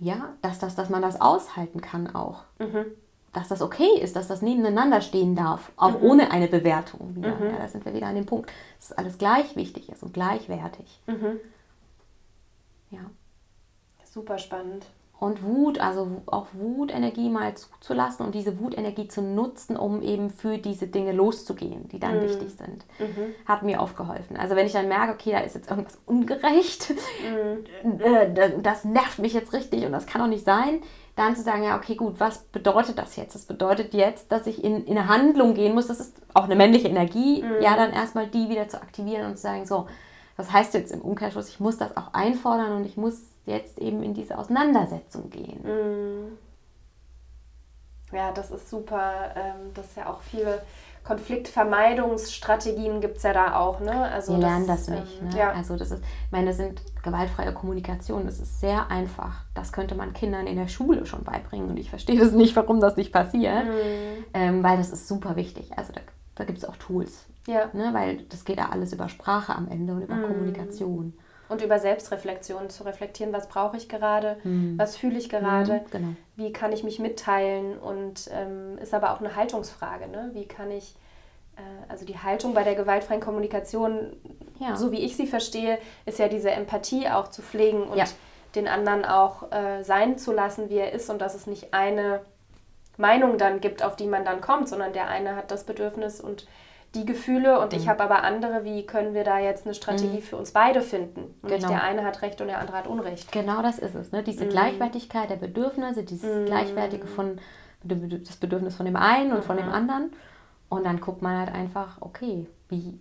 ja, 0.00 0.34
dass, 0.42 0.58
das, 0.58 0.76
dass 0.76 0.88
man 0.88 1.02
das 1.02 1.20
aushalten 1.20 1.80
kann 1.80 2.14
auch. 2.14 2.44
Mhm 2.58 2.86
dass 3.34 3.48
das 3.48 3.60
okay 3.60 3.98
ist, 4.00 4.16
dass 4.16 4.28
das 4.28 4.40
nebeneinander 4.40 5.00
stehen 5.00 5.34
darf, 5.34 5.72
auch 5.76 6.00
mhm. 6.00 6.06
ohne 6.06 6.30
eine 6.30 6.48
Bewertung. 6.48 7.16
Wieder. 7.16 7.34
Mhm. 7.34 7.46
Ja, 7.46 7.58
da 7.58 7.68
sind 7.68 7.84
wir 7.84 7.92
wieder 7.92 8.06
an 8.06 8.14
dem 8.14 8.26
Punkt, 8.26 8.50
dass 8.78 8.92
alles 8.92 9.18
gleich 9.18 9.56
wichtig 9.56 9.90
ist 9.90 10.02
und 10.02 10.14
gleichwertig. 10.14 11.02
Mhm. 11.06 11.40
Ja. 12.90 13.00
Super 14.04 14.38
spannend. 14.38 14.86
Und 15.20 15.42
Wut, 15.42 15.78
also 15.78 16.22
auch 16.26 16.48
Wutenergie 16.52 17.30
mal 17.30 17.54
zuzulassen 17.56 18.26
und 18.26 18.34
diese 18.34 18.58
Wutenergie 18.60 19.08
zu 19.08 19.22
nutzen, 19.22 19.76
um 19.76 20.02
eben 20.02 20.28
für 20.28 20.58
diese 20.58 20.86
Dinge 20.86 21.12
loszugehen, 21.12 21.88
die 21.88 21.98
dann 21.98 22.18
mhm. 22.18 22.22
wichtig 22.24 22.50
sind, 22.50 22.84
mhm. 22.98 23.34
hat 23.46 23.62
mir 23.62 23.80
oft 23.80 23.96
geholfen. 23.96 24.36
Also 24.36 24.54
wenn 24.54 24.66
ich 24.66 24.72
dann 24.72 24.88
merke, 24.88 25.14
okay, 25.14 25.32
da 25.32 25.38
ist 25.38 25.54
jetzt 25.54 25.70
irgendwas 25.70 25.98
ungerecht, 26.04 26.92
mhm. 27.82 28.00
Äh, 28.00 28.60
das 28.60 28.84
nervt 28.84 29.18
mich 29.18 29.32
jetzt 29.32 29.52
richtig 29.52 29.86
und 29.86 29.92
das 29.92 30.06
kann 30.06 30.20
doch 30.20 30.28
nicht 30.28 30.44
sein, 30.44 30.82
dann 31.16 31.36
zu 31.36 31.42
sagen, 31.42 31.62
ja, 31.62 31.76
okay, 31.76 31.94
gut, 31.94 32.18
was 32.18 32.38
bedeutet 32.38 32.98
das 32.98 33.16
jetzt? 33.16 33.34
Das 33.34 33.44
bedeutet 33.44 33.94
jetzt, 33.94 34.32
dass 34.32 34.46
ich 34.46 34.64
in, 34.64 34.84
in 34.84 34.98
eine 34.98 35.08
Handlung 35.08 35.54
gehen 35.54 35.74
muss. 35.74 35.86
Das 35.86 36.00
ist 36.00 36.16
auch 36.34 36.44
eine 36.44 36.56
männliche 36.56 36.88
Energie. 36.88 37.42
Mhm. 37.42 37.62
Ja, 37.62 37.76
dann 37.76 37.92
erstmal 37.92 38.26
die 38.26 38.48
wieder 38.48 38.68
zu 38.68 38.80
aktivieren 38.80 39.26
und 39.26 39.36
zu 39.36 39.42
sagen, 39.42 39.64
so, 39.66 39.86
was 40.36 40.52
heißt 40.52 40.74
jetzt 40.74 40.92
im 40.92 41.00
Umkehrschluss? 41.00 41.48
Ich 41.48 41.60
muss 41.60 41.78
das 41.78 41.96
auch 41.96 42.12
einfordern 42.12 42.72
und 42.72 42.84
ich 42.84 42.96
muss 42.96 43.20
jetzt 43.46 43.78
eben 43.78 44.02
in 44.02 44.14
diese 44.14 44.38
Auseinandersetzung 44.38 45.30
gehen. 45.30 45.60
Mhm. 45.62 46.38
Ja, 48.12 48.32
das 48.32 48.50
ist 48.50 48.68
super. 48.70 49.34
Ähm, 49.36 49.72
das 49.74 49.86
ist 49.86 49.96
ja 49.96 50.08
auch 50.08 50.20
viele 50.22 50.62
Konfliktvermeidungsstrategien 51.04 53.00
gibt 53.02 53.18
es 53.18 53.22
ja 53.24 53.34
da 53.34 53.56
auch. 53.56 53.80
Ne? 53.80 53.92
Also 54.10 54.32
Wir 54.32 54.40
lernen 54.40 54.66
das, 54.66 54.86
das 54.86 55.00
nicht. 55.00 55.20
Ähm, 55.20 55.28
ne? 55.28 55.38
ja. 55.38 55.52
Also 55.52 55.76
das 55.76 55.90
ist, 55.90 56.02
ich 56.02 56.32
meine, 56.32 56.46
das 56.48 56.56
sind 56.56 56.80
gewaltfreie 57.02 57.52
Kommunikation. 57.52 58.24
Das 58.24 58.40
ist 58.40 58.60
sehr 58.60 58.90
einfach. 58.90 59.44
Das 59.54 59.72
könnte 59.72 59.94
man 59.94 60.14
Kindern 60.14 60.46
in 60.46 60.56
der 60.56 60.68
Schule 60.68 61.04
schon 61.04 61.22
beibringen. 61.22 61.68
Und 61.68 61.76
ich 61.76 61.90
verstehe 61.90 62.18
das 62.18 62.32
nicht, 62.32 62.56
warum 62.56 62.80
das 62.80 62.96
nicht 62.96 63.12
passiert. 63.12 63.66
Mhm. 63.66 64.24
Ähm, 64.32 64.62
weil 64.62 64.78
das 64.78 64.90
ist 64.90 65.06
super 65.06 65.36
wichtig. 65.36 65.76
Also 65.76 65.92
da, 65.92 66.00
da 66.36 66.44
gibt 66.44 66.58
es 66.58 66.64
auch 66.64 66.76
Tools. 66.76 67.26
Ja. 67.46 67.68
Ne? 67.74 67.90
Weil 67.92 68.22
das 68.30 68.46
geht 68.46 68.56
ja 68.56 68.70
alles 68.70 68.94
über 68.94 69.10
Sprache 69.10 69.54
am 69.54 69.68
Ende 69.68 69.92
und 69.92 70.02
über 70.02 70.14
mhm. 70.14 70.26
Kommunikation. 70.26 71.12
Und 71.48 71.62
über 71.62 71.78
Selbstreflexion 71.78 72.70
zu 72.70 72.84
reflektieren, 72.84 73.32
was 73.32 73.48
brauche 73.48 73.76
ich 73.76 73.88
gerade, 73.88 74.38
mhm. 74.44 74.78
was 74.78 74.96
fühle 74.96 75.18
ich 75.18 75.28
gerade, 75.28 75.74
mhm, 75.74 75.90
genau. 75.90 76.08
wie 76.36 76.52
kann 76.52 76.72
ich 76.72 76.84
mich 76.84 76.98
mitteilen 76.98 77.78
und 77.78 78.30
ähm, 78.32 78.78
ist 78.78 78.94
aber 78.94 79.12
auch 79.12 79.20
eine 79.20 79.36
Haltungsfrage. 79.36 80.08
Ne? 80.08 80.30
Wie 80.32 80.46
kann 80.46 80.70
ich, 80.70 80.94
äh, 81.56 81.60
also 81.88 82.06
die 82.06 82.18
Haltung 82.18 82.54
bei 82.54 82.64
der 82.64 82.74
gewaltfreien 82.74 83.20
Kommunikation, 83.20 84.14
ja. 84.58 84.74
so 84.76 84.90
wie 84.90 85.00
ich 85.00 85.16
sie 85.16 85.26
verstehe, 85.26 85.78
ist 86.06 86.18
ja 86.18 86.28
diese 86.28 86.50
Empathie 86.50 87.08
auch 87.08 87.28
zu 87.28 87.42
pflegen 87.42 87.82
und 87.82 87.98
ja. 87.98 88.04
den 88.54 88.66
anderen 88.66 89.04
auch 89.04 89.52
äh, 89.52 89.82
sein 89.82 90.16
zu 90.16 90.32
lassen, 90.32 90.70
wie 90.70 90.78
er 90.78 90.92
ist 90.92 91.10
und 91.10 91.20
dass 91.20 91.34
es 91.34 91.46
nicht 91.46 91.74
eine 91.74 92.20
Meinung 92.96 93.38
dann 93.38 93.60
gibt, 93.60 93.82
auf 93.82 93.96
die 93.96 94.06
man 94.06 94.24
dann 94.24 94.40
kommt, 94.40 94.68
sondern 94.68 94.92
der 94.92 95.08
eine 95.08 95.36
hat 95.36 95.50
das 95.50 95.64
Bedürfnis 95.64 96.20
und 96.20 96.46
die 96.94 97.04
Gefühle 97.04 97.60
und 97.60 97.72
mhm. 97.72 97.78
ich 97.78 97.88
habe 97.88 98.02
aber 98.02 98.22
andere, 98.22 98.64
wie 98.64 98.86
können 98.86 99.14
wir 99.14 99.24
da 99.24 99.38
jetzt 99.38 99.66
eine 99.66 99.74
Strategie 99.74 100.18
mhm. 100.18 100.22
für 100.22 100.36
uns 100.36 100.52
beide 100.52 100.80
finden? 100.80 101.34
Und 101.42 101.48
genau. 101.48 101.54
nicht 101.54 101.68
der 101.70 101.82
eine 101.82 102.04
hat 102.04 102.22
Recht 102.22 102.40
und 102.40 102.48
der 102.48 102.58
andere 102.58 102.76
hat 102.76 102.86
Unrecht. 102.86 103.32
Genau 103.32 103.62
das 103.62 103.78
ist 103.78 103.94
es, 103.94 104.12
ne? 104.12 104.22
diese 104.22 104.44
mhm. 104.44 104.50
Gleichwertigkeit 104.50 105.30
der 105.30 105.36
Bedürfnisse, 105.36 106.04
dieses 106.04 106.34
mhm. 106.34 106.46
Gleichwertige 106.46 107.06
von 107.06 107.38
das 107.82 108.36
Bedürfnis 108.36 108.76
von 108.76 108.86
dem 108.86 108.96
einen 108.96 109.32
und 109.32 109.44
von 109.44 109.56
dem 109.56 109.66
mhm. 109.66 109.72
anderen. 109.72 110.12
Und 110.68 110.84
dann 110.84 111.00
guckt 111.00 111.22
man 111.22 111.38
halt 111.38 111.54
einfach, 111.54 111.98
okay, 112.00 112.46
wie, 112.68 112.98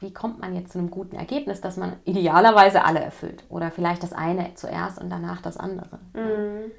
wie 0.00 0.12
kommt 0.12 0.40
man 0.40 0.54
jetzt 0.54 0.72
zu 0.72 0.78
einem 0.78 0.90
guten 0.90 1.16
Ergebnis, 1.16 1.60
dass 1.60 1.76
man 1.76 1.94
idealerweise 2.04 2.84
alle 2.84 3.00
erfüllt? 3.00 3.44
Oder 3.48 3.70
vielleicht 3.70 4.02
das 4.02 4.12
eine 4.12 4.54
zuerst 4.54 5.00
und 5.00 5.10
danach 5.10 5.42
das 5.42 5.56
andere. 5.56 5.98
Mhm. 6.14 6.70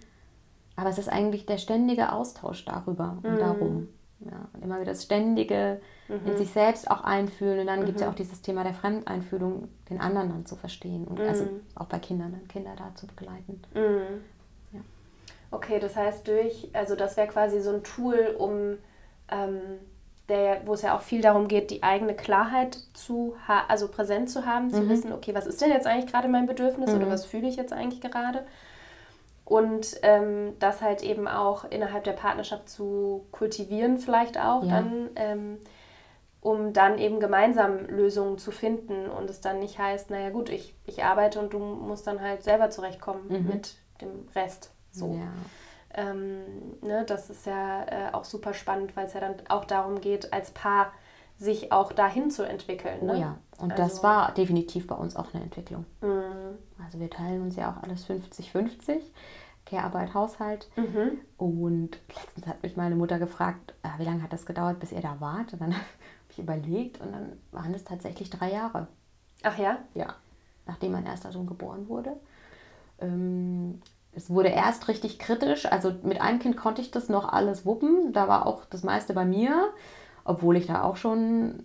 Aber 0.77 0.89
es 0.89 0.97
ist 0.97 1.09
eigentlich 1.09 1.45
der 1.45 1.57
ständige 1.57 2.13
Austausch 2.13 2.63
darüber 2.63 3.17
und 3.21 3.37
darum. 3.37 3.89
Ja, 4.21 4.49
und 4.53 4.63
immer 4.63 4.75
wieder 4.75 4.91
das 4.91 5.03
ständige 5.03 5.79
mhm. 6.07 6.25
in 6.25 6.37
sich 6.37 6.51
selbst 6.51 6.91
auch 6.91 7.03
einfühlen. 7.03 7.59
Und 7.59 7.67
dann 7.67 7.81
mhm. 7.81 7.85
gibt 7.85 7.97
es 7.97 8.01
ja 8.01 8.09
auch 8.09 8.15
dieses 8.15 8.41
Thema 8.41 8.63
der 8.63 8.73
Fremdeinfühlung, 8.73 9.69
den 9.89 10.01
anderen 10.01 10.29
dann 10.29 10.45
zu 10.45 10.55
verstehen. 10.55 11.07
Und 11.07 11.19
also 11.21 11.45
mhm. 11.45 11.61
auch 11.75 11.85
bei 11.85 11.99
Kindern, 11.99 12.33
dann 12.33 12.47
Kinder 12.47 12.71
da 12.77 12.93
zu 12.95 13.07
begleiten. 13.07 13.61
Mhm. 13.73 14.23
Ja. 14.73 14.81
Okay, 15.51 15.79
das 15.79 15.95
heißt 15.95 16.27
durch, 16.27 16.69
also 16.73 16.95
das 16.95 17.15
wäre 17.15 17.27
quasi 17.27 17.61
so 17.61 17.71
ein 17.71 17.83
Tool, 17.83 18.35
um 18.37 18.77
ähm, 19.31 19.79
der, 20.27 20.61
wo 20.65 20.73
es 20.73 20.81
ja 20.81 20.95
auch 20.95 21.01
viel 21.01 21.21
darum 21.21 21.47
geht, 21.47 21.71
die 21.71 21.81
eigene 21.81 22.13
Klarheit 22.13 22.77
zu 22.93 23.35
also 23.67 23.87
präsent 23.87 24.29
zu 24.29 24.45
haben, 24.45 24.69
zu 24.69 24.81
mhm. 24.81 24.89
wissen, 24.89 25.13
okay, 25.13 25.33
was 25.33 25.47
ist 25.47 25.61
denn 25.61 25.71
jetzt 25.71 25.87
eigentlich 25.87 26.11
gerade 26.11 26.27
mein 26.27 26.45
Bedürfnis 26.45 26.93
oder 26.93 27.09
was 27.09 27.25
fühle 27.25 27.47
ich 27.47 27.55
jetzt 27.55 27.73
eigentlich 27.73 28.01
gerade? 28.01 28.45
Und 29.49 29.97
ähm, 30.03 30.53
das 30.59 30.81
halt 30.81 31.01
eben 31.01 31.27
auch 31.27 31.65
innerhalb 31.65 32.03
der 32.03 32.13
Partnerschaft 32.13 32.69
zu 32.69 33.25
kultivieren 33.31 33.97
vielleicht 33.97 34.39
auch 34.39 34.63
ja. 34.63 34.69
dann, 34.69 35.09
ähm, 35.15 35.57
um 36.39 36.71
dann 36.71 36.99
eben 36.99 37.19
gemeinsam 37.19 37.87
Lösungen 37.87 38.37
zu 38.37 38.51
finden 38.51 39.09
und 39.09 39.27
es 39.27 39.41
dann 39.41 39.59
nicht 39.59 39.79
heißt, 39.79 40.11
naja 40.11 40.29
gut, 40.29 40.49
ich, 40.49 40.75
ich 40.85 41.03
arbeite 41.03 41.39
und 41.39 41.51
du 41.51 41.57
musst 41.57 42.05
dann 42.05 42.21
halt 42.21 42.43
selber 42.43 42.69
zurechtkommen 42.69 43.23
mhm. 43.27 43.47
mit 43.47 43.75
dem 44.01 44.27
Rest. 44.35 44.71
So. 44.91 45.15
Ja. 45.15 45.31
Ähm, 45.95 46.41
ne, 46.81 47.03
das 47.05 47.31
ist 47.31 47.47
ja 47.47 47.85
äh, 47.85 48.13
auch 48.13 48.25
super 48.25 48.53
spannend, 48.53 48.95
weil 48.95 49.07
es 49.07 49.13
ja 49.13 49.19
dann 49.19 49.33
auch 49.49 49.65
darum 49.65 49.99
geht, 49.99 50.31
als 50.31 50.51
Paar 50.51 50.91
sich 51.39 51.71
auch 51.71 51.91
dahin 51.91 52.29
zu 52.29 52.43
entwickeln. 52.43 53.05
Ne? 53.05 53.13
Oh 53.13 53.19
ja, 53.19 53.37
und 53.57 53.71
also, 53.71 53.83
das 53.83 54.03
war 54.03 54.31
definitiv 54.33 54.85
bei 54.85 54.95
uns 54.95 55.15
auch 55.15 55.33
eine 55.33 55.41
Entwicklung. 55.41 55.85
Mhm. 56.01 56.57
Also 56.85 56.99
wir 56.99 57.09
teilen 57.09 57.41
uns 57.41 57.55
ja 57.55 57.71
auch 57.71 57.81
alles 57.81 58.07
50-50. 58.07 58.99
Care-Arbeit, 59.69 60.13
Haushalt. 60.13 60.69
Mhm. 60.75 61.19
Und 61.37 61.99
letztens 62.15 62.47
hat 62.47 62.63
mich 62.63 62.75
meine 62.75 62.95
Mutter 62.95 63.19
gefragt, 63.19 63.73
ah, 63.83 63.93
wie 63.97 64.03
lange 64.03 64.23
hat 64.23 64.33
das 64.33 64.45
gedauert, 64.45 64.79
bis 64.79 64.91
ihr 64.91 65.01
da 65.01 65.17
wart? 65.19 65.53
Und 65.53 65.61
dann 65.61 65.73
habe 65.73 65.83
ich 66.29 66.39
überlegt 66.39 66.99
und 67.01 67.11
dann 67.11 67.33
waren 67.51 67.73
es 67.73 67.83
tatsächlich 67.83 68.29
drei 68.29 68.51
Jahre. 68.51 68.87
Ach 69.43 69.57
ja? 69.57 69.77
Ja, 69.93 70.15
nachdem 70.65 70.91
mein 70.91 71.05
erster 71.05 71.31
Sohn 71.31 71.47
geboren 71.47 71.87
wurde. 71.87 72.15
Ähm, 72.99 73.81
es 74.11 74.29
wurde 74.29 74.49
erst 74.49 74.87
richtig 74.87 75.19
kritisch. 75.19 75.65
Also 75.65 75.93
mit 76.03 76.19
einem 76.19 76.39
Kind 76.39 76.57
konnte 76.57 76.81
ich 76.81 76.91
das 76.91 77.09
noch 77.09 77.31
alles 77.31 77.65
wuppen. 77.65 78.11
Da 78.11 78.27
war 78.27 78.47
auch 78.47 78.65
das 78.65 78.83
meiste 78.83 79.13
bei 79.13 79.25
mir, 79.25 79.69
obwohl 80.23 80.57
ich 80.57 80.65
da 80.65 80.83
auch 80.83 80.97
schon 80.97 81.63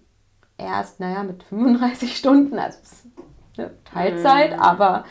erst, 0.58 1.00
naja, 1.00 1.22
mit 1.22 1.42
35 1.42 2.16
Stunden, 2.16 2.58
also 2.58 2.78
Teilzeit, 3.84 4.52
mhm. 4.52 4.60
aber 4.60 5.04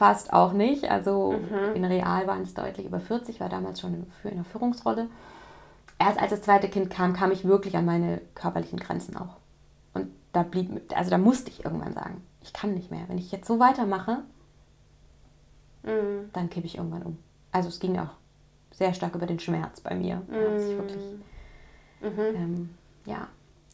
fast 0.00 0.32
auch 0.32 0.54
nicht. 0.54 0.90
Also 0.90 1.32
mhm. 1.32 1.76
in 1.76 1.84
Real 1.84 2.26
waren 2.26 2.40
es 2.40 2.54
deutlich 2.54 2.86
über 2.86 3.00
40, 3.00 3.38
war 3.38 3.50
damals 3.50 3.82
schon 3.82 4.06
für 4.22 4.30
eine 4.30 4.44
Führungsrolle. 4.44 5.08
Erst 5.98 6.18
als 6.18 6.30
das 6.30 6.40
zweite 6.40 6.70
Kind 6.70 6.88
kam, 6.88 7.12
kam 7.12 7.30
ich 7.32 7.44
wirklich 7.44 7.76
an 7.76 7.84
meine 7.84 8.22
körperlichen 8.34 8.80
Grenzen 8.80 9.14
auch. 9.18 9.36
Und 9.92 10.06
da 10.32 10.42
blieb, 10.42 10.90
also 10.94 11.10
da 11.10 11.18
musste 11.18 11.50
ich 11.50 11.66
irgendwann 11.66 11.92
sagen, 11.92 12.22
ich 12.40 12.54
kann 12.54 12.72
nicht 12.72 12.90
mehr. 12.90 13.02
Wenn 13.08 13.18
ich 13.18 13.30
jetzt 13.30 13.46
so 13.46 13.60
weitermache, 13.60 14.22
mhm. 15.82 16.30
dann 16.32 16.48
kippe 16.48 16.66
ich 16.66 16.78
irgendwann 16.78 17.02
um. 17.02 17.18
Also 17.52 17.68
es 17.68 17.78
ging 17.78 17.98
auch 17.98 18.14
sehr 18.70 18.94
stark 18.94 19.14
über 19.14 19.26
den 19.26 19.38
Schmerz 19.38 19.82
bei 19.82 19.94
mir. 19.94 20.22
Da 20.30 20.50
hat 20.50 20.60
sich 20.60 20.76
wirklich, 20.78 21.04
mhm. 22.00 22.36
ähm, 22.36 22.70
ja, 23.04 23.28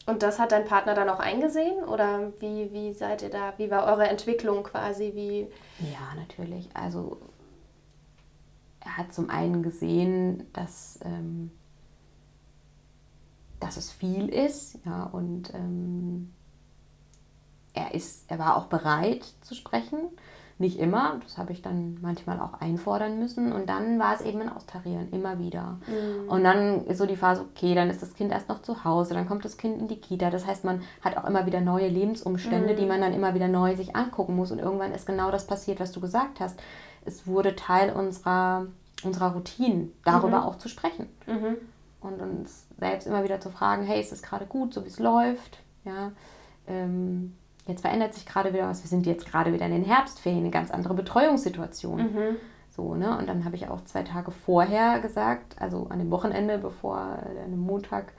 und 0.07 0.23
das 0.23 0.39
hat 0.39 0.53
dein 0.53 0.65
Partner 0.65 0.95
dann 0.95 1.09
auch 1.09 1.19
eingesehen? 1.19 1.83
Oder 1.83 2.31
wie, 2.39 2.71
wie 2.71 2.93
seid 2.93 3.21
ihr 3.21 3.29
da? 3.29 3.53
Wie 3.57 3.69
war 3.69 3.85
eure 3.85 4.07
Entwicklung 4.07 4.63
quasi? 4.63 5.11
Wie? 5.13 5.47
Ja, 5.85 6.15
natürlich. 6.15 6.69
Also 6.73 7.19
er 8.79 8.97
hat 8.97 9.13
zum 9.13 9.29
einen 9.29 9.63
gesehen, 9.63 10.47
dass, 10.53 10.99
ähm, 11.03 11.51
dass 13.59 13.75
es 13.75 13.91
viel 13.91 14.29
ist, 14.29 14.79
ja, 14.85 15.03
und 15.03 15.53
ähm, 15.53 16.33
er, 17.73 17.93
ist, 17.93 18.31
er 18.31 18.39
war 18.39 18.55
auch 18.55 18.67
bereit 18.67 19.25
zu 19.41 19.55
sprechen. 19.55 20.09
Nicht 20.59 20.79
immer, 20.79 21.19
das 21.21 21.37
habe 21.37 21.53
ich 21.53 21.61
dann 21.61 21.99
manchmal 22.01 22.39
auch 22.39 22.59
einfordern 22.59 23.19
müssen. 23.19 23.51
Und 23.51 23.69
dann 23.69 23.99
war 23.99 24.15
es 24.15 24.21
eben 24.21 24.41
ein 24.41 24.51
Austarieren, 24.51 25.11
immer 25.11 25.37
wieder. 25.37 25.77
Mhm. 25.85 26.29
Und 26.29 26.43
dann 26.43 26.85
ist 26.85 26.97
so 26.97 27.05
die 27.05 27.15
Phase, 27.15 27.41
okay, 27.41 27.75
dann 27.75 27.91
ist 27.91 28.01
das 28.01 28.15
Kind 28.15 28.31
erst 28.31 28.49
noch 28.49 28.63
zu 28.63 28.83
Hause, 28.83 29.13
dann 29.13 29.27
kommt 29.27 29.45
das 29.45 29.57
Kind 29.57 29.79
in 29.79 29.87
die 29.87 29.97
Kita. 29.97 30.31
Das 30.31 30.47
heißt, 30.47 30.63
man 30.63 30.81
hat 31.01 31.15
auch 31.15 31.25
immer 31.25 31.45
wieder 31.45 31.61
neue 31.61 31.87
Lebensumstände, 31.87 32.73
mhm. 32.73 32.77
die 32.77 32.87
man 32.87 33.01
dann 33.01 33.13
immer 33.13 33.35
wieder 33.35 33.47
neu 33.47 33.75
sich 33.75 33.95
angucken 33.95 34.35
muss. 34.35 34.51
Und 34.51 34.57
irgendwann 34.57 34.93
ist 34.93 35.05
genau 35.05 35.29
das 35.29 35.45
passiert, 35.45 35.79
was 35.79 35.91
du 35.91 36.01
gesagt 36.01 36.39
hast. 36.39 36.59
Es 37.05 37.27
wurde 37.27 37.55
Teil 37.55 37.93
unserer, 37.93 38.65
unserer 39.03 39.33
Routinen, 39.33 39.93
darüber 40.05 40.39
mhm. 40.39 40.43
auch 40.45 40.57
zu 40.57 40.69
sprechen. 40.69 41.07
Mhm. 41.27 41.57
Und 42.01 42.19
uns 42.19 42.65
selbst 42.79 43.05
immer 43.05 43.23
wieder 43.23 43.39
zu 43.39 43.51
fragen, 43.51 43.83
hey, 43.83 44.01
ist 44.01 44.11
es 44.11 44.23
gerade 44.23 44.47
gut, 44.47 44.73
so 44.73 44.83
wie 44.83 44.89
es 44.89 44.97
läuft? 44.97 45.59
Ja. 45.85 46.13
Ähm, 46.67 47.35
jetzt 47.67 47.81
verändert 47.81 48.13
sich 48.13 48.25
gerade 48.25 48.53
wieder 48.53 48.67
was, 48.67 48.83
wir 48.83 48.89
sind 48.89 49.05
jetzt 49.05 49.29
gerade 49.29 49.53
wieder 49.53 49.65
in 49.65 49.71
den 49.71 49.83
Herbstferien, 49.83 50.41
eine 50.41 50.51
ganz 50.51 50.71
andere 50.71 50.93
Betreuungssituation. 50.93 52.01
Mhm. 52.01 52.35
So, 52.69 52.95
ne? 52.95 53.17
Und 53.17 53.27
dann 53.27 53.43
habe 53.43 53.55
ich 53.55 53.67
auch 53.67 53.83
zwei 53.85 54.03
Tage 54.03 54.31
vorher 54.31 54.99
gesagt, 54.99 55.59
also 55.59 55.87
an 55.89 55.99
dem 55.99 56.11
Wochenende, 56.11 56.59
bevor 56.59 56.97
an 56.97 57.51
dem 57.51 57.59
Montag 57.59 58.13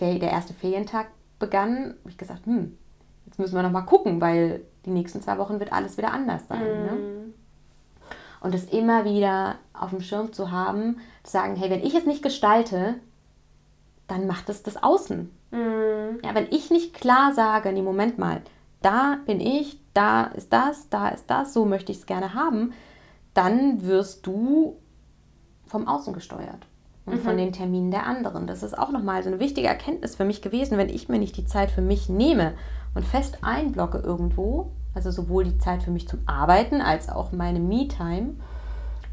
der 0.00 0.30
erste 0.30 0.54
Ferientag 0.54 1.08
begann, 1.40 1.96
habe 2.00 2.10
ich 2.10 2.18
gesagt, 2.18 2.46
hm, 2.46 2.78
jetzt 3.26 3.40
müssen 3.40 3.56
wir 3.56 3.64
nochmal 3.64 3.84
gucken, 3.84 4.20
weil 4.20 4.62
die 4.86 4.90
nächsten 4.90 5.20
zwei 5.20 5.38
Wochen 5.38 5.58
wird 5.58 5.72
alles 5.72 5.98
wieder 5.98 6.12
anders 6.12 6.46
sein. 6.46 6.62
Ne? 6.62 6.92
Mhm. 6.92 6.98
Ne? 6.98 7.34
Und 8.40 8.54
das 8.54 8.64
immer 8.64 9.04
wieder 9.04 9.56
auf 9.72 9.90
dem 9.90 10.00
Schirm 10.00 10.32
zu 10.32 10.52
haben, 10.52 10.98
zu 11.24 11.32
sagen, 11.32 11.56
hey, 11.56 11.70
wenn 11.70 11.82
ich 11.82 11.94
es 11.94 12.06
nicht 12.06 12.22
gestalte, 12.22 12.94
dann 14.06 14.28
macht 14.28 14.48
es 14.48 14.62
das 14.62 14.80
Außen. 14.80 15.30
Mhm. 15.50 16.20
Ja, 16.24 16.34
wenn 16.34 16.46
ich 16.50 16.70
nicht 16.70 16.94
klar 16.94 17.34
sage, 17.34 17.72
nee, 17.72 17.82
Moment 17.82 18.18
mal, 18.18 18.42
da 18.82 19.18
bin 19.26 19.40
ich, 19.40 19.80
da 19.94 20.24
ist 20.24 20.52
das, 20.52 20.88
da 20.88 21.08
ist 21.08 21.28
das, 21.28 21.52
so 21.52 21.64
möchte 21.64 21.92
ich 21.92 21.98
es 21.98 22.06
gerne 22.06 22.34
haben, 22.34 22.72
dann 23.34 23.84
wirst 23.84 24.26
du 24.26 24.76
vom 25.66 25.86
Außen 25.86 26.12
gesteuert 26.12 26.66
und 27.04 27.16
mhm. 27.16 27.20
von 27.20 27.36
den 27.36 27.52
Terminen 27.52 27.90
der 27.90 28.06
anderen. 28.06 28.46
Das 28.46 28.62
ist 28.62 28.78
auch 28.78 28.90
nochmal 28.90 29.22
so 29.22 29.28
eine 29.28 29.40
wichtige 29.40 29.68
Erkenntnis 29.68 30.16
für 30.16 30.24
mich 30.24 30.42
gewesen, 30.42 30.78
wenn 30.78 30.88
ich 30.88 31.08
mir 31.08 31.18
nicht 31.18 31.36
die 31.36 31.46
Zeit 31.46 31.70
für 31.70 31.82
mich 31.82 32.08
nehme 32.08 32.54
und 32.94 33.04
fest 33.04 33.38
einblocke 33.42 33.98
irgendwo, 33.98 34.70
also 34.94 35.10
sowohl 35.10 35.44
die 35.44 35.58
Zeit 35.58 35.82
für 35.82 35.90
mich 35.90 36.08
zum 36.08 36.20
Arbeiten 36.26 36.80
als 36.80 37.08
auch 37.08 37.32
meine 37.32 37.60
Me-Time, 37.60 38.34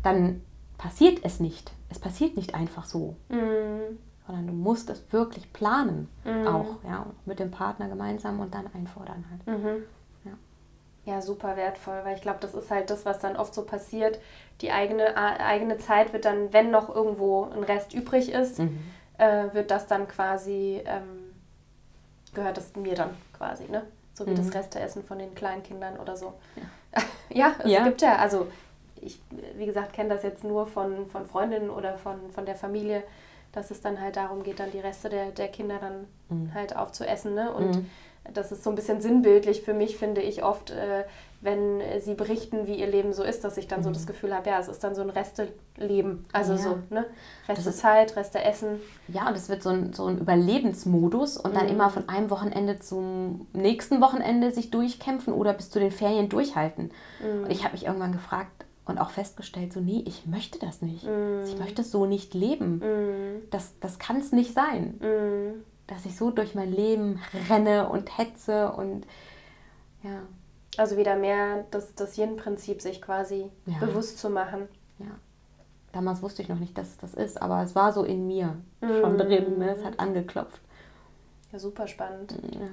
dann 0.03 0.41
passiert 0.78 1.20
es 1.24 1.39
nicht. 1.39 1.72
Es 1.89 1.99
passiert 1.99 2.36
nicht 2.36 2.55
einfach 2.55 2.86
so. 2.86 3.16
Mhm 3.30 3.97
sondern 4.26 4.47
du 4.47 4.53
musst 4.53 4.89
es 4.89 5.03
wirklich 5.11 5.51
planen, 5.53 6.09
mhm. 6.23 6.47
auch, 6.47 6.84
ja, 6.84 7.05
mit 7.26 7.39
dem 7.39 7.51
Partner 7.51 7.88
gemeinsam 7.88 8.39
und 8.39 8.53
dann 8.53 8.65
einfordern 8.73 9.26
halt. 9.30 9.59
Mhm. 9.59 9.84
Ja. 10.23 11.13
ja, 11.13 11.21
super 11.21 11.55
wertvoll, 11.55 12.01
weil 12.03 12.15
ich 12.15 12.21
glaube, 12.21 12.39
das 12.41 12.53
ist 12.53 12.71
halt 12.71 12.89
das, 12.89 13.05
was 13.05 13.19
dann 13.19 13.36
oft 13.36 13.53
so 13.53 13.63
passiert. 13.63 14.19
Die 14.61 14.71
eigene, 14.71 15.15
eigene 15.15 15.78
Zeit 15.78 16.13
wird 16.13 16.26
dann, 16.26 16.51
wenn 16.53 16.71
noch 16.71 16.93
irgendwo 16.93 17.43
ein 17.43 17.63
Rest 17.63 17.93
übrig 17.93 18.32
ist, 18.32 18.59
mhm. 18.59 18.80
äh, 19.17 19.53
wird 19.53 19.69
das 19.69 19.88
dann 19.88 20.07
quasi, 20.07 20.82
ähm, 20.86 21.34
gehört 22.34 22.57
das 22.57 22.76
mir 22.76 22.95
dann 22.95 23.11
quasi, 23.38 23.65
ne? 23.69 23.84
So 24.13 24.26
wie 24.26 24.34
das 24.34 24.45
mhm. 24.45 24.53
Resteessen 24.53 25.03
von 25.03 25.19
den 25.19 25.36
Kleinkindern 25.36 25.97
oder 25.97 26.15
so. 26.15 26.34
Ja, 26.55 27.01
ja 27.30 27.55
es 27.59 27.69
ja. 27.69 27.84
gibt 27.84 28.01
ja, 28.01 28.15
also 28.15 28.47
ich, 29.01 29.21
wie 29.55 29.65
gesagt, 29.65 29.93
kenne 29.93 30.09
das 30.09 30.23
jetzt 30.23 30.43
nur 30.43 30.65
von, 30.65 31.05
von 31.07 31.26
Freundinnen 31.28 31.69
oder 31.69 31.97
von, 31.97 32.32
von 32.32 32.45
der 32.45 32.55
Familie, 32.55 33.03
dass 33.56 33.72
es 33.72 33.82
dann 33.82 34.01
halt 34.01 34.18
darum 34.18 34.43
geht, 34.43 34.60
dann 34.60 34.72
die 34.72 34.80
Reste 34.80 35.10
der, 35.10 35.32
der 35.32 35.47
Kinder 35.47 35.80
dann 35.80 36.08
mhm. 36.30 36.53
halt 36.53 36.76
aufzuessen. 36.76 37.34
Ne? 37.34 37.51
Und 37.53 37.76
mhm. 37.78 37.89
das 38.34 38.51
ist 38.51 38.64
so 38.64 38.70
ein 38.70 38.76
bisschen 38.76 39.01
sinnbildlich 39.01 39.62
für 39.62 39.74
mich, 39.74 39.97
finde 39.97 40.22
ich 40.22 40.43
oft, 40.43 40.72
äh, 40.72 41.06
wenn 41.41 41.82
sie 41.99 42.16
berichten, 42.16 42.68
wie 42.68 42.76
ihr 42.76 42.88
Leben 42.88 43.14
so 43.14 43.24
ist, 43.24 43.43
dass 43.43 43.58
ich 43.58 43.68
dann 43.68 43.80
mhm. 43.80 43.84
so 43.86 43.91
das 43.91 44.08
Gefühl 44.08 44.36
habe, 44.36 44.49
ja, 44.49 44.60
es 44.60 44.68
ist 44.68 44.84
dann 44.84 44.95
so 44.95 45.01
ein 45.01 45.10
Resteleben. 45.10 46.26
Also 46.34 46.53
ja. 46.53 46.58
so, 46.58 46.78
ne? 46.89 47.06
Reste 47.47 47.72
Zeit, 47.72 48.16
Reste 48.16 48.43
Essen. 48.43 48.82
Ja, 49.08 49.28
und 49.28 49.36
es 49.36 49.47
wird 49.47 49.64
so 49.64 49.70
ein, 49.70 49.93
so 49.93 50.08
ein 50.08 50.18
Überlebensmodus 50.18 51.38
und 51.38 51.56
dann 51.56 51.66
mhm. 51.66 51.72
immer 51.72 51.89
von 51.89 52.10
einem 52.10 52.30
Wochenende 52.30 52.80
zum 52.80 53.47
nächsten 53.53 54.01
Wochenende 54.01 54.51
sich 54.51 54.72
durchkämpfen 54.72 55.34
oder 55.34 55.53
bis 55.53 55.70
zu 55.70 55.80
den 55.80 55.91
Ferien 55.91 56.28
durchhalten. 56.28 56.91
Mhm. 57.22 57.43
Und 57.43 57.51
ich 57.51 57.64
habe 57.64 57.74
mich 57.74 57.86
irgendwann 57.86 58.12
gefragt, 58.12 58.66
und 58.86 58.99
auch 58.99 59.09
festgestellt, 59.09 59.73
so, 59.73 59.79
nee, 59.79 60.03
ich 60.05 60.25
möchte 60.25 60.59
das 60.59 60.81
nicht. 60.81 61.03
Mm. 61.03 61.41
Ich 61.45 61.57
möchte 61.57 61.83
so 61.83 62.05
nicht 62.05 62.33
leben. 62.33 62.77
Mm. 62.77 63.49
Das, 63.49 63.73
das 63.79 63.99
kann 63.99 64.17
es 64.17 64.31
nicht 64.31 64.53
sein. 64.53 64.99
Mm. 64.99 65.63
Dass 65.88 66.05
ich 66.05 66.15
so 66.15 66.31
durch 66.31 66.55
mein 66.55 66.71
Leben 66.71 67.20
renne 67.49 67.89
und 67.89 68.17
hetze 68.17 68.71
und 68.71 69.05
ja. 70.03 70.21
Also 70.78 70.97
wieder 70.97 71.16
mehr 71.16 71.66
das, 71.71 71.95
das 71.95 72.17
Yin-Prinzip 72.17 72.82
sich 72.82 73.01
quasi 73.01 73.49
ja. 73.66 73.78
bewusst 73.79 74.20
zu 74.20 74.29
machen. 74.29 74.67
Ja. 74.99 75.20
Damals 75.93 76.21
wusste 76.21 76.41
ich 76.41 76.49
noch 76.49 76.59
nicht, 76.59 76.78
dass 76.78 76.97
das 76.97 77.13
ist, 77.13 77.41
aber 77.41 77.63
es 77.63 77.75
war 77.75 77.93
so 77.93 78.03
in 78.03 78.28
mir 78.28 78.57
schon 78.82 79.13
mm. 79.13 79.17
drin. 79.17 79.57
Ne? 79.57 79.71
Es 79.71 79.83
hat 79.83 79.99
angeklopft. 79.99 80.62
Ja, 81.51 81.59
super 81.59 81.87
spannend. 81.87 82.36
Ja. 82.53 82.67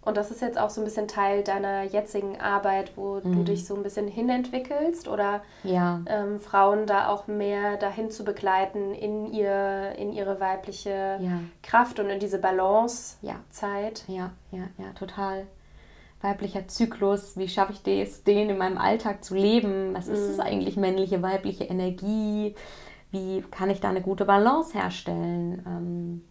Und 0.00 0.16
das 0.16 0.30
ist 0.30 0.40
jetzt 0.40 0.58
auch 0.58 0.70
so 0.70 0.80
ein 0.80 0.84
bisschen 0.84 1.08
Teil 1.08 1.42
deiner 1.42 1.82
jetzigen 1.82 2.40
Arbeit, 2.40 2.92
wo 2.96 3.20
mhm. 3.22 3.32
du 3.32 3.44
dich 3.44 3.66
so 3.66 3.74
ein 3.74 3.82
bisschen 3.82 4.08
hinentwickelst 4.08 5.08
oder 5.08 5.42
ja. 5.64 6.00
ähm, 6.06 6.40
Frauen 6.40 6.86
da 6.86 7.08
auch 7.08 7.26
mehr 7.26 7.76
dahin 7.76 8.10
zu 8.10 8.24
begleiten 8.24 8.94
in, 8.94 9.26
ihr, 9.32 9.92
in 9.98 10.12
ihre 10.12 10.40
weibliche 10.40 11.18
ja. 11.20 11.40
Kraft 11.62 12.00
und 12.00 12.08
in 12.10 12.20
diese 12.20 12.38
Balance-Zeit. 12.38 14.04
Ja. 14.06 14.30
ja, 14.50 14.58
ja, 14.58 14.64
ja, 14.78 14.92
total. 14.94 15.46
Weiblicher 16.20 16.66
Zyklus, 16.66 17.36
wie 17.36 17.48
schaffe 17.48 17.72
ich 17.72 17.82
das, 17.82 18.24
den 18.24 18.50
in 18.50 18.58
meinem 18.58 18.78
Alltag 18.78 19.22
zu 19.22 19.34
leben? 19.34 19.94
Was 19.94 20.08
ist 20.08 20.20
es 20.20 20.36
mhm. 20.36 20.42
eigentlich, 20.42 20.76
männliche, 20.76 21.22
weibliche 21.22 21.64
Energie? 21.64 22.54
Wie 23.10 23.42
kann 23.50 23.70
ich 23.70 23.80
da 23.80 23.90
eine 23.90 24.02
gute 24.02 24.24
Balance 24.24 24.76
herstellen? 24.76 26.22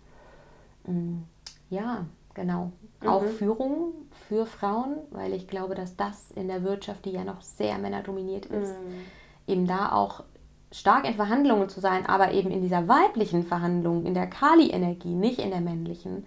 Ähm, 0.85 0.93
mm, 0.93 1.23
ja, 1.69 2.05
genau. 2.33 2.71
Mhm. 3.01 3.07
Auch 3.07 3.23
Führung 3.23 3.93
für 4.27 4.45
Frauen, 4.45 4.97
weil 5.11 5.33
ich 5.33 5.47
glaube, 5.47 5.75
dass 5.75 5.95
das 5.95 6.31
in 6.31 6.47
der 6.47 6.63
Wirtschaft, 6.63 7.05
die 7.05 7.11
ja 7.11 7.23
noch 7.23 7.41
sehr 7.41 7.77
männerdominiert 7.77 8.47
ist, 8.47 8.73
mhm. 8.73 9.05
eben 9.47 9.67
da 9.67 9.91
auch 9.91 10.23
stark 10.71 11.07
in 11.07 11.15
Verhandlungen 11.15 11.69
zu 11.69 11.79
sein, 11.79 12.05
aber 12.05 12.31
eben 12.31 12.51
in 12.51 12.61
dieser 12.61 12.87
weiblichen 12.87 13.43
Verhandlung, 13.43 14.05
in 14.05 14.13
der 14.13 14.27
Kali-Energie, 14.27 15.15
nicht 15.15 15.39
in 15.39 15.51
der 15.51 15.61
männlichen, 15.61 16.25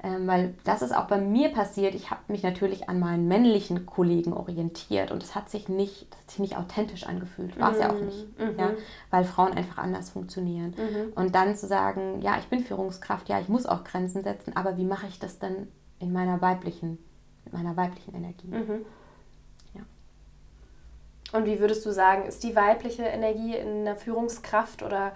ähm, 0.00 0.28
weil 0.28 0.54
das 0.62 0.82
ist 0.82 0.94
auch 0.96 1.06
bei 1.06 1.18
mir 1.18 1.48
passiert. 1.48 1.96
Ich 1.96 2.12
habe 2.12 2.20
mich 2.28 2.44
natürlich 2.44 2.88
an 2.88 3.00
meinen 3.00 3.26
männlichen 3.26 3.84
Kollegen 3.84 4.32
orientiert 4.32 5.10
und 5.10 5.24
es 5.24 5.34
hat 5.34 5.50
sich 5.50 5.68
nicht, 5.68 6.06
hat 6.16 6.30
sich 6.30 6.38
nicht 6.38 6.56
authentisch 6.56 7.04
angefühlt. 7.04 7.58
War 7.58 7.72
es 7.72 7.78
mhm. 7.78 7.82
ja 7.82 7.90
auch 7.90 8.00
nicht. 8.00 8.38
Mhm. 8.38 8.58
Ja? 8.58 8.70
Weil 9.10 9.24
Frauen 9.24 9.54
einfach 9.54 9.78
anders 9.78 10.10
funktionieren. 10.10 10.74
Mhm. 10.76 11.12
Und 11.16 11.34
dann 11.34 11.56
zu 11.56 11.66
sagen, 11.66 12.20
ja, 12.20 12.38
ich 12.38 12.46
bin 12.46 12.60
Führungskraft, 12.60 13.28
ja, 13.28 13.40
ich 13.40 13.48
muss 13.48 13.66
auch 13.66 13.82
Grenzen 13.82 14.22
setzen, 14.22 14.54
aber 14.54 14.76
wie 14.76 14.84
mache 14.84 15.08
ich 15.08 15.18
das 15.18 15.40
denn 15.40 15.66
in 16.00 16.12
meiner 16.12 16.40
weiblichen, 16.40 16.98
mit 17.44 17.52
meiner 17.52 17.76
weiblichen 17.76 18.14
Energie? 18.14 18.48
Mhm. 18.48 18.84
Ja. 19.74 19.82
Und 21.32 21.46
wie 21.46 21.60
würdest 21.60 21.84
du 21.86 21.92
sagen, 21.92 22.26
ist 22.26 22.42
die 22.42 22.56
weibliche 22.56 23.04
Energie 23.04 23.56
in 23.56 23.84
der 23.84 23.96
Führungskraft 23.96 24.82
oder 24.82 25.12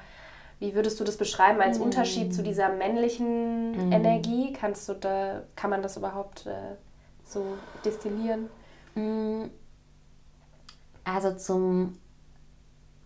wie 0.59 0.75
würdest 0.75 1.01
du 1.01 1.05
das 1.05 1.17
beschreiben 1.17 1.61
als 1.61 1.81
mm. 1.81 1.83
Unterschied 1.83 2.33
zu 2.33 2.45
dieser 2.45 2.69
männlichen 2.69 3.89
mm. 3.89 3.93
Energie? 3.93 4.53
Kannst 4.53 4.89
du 4.89 4.95
da, 4.95 5.43
kann 5.57 5.71
man 5.71 5.83
das 5.83 5.97
überhaupt 5.97 6.47
äh, 6.47 6.77
so 7.25 7.45
destillieren? 7.85 8.49
Mm. 8.95 9.47
Also 11.03 11.33
zum 11.33 11.99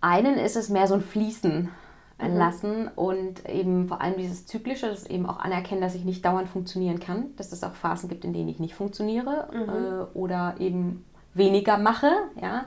einen 0.03 0.36
ist 0.36 0.57
es 0.57 0.69
mehr 0.69 0.86
so 0.86 0.94
ein 0.94 1.01
Fließen 1.01 1.70
mhm. 2.18 2.36
lassen 2.36 2.88
und 2.94 3.48
eben 3.48 3.88
vor 3.88 4.01
allem 4.01 4.16
dieses 4.16 4.47
Zyklische, 4.47 4.88
das 4.88 5.06
eben 5.06 5.26
auch 5.26 5.38
anerkennen, 5.38 5.80
dass 5.80 5.94
ich 5.94 6.05
nicht 6.05 6.24
dauernd 6.24 6.48
funktionieren 6.48 7.01
kann, 7.01 7.36
dass 7.36 7.52
es 7.52 7.62
auch 7.62 7.74
Phasen 7.74 8.09
gibt, 8.09 8.24
in 8.24 8.32
denen 8.32 8.48
ich 8.48 8.59
nicht 8.59 8.74
funktioniere 8.74 9.48
mhm. 9.52 9.68
äh, 9.68 10.18
oder 10.18 10.55
eben 10.59 11.05
weniger 11.34 11.78
mache, 11.78 12.10
ja. 12.40 12.64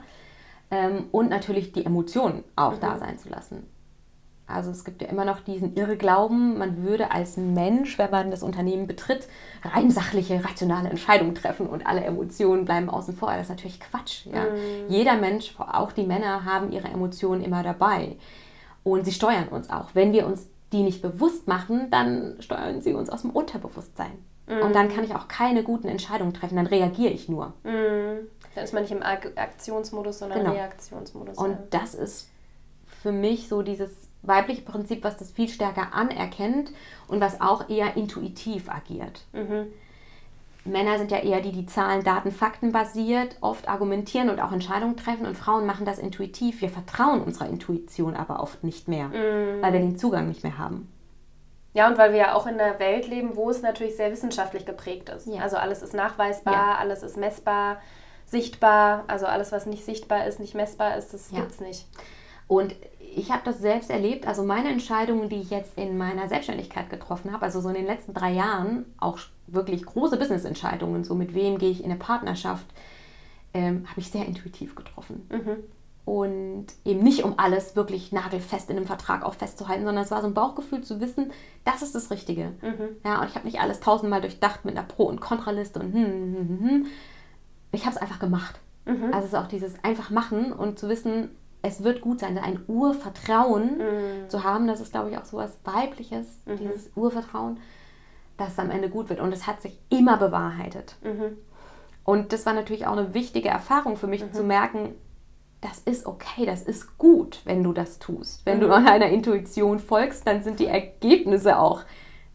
Ähm, 0.72 1.06
und 1.10 1.30
natürlich 1.30 1.72
die 1.72 1.84
Emotionen 1.84 2.44
auch 2.54 2.76
mhm. 2.76 2.80
da 2.80 2.98
sein 2.98 3.18
zu 3.18 3.28
lassen. 3.28 3.66
Also 4.46 4.70
es 4.70 4.84
gibt 4.84 5.02
ja 5.02 5.08
immer 5.08 5.24
noch 5.24 5.40
diesen 5.40 5.74
Irrglauben, 5.74 6.58
man 6.58 6.82
würde 6.82 7.10
als 7.12 7.36
Mensch, 7.36 7.98
wenn 7.98 8.10
man 8.10 8.30
das 8.30 8.42
Unternehmen 8.42 8.86
betritt, 8.86 9.28
rein 9.62 9.90
sachliche, 9.90 10.44
rationale 10.44 10.88
Entscheidungen 10.88 11.34
treffen 11.34 11.66
und 11.66 11.86
alle 11.86 12.02
Emotionen 12.02 12.64
bleiben 12.64 12.90
außen 12.90 13.14
vor. 13.14 13.30
Das 13.30 13.42
ist 13.42 13.50
natürlich 13.50 13.80
Quatsch. 13.80 14.26
Ja? 14.26 14.44
Mhm. 14.44 14.88
Jeder 14.88 15.16
Mensch, 15.16 15.54
auch 15.58 15.92
die 15.92 16.04
Männer, 16.04 16.44
haben 16.44 16.72
ihre 16.72 16.88
Emotionen 16.88 17.42
immer 17.42 17.62
dabei. 17.62 18.16
Und 18.82 19.04
sie 19.04 19.12
steuern 19.12 19.48
uns 19.48 19.70
auch. 19.70 19.94
Wenn 19.94 20.12
wir 20.12 20.26
uns 20.26 20.48
die 20.72 20.82
nicht 20.82 21.02
bewusst 21.02 21.48
machen, 21.48 21.90
dann 21.90 22.36
steuern 22.40 22.80
sie 22.80 22.94
uns 22.94 23.10
aus 23.10 23.22
dem 23.22 23.30
Unterbewusstsein. 23.30 24.12
Mhm. 24.46 24.62
Und 24.62 24.74
dann 24.74 24.88
kann 24.88 25.04
ich 25.04 25.14
auch 25.14 25.28
keine 25.28 25.62
guten 25.62 25.88
Entscheidungen 25.88 26.34
treffen, 26.34 26.56
dann 26.56 26.66
reagiere 26.66 27.12
ich 27.12 27.28
nur. 27.28 27.54
Mhm. 27.64 28.28
Dann 28.54 28.64
ist 28.64 28.72
man 28.72 28.82
nicht 28.82 28.92
im 28.92 29.02
Aktionsmodus, 29.02 30.18
sondern 30.20 30.40
genau. 30.40 30.52
Reaktionsmodus. 30.52 31.38
Und 31.38 31.56
das 31.70 31.94
ist 31.94 32.28
für 33.02 33.12
mich 33.12 33.48
so 33.48 33.62
dieses 33.62 33.90
weibliche 34.22 34.62
Prinzip, 34.62 35.04
was 35.04 35.16
das 35.16 35.30
viel 35.30 35.48
stärker 35.48 35.94
anerkennt 35.94 36.72
und 37.08 37.20
was 37.20 37.40
auch 37.40 37.68
eher 37.68 37.96
intuitiv 37.96 38.68
agiert. 38.68 39.22
Mhm. 39.32 39.68
Männer 40.64 40.98
sind 40.98 41.10
ja 41.10 41.18
eher 41.18 41.40
die, 41.40 41.52
die 41.52 41.66
Zahlen, 41.66 42.04
Daten, 42.04 42.30
Fakten 42.30 42.72
basiert, 42.72 43.36
oft 43.40 43.68
argumentieren 43.68 44.28
und 44.28 44.40
auch 44.40 44.52
Entscheidungen 44.52 44.96
treffen 44.96 45.26
und 45.26 45.36
Frauen 45.36 45.66
machen 45.66 45.86
das 45.86 45.98
intuitiv. 45.98 46.60
Wir 46.60 46.68
vertrauen 46.68 47.22
unserer 47.22 47.48
Intuition 47.48 48.14
aber 48.14 48.42
oft 48.42 48.62
nicht 48.62 48.88
mehr, 48.88 49.08
mhm. 49.08 49.62
weil 49.62 49.72
wir 49.72 49.80
den 49.80 49.98
Zugang 49.98 50.28
nicht 50.28 50.42
mehr 50.42 50.58
haben. 50.58 50.92
Ja, 51.72 51.88
und 51.88 51.98
weil 51.98 52.12
wir 52.12 52.18
ja 52.18 52.34
auch 52.34 52.46
in 52.46 52.60
einer 52.60 52.78
Welt 52.80 53.06
leben, 53.06 53.36
wo 53.36 53.48
es 53.48 53.62
natürlich 53.62 53.96
sehr 53.96 54.10
wissenschaftlich 54.10 54.66
geprägt 54.66 55.08
ist. 55.08 55.26
Ja. 55.26 55.42
Also 55.42 55.56
alles 55.56 55.82
ist 55.82 55.94
nachweisbar, 55.94 56.52
ja. 56.52 56.74
alles 56.78 57.02
ist 57.02 57.16
messbar, 57.16 57.80
sichtbar. 58.26 59.04
Also 59.06 59.26
alles, 59.26 59.52
was 59.52 59.66
nicht 59.66 59.84
sichtbar 59.84 60.26
ist, 60.26 60.40
nicht 60.40 60.54
messbar 60.54 60.96
ist, 60.96 61.14
das 61.14 61.30
ja. 61.30 61.38
gibt 61.40 61.52
es 61.52 61.60
nicht. 61.60 61.86
Und 62.50 62.74
ich 62.98 63.30
habe 63.30 63.42
das 63.44 63.60
selbst 63.60 63.90
erlebt. 63.90 64.26
Also 64.26 64.42
meine 64.42 64.70
Entscheidungen, 64.70 65.28
die 65.28 65.36
ich 65.36 65.50
jetzt 65.50 65.78
in 65.78 65.96
meiner 65.96 66.26
Selbstständigkeit 66.26 66.90
getroffen 66.90 67.32
habe, 67.32 67.44
also 67.44 67.60
so 67.60 67.68
in 67.68 67.76
den 67.76 67.86
letzten 67.86 68.12
drei 68.12 68.32
Jahren, 68.32 68.86
auch 68.98 69.20
wirklich 69.46 69.86
große 69.86 70.16
Business-Entscheidungen, 70.16 71.04
so 71.04 71.14
mit 71.14 71.32
wem 71.32 71.58
gehe 71.58 71.70
ich 71.70 71.78
in 71.78 71.92
eine 71.92 72.00
Partnerschaft, 72.00 72.66
ähm, 73.54 73.86
habe 73.88 74.00
ich 74.00 74.10
sehr 74.10 74.26
intuitiv 74.26 74.74
getroffen. 74.74 75.28
Mhm. 75.30 75.62
Und 76.04 76.66
eben 76.84 77.04
nicht, 77.04 77.22
um 77.22 77.38
alles 77.38 77.76
wirklich 77.76 78.10
nagelfest 78.10 78.68
in 78.68 78.78
einem 78.78 78.86
Vertrag 78.86 79.24
auch 79.24 79.34
festzuhalten, 79.34 79.84
sondern 79.84 80.02
es 80.02 80.10
war 80.10 80.20
so 80.20 80.26
ein 80.26 80.34
Bauchgefühl 80.34 80.82
zu 80.82 81.00
wissen, 81.00 81.30
das 81.64 81.82
ist 81.82 81.94
das 81.94 82.10
Richtige. 82.10 82.54
Mhm. 82.62 82.96
Ja, 83.04 83.20
und 83.20 83.28
ich 83.28 83.36
habe 83.36 83.46
nicht 83.46 83.60
alles 83.60 83.78
tausendmal 83.78 84.22
durchdacht 84.22 84.64
mit 84.64 84.76
einer 84.76 84.88
Pro- 84.88 85.06
und 85.06 85.20
Kontraliste 85.20 85.78
und 85.78 85.94
hm, 85.94 86.04
hm, 86.04 86.34
hm, 86.34 86.48
hm. 86.48 86.68
hm. 86.68 86.86
Ich 87.70 87.86
habe 87.86 87.94
es 87.94 88.02
einfach 88.02 88.18
gemacht. 88.18 88.58
Mhm. 88.86 89.04
Also 89.12 89.18
es 89.18 89.32
ist 89.34 89.38
auch 89.38 89.46
dieses 89.46 89.84
einfach 89.84 90.10
machen 90.10 90.52
und 90.52 90.80
zu 90.80 90.88
wissen, 90.88 91.30
es 91.62 91.82
wird 91.82 92.00
gut 92.00 92.20
sein, 92.20 92.38
ein 92.38 92.60
Urvertrauen 92.66 93.78
mhm. 93.78 94.28
zu 94.28 94.44
haben. 94.44 94.66
Das 94.66 94.80
ist, 94.80 94.92
glaube 94.92 95.10
ich, 95.10 95.18
auch 95.18 95.24
so 95.24 95.36
was 95.36 95.58
Weibliches, 95.64 96.26
mhm. 96.46 96.56
dieses 96.56 96.90
Urvertrauen, 96.94 97.58
dass 98.36 98.52
es 98.52 98.58
am 98.58 98.70
Ende 98.70 98.88
gut 98.88 99.08
wird. 99.08 99.20
Und 99.20 99.32
es 99.32 99.46
hat 99.46 99.60
sich 99.60 99.78
immer 99.90 100.16
bewahrheitet. 100.16 100.96
Mhm. 101.02 101.36
Und 102.04 102.32
das 102.32 102.46
war 102.46 102.54
natürlich 102.54 102.86
auch 102.86 102.96
eine 102.96 103.14
wichtige 103.14 103.48
Erfahrung 103.48 103.96
für 103.96 104.06
mich, 104.06 104.24
mhm. 104.24 104.32
zu 104.32 104.42
merken, 104.42 104.94
das 105.60 105.78
ist 105.78 106.06
okay, 106.06 106.46
das 106.46 106.62
ist 106.62 106.96
gut, 106.96 107.42
wenn 107.44 107.62
du 107.62 107.74
das 107.74 107.98
tust. 107.98 108.46
Wenn 108.46 108.60
du 108.60 108.66
mhm. 108.66 108.84
deiner 108.86 109.08
Intuition 109.08 109.78
folgst, 109.78 110.26
dann 110.26 110.42
sind 110.42 110.60
die 110.60 110.66
Ergebnisse 110.66 111.58
auch 111.58 111.82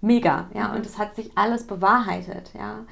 mega. 0.01 0.49
Ja? 0.53 0.69
Mhm. 0.69 0.75
Und 0.75 0.85
es 0.85 0.99
hat 0.99 1.15
sich 1.15 1.31
alles 1.35 1.65
bewahrheitet. 1.65 2.51
Ja? 2.53 2.85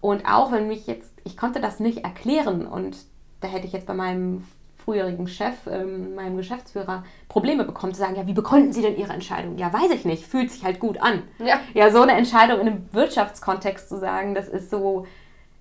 Und 0.00 0.26
auch 0.26 0.52
wenn 0.52 0.68
mich 0.68 0.86
jetzt, 0.86 1.10
ich 1.24 1.36
konnte 1.36 1.60
das 1.60 1.80
nicht 1.80 2.04
erklären 2.04 2.66
und 2.66 2.96
da 3.40 3.48
hätte 3.48 3.66
ich 3.66 3.72
jetzt 3.72 3.86
bei 3.86 3.94
meinem 3.94 4.44
früherigen 4.88 5.28
Chef, 5.28 5.54
ähm, 5.70 6.14
meinem 6.14 6.38
Geschäftsführer, 6.38 7.04
Probleme 7.28 7.64
bekommen, 7.64 7.92
zu 7.92 8.00
sagen, 8.00 8.16
ja, 8.16 8.26
wie 8.26 8.32
begründen 8.32 8.72
Sie 8.72 8.80
denn 8.80 8.96
Ihre 8.96 9.12
Entscheidung? 9.12 9.58
Ja, 9.58 9.70
weiß 9.70 9.90
ich 9.90 10.06
nicht, 10.06 10.24
fühlt 10.24 10.50
sich 10.50 10.64
halt 10.64 10.80
gut 10.80 11.02
an. 11.02 11.24
Ja, 11.38 11.60
ja 11.74 11.90
so 11.90 12.00
eine 12.00 12.12
Entscheidung 12.12 12.58
in 12.60 12.68
einem 12.68 12.88
Wirtschaftskontext 12.92 13.90
zu 13.90 13.98
sagen, 13.98 14.34
das 14.34 14.48
ist 14.48 14.70
so, 14.70 15.04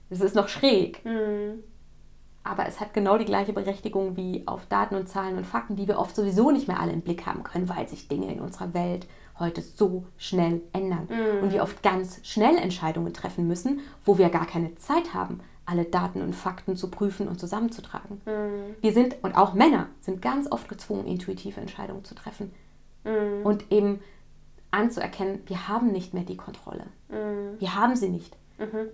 das 0.10 0.22
ist 0.22 0.34
noch 0.34 0.48
schräg. 0.48 1.04
Mhm. 1.04 1.62
Aber 2.46 2.68
es 2.68 2.80
hat 2.80 2.94
genau 2.94 3.18
die 3.18 3.26
gleiche 3.26 3.52
Berechtigung 3.52 4.16
wie 4.16 4.44
auf 4.46 4.66
Daten 4.68 4.96
und 4.96 5.10
Zahlen 5.10 5.36
und 5.36 5.46
Fakten, 5.46 5.76
die 5.76 5.90
wir 5.90 6.00
oft 6.00 6.16
sowieso 6.16 6.52
nicht 6.52 6.70
mehr 6.70 6.80
alle 6.80 6.94
im 6.94 7.02
Blick 7.02 7.26
haben 7.26 7.44
können, 7.44 7.68
weil 7.68 7.90
sich 7.90 8.08
Dinge 8.08 8.32
in 8.32 8.40
unserer 8.40 8.74
Welt 8.74 9.08
heute 9.40 9.62
so 9.62 10.06
schnell 10.16 10.62
ändern 10.72 11.10
mm. 11.10 11.44
und 11.44 11.52
wir 11.52 11.64
oft 11.64 11.84
ganz 11.84 12.22
schnell 12.24 12.58
Entscheidungen 12.58 13.14
treffen 13.14 13.46
müssen, 13.46 13.82
wo 14.06 14.18
wir 14.18 14.30
gar 14.30 14.48
keine 14.48 14.76
Zeit 14.76 15.14
haben, 15.14 15.42
alle 15.68 15.84
Daten 15.86 16.22
und 16.22 16.34
Fakten 16.34 16.78
zu 16.78 16.90
prüfen 16.90 17.28
und 17.28 17.40
zusammenzutragen. 17.40 18.22
Mhm. 18.26 18.76
Wir 18.82 18.94
sind, 18.94 19.18
und 19.22 19.36
auch 19.36 19.54
Männer 19.54 19.88
sind 20.00 20.22
ganz 20.22 20.50
oft 20.50 20.70
gezwungen, 20.70 21.06
intuitive 21.06 21.60
Entscheidungen 21.60 22.06
zu 22.06 22.16
treffen. 22.16 22.54
Mhm. 23.04 23.46
Und 23.46 23.72
eben 23.72 24.00
anzuerkennen, 24.72 25.44
wir 25.46 25.68
haben 25.68 25.92
nicht 25.92 26.14
mehr 26.14 26.24
die 26.24 26.38
Kontrolle. 26.38 26.86
Mhm. 27.10 27.60
Wir 27.60 27.76
haben 27.76 27.96
sie 27.98 28.10
nicht. 28.10 28.36
Mhm. 28.58 28.90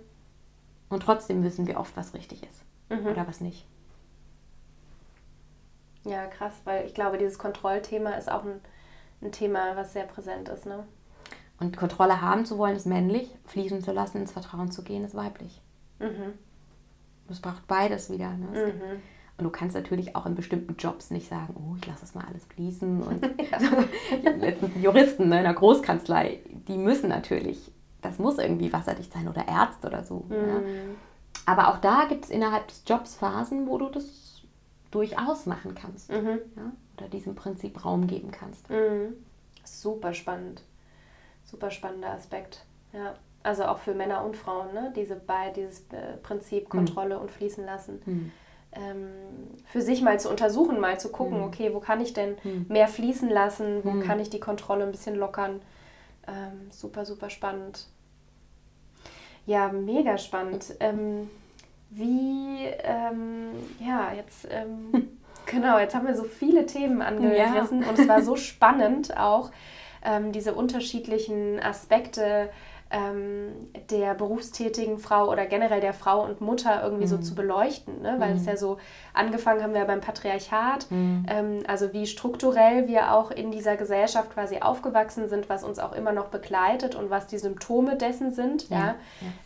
Und 0.88 1.02
trotzdem 1.04 1.44
wissen 1.44 1.66
wir 1.66 1.78
oft, 1.78 1.96
was 1.96 2.12
richtig 2.12 2.42
ist 2.42 2.64
mhm. 2.90 3.06
oder 3.06 3.26
was 3.26 3.40
nicht. 3.40 3.66
Ja, 6.04 6.26
krass, 6.26 6.54
weil 6.64 6.86
ich 6.86 6.92
glaube, 6.92 7.18
dieses 7.18 7.38
Kontrollthema 7.38 8.10
ist 8.10 8.30
auch 8.30 8.44
ein, 8.44 8.60
ein 9.22 9.32
Thema, 9.32 9.76
was 9.76 9.92
sehr 9.92 10.04
präsent 10.04 10.48
ist. 10.48 10.66
Ne? 10.66 10.84
Und 11.60 11.76
Kontrolle 11.76 12.20
haben 12.20 12.44
zu 12.44 12.58
wollen, 12.58 12.76
ist 12.76 12.86
männlich, 12.86 13.34
fließen 13.46 13.82
zu 13.82 13.92
lassen, 13.92 14.18
ins 14.18 14.32
Vertrauen 14.32 14.72
zu 14.72 14.82
gehen, 14.82 15.04
ist 15.04 15.14
weiblich. 15.14 15.62
Mhm. 16.00 16.34
Es 17.28 17.40
braucht 17.40 17.66
beides 17.66 18.10
wieder. 18.10 18.30
Ne? 18.30 18.46
Mhm. 18.46 19.02
Und 19.36 19.44
du 19.44 19.50
kannst 19.50 19.74
natürlich 19.74 20.14
auch 20.14 20.26
in 20.26 20.34
bestimmten 20.34 20.76
Jobs 20.76 21.10
nicht 21.10 21.28
sagen, 21.28 21.54
oh, 21.56 21.76
ich 21.76 21.86
lasse 21.86 22.02
das 22.02 22.14
mal 22.14 22.24
alles 22.24 22.44
fließen. 22.44 23.02
Und 23.02 23.22
ja. 23.22 24.30
letztens 24.36 24.82
Juristen 24.82 25.28
ne, 25.28 25.38
in 25.38 25.44
der 25.44 25.54
Großkanzlei, 25.54 26.40
die 26.68 26.78
müssen 26.78 27.08
natürlich, 27.08 27.72
das 28.00 28.18
muss 28.18 28.38
irgendwie 28.38 28.72
wasserdicht 28.72 29.12
sein 29.12 29.28
oder 29.28 29.48
Ärzte 29.48 29.88
oder 29.88 30.04
so. 30.04 30.26
Mhm. 30.28 30.34
Ja. 30.34 30.62
Aber 31.46 31.68
auch 31.68 31.78
da 31.78 32.06
gibt 32.08 32.24
es 32.24 32.30
innerhalb 32.30 32.68
des 32.68 32.84
Jobs 32.86 33.16
Phasen, 33.16 33.66
wo 33.66 33.78
du 33.78 33.88
das 33.88 34.42
durchaus 34.90 35.46
machen 35.46 35.74
kannst. 35.74 36.10
Mhm. 36.10 36.38
Ja? 36.56 36.72
Oder 36.96 37.08
diesem 37.08 37.34
Prinzip 37.34 37.84
Raum 37.84 38.06
geben 38.06 38.30
kannst. 38.30 38.70
Mhm. 38.70 39.14
Super 39.64 40.14
spannend. 40.14 40.62
Super 41.44 41.70
spannender 41.70 42.10
Aspekt. 42.10 42.64
Ja. 42.92 43.14
Also 43.44 43.66
auch 43.66 43.78
für 43.78 43.94
Männer 43.94 44.24
und 44.24 44.36
Frauen, 44.36 44.72
ne? 44.72 44.90
Diese 44.96 45.16
bei 45.16 45.50
dieses 45.50 45.80
äh, 45.92 46.16
Prinzip 46.22 46.64
hm. 46.64 46.70
Kontrolle 46.70 47.16
mhm. 47.16 47.20
und 47.20 47.30
fließen 47.30 47.64
lassen. 47.64 48.02
Mhm. 48.06 48.32
Ähm, 48.72 49.10
für 49.66 49.82
sich 49.82 50.00
mal 50.00 50.18
zu 50.18 50.30
untersuchen, 50.30 50.80
mal 50.80 50.98
zu 50.98 51.10
gucken, 51.10 51.38
mhm. 51.38 51.44
okay, 51.44 51.74
wo 51.74 51.78
kann 51.78 52.00
ich 52.00 52.14
denn 52.14 52.36
hm. 52.42 52.66
mehr 52.68 52.88
fließen 52.88 53.28
lassen, 53.28 53.84
wo 53.84 53.92
hm. 53.92 54.02
kann 54.02 54.18
ich 54.18 54.30
die 54.30 54.40
Kontrolle 54.40 54.84
ein 54.84 54.90
bisschen 54.90 55.14
lockern. 55.14 55.60
Ähm, 56.26 56.70
super, 56.70 57.04
super 57.04 57.28
spannend. 57.28 57.86
Ja, 59.44 59.68
mega 59.68 60.16
spannend. 60.16 60.74
Ähm, 60.80 61.28
wie, 61.90 62.64
ähm, 62.82 63.50
ja, 63.78 64.14
jetzt, 64.14 64.48
ähm, 64.50 65.18
genau, 65.46 65.78
jetzt 65.78 65.94
haben 65.94 66.06
wir 66.06 66.16
so 66.16 66.24
viele 66.24 66.64
Themen 66.64 67.02
angerissen 67.02 67.82
ja. 67.82 67.88
und 67.90 67.98
es 67.98 68.08
war 68.08 68.22
so 68.22 68.36
spannend 68.36 69.16
auch, 69.16 69.50
diese 70.32 70.52
unterschiedlichen 70.52 71.58
Aspekte 71.60 72.50
ähm, 72.90 73.70
der 73.90 74.14
berufstätigen 74.14 74.98
Frau 74.98 75.30
oder 75.30 75.46
generell 75.46 75.80
der 75.80 75.94
Frau 75.94 76.22
und 76.22 76.40
Mutter 76.40 76.82
irgendwie 76.82 77.04
mhm. 77.04 77.08
so 77.08 77.18
zu 77.18 77.34
beleuchten, 77.34 78.02
ne? 78.02 78.16
weil 78.18 78.30
mhm. 78.32 78.36
es 78.36 78.46
ja 78.46 78.56
so 78.56 78.78
angefangen 79.12 79.62
haben 79.62 79.74
wir 79.74 79.84
beim 79.84 80.00
Patriarchat, 80.00 80.90
mhm. 80.90 81.26
ähm, 81.28 81.62
also 81.66 81.92
wie 81.92 82.06
strukturell 82.06 82.86
wir 82.86 83.12
auch 83.12 83.30
in 83.30 83.50
dieser 83.50 83.76
Gesellschaft 83.76 84.32
quasi 84.32 84.58
aufgewachsen 84.58 85.28
sind, 85.28 85.48
was 85.48 85.64
uns 85.64 85.78
auch 85.78 85.92
immer 85.92 86.12
noch 86.12 86.26
begleitet 86.26 86.94
und 86.94 87.10
was 87.10 87.26
die 87.26 87.38
Symptome 87.38 87.96
dessen 87.96 88.32
sind. 88.32 88.68
Ja. 88.68 88.78
ja? 88.78 88.94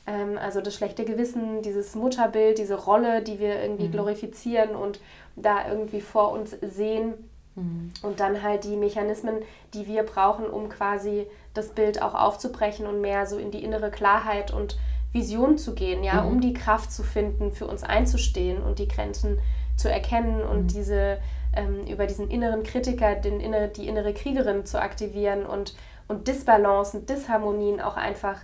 Ähm, 0.06 0.38
also 0.38 0.60
das 0.60 0.74
schlechte 0.74 1.04
Gewissen, 1.04 1.62
dieses 1.62 1.94
Mutterbild, 1.94 2.58
diese 2.58 2.74
Rolle, 2.74 3.22
die 3.22 3.38
wir 3.38 3.62
irgendwie 3.62 3.88
mhm. 3.88 3.92
glorifizieren 3.92 4.76
und 4.76 5.00
da 5.36 5.68
irgendwie 5.68 6.00
vor 6.00 6.32
uns 6.32 6.56
sehen. 6.60 7.14
Mhm. 7.58 7.92
Und 8.02 8.20
dann 8.20 8.42
halt 8.42 8.64
die 8.64 8.76
Mechanismen, 8.76 9.36
die 9.74 9.86
wir 9.86 10.02
brauchen, 10.02 10.46
um 10.46 10.68
quasi 10.68 11.26
das 11.54 11.70
Bild 11.70 12.02
auch 12.02 12.14
aufzubrechen 12.14 12.86
und 12.86 13.00
mehr 13.00 13.26
so 13.26 13.38
in 13.38 13.50
die 13.50 13.62
innere 13.62 13.90
Klarheit 13.90 14.52
und 14.52 14.78
Vision 15.12 15.58
zu 15.58 15.74
gehen, 15.74 16.04
ja, 16.04 16.22
mhm. 16.22 16.28
um 16.28 16.40
die 16.40 16.52
Kraft 16.52 16.92
zu 16.92 17.02
finden, 17.02 17.52
für 17.52 17.66
uns 17.66 17.82
einzustehen 17.82 18.62
und 18.62 18.78
die 18.78 18.88
Grenzen 18.88 19.38
zu 19.76 19.90
erkennen 19.90 20.42
und 20.42 20.62
mhm. 20.64 20.68
diese 20.68 21.18
ähm, 21.54 21.86
über 21.86 22.06
diesen 22.06 22.30
inneren 22.30 22.62
Kritiker, 22.62 23.14
den 23.14 23.40
innere, 23.40 23.68
die 23.68 23.88
innere 23.88 24.12
Kriegerin 24.12 24.66
zu 24.66 24.80
aktivieren 24.80 25.46
und, 25.46 25.74
und 26.08 26.28
Disbalancen, 26.28 27.06
Disharmonien 27.06 27.80
auch 27.80 27.96
einfach 27.96 28.40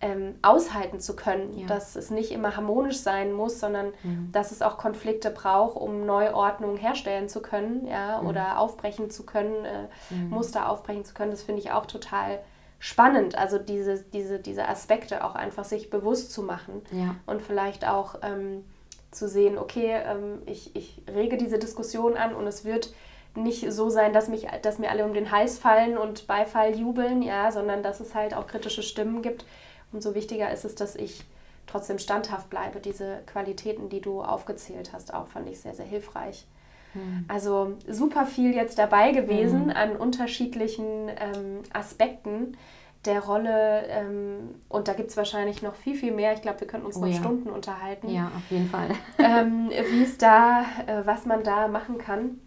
ähm, 0.00 0.36
aushalten 0.42 1.00
zu 1.00 1.16
können, 1.16 1.58
ja. 1.58 1.66
dass 1.66 1.96
es 1.96 2.10
nicht 2.10 2.30
immer 2.30 2.56
harmonisch 2.56 2.98
sein 2.98 3.32
muss, 3.32 3.58
sondern 3.58 3.92
mhm. 4.04 4.30
dass 4.32 4.52
es 4.52 4.62
auch 4.62 4.78
Konflikte 4.78 5.30
braucht, 5.30 5.76
um 5.76 6.06
Neuordnung 6.06 6.76
herstellen 6.76 7.28
zu 7.28 7.42
können, 7.42 7.86
ja, 7.86 8.20
mhm. 8.20 8.28
oder 8.28 8.58
aufbrechen 8.60 9.10
zu 9.10 9.26
können, 9.26 9.64
äh, 9.64 9.88
mhm. 10.10 10.30
Muster 10.30 10.68
aufbrechen 10.68 11.04
zu 11.04 11.14
können. 11.14 11.32
Das 11.32 11.42
finde 11.42 11.62
ich 11.62 11.72
auch 11.72 11.86
total 11.86 12.38
spannend, 12.78 13.36
also 13.36 13.58
diese, 13.58 14.04
diese, 14.12 14.38
diese 14.38 14.68
Aspekte 14.68 15.24
auch 15.24 15.34
einfach 15.34 15.64
sich 15.64 15.90
bewusst 15.90 16.32
zu 16.32 16.42
machen 16.42 16.82
ja. 16.92 17.16
und 17.26 17.42
vielleicht 17.42 17.88
auch 17.88 18.16
ähm, 18.22 18.64
zu 19.10 19.28
sehen, 19.28 19.58
okay, 19.58 20.00
ähm, 20.06 20.42
ich, 20.46 20.76
ich 20.76 21.02
rege 21.12 21.36
diese 21.36 21.58
Diskussion 21.58 22.16
an 22.16 22.34
und 22.34 22.46
es 22.46 22.64
wird 22.64 22.92
nicht 23.34 23.70
so 23.72 23.90
sein, 23.90 24.12
dass, 24.12 24.28
mich, 24.28 24.46
dass 24.62 24.78
mir 24.78 24.90
alle 24.90 25.04
um 25.04 25.12
den 25.12 25.32
Hals 25.32 25.58
fallen 25.58 25.98
und 25.98 26.26
Beifall 26.26 26.76
jubeln, 26.76 27.22
ja, 27.22 27.50
sondern 27.50 27.82
dass 27.82 28.00
es 28.00 28.14
halt 28.14 28.34
auch 28.34 28.46
kritische 28.46 28.82
Stimmen 28.82 29.22
gibt, 29.22 29.44
Umso 29.92 30.14
wichtiger 30.14 30.50
ist 30.52 30.64
es, 30.64 30.74
dass 30.74 30.96
ich 30.96 31.24
trotzdem 31.66 31.98
standhaft 31.98 32.50
bleibe. 32.50 32.80
Diese 32.80 33.20
Qualitäten, 33.26 33.88
die 33.88 34.00
du 34.00 34.22
aufgezählt 34.22 34.92
hast, 34.92 35.14
auch 35.14 35.28
fand 35.28 35.48
ich 35.48 35.60
sehr, 35.60 35.74
sehr 35.74 35.86
hilfreich. 35.86 36.46
Mhm. 36.94 37.24
Also 37.28 37.76
super 37.86 38.26
viel 38.26 38.54
jetzt 38.54 38.78
dabei 38.78 39.12
gewesen 39.12 39.64
mhm. 39.64 39.70
an 39.70 39.96
unterschiedlichen 39.96 41.08
ähm, 41.08 41.62
Aspekten 41.72 42.56
der 43.04 43.24
Rolle. 43.24 43.86
Ähm, 43.88 44.54
und 44.68 44.88
da 44.88 44.94
gibt 44.94 45.10
es 45.10 45.16
wahrscheinlich 45.16 45.62
noch 45.62 45.74
viel, 45.74 45.94
viel 45.94 46.12
mehr. 46.12 46.32
Ich 46.34 46.42
glaube, 46.42 46.60
wir 46.60 46.66
könnten 46.66 46.86
uns 46.86 46.96
oh, 46.96 47.00
noch 47.00 47.08
ja. 47.08 47.14
Stunden 47.14 47.50
unterhalten. 47.50 48.10
Ja, 48.10 48.30
auf 48.36 48.50
jeden 48.50 48.68
Fall. 48.68 48.90
ähm, 49.18 49.70
wie 49.70 50.02
es 50.02 50.18
da, 50.18 50.62
äh, 50.86 51.02
was 51.04 51.26
man 51.26 51.44
da 51.44 51.68
machen 51.68 51.98
kann, 51.98 52.40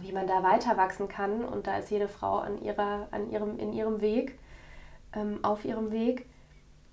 wie 0.00 0.12
man 0.12 0.26
da 0.26 0.42
weiter 0.42 0.76
wachsen 0.76 1.08
kann. 1.08 1.44
Und 1.44 1.66
da 1.66 1.78
ist 1.78 1.90
jede 1.90 2.08
Frau 2.08 2.38
an 2.38 2.62
ihrer, 2.62 3.08
an 3.10 3.30
ihrem, 3.30 3.58
in 3.58 3.72
ihrem 3.72 4.00
Weg, 4.00 4.38
ähm, 5.14 5.38
auf 5.42 5.64
ihrem 5.64 5.90
Weg. 5.90 6.26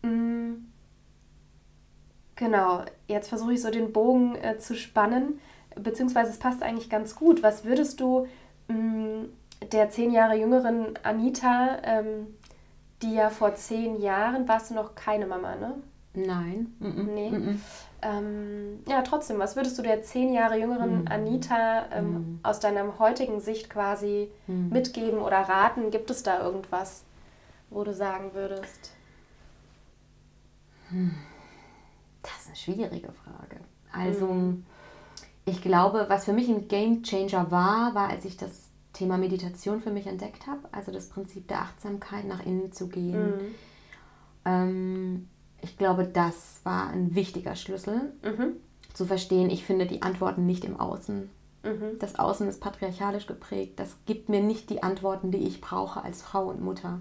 Mm. 0.04 0.66
Genau, 2.36 2.84
jetzt 3.08 3.30
versuche 3.30 3.54
ich 3.54 3.62
so 3.62 3.70
den 3.70 3.94
Bogen 3.94 4.36
äh, 4.36 4.58
zu 4.58 4.76
spannen, 4.76 5.40
beziehungsweise 5.76 6.32
es 6.32 6.40
passt 6.40 6.64
eigentlich 6.64 6.90
ganz 6.90 7.16
gut. 7.16 7.44
Was 7.44 7.64
würdest 7.64 8.00
du 8.00 8.28
mh, 8.68 8.76
mm, 8.76 9.30
der 9.72 9.90
zehn 9.90 10.12
Jahre 10.12 10.36
jüngeren 10.36 10.98
Anita, 11.04 11.78
ähm, 11.84 12.28
die 13.02 13.14
ja 13.14 13.30
vor 13.30 13.56
zehn 13.56 14.02
Jahren, 14.02 14.48
warst 14.48 14.72
du 14.72 14.76
noch 14.76 14.96
keine 14.96 15.26
Mama, 15.26 15.56
ne? 15.56 15.76
Nein. 16.16 16.76
Mm 16.80 16.88
-mm. 16.88 17.04
Nee. 17.14 17.30
Mm 17.32 17.62
ähm, 18.04 18.84
ja, 18.88 19.02
trotzdem, 19.02 19.40
was 19.40 19.56
würdest 19.56 19.78
du 19.78 19.82
der 19.82 20.04
zehn 20.04 20.34
Jahre 20.34 20.60
jüngeren 20.60 21.08
Anita 21.08 21.86
ähm, 21.92 22.40
aus 22.44 22.60
deiner 22.60 23.00
heutigen 23.00 23.40
Sicht 23.40 23.70
quasi 23.70 24.30
mitgeben 24.48 25.20
oder 25.20 25.38
raten? 25.38 25.90
Gibt 25.90 26.10
es 26.10 26.22
da 26.22 26.44
irgendwas, 26.44 27.04
wo 27.70 27.84
du 27.84 27.94
sagen 27.94 28.32
würdest? 28.34 28.93
Das 32.22 32.32
ist 32.42 32.48
eine 32.48 32.56
schwierige 32.56 33.12
Frage. 33.12 33.60
Also, 33.92 34.28
mhm. 34.28 34.66
ich 35.46 35.62
glaube, 35.62 36.06
was 36.08 36.26
für 36.26 36.34
mich 36.34 36.50
ein 36.50 36.68
Game 36.68 37.04
Changer 37.04 37.52
war, 37.52 37.94
war, 37.96 38.10
als 38.10 38.26
ich 38.26 38.38
das 38.38 38.70
Thema 38.94 39.18
Meditation 39.18 39.82
für 39.82 39.92
mich 39.92 40.08
entdeckt 40.08 40.48
habe, 40.48 40.62
also 40.72 40.92
das 40.92 41.10
Prinzip 41.10 41.48
der 41.48 41.62
Achtsamkeit, 41.62 42.26
nach 42.26 42.46
innen 42.46 42.72
zu 42.72 42.88
gehen. 42.88 43.26
Mhm. 43.26 43.56
Ähm, 44.46 45.28
ich 45.62 45.78
glaube, 45.78 46.06
das 46.06 46.62
war 46.64 46.90
ein 46.90 47.16
wichtiger 47.16 47.56
Schlüssel, 47.56 48.14
mhm. 48.24 48.58
zu 48.94 49.06
verstehen, 49.06 49.50
ich 49.50 49.64
finde 49.66 49.86
die 49.86 50.02
Antworten 50.02 50.46
nicht 50.46 50.64
im 50.66 50.80
Außen. 50.80 51.30
Mhm. 51.64 52.00
Das 52.00 52.20
Außen 52.20 52.48
ist 52.48 52.60
patriarchalisch 52.60 53.26
geprägt. 53.26 53.80
Das 53.80 53.96
gibt 54.06 54.30
mir 54.30 54.42
nicht 54.42 54.70
die 54.70 54.84
Antworten, 54.84 55.32
die 55.32 55.48
ich 55.48 55.62
brauche 55.62 56.04
als 56.04 56.22
Frau 56.22 56.50
und 56.50 56.62
Mutter. 56.62 57.00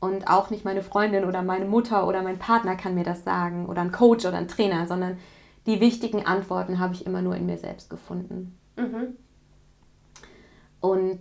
Mhm. 0.00 0.08
Und 0.08 0.28
auch 0.28 0.50
nicht 0.50 0.64
meine 0.64 0.82
Freundin 0.82 1.24
oder 1.24 1.42
meine 1.42 1.64
Mutter 1.64 2.06
oder 2.06 2.22
mein 2.22 2.38
Partner 2.38 2.76
kann 2.76 2.94
mir 2.94 3.04
das 3.04 3.24
sagen 3.24 3.66
oder 3.66 3.82
ein 3.82 3.92
Coach 3.92 4.24
oder 4.26 4.38
ein 4.38 4.48
Trainer, 4.48 4.86
sondern 4.86 5.18
die 5.66 5.80
wichtigen 5.80 6.24
Antworten 6.24 6.78
habe 6.78 6.94
ich 6.94 7.06
immer 7.06 7.22
nur 7.22 7.36
in 7.36 7.46
mir 7.46 7.58
selbst 7.58 7.90
gefunden. 7.90 8.58
Mhm. 8.76 9.16
Und 10.80 11.20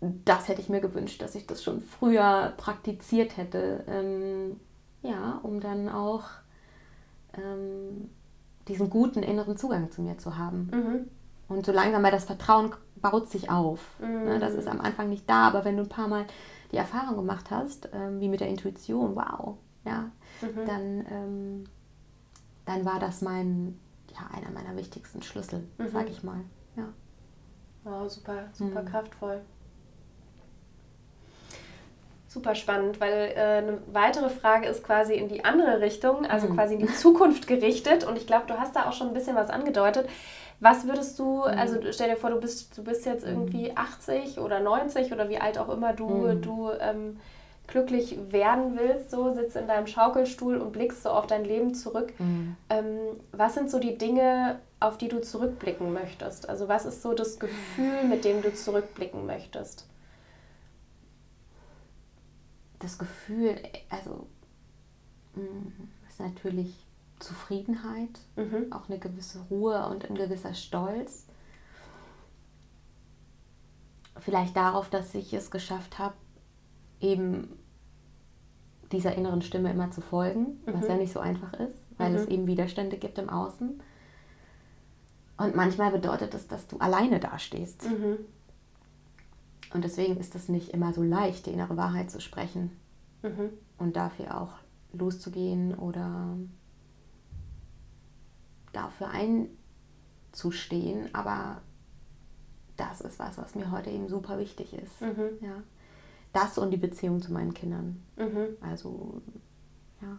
das 0.00 0.48
hätte 0.48 0.60
ich 0.60 0.68
mir 0.68 0.80
gewünscht, 0.80 1.20
dass 1.22 1.34
ich 1.34 1.46
das 1.46 1.62
schon 1.62 1.80
früher 1.80 2.52
praktiziert 2.56 3.36
hätte. 3.36 3.84
Ähm, 3.88 4.60
ja, 5.02 5.40
um 5.42 5.60
dann 5.60 5.88
auch 5.88 6.24
ähm, 7.34 8.10
diesen 8.68 8.90
guten 8.90 9.22
inneren 9.22 9.56
Zugang 9.56 9.90
zu 9.90 10.02
mir 10.02 10.18
zu 10.18 10.36
haben. 10.36 10.70
Mhm. 10.72 11.08
Und 11.48 11.66
so 11.66 11.72
langsam, 11.72 12.02
weil 12.02 12.12
das 12.12 12.24
Vertrauen 12.24 12.74
baut 12.96 13.30
sich 13.30 13.50
auf. 13.50 13.80
Mhm. 14.00 14.24
Ne, 14.24 14.38
das 14.38 14.54
ist 14.54 14.68
am 14.68 14.80
Anfang 14.80 15.08
nicht 15.08 15.28
da, 15.28 15.48
aber 15.48 15.64
wenn 15.64 15.76
du 15.76 15.84
ein 15.84 15.88
paar 15.88 16.08
Mal 16.08 16.26
die 16.72 16.76
Erfahrung 16.76 17.16
gemacht 17.16 17.50
hast, 17.50 17.88
ähm, 17.92 18.20
wie 18.20 18.28
mit 18.28 18.40
der 18.40 18.48
Intuition, 18.48 19.16
wow, 19.16 19.56
ja, 19.84 20.10
mhm. 20.40 20.66
dann, 20.66 21.06
ähm, 21.10 21.64
dann 22.64 22.84
war 22.84 22.98
das 22.98 23.22
mein, 23.22 23.78
ja, 24.12 24.28
einer 24.36 24.50
meiner 24.50 24.76
wichtigsten 24.76 25.22
Schlüssel, 25.22 25.66
mhm. 25.78 25.88
sag 25.88 26.08
ich 26.10 26.22
mal. 26.22 26.40
Ja. 26.76 26.88
Wow, 27.84 28.10
super, 28.10 28.48
super 28.52 28.82
mhm. 28.82 28.86
kraftvoll. 28.86 29.40
Super 32.26 32.54
spannend, 32.54 33.00
weil 33.00 33.32
äh, 33.34 33.40
eine 33.40 33.78
weitere 33.90 34.28
Frage 34.28 34.68
ist 34.68 34.84
quasi 34.84 35.14
in 35.14 35.28
die 35.28 35.46
andere 35.46 35.80
Richtung, 35.80 36.26
also 36.26 36.48
mhm. 36.48 36.54
quasi 36.56 36.74
in 36.74 36.80
die 36.80 36.94
Zukunft 36.94 37.46
gerichtet. 37.46 38.04
Und 38.04 38.18
ich 38.18 38.26
glaube, 38.26 38.44
du 38.46 38.58
hast 38.58 38.76
da 38.76 38.86
auch 38.86 38.92
schon 38.92 39.08
ein 39.08 39.14
bisschen 39.14 39.34
was 39.34 39.48
angedeutet. 39.48 40.06
Was 40.60 40.86
würdest 40.86 41.18
du, 41.18 41.38
mhm. 41.38 41.58
also 41.58 41.80
stell 41.92 42.10
dir 42.10 42.16
vor, 42.16 42.30
du 42.30 42.40
bist, 42.40 42.76
du 42.76 42.82
bist 42.82 43.06
jetzt 43.06 43.24
irgendwie 43.24 43.76
80 43.76 44.36
mhm. 44.36 44.42
oder 44.42 44.60
90 44.60 45.12
oder 45.12 45.28
wie 45.28 45.38
alt 45.38 45.58
auch 45.58 45.68
immer 45.68 45.92
du, 45.92 46.08
mhm. 46.08 46.42
du 46.42 46.70
ähm, 46.80 47.20
glücklich 47.68 48.18
werden 48.30 48.76
willst, 48.76 49.10
so 49.10 49.32
sitzt 49.32 49.54
in 49.54 49.68
deinem 49.68 49.86
Schaukelstuhl 49.86 50.56
und 50.56 50.72
blickst 50.72 51.04
so 51.04 51.10
auf 51.10 51.26
dein 51.26 51.44
Leben 51.44 51.74
zurück. 51.74 52.12
Mhm. 52.18 52.56
Ähm, 52.70 52.98
was 53.30 53.54
sind 53.54 53.70
so 53.70 53.78
die 53.78 53.96
Dinge, 53.96 54.58
auf 54.80 54.98
die 54.98 55.08
du 55.08 55.20
zurückblicken 55.20 55.92
möchtest? 55.92 56.48
Also 56.48 56.66
was 56.66 56.86
ist 56.86 57.02
so 57.02 57.14
das 57.14 57.38
Gefühl, 57.38 58.04
mit 58.08 58.24
dem 58.24 58.42
du 58.42 58.52
zurückblicken 58.52 59.26
möchtest? 59.26 59.86
Das 62.80 62.98
Gefühl, 62.98 63.56
also 63.90 64.26
mm, 65.34 65.88
ist 66.08 66.20
natürlich 66.20 66.87
Zufriedenheit, 67.20 68.20
mhm. 68.36 68.72
auch 68.72 68.88
eine 68.88 68.98
gewisse 68.98 69.40
Ruhe 69.50 69.86
und 69.88 70.08
ein 70.08 70.14
gewisser 70.14 70.54
Stolz. 70.54 71.26
Vielleicht 74.18 74.56
darauf, 74.56 74.88
dass 74.88 75.14
ich 75.14 75.32
es 75.32 75.50
geschafft 75.50 75.98
habe, 75.98 76.14
eben 77.00 77.58
dieser 78.92 79.14
inneren 79.14 79.42
Stimme 79.42 79.70
immer 79.70 79.90
zu 79.90 80.00
folgen, 80.00 80.60
mhm. 80.66 80.74
was 80.74 80.88
ja 80.88 80.96
nicht 80.96 81.12
so 81.12 81.20
einfach 81.20 81.52
ist, 81.54 81.84
weil 81.98 82.10
mhm. 82.10 82.16
es 82.16 82.26
eben 82.26 82.46
Widerstände 82.46 82.96
gibt 82.96 83.18
im 83.18 83.30
Außen. 83.30 83.80
Und 85.36 85.54
manchmal 85.54 85.92
bedeutet 85.92 86.34
es, 86.34 86.48
dass 86.48 86.66
du 86.66 86.78
alleine 86.78 87.20
dastehst. 87.20 87.84
Mhm. 87.84 88.18
Und 89.72 89.84
deswegen 89.84 90.16
ist 90.16 90.34
es 90.34 90.48
nicht 90.48 90.70
immer 90.70 90.92
so 90.92 91.02
leicht, 91.02 91.46
die 91.46 91.52
innere 91.52 91.76
Wahrheit 91.76 92.10
zu 92.10 92.20
sprechen. 92.20 92.70
Mhm. 93.22 93.50
Und 93.78 93.96
dafür 93.96 94.40
auch 94.40 94.52
loszugehen 94.92 95.74
oder 95.74 96.36
dafür 98.78 99.10
einzustehen. 100.32 101.14
Aber 101.14 101.60
das 102.76 103.00
ist 103.00 103.18
was, 103.18 103.38
was 103.38 103.54
mir 103.54 103.70
heute 103.70 103.90
eben 103.90 104.08
super 104.08 104.38
wichtig 104.38 104.72
ist. 104.74 105.00
Mhm. 105.02 105.38
Ja. 105.40 105.62
Das 106.32 106.58
und 106.58 106.70
die 106.70 106.76
Beziehung 106.76 107.20
zu 107.20 107.32
meinen 107.32 107.54
Kindern. 107.54 108.02
Mhm. 108.16 108.56
Also, 108.60 109.20
ja. 110.00 110.18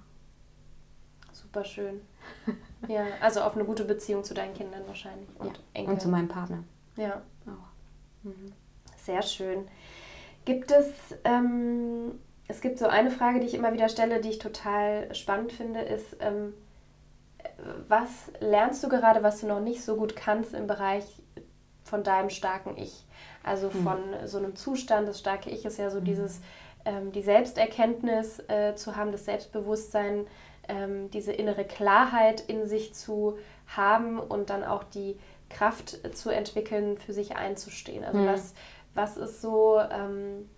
Super 1.31 1.63
schön. 1.63 2.01
ja, 2.87 3.05
also 3.21 3.41
auf 3.41 3.55
eine 3.55 3.63
gute 3.63 3.85
Beziehung 3.85 4.23
zu 4.23 4.33
deinen 4.33 4.53
Kindern 4.53 4.83
wahrscheinlich. 4.87 5.29
Und, 5.39 5.59
ja. 5.75 5.83
und 5.83 6.01
zu 6.01 6.09
meinem 6.09 6.27
Partner. 6.27 6.63
Ja. 6.97 7.21
Auch. 7.45 8.23
Mhm. 8.23 8.51
Sehr 8.97 9.21
schön. 9.21 9.65
Gibt 10.45 10.71
es, 10.71 10.87
ähm, 11.23 12.19
es 12.47 12.61
gibt 12.61 12.79
so 12.79 12.87
eine 12.87 13.11
Frage, 13.11 13.39
die 13.39 13.45
ich 13.45 13.53
immer 13.53 13.71
wieder 13.73 13.87
stelle, 13.87 14.19
die 14.19 14.29
ich 14.29 14.39
total 14.39 15.13
spannend 15.15 15.51
finde, 15.51 15.81
ist, 15.81 16.17
ähm, 16.19 16.53
was 17.87 18.09
lernst 18.39 18.83
du 18.83 18.89
gerade, 18.89 19.23
was 19.23 19.41
du 19.41 19.47
noch 19.47 19.59
nicht 19.59 19.83
so 19.83 19.95
gut 19.95 20.15
kannst 20.15 20.53
im 20.53 20.67
Bereich 20.67 21.05
von 21.83 22.03
deinem 22.03 22.29
starken 22.29 22.77
Ich? 22.77 23.05
Also 23.43 23.71
hm. 23.71 23.83
von 23.83 24.11
mhm. 24.11 24.27
so 24.27 24.37
einem 24.37 24.55
Zustand, 24.55 25.07
das 25.07 25.19
starke 25.19 25.49
Ich 25.49 25.65
ist 25.65 25.77
ja 25.77 25.89
so 25.89 25.99
mhm. 25.99 26.05
dieses, 26.05 26.41
ähm, 26.85 27.11
die 27.11 27.21
Selbsterkenntnis 27.21 28.39
äh, 28.47 28.75
zu 28.75 28.95
haben, 28.95 29.11
das 29.11 29.25
Selbstbewusstsein, 29.25 30.27
ähm, 30.67 31.09
diese 31.11 31.33
innere 31.33 31.65
Klarheit 31.65 32.41
in 32.41 32.67
sich 32.67 32.93
zu 32.93 33.37
haben 33.67 34.19
und 34.19 34.49
dann 34.49 34.63
auch 34.63 34.83
die 34.83 35.17
Kraft 35.49 36.15
zu 36.15 36.29
entwickeln, 36.29 36.97
für 36.97 37.13
sich 37.13 37.35
einzustehen. 37.35 38.03
Also 38.03 38.19
hm. 38.19 38.27
was 38.27 38.53
was 38.99 39.17
ist 39.17 39.41
so 39.41 39.79
ähm, 39.79 40.49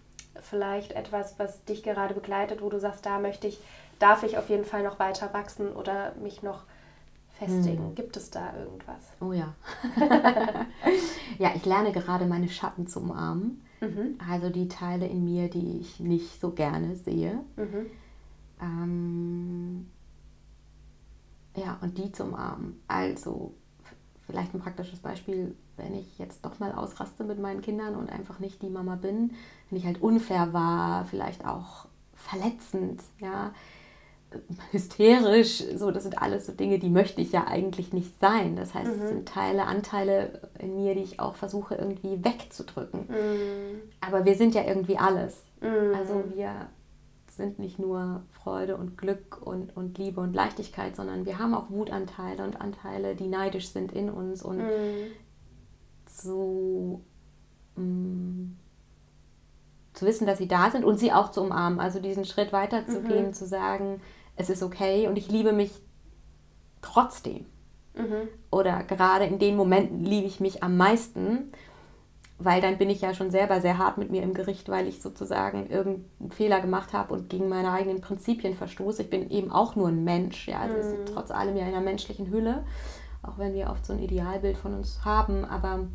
vielleicht 0.42 0.94
etwas, 0.94 1.38
was 1.38 1.64
dich 1.66 1.84
gerade 1.84 2.14
begleitet, 2.14 2.62
wo 2.62 2.70
du 2.70 2.80
sagst, 2.80 3.06
da 3.06 3.20
möchte 3.20 3.48
ich, 3.48 3.60
darf 4.00 4.24
ich 4.24 4.38
auf 4.38 4.50
jeden 4.50 4.66
Fall 4.66 4.84
noch 4.84 5.00
weiter 5.00 5.34
wachsen 5.34 5.74
oder 5.74 6.14
mich 6.16 6.42
noch 6.42 6.64
festigen? 7.46 7.88
Hm. 7.88 7.96
Gibt 7.96 8.18
es 8.18 8.30
da 8.30 8.56
irgendwas? 8.56 9.14
Oh 9.20 9.34
ja. 9.34 9.54
ja, 11.40 11.52
ich 11.56 11.66
lerne 11.66 11.92
gerade 11.92 12.26
meine 12.26 12.50
Schatten 12.50 12.88
zu 12.88 13.00
umarmen. 13.00 13.62
Mhm. 13.82 14.18
Also 14.30 14.50
die 14.50 14.68
Teile 14.68 15.08
in 15.08 15.26
mir, 15.26 15.50
die 15.50 15.80
ich 15.80 16.00
nicht 16.00 16.40
so 16.40 16.52
gerne 16.52 16.96
sehe. 16.96 17.40
Mhm. 17.56 17.86
Ähm, 18.62 19.88
ja, 21.56 21.78
und 21.82 21.98
die 21.98 22.12
zu 22.12 22.24
umarmen. 22.24 22.80
Also 22.88 23.54
vielleicht 24.28 24.54
ein 24.54 24.62
praktisches 24.62 25.00
Beispiel, 25.00 25.56
wenn 25.78 25.96
ich 25.96 26.20
jetzt 26.20 26.46
doch 26.46 26.60
mal 26.60 26.72
ausraste 26.72 27.24
mit 27.24 27.40
meinen 27.40 27.62
Kindern 27.62 27.96
und 27.96 28.10
einfach 28.10 28.40
nicht 28.40 28.62
die 28.62 28.70
Mama 28.70 28.96
bin, 28.96 29.32
wenn 29.70 29.80
ich 29.80 29.86
halt 29.86 30.02
unfair 30.02 30.54
war, 30.54 31.06
vielleicht 31.06 31.46
auch 31.46 31.88
verletzend, 32.14 33.02
ja, 33.20 33.52
hysterisch, 34.72 35.64
so, 35.76 35.92
das 35.92 36.04
sind 36.04 36.22
alles 36.22 36.46
so 36.46 36.54
Dinge, 36.54 36.80
die 36.80 36.90
möchte 36.90 37.22
ich 37.22 37.32
ja 37.32 37.48
eigentlich 37.48 37.94
nicht 37.94 38.20
sein. 38.20 38.56
Das 38.56 38.74
heißt, 38.74 38.96
mhm. 38.96 39.02
es 39.02 39.10
sind 39.10 39.28
Teile, 39.28 39.66
Anteile 39.66 40.50
in 40.60 40.76
mir, 40.76 40.96
die 40.96 41.02
ich 41.02 41.20
auch 41.20 41.36
versuche 41.36 41.76
irgendwie 41.76 42.24
wegzudrücken. 42.24 43.02
Mhm. 43.08 43.82
Aber 44.00 44.26
wir 44.26 44.36
sind 44.36 44.56
ja 44.56 44.64
irgendwie 44.64 44.98
alles. 44.98 45.44
Mhm. 45.60 45.96
Also 45.96 46.24
wir 46.34 46.70
sind 47.28 47.60
nicht 47.60 47.80
nur 47.80 48.24
Freude 48.32 48.78
und 48.78 48.98
Glück 48.98 49.42
und, 49.42 49.76
und 49.76 49.98
Liebe 49.98 50.22
und 50.22 50.34
Leichtigkeit, 50.34 50.96
sondern 50.96 51.26
wir 51.26 51.40
haben 51.40 51.54
auch 51.54 51.70
Wutanteile 51.70 52.44
und 52.44 52.60
Anteile, 52.60 53.16
die 53.16 53.28
neidisch 53.28 53.70
sind 53.70 53.92
in 53.92 54.10
uns 54.10 54.44
und 54.44 54.58
mhm. 54.58 55.12
zu, 56.06 57.02
mh, 57.76 57.84
mm, 57.84 58.58
zu 59.94 60.06
wissen, 60.06 60.26
dass 60.26 60.38
sie 60.38 60.48
da 60.48 60.72
sind 60.72 60.86
und 60.86 60.98
sie 60.98 61.12
auch 61.12 61.32
zu 61.32 61.42
umarmen. 61.42 61.80
Also 61.80 62.00
diesen 62.00 62.26
Schritt 62.26 62.54
weiterzugehen, 62.54 63.28
mhm. 63.28 63.34
zu 63.34 63.46
sagen, 63.46 64.02
es 64.36 64.50
ist 64.50 64.64
okay 64.64 65.08
und 65.08 65.18
ich 65.18 65.30
liebe 65.30 65.54
mich 65.54 65.72
trotzdem. 66.82 67.46
Mhm. 67.96 68.30
Oder 68.52 68.84
gerade 68.84 69.26
in 69.26 69.40
den 69.40 69.56
Momenten 69.56 70.04
liebe 70.04 70.28
ich 70.28 70.40
mich 70.40 70.64
am 70.64 70.78
meisten 70.78 71.52
weil 72.44 72.62
dann 72.62 72.78
bin 72.78 72.90
ich 72.90 73.02
ja 73.02 73.14
schon 73.14 73.32
selber 73.32 73.62
sehr 73.62 73.78
hart 73.78 73.98
mit 73.98 74.12
mir 74.12 74.24
im 74.24 74.34
Gericht, 74.34 74.70
weil 74.70 74.88
ich 74.88 75.02
sozusagen 75.02 75.68
irgendeinen 75.68 76.32
Fehler 76.32 76.62
gemacht 76.62 76.94
habe 76.94 77.14
und 77.14 77.30
gegen 77.30 77.50
meine 77.50 77.72
eigenen 77.72 78.02
Prinzipien 78.02 78.56
verstoße. 78.56 79.04
Ich 79.04 79.10
bin 79.10 79.30
eben 79.30 79.52
auch 79.52 79.76
nur 79.76 79.88
ein 79.88 80.04
Mensch, 80.04 80.48
ja, 80.48 80.60
also 80.60 80.74
mhm. 80.74 80.78
wir 80.78 80.84
sind 80.84 81.00
mhm. 81.02 81.14
trotz 81.14 81.32
allem 81.32 81.56
ja 81.56 81.64
in 81.64 81.74
einer 81.74 81.82
menschlichen 81.84 82.30
Hülle, 82.30 82.64
auch 83.24 83.38
wenn 83.38 83.54
wir 83.54 83.70
oft 83.70 83.86
so 83.86 83.94
ein 83.94 84.00
Idealbild 84.00 84.58
von 84.58 84.74
uns 84.74 85.04
haben, 85.06 85.46
aber 85.46 85.88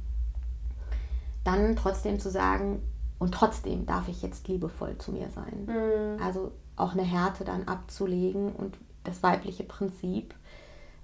dann 1.44 1.76
trotzdem 1.76 2.18
zu 2.18 2.30
sagen, 2.30 2.82
und 3.18 3.32
trotzdem 3.32 3.86
darf 3.86 4.08
ich 4.08 4.20
jetzt 4.20 4.46
liebevoll 4.46 4.98
zu 4.98 5.10
mir 5.10 5.28
sein. 5.30 5.66
Mhm. 5.66 6.22
Also 6.22 6.52
auch 6.76 6.92
eine 6.92 7.02
Härte 7.02 7.44
dann 7.44 7.68
abzulegen 7.68 8.52
und 8.52 8.76
das 9.04 9.22
weibliche 9.22 9.64
Prinzip 9.64 10.34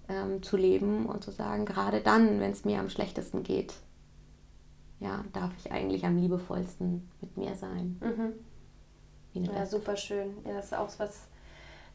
ähm, 0.09 0.43
zu 0.43 0.57
leben 0.57 1.07
und 1.07 1.23
zu 1.23 1.31
sagen, 1.31 1.65
gerade 1.65 2.01
dann, 2.01 2.41
wenn 2.41 2.51
es 2.51 2.65
mir 2.65 2.79
am 2.81 2.91
schlechtesten 2.91 3.43
geht, 3.43 3.75
ja, 5.01 5.25
darf 5.33 5.51
ich 5.59 5.73
eigentlich 5.73 6.05
am 6.05 6.17
liebevollsten 6.17 7.09
mit 7.21 7.37
mir 7.37 7.55
sein. 7.55 8.01
Mhm. 8.01 9.45
Ja, 9.45 9.67
super 9.67 9.97
schön. 9.97 10.37
Ja, 10.47 10.55
das 10.55 10.67
ist 10.67 10.75
auch 10.75 10.91
was, 10.99 11.27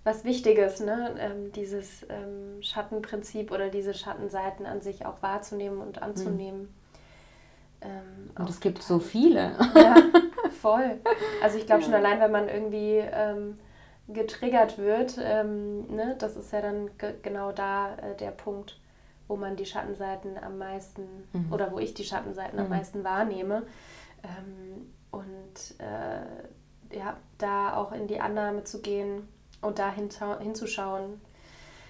was 0.04 0.24
Wichtiges, 0.24 0.80
ne? 0.80 1.16
Ähm, 1.20 1.52
dieses 1.54 2.06
ähm, 2.10 2.62
Schattenprinzip 2.62 3.52
oder 3.52 3.70
diese 3.70 3.94
Schattenseiten 3.94 4.66
an 4.66 4.82
sich 4.82 5.06
auch 5.06 5.22
wahrzunehmen 5.22 5.80
und 5.80 6.02
anzunehmen. 6.02 6.62
Mhm. 6.62 6.68
Ähm, 7.82 8.32
und 8.38 8.50
es 8.50 8.60
gibt 8.60 8.82
so 8.82 9.00
viele. 9.00 9.56
Ja, 9.76 9.96
voll. 10.62 11.00
Also 11.44 11.60
ich 11.60 11.68
glaube 11.68 11.84
schon 11.84 11.94
allein, 11.94 12.20
wenn 12.20 12.32
man 12.32 12.50
irgendwie 12.50 12.98
ähm, 12.98 13.60
getriggert 14.08 14.78
wird, 14.78 15.18
ähm, 15.22 15.88
ne, 15.88 16.16
das 16.18 16.38
ist 16.38 16.52
ja 16.52 16.62
dann 16.62 16.90
genau 17.22 17.52
da 17.52 17.96
äh, 17.96 18.16
der 18.16 18.32
Punkt 18.32 18.80
wo 19.28 19.36
man 19.36 19.56
die 19.56 19.66
Schattenseiten 19.66 20.38
am 20.38 20.58
meisten 20.58 21.04
mhm. 21.34 21.52
oder 21.52 21.72
wo 21.72 21.80
ich 21.80 21.94
die 21.94 22.04
Schattenseiten 22.04 22.58
mhm. 22.58 22.66
am 22.66 22.70
meisten 22.70 23.04
wahrnehme. 23.04 23.64
Ähm, 24.24 24.94
und 25.12 25.80
äh, 25.80 26.96
ja, 26.96 27.18
da 27.38 27.76
auch 27.76 27.92
in 27.92 28.08
die 28.08 28.20
Annahme 28.20 28.64
zu 28.64 28.82
gehen 28.82 29.28
und 29.62 29.80
da 29.80 29.94
hinzuschauen, 29.94 31.20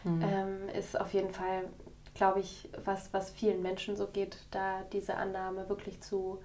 mhm. 0.04 0.22
ähm, 0.22 0.70
ist 0.78 1.00
auf 1.00 1.14
jeden 1.14 1.30
Fall, 1.30 1.66
glaube 2.16 2.40
ich, 2.40 2.70
was, 2.84 3.14
was 3.14 3.30
vielen 3.30 3.62
Menschen 3.62 3.96
so 3.96 4.08
geht, 4.08 4.38
da 4.52 4.82
diese 4.92 5.16
Annahme 5.16 5.70
wirklich 5.70 6.02
zu, 6.02 6.40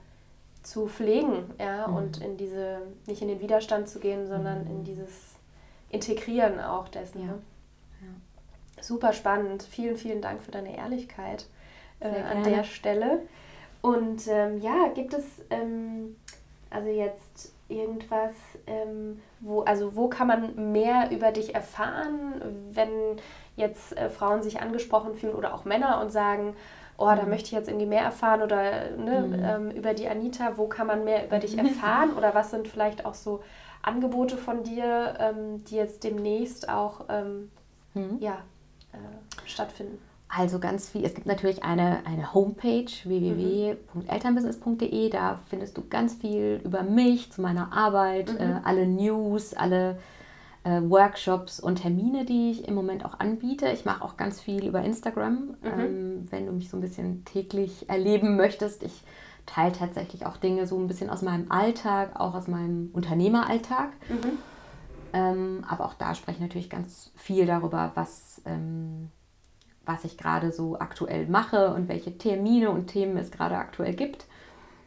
zu 0.63 0.89
pflegen, 0.89 1.55
ja, 1.59 1.89
mhm. 1.89 1.97
und 1.97 2.21
in 2.21 2.37
diese, 2.37 2.83
nicht 3.07 3.23
in 3.23 3.29
den 3.29 3.41
Widerstand 3.41 3.89
zu 3.89 3.99
gehen, 3.99 4.27
sondern 4.27 4.67
in 4.67 4.81
mhm. 4.81 4.85
dieses 4.85 5.37
Integrieren 5.93 6.59
auch 6.59 6.89
dessen. 6.89 7.21
Ja. 7.21 7.27
Ne? 7.27 7.39
Super 8.81 9.13
spannend. 9.13 9.63
Vielen, 9.63 9.97
vielen 9.97 10.21
Dank 10.21 10.43
für 10.43 10.51
deine 10.51 10.77
Ehrlichkeit 10.77 11.47
äh, 12.01 12.09
an 12.09 12.43
der 12.43 12.65
Stelle. 12.65 13.21
Und 13.81 14.27
ähm, 14.29 14.61
ja, 14.61 14.89
gibt 14.95 15.15
es 15.15 15.25
ähm, 15.51 16.17
also 16.71 16.89
jetzt 16.89 17.53
irgendwas, 17.69 18.35
ähm, 18.67 19.21
wo, 19.41 19.63
also 19.63 19.97
wo 19.97 20.09
kann 20.09 20.27
man 20.27 20.73
mehr 20.73 21.11
über 21.11 21.31
dich 21.33 21.55
erfahren, 21.55 22.69
wenn 22.73 22.91
jetzt 23.57 23.97
äh, 23.97 24.09
Frauen 24.09 24.43
sich 24.43 24.61
angesprochen 24.61 25.15
fühlen 25.15 25.35
oder 25.35 25.55
auch 25.55 25.65
Männer 25.65 26.01
und 26.01 26.11
sagen, 26.11 26.57
oh, 26.99 27.07
da 27.07 27.23
mhm. 27.23 27.31
möchte 27.31 27.47
ich 27.47 27.53
jetzt 27.53 27.69
irgendwie 27.69 27.87
mehr 27.87 28.03
erfahren 28.03 28.43
oder 28.43 28.91
ne, 28.91 29.21
mhm. 29.21 29.45
ähm, 29.45 29.71
über 29.71 29.95
die 29.95 30.09
Anita, 30.09 30.57
wo 30.57 30.67
kann 30.67 30.87
man 30.87 31.05
mehr 31.05 31.25
über 31.27 31.39
dich 31.39 31.57
erfahren 31.59 32.15
oder 32.17 32.35
was 32.35 32.51
sind 32.51 32.69
vielleicht 32.69 33.05
auch 33.05 33.15
so 33.15 33.43
Angebote 33.83 34.37
von 34.37 34.63
dir, 34.63 35.15
ähm, 35.19 35.65
die 35.65 35.77
jetzt 35.77 36.05
demnächst 36.05 36.69
auch 36.69 37.07
ähm, 37.09 37.51
mhm. 37.95 38.19
ja, 38.21 38.39
äh, 38.93 38.99
stattfinden? 39.45 39.99
Also 40.35 40.59
ganz 40.59 40.89
viel. 40.89 41.05
Es 41.05 41.15
gibt 41.15 41.27
natürlich 41.27 41.63
eine, 41.63 42.07
eine 42.07 42.33
Homepage 42.33 42.91
www.elternbusiness.de. 43.05 45.11
Da 45.11 45.39
findest 45.51 45.77
du 45.77 45.83
ganz 45.87 46.15
viel 46.15 46.59
über 46.65 46.83
mich, 46.83 47.31
zu 47.31 47.43
meiner 47.43 47.71
Arbeit, 47.73 48.33
mhm. 48.33 48.39
äh, 48.39 48.55
alle 48.65 48.87
News, 48.87 49.53
alle 49.53 49.99
äh, 50.65 50.81
Workshops 50.83 51.61
und 51.61 51.83
Termine, 51.83 52.25
die 52.25 52.53
ich 52.53 52.67
im 52.67 52.75
Moment 52.75 53.05
auch 53.05 53.21
anbiete. 53.21 53.69
Ich 53.69 53.85
mache 53.85 54.03
auch 54.03 54.17
ganz 54.17 54.41
viel 54.41 54.67
über 54.67 54.83
Instagram, 54.83 55.55
mhm. 55.61 55.79
ähm, 55.79 56.27
wenn 56.31 56.47
du 56.47 56.53
mich 56.53 56.71
so 56.71 56.79
ein 56.79 56.81
bisschen 56.81 57.27
täglich 57.27 57.91
erleben 57.91 58.37
möchtest. 58.37 58.85
Ich 58.85 59.03
teile 59.47 59.73
tatsächlich 59.73 60.27
auch 60.27 60.37
Dinge 60.37 60.67
so 60.67 60.79
ein 60.79 60.87
bisschen 60.87 61.11
aus 61.11 61.23
meinem 61.23 61.51
Alltag, 61.51 62.19
auch 62.19 62.35
aus 62.35 62.49
meinem 62.49 62.91
Unternehmeralltag. 62.93 63.91
Mhm. 64.09 64.39
Ähm, 65.13 65.65
aber 65.69 65.85
auch 65.85 65.95
da 65.95 66.15
spreche 66.15 66.39
ich 66.39 66.43
natürlich 66.43 66.71
ganz 66.71 67.11
viel 67.17 67.47
darüber, 67.47 67.93
was, 67.95 68.41
ähm, 68.47 69.11
was 69.85 70.05
ich 70.05 70.17
gerade 70.17 70.53
so 70.53 70.79
aktuell 70.79 71.27
mache 71.27 71.75
und 71.75 71.89
welche 71.89 72.17
Termine 72.17 72.71
und 72.71 72.87
Themen 72.87 73.17
es 73.19 73.31
gerade 73.31 73.57
aktuell 73.57 73.95
gibt. 73.95 74.27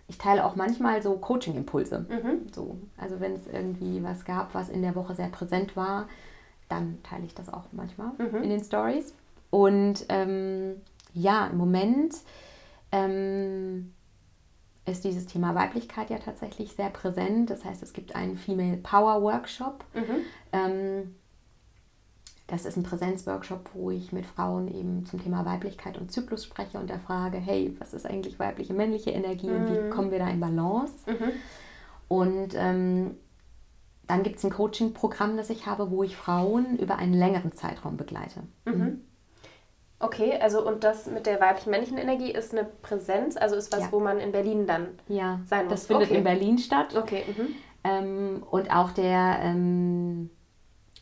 Ich 0.08 0.18
teile 0.18 0.46
auch 0.46 0.56
manchmal 0.56 1.02
so 1.02 1.18
Coaching-Impulse. 1.18 2.06
Mhm. 2.10 2.48
So, 2.54 2.78
also 2.98 3.20
wenn 3.20 3.34
es 3.34 3.48
irgendwie 3.48 4.04
was 4.04 4.26
gab, 4.26 4.54
was 4.54 4.70
in 4.70 4.82
der 4.82 4.96
Woche 4.96 5.16
sehr 5.16 5.30
präsent 5.30 5.76
war, 5.76 6.08
dann 6.70 7.00
teile 7.04 7.26
ich 7.26 7.36
das 7.36 7.52
auch 7.52 7.66
manchmal 7.72 8.12
mhm. 8.18 8.44
in 8.44 8.50
den 8.50 8.64
Stories. 8.64 9.14
Und 9.50 10.06
ähm, 10.10 10.82
ja, 11.14 11.48
im 11.48 11.58
Moment 11.58 12.16
ähm, 12.92 13.94
ist 14.86 15.04
dieses 15.04 15.26
Thema 15.26 15.56
Weiblichkeit 15.56 16.10
ja 16.10 16.20
tatsächlich 16.20 16.74
sehr 16.74 16.90
präsent. 16.90 17.50
Das 17.50 17.66
heißt, 17.66 17.82
es 17.84 17.94
gibt 17.94 18.16
einen 18.16 18.38
Female 18.38 18.78
Power 18.78 19.22
Workshop. 19.22 19.84
Mhm. 19.94 20.26
Ähm, 20.54 21.16
Das 22.48 22.66
ist 22.66 22.78
ein 22.78 22.84
Präsenzworkshop, 22.84 23.72
wo 23.74 23.90
ich 23.90 24.12
mit 24.12 24.28
Frauen 24.28 24.68
eben 24.68 25.04
zum 25.08 25.20
Thema 25.20 25.46
Weiblichkeit 25.46 25.98
und 25.98 26.12
Zyklus 26.12 26.44
spreche 26.44 26.78
und 26.78 26.92
der 26.92 27.00
Frage, 27.00 27.40
hey, 27.40 27.76
was 27.80 27.96
ist 27.96 28.06
eigentlich 28.06 28.38
weibliche, 28.38 28.76
männliche 28.76 29.10
Energie 29.10 29.50
mhm. 29.50 29.56
und 29.56 29.68
wie 29.68 29.80
mhm. 29.80 29.90
kommen 29.90 30.12
wir 30.12 30.20
da 30.20 30.30
in 30.30 30.40
Balance? 30.40 30.94
Mhm. 31.08 31.32
Und 32.08 32.54
ähm, 32.54 33.18
dann 34.06 34.22
gibt 34.22 34.38
es 34.38 34.44
ein 34.44 34.52
Coaching-Programm, 34.52 35.38
das 35.38 35.50
ich 35.50 35.66
habe, 35.66 35.90
wo 35.90 36.04
ich 36.04 36.16
Frauen 36.16 36.78
über 36.78 36.98
einen 36.98 37.16
längeren 37.16 37.52
Zeitraum 37.52 37.98
begleite. 37.98 38.44
Mhm. 38.66 39.02
Okay, 40.00 40.38
also 40.42 40.66
und 40.66 40.84
das 40.84 41.08
mit 41.08 41.26
der 41.26 41.40
weiblichen 41.40 41.72
männlichen 41.72 41.98
Energie 41.98 42.32
ist 42.32 42.52
eine 42.52 42.66
Präsenz, 42.66 43.38
also 43.38 43.56
ist 43.56 43.72
was, 43.72 43.82
ja. 43.82 43.92
wo 43.92 44.00
man 44.00 44.20
in 44.20 44.32
Berlin 44.32 44.68
dann 44.68 44.88
ja, 45.08 45.40
sein 45.48 45.66
muss. 45.66 45.72
Das 45.72 45.88
findet 45.88 46.10
okay. 46.10 46.18
in 46.18 46.24
Berlin 46.24 46.58
statt. 46.58 46.96
Okay. 46.96 47.24
Mhm. 47.28 47.56
Ähm, 47.86 48.44
und 48.50 48.72
auch 48.72 48.92
der 48.92 49.40
ähm, 49.42 50.30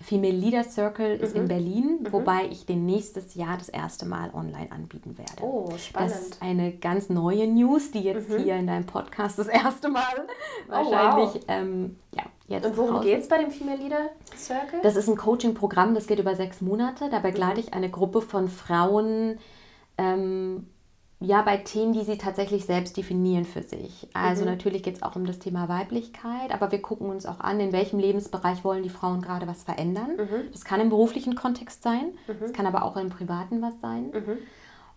Female 0.03 0.33
Leader 0.33 0.63
Circle 0.63 1.15
ist 1.15 1.33
mhm. 1.33 1.41
in 1.41 1.47
Berlin, 1.47 1.99
mhm. 2.01 2.13
wobei 2.13 2.45
ich 2.51 2.65
den 2.65 2.85
nächstes 2.85 3.35
Jahr 3.35 3.57
das 3.57 3.69
erste 3.69 4.05
Mal 4.05 4.31
online 4.33 4.71
anbieten 4.71 5.17
werde. 5.17 5.41
Oh, 5.41 5.71
spannend. 5.77 6.11
Das 6.11 6.21
ist 6.21 6.41
eine 6.41 6.73
ganz 6.73 7.09
neue 7.09 7.47
News, 7.47 7.91
die 7.91 8.01
jetzt 8.01 8.29
mhm. 8.29 8.39
hier 8.39 8.55
in 8.57 8.67
deinem 8.67 8.85
Podcast 8.85 9.39
das 9.39 9.47
erste 9.47 9.89
Mal 9.89 10.27
oh, 10.67 10.71
wahrscheinlich, 10.71 11.33
wow. 11.35 11.43
ähm, 11.47 11.97
ja, 12.11 12.23
jetzt. 12.53 12.65
Und 12.65 12.77
worum 12.77 13.01
geht 13.01 13.21
es 13.21 13.27
bei 13.27 13.37
dem 13.37 13.51
Female 13.51 13.77
Leader 13.77 14.09
Circle? 14.37 14.79
Das 14.81 14.95
ist 14.95 15.07
ein 15.07 15.17
Coaching-Programm, 15.17 15.93
das 15.93 16.07
geht 16.07 16.19
über 16.19 16.35
sechs 16.35 16.61
Monate. 16.61 17.09
Da 17.09 17.19
begleite 17.19 17.59
mhm. 17.59 17.67
ich 17.67 17.73
eine 17.73 17.89
Gruppe 17.89 18.21
von 18.21 18.47
Frauen, 18.47 19.37
ähm, 19.97 20.67
ja, 21.19 21.41
bei 21.41 21.57
Themen, 21.57 21.93
die 21.93 22.03
sie 22.03 22.17
tatsächlich 22.17 22.65
selbst 22.65 22.97
definieren 22.97 23.45
für 23.45 23.63
sich. 23.63 24.09
Also 24.13 24.43
mhm. 24.43 24.51
natürlich 24.51 24.83
geht 24.83 24.95
es 24.95 25.03
auch 25.03 25.15
um 25.15 25.25
das 25.25 25.39
Thema 25.39 25.69
Weiblichkeit, 25.69 26.51
aber 26.51 26.71
wir 26.71 26.81
gucken 26.81 27.09
uns 27.09 27.25
auch 27.25 27.39
an, 27.39 27.61
in 27.61 27.71
welchem 27.71 27.97
Lebensbereich 27.97 28.63
wollen 28.65 28.83
die 28.83 28.89
Frauen 28.89 29.21
gerade 29.21 29.47
was 29.47 29.63
verändern. 29.63 30.17
Mhm. 30.17 30.51
Das 30.51 30.65
kann 30.65 30.81
im 30.81 30.89
beruflichen 30.89 31.35
Kontext 31.35 31.81
sein, 31.81 32.13
es 32.27 32.49
mhm. 32.49 32.53
kann 32.53 32.65
aber 32.65 32.83
auch 32.83 32.97
im 32.97 33.09
privaten 33.09 33.61
was 33.61 33.79
sein. 33.79 34.11
Mhm. 34.11 34.37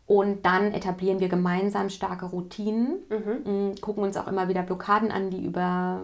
Und 0.06 0.46
dann 0.46 0.72
etablieren 0.72 1.20
wir 1.20 1.28
gemeinsam 1.28 1.90
starke 1.90 2.26
Routinen, 2.26 2.98
mhm. 3.08 3.70
mm, 3.70 3.74
gucken 3.80 4.04
uns 4.04 4.16
auch 4.16 4.28
immer 4.28 4.48
wieder 4.48 4.62
Blockaden 4.62 5.10
an, 5.10 5.30
die 5.30 5.44
über 5.44 6.02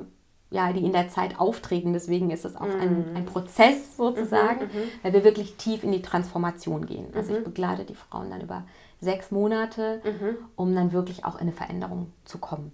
ja, 0.52 0.72
die 0.72 0.84
in 0.84 0.92
der 0.92 1.08
Zeit 1.08 1.40
auftreten. 1.40 1.92
Deswegen 1.92 2.30
ist 2.30 2.44
es 2.44 2.56
auch 2.56 2.62
ein, 2.62 3.16
ein 3.16 3.24
Prozess 3.24 3.96
sozusagen, 3.96 4.70
weil 5.02 5.12
wir 5.12 5.24
wirklich 5.24 5.56
tief 5.56 5.82
in 5.82 5.92
die 5.92 6.02
Transformation 6.02 6.86
gehen. 6.86 7.06
Also 7.14 7.36
ich 7.36 7.44
begleite 7.44 7.84
die 7.84 7.94
Frauen 7.94 8.30
dann 8.30 8.40
über 8.40 8.64
sechs 9.00 9.30
Monate, 9.30 10.00
mhm. 10.04 10.36
um 10.54 10.74
dann 10.74 10.92
wirklich 10.92 11.24
auch 11.24 11.34
in 11.36 11.42
eine 11.42 11.52
Veränderung 11.52 12.12
zu 12.24 12.38
kommen. 12.38 12.72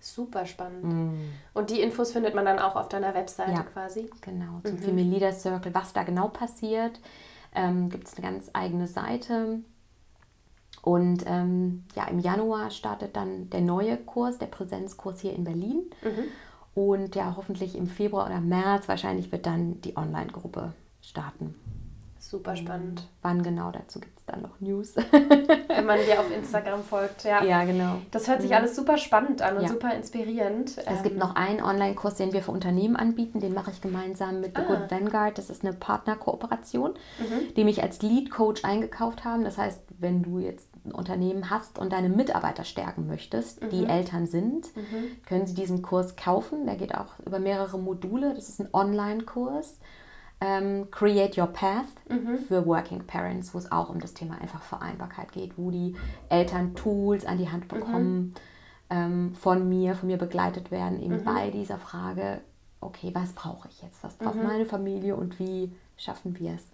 Super 0.00 0.46
spannend. 0.46 0.84
Mhm. 0.84 1.32
Und 1.52 1.70
die 1.70 1.80
Infos 1.80 2.12
findet 2.12 2.34
man 2.34 2.46
dann 2.46 2.58
auch 2.58 2.74
auf 2.74 2.88
deiner 2.88 3.14
Webseite 3.14 3.52
ja, 3.52 3.62
quasi? 3.62 4.10
Genau, 4.22 4.60
zum 4.64 4.76
mhm. 4.76 4.82
Female 4.82 5.08
Leader 5.08 5.32
Circle, 5.32 5.74
was 5.74 5.92
da 5.92 6.02
genau 6.02 6.28
passiert. 6.28 6.98
Ähm, 7.54 7.90
Gibt 7.90 8.08
es 8.08 8.16
eine 8.16 8.26
ganz 8.26 8.50
eigene 8.54 8.86
Seite. 8.86 9.60
Und 10.82 11.24
ähm, 11.26 11.84
ja, 11.94 12.04
im 12.08 12.18
Januar 12.18 12.70
startet 12.70 13.14
dann 13.14 13.50
der 13.50 13.60
neue 13.60 13.98
Kurs, 13.98 14.38
der 14.38 14.46
Präsenzkurs 14.46 15.20
hier 15.20 15.34
in 15.34 15.44
Berlin. 15.44 15.90
Mhm. 16.02 16.24
Und 16.74 17.14
ja, 17.14 17.34
hoffentlich 17.36 17.76
im 17.76 17.86
Februar 17.86 18.26
oder 18.26 18.40
März 18.40 18.88
wahrscheinlich 18.88 19.32
wird 19.32 19.46
dann 19.46 19.80
die 19.80 19.96
Online-Gruppe 19.96 20.72
starten. 21.02 21.54
Super 22.30 22.54
spannend. 22.54 23.08
Wann 23.22 23.42
genau 23.42 23.72
dazu 23.72 23.98
gibt 23.98 24.16
es 24.16 24.24
dann 24.24 24.42
noch 24.42 24.60
News? 24.60 24.94
Wenn 25.66 25.84
man 25.84 25.98
dir 25.98 26.20
auf 26.20 26.30
Instagram 26.32 26.84
folgt, 26.84 27.24
ja. 27.24 27.42
Ja, 27.42 27.64
genau. 27.64 27.96
Das 28.12 28.28
hört 28.28 28.40
sich 28.40 28.52
mhm. 28.52 28.58
alles 28.58 28.76
super 28.76 28.98
spannend 28.98 29.42
an 29.42 29.56
und 29.56 29.62
ja. 29.64 29.68
super 29.68 29.92
inspirierend. 29.92 30.78
Es 30.78 30.86
ähm. 30.86 31.02
gibt 31.02 31.18
noch 31.18 31.34
einen 31.34 31.60
Online-Kurs, 31.60 32.14
den 32.14 32.32
wir 32.32 32.40
für 32.42 32.52
Unternehmen 32.52 32.94
anbieten. 32.94 33.40
Den 33.40 33.52
mache 33.52 33.72
ich 33.72 33.80
gemeinsam 33.80 34.40
mit 34.40 34.56
The 34.56 34.62
ah. 34.62 34.66
Good 34.68 34.90
Vanguard. 34.92 35.38
Das 35.38 35.50
ist 35.50 35.64
eine 35.64 35.72
Partnerkooperation, 35.72 36.92
mhm. 37.18 37.54
die 37.56 37.64
mich 37.64 37.82
als 37.82 38.00
Lead-Coach 38.00 38.64
eingekauft 38.64 39.24
haben. 39.24 39.42
Das 39.42 39.58
heißt, 39.58 39.80
wenn 39.98 40.22
du 40.22 40.38
jetzt 40.38 40.68
ein 40.84 40.92
Unternehmen 40.92 41.50
hast 41.50 41.80
und 41.80 41.92
deine 41.92 42.10
Mitarbeiter 42.10 42.62
stärken 42.62 43.08
möchtest, 43.08 43.60
mhm. 43.60 43.70
die 43.70 43.86
Eltern 43.86 44.28
sind, 44.28 44.76
mhm. 44.76 45.16
können 45.26 45.48
sie 45.48 45.54
diesen 45.54 45.82
Kurs 45.82 46.14
kaufen. 46.14 46.66
Der 46.66 46.76
geht 46.76 46.94
auch 46.94 47.18
über 47.26 47.40
mehrere 47.40 47.80
Module. 47.80 48.34
Das 48.34 48.48
ist 48.48 48.60
ein 48.60 48.68
Online-Kurs 48.72 49.80
ähm, 50.40 50.90
Create 50.90 51.36
Your 51.36 51.48
Path 51.48 51.86
mhm. 52.08 52.38
für 52.38 52.66
Working 52.66 53.06
Parents, 53.06 53.52
wo 53.52 53.58
es 53.58 53.70
auch 53.70 53.90
um 53.90 54.00
das 54.00 54.14
Thema 54.14 54.40
einfach 54.40 54.62
Vereinbarkeit 54.62 55.32
geht, 55.32 55.58
wo 55.58 55.70
die 55.70 55.96
Eltern 56.28 56.74
Tools 56.74 57.26
an 57.26 57.38
die 57.38 57.50
Hand 57.50 57.64
mhm. 57.64 57.78
bekommen, 57.78 58.18
mhm. 58.18 58.34
ähm, 58.90 59.34
von 59.34 59.68
mir, 59.68 59.94
von 59.94 60.08
mir 60.08 60.16
begleitet 60.16 60.70
werden, 60.70 61.00
eben 61.02 61.18
mhm. 61.18 61.24
bei 61.24 61.50
dieser 61.50 61.78
Frage, 61.78 62.40
okay, 62.80 63.10
was 63.14 63.32
brauche 63.32 63.68
ich 63.68 63.82
jetzt? 63.82 64.02
Was 64.02 64.14
braucht 64.14 64.36
mhm. 64.36 64.44
meine 64.44 64.66
Familie 64.66 65.14
und 65.14 65.38
wie 65.38 65.72
schaffen 65.96 66.38
wir 66.38 66.54
es? 66.54 66.66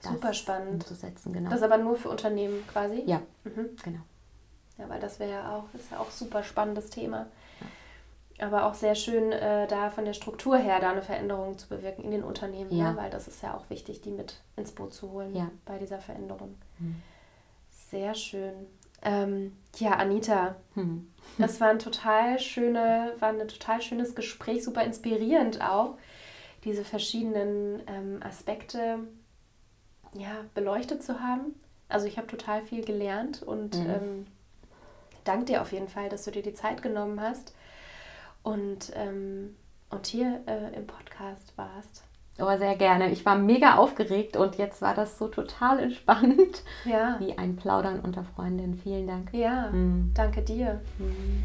Super 0.00 0.34
spannend. 0.34 0.84
Umzusetzen, 0.84 1.32
genau. 1.32 1.48
Das 1.48 1.62
aber 1.62 1.78
nur 1.78 1.96
für 1.96 2.10
Unternehmen 2.10 2.62
quasi? 2.70 3.04
Ja, 3.06 3.22
mhm. 3.44 3.70
genau. 3.82 4.00
Ja, 4.76 4.88
weil 4.88 5.00
das 5.00 5.18
wäre 5.18 5.30
ja 5.30 5.56
auch, 5.56 5.64
ist 5.72 5.90
ja 5.90 5.98
auch 5.98 6.10
super 6.10 6.42
spannendes 6.42 6.90
Thema 6.90 7.26
aber 8.38 8.66
auch 8.66 8.74
sehr 8.74 8.94
schön, 8.94 9.32
äh, 9.32 9.66
da 9.68 9.90
von 9.90 10.04
der 10.04 10.12
Struktur 10.12 10.56
her 10.56 10.80
da 10.80 10.90
eine 10.90 11.02
Veränderung 11.02 11.56
zu 11.56 11.68
bewirken 11.68 12.02
in 12.04 12.10
den 12.10 12.24
Unternehmen, 12.24 12.76
ja. 12.76 12.90
ne? 12.90 12.96
weil 12.96 13.10
das 13.10 13.28
ist 13.28 13.42
ja 13.42 13.54
auch 13.54 13.70
wichtig, 13.70 14.00
die 14.00 14.10
mit 14.10 14.40
ins 14.56 14.72
Boot 14.72 14.92
zu 14.92 15.12
holen 15.12 15.34
ja. 15.34 15.50
bei 15.64 15.78
dieser 15.78 15.98
Veränderung. 15.98 16.56
Mhm. 16.78 16.96
Sehr 17.90 18.14
schön. 18.14 18.66
Ähm, 19.02 19.52
ja, 19.76 19.92
Anita, 19.92 20.56
mhm. 20.74 21.12
das 21.38 21.60
war 21.60 21.68
ein 21.68 21.78
total 21.78 22.40
schöne, 22.40 23.12
war 23.20 23.28
ein 23.28 23.46
total 23.46 23.80
schönes 23.80 24.14
Gespräch, 24.14 24.64
super 24.64 24.82
inspirierend 24.82 25.60
auch, 25.60 25.96
diese 26.64 26.84
verschiedenen 26.84 27.82
ähm, 27.86 28.20
Aspekte 28.22 28.98
ja, 30.14 30.44
beleuchtet 30.54 31.02
zu 31.02 31.20
haben. 31.20 31.54
Also 31.88 32.06
ich 32.06 32.16
habe 32.16 32.26
total 32.26 32.62
viel 32.62 32.84
gelernt 32.84 33.42
und 33.42 33.78
mhm. 33.78 33.90
ähm, 33.90 34.26
danke 35.22 35.44
dir 35.44 35.62
auf 35.62 35.70
jeden 35.70 35.88
Fall, 35.88 36.08
dass 36.08 36.24
du 36.24 36.32
dir 36.32 36.42
die 36.42 36.54
Zeit 36.54 36.82
genommen 36.82 37.20
hast 37.20 37.54
und, 38.44 38.92
ähm, 38.94 39.56
und 39.90 40.06
hier 40.06 40.42
äh, 40.46 40.76
im 40.76 40.86
Podcast 40.86 41.52
warst. 41.56 42.04
Oh, 42.38 42.56
sehr 42.56 42.76
gerne. 42.76 43.10
Ich 43.10 43.24
war 43.24 43.36
mega 43.36 43.76
aufgeregt 43.76 44.36
und 44.36 44.56
jetzt 44.56 44.82
war 44.82 44.94
das 44.94 45.18
so 45.18 45.28
total 45.28 45.78
entspannt. 45.78 46.62
Ja. 46.84 47.16
Wie 47.20 47.38
ein 47.38 47.56
Plaudern 47.56 48.00
unter 48.00 48.24
Freundinnen. 48.24 48.74
Vielen 48.74 49.06
Dank. 49.06 49.32
Ja, 49.32 49.70
mhm. 49.70 50.12
danke 50.14 50.42
dir. 50.42 50.80
Mhm. 50.98 51.44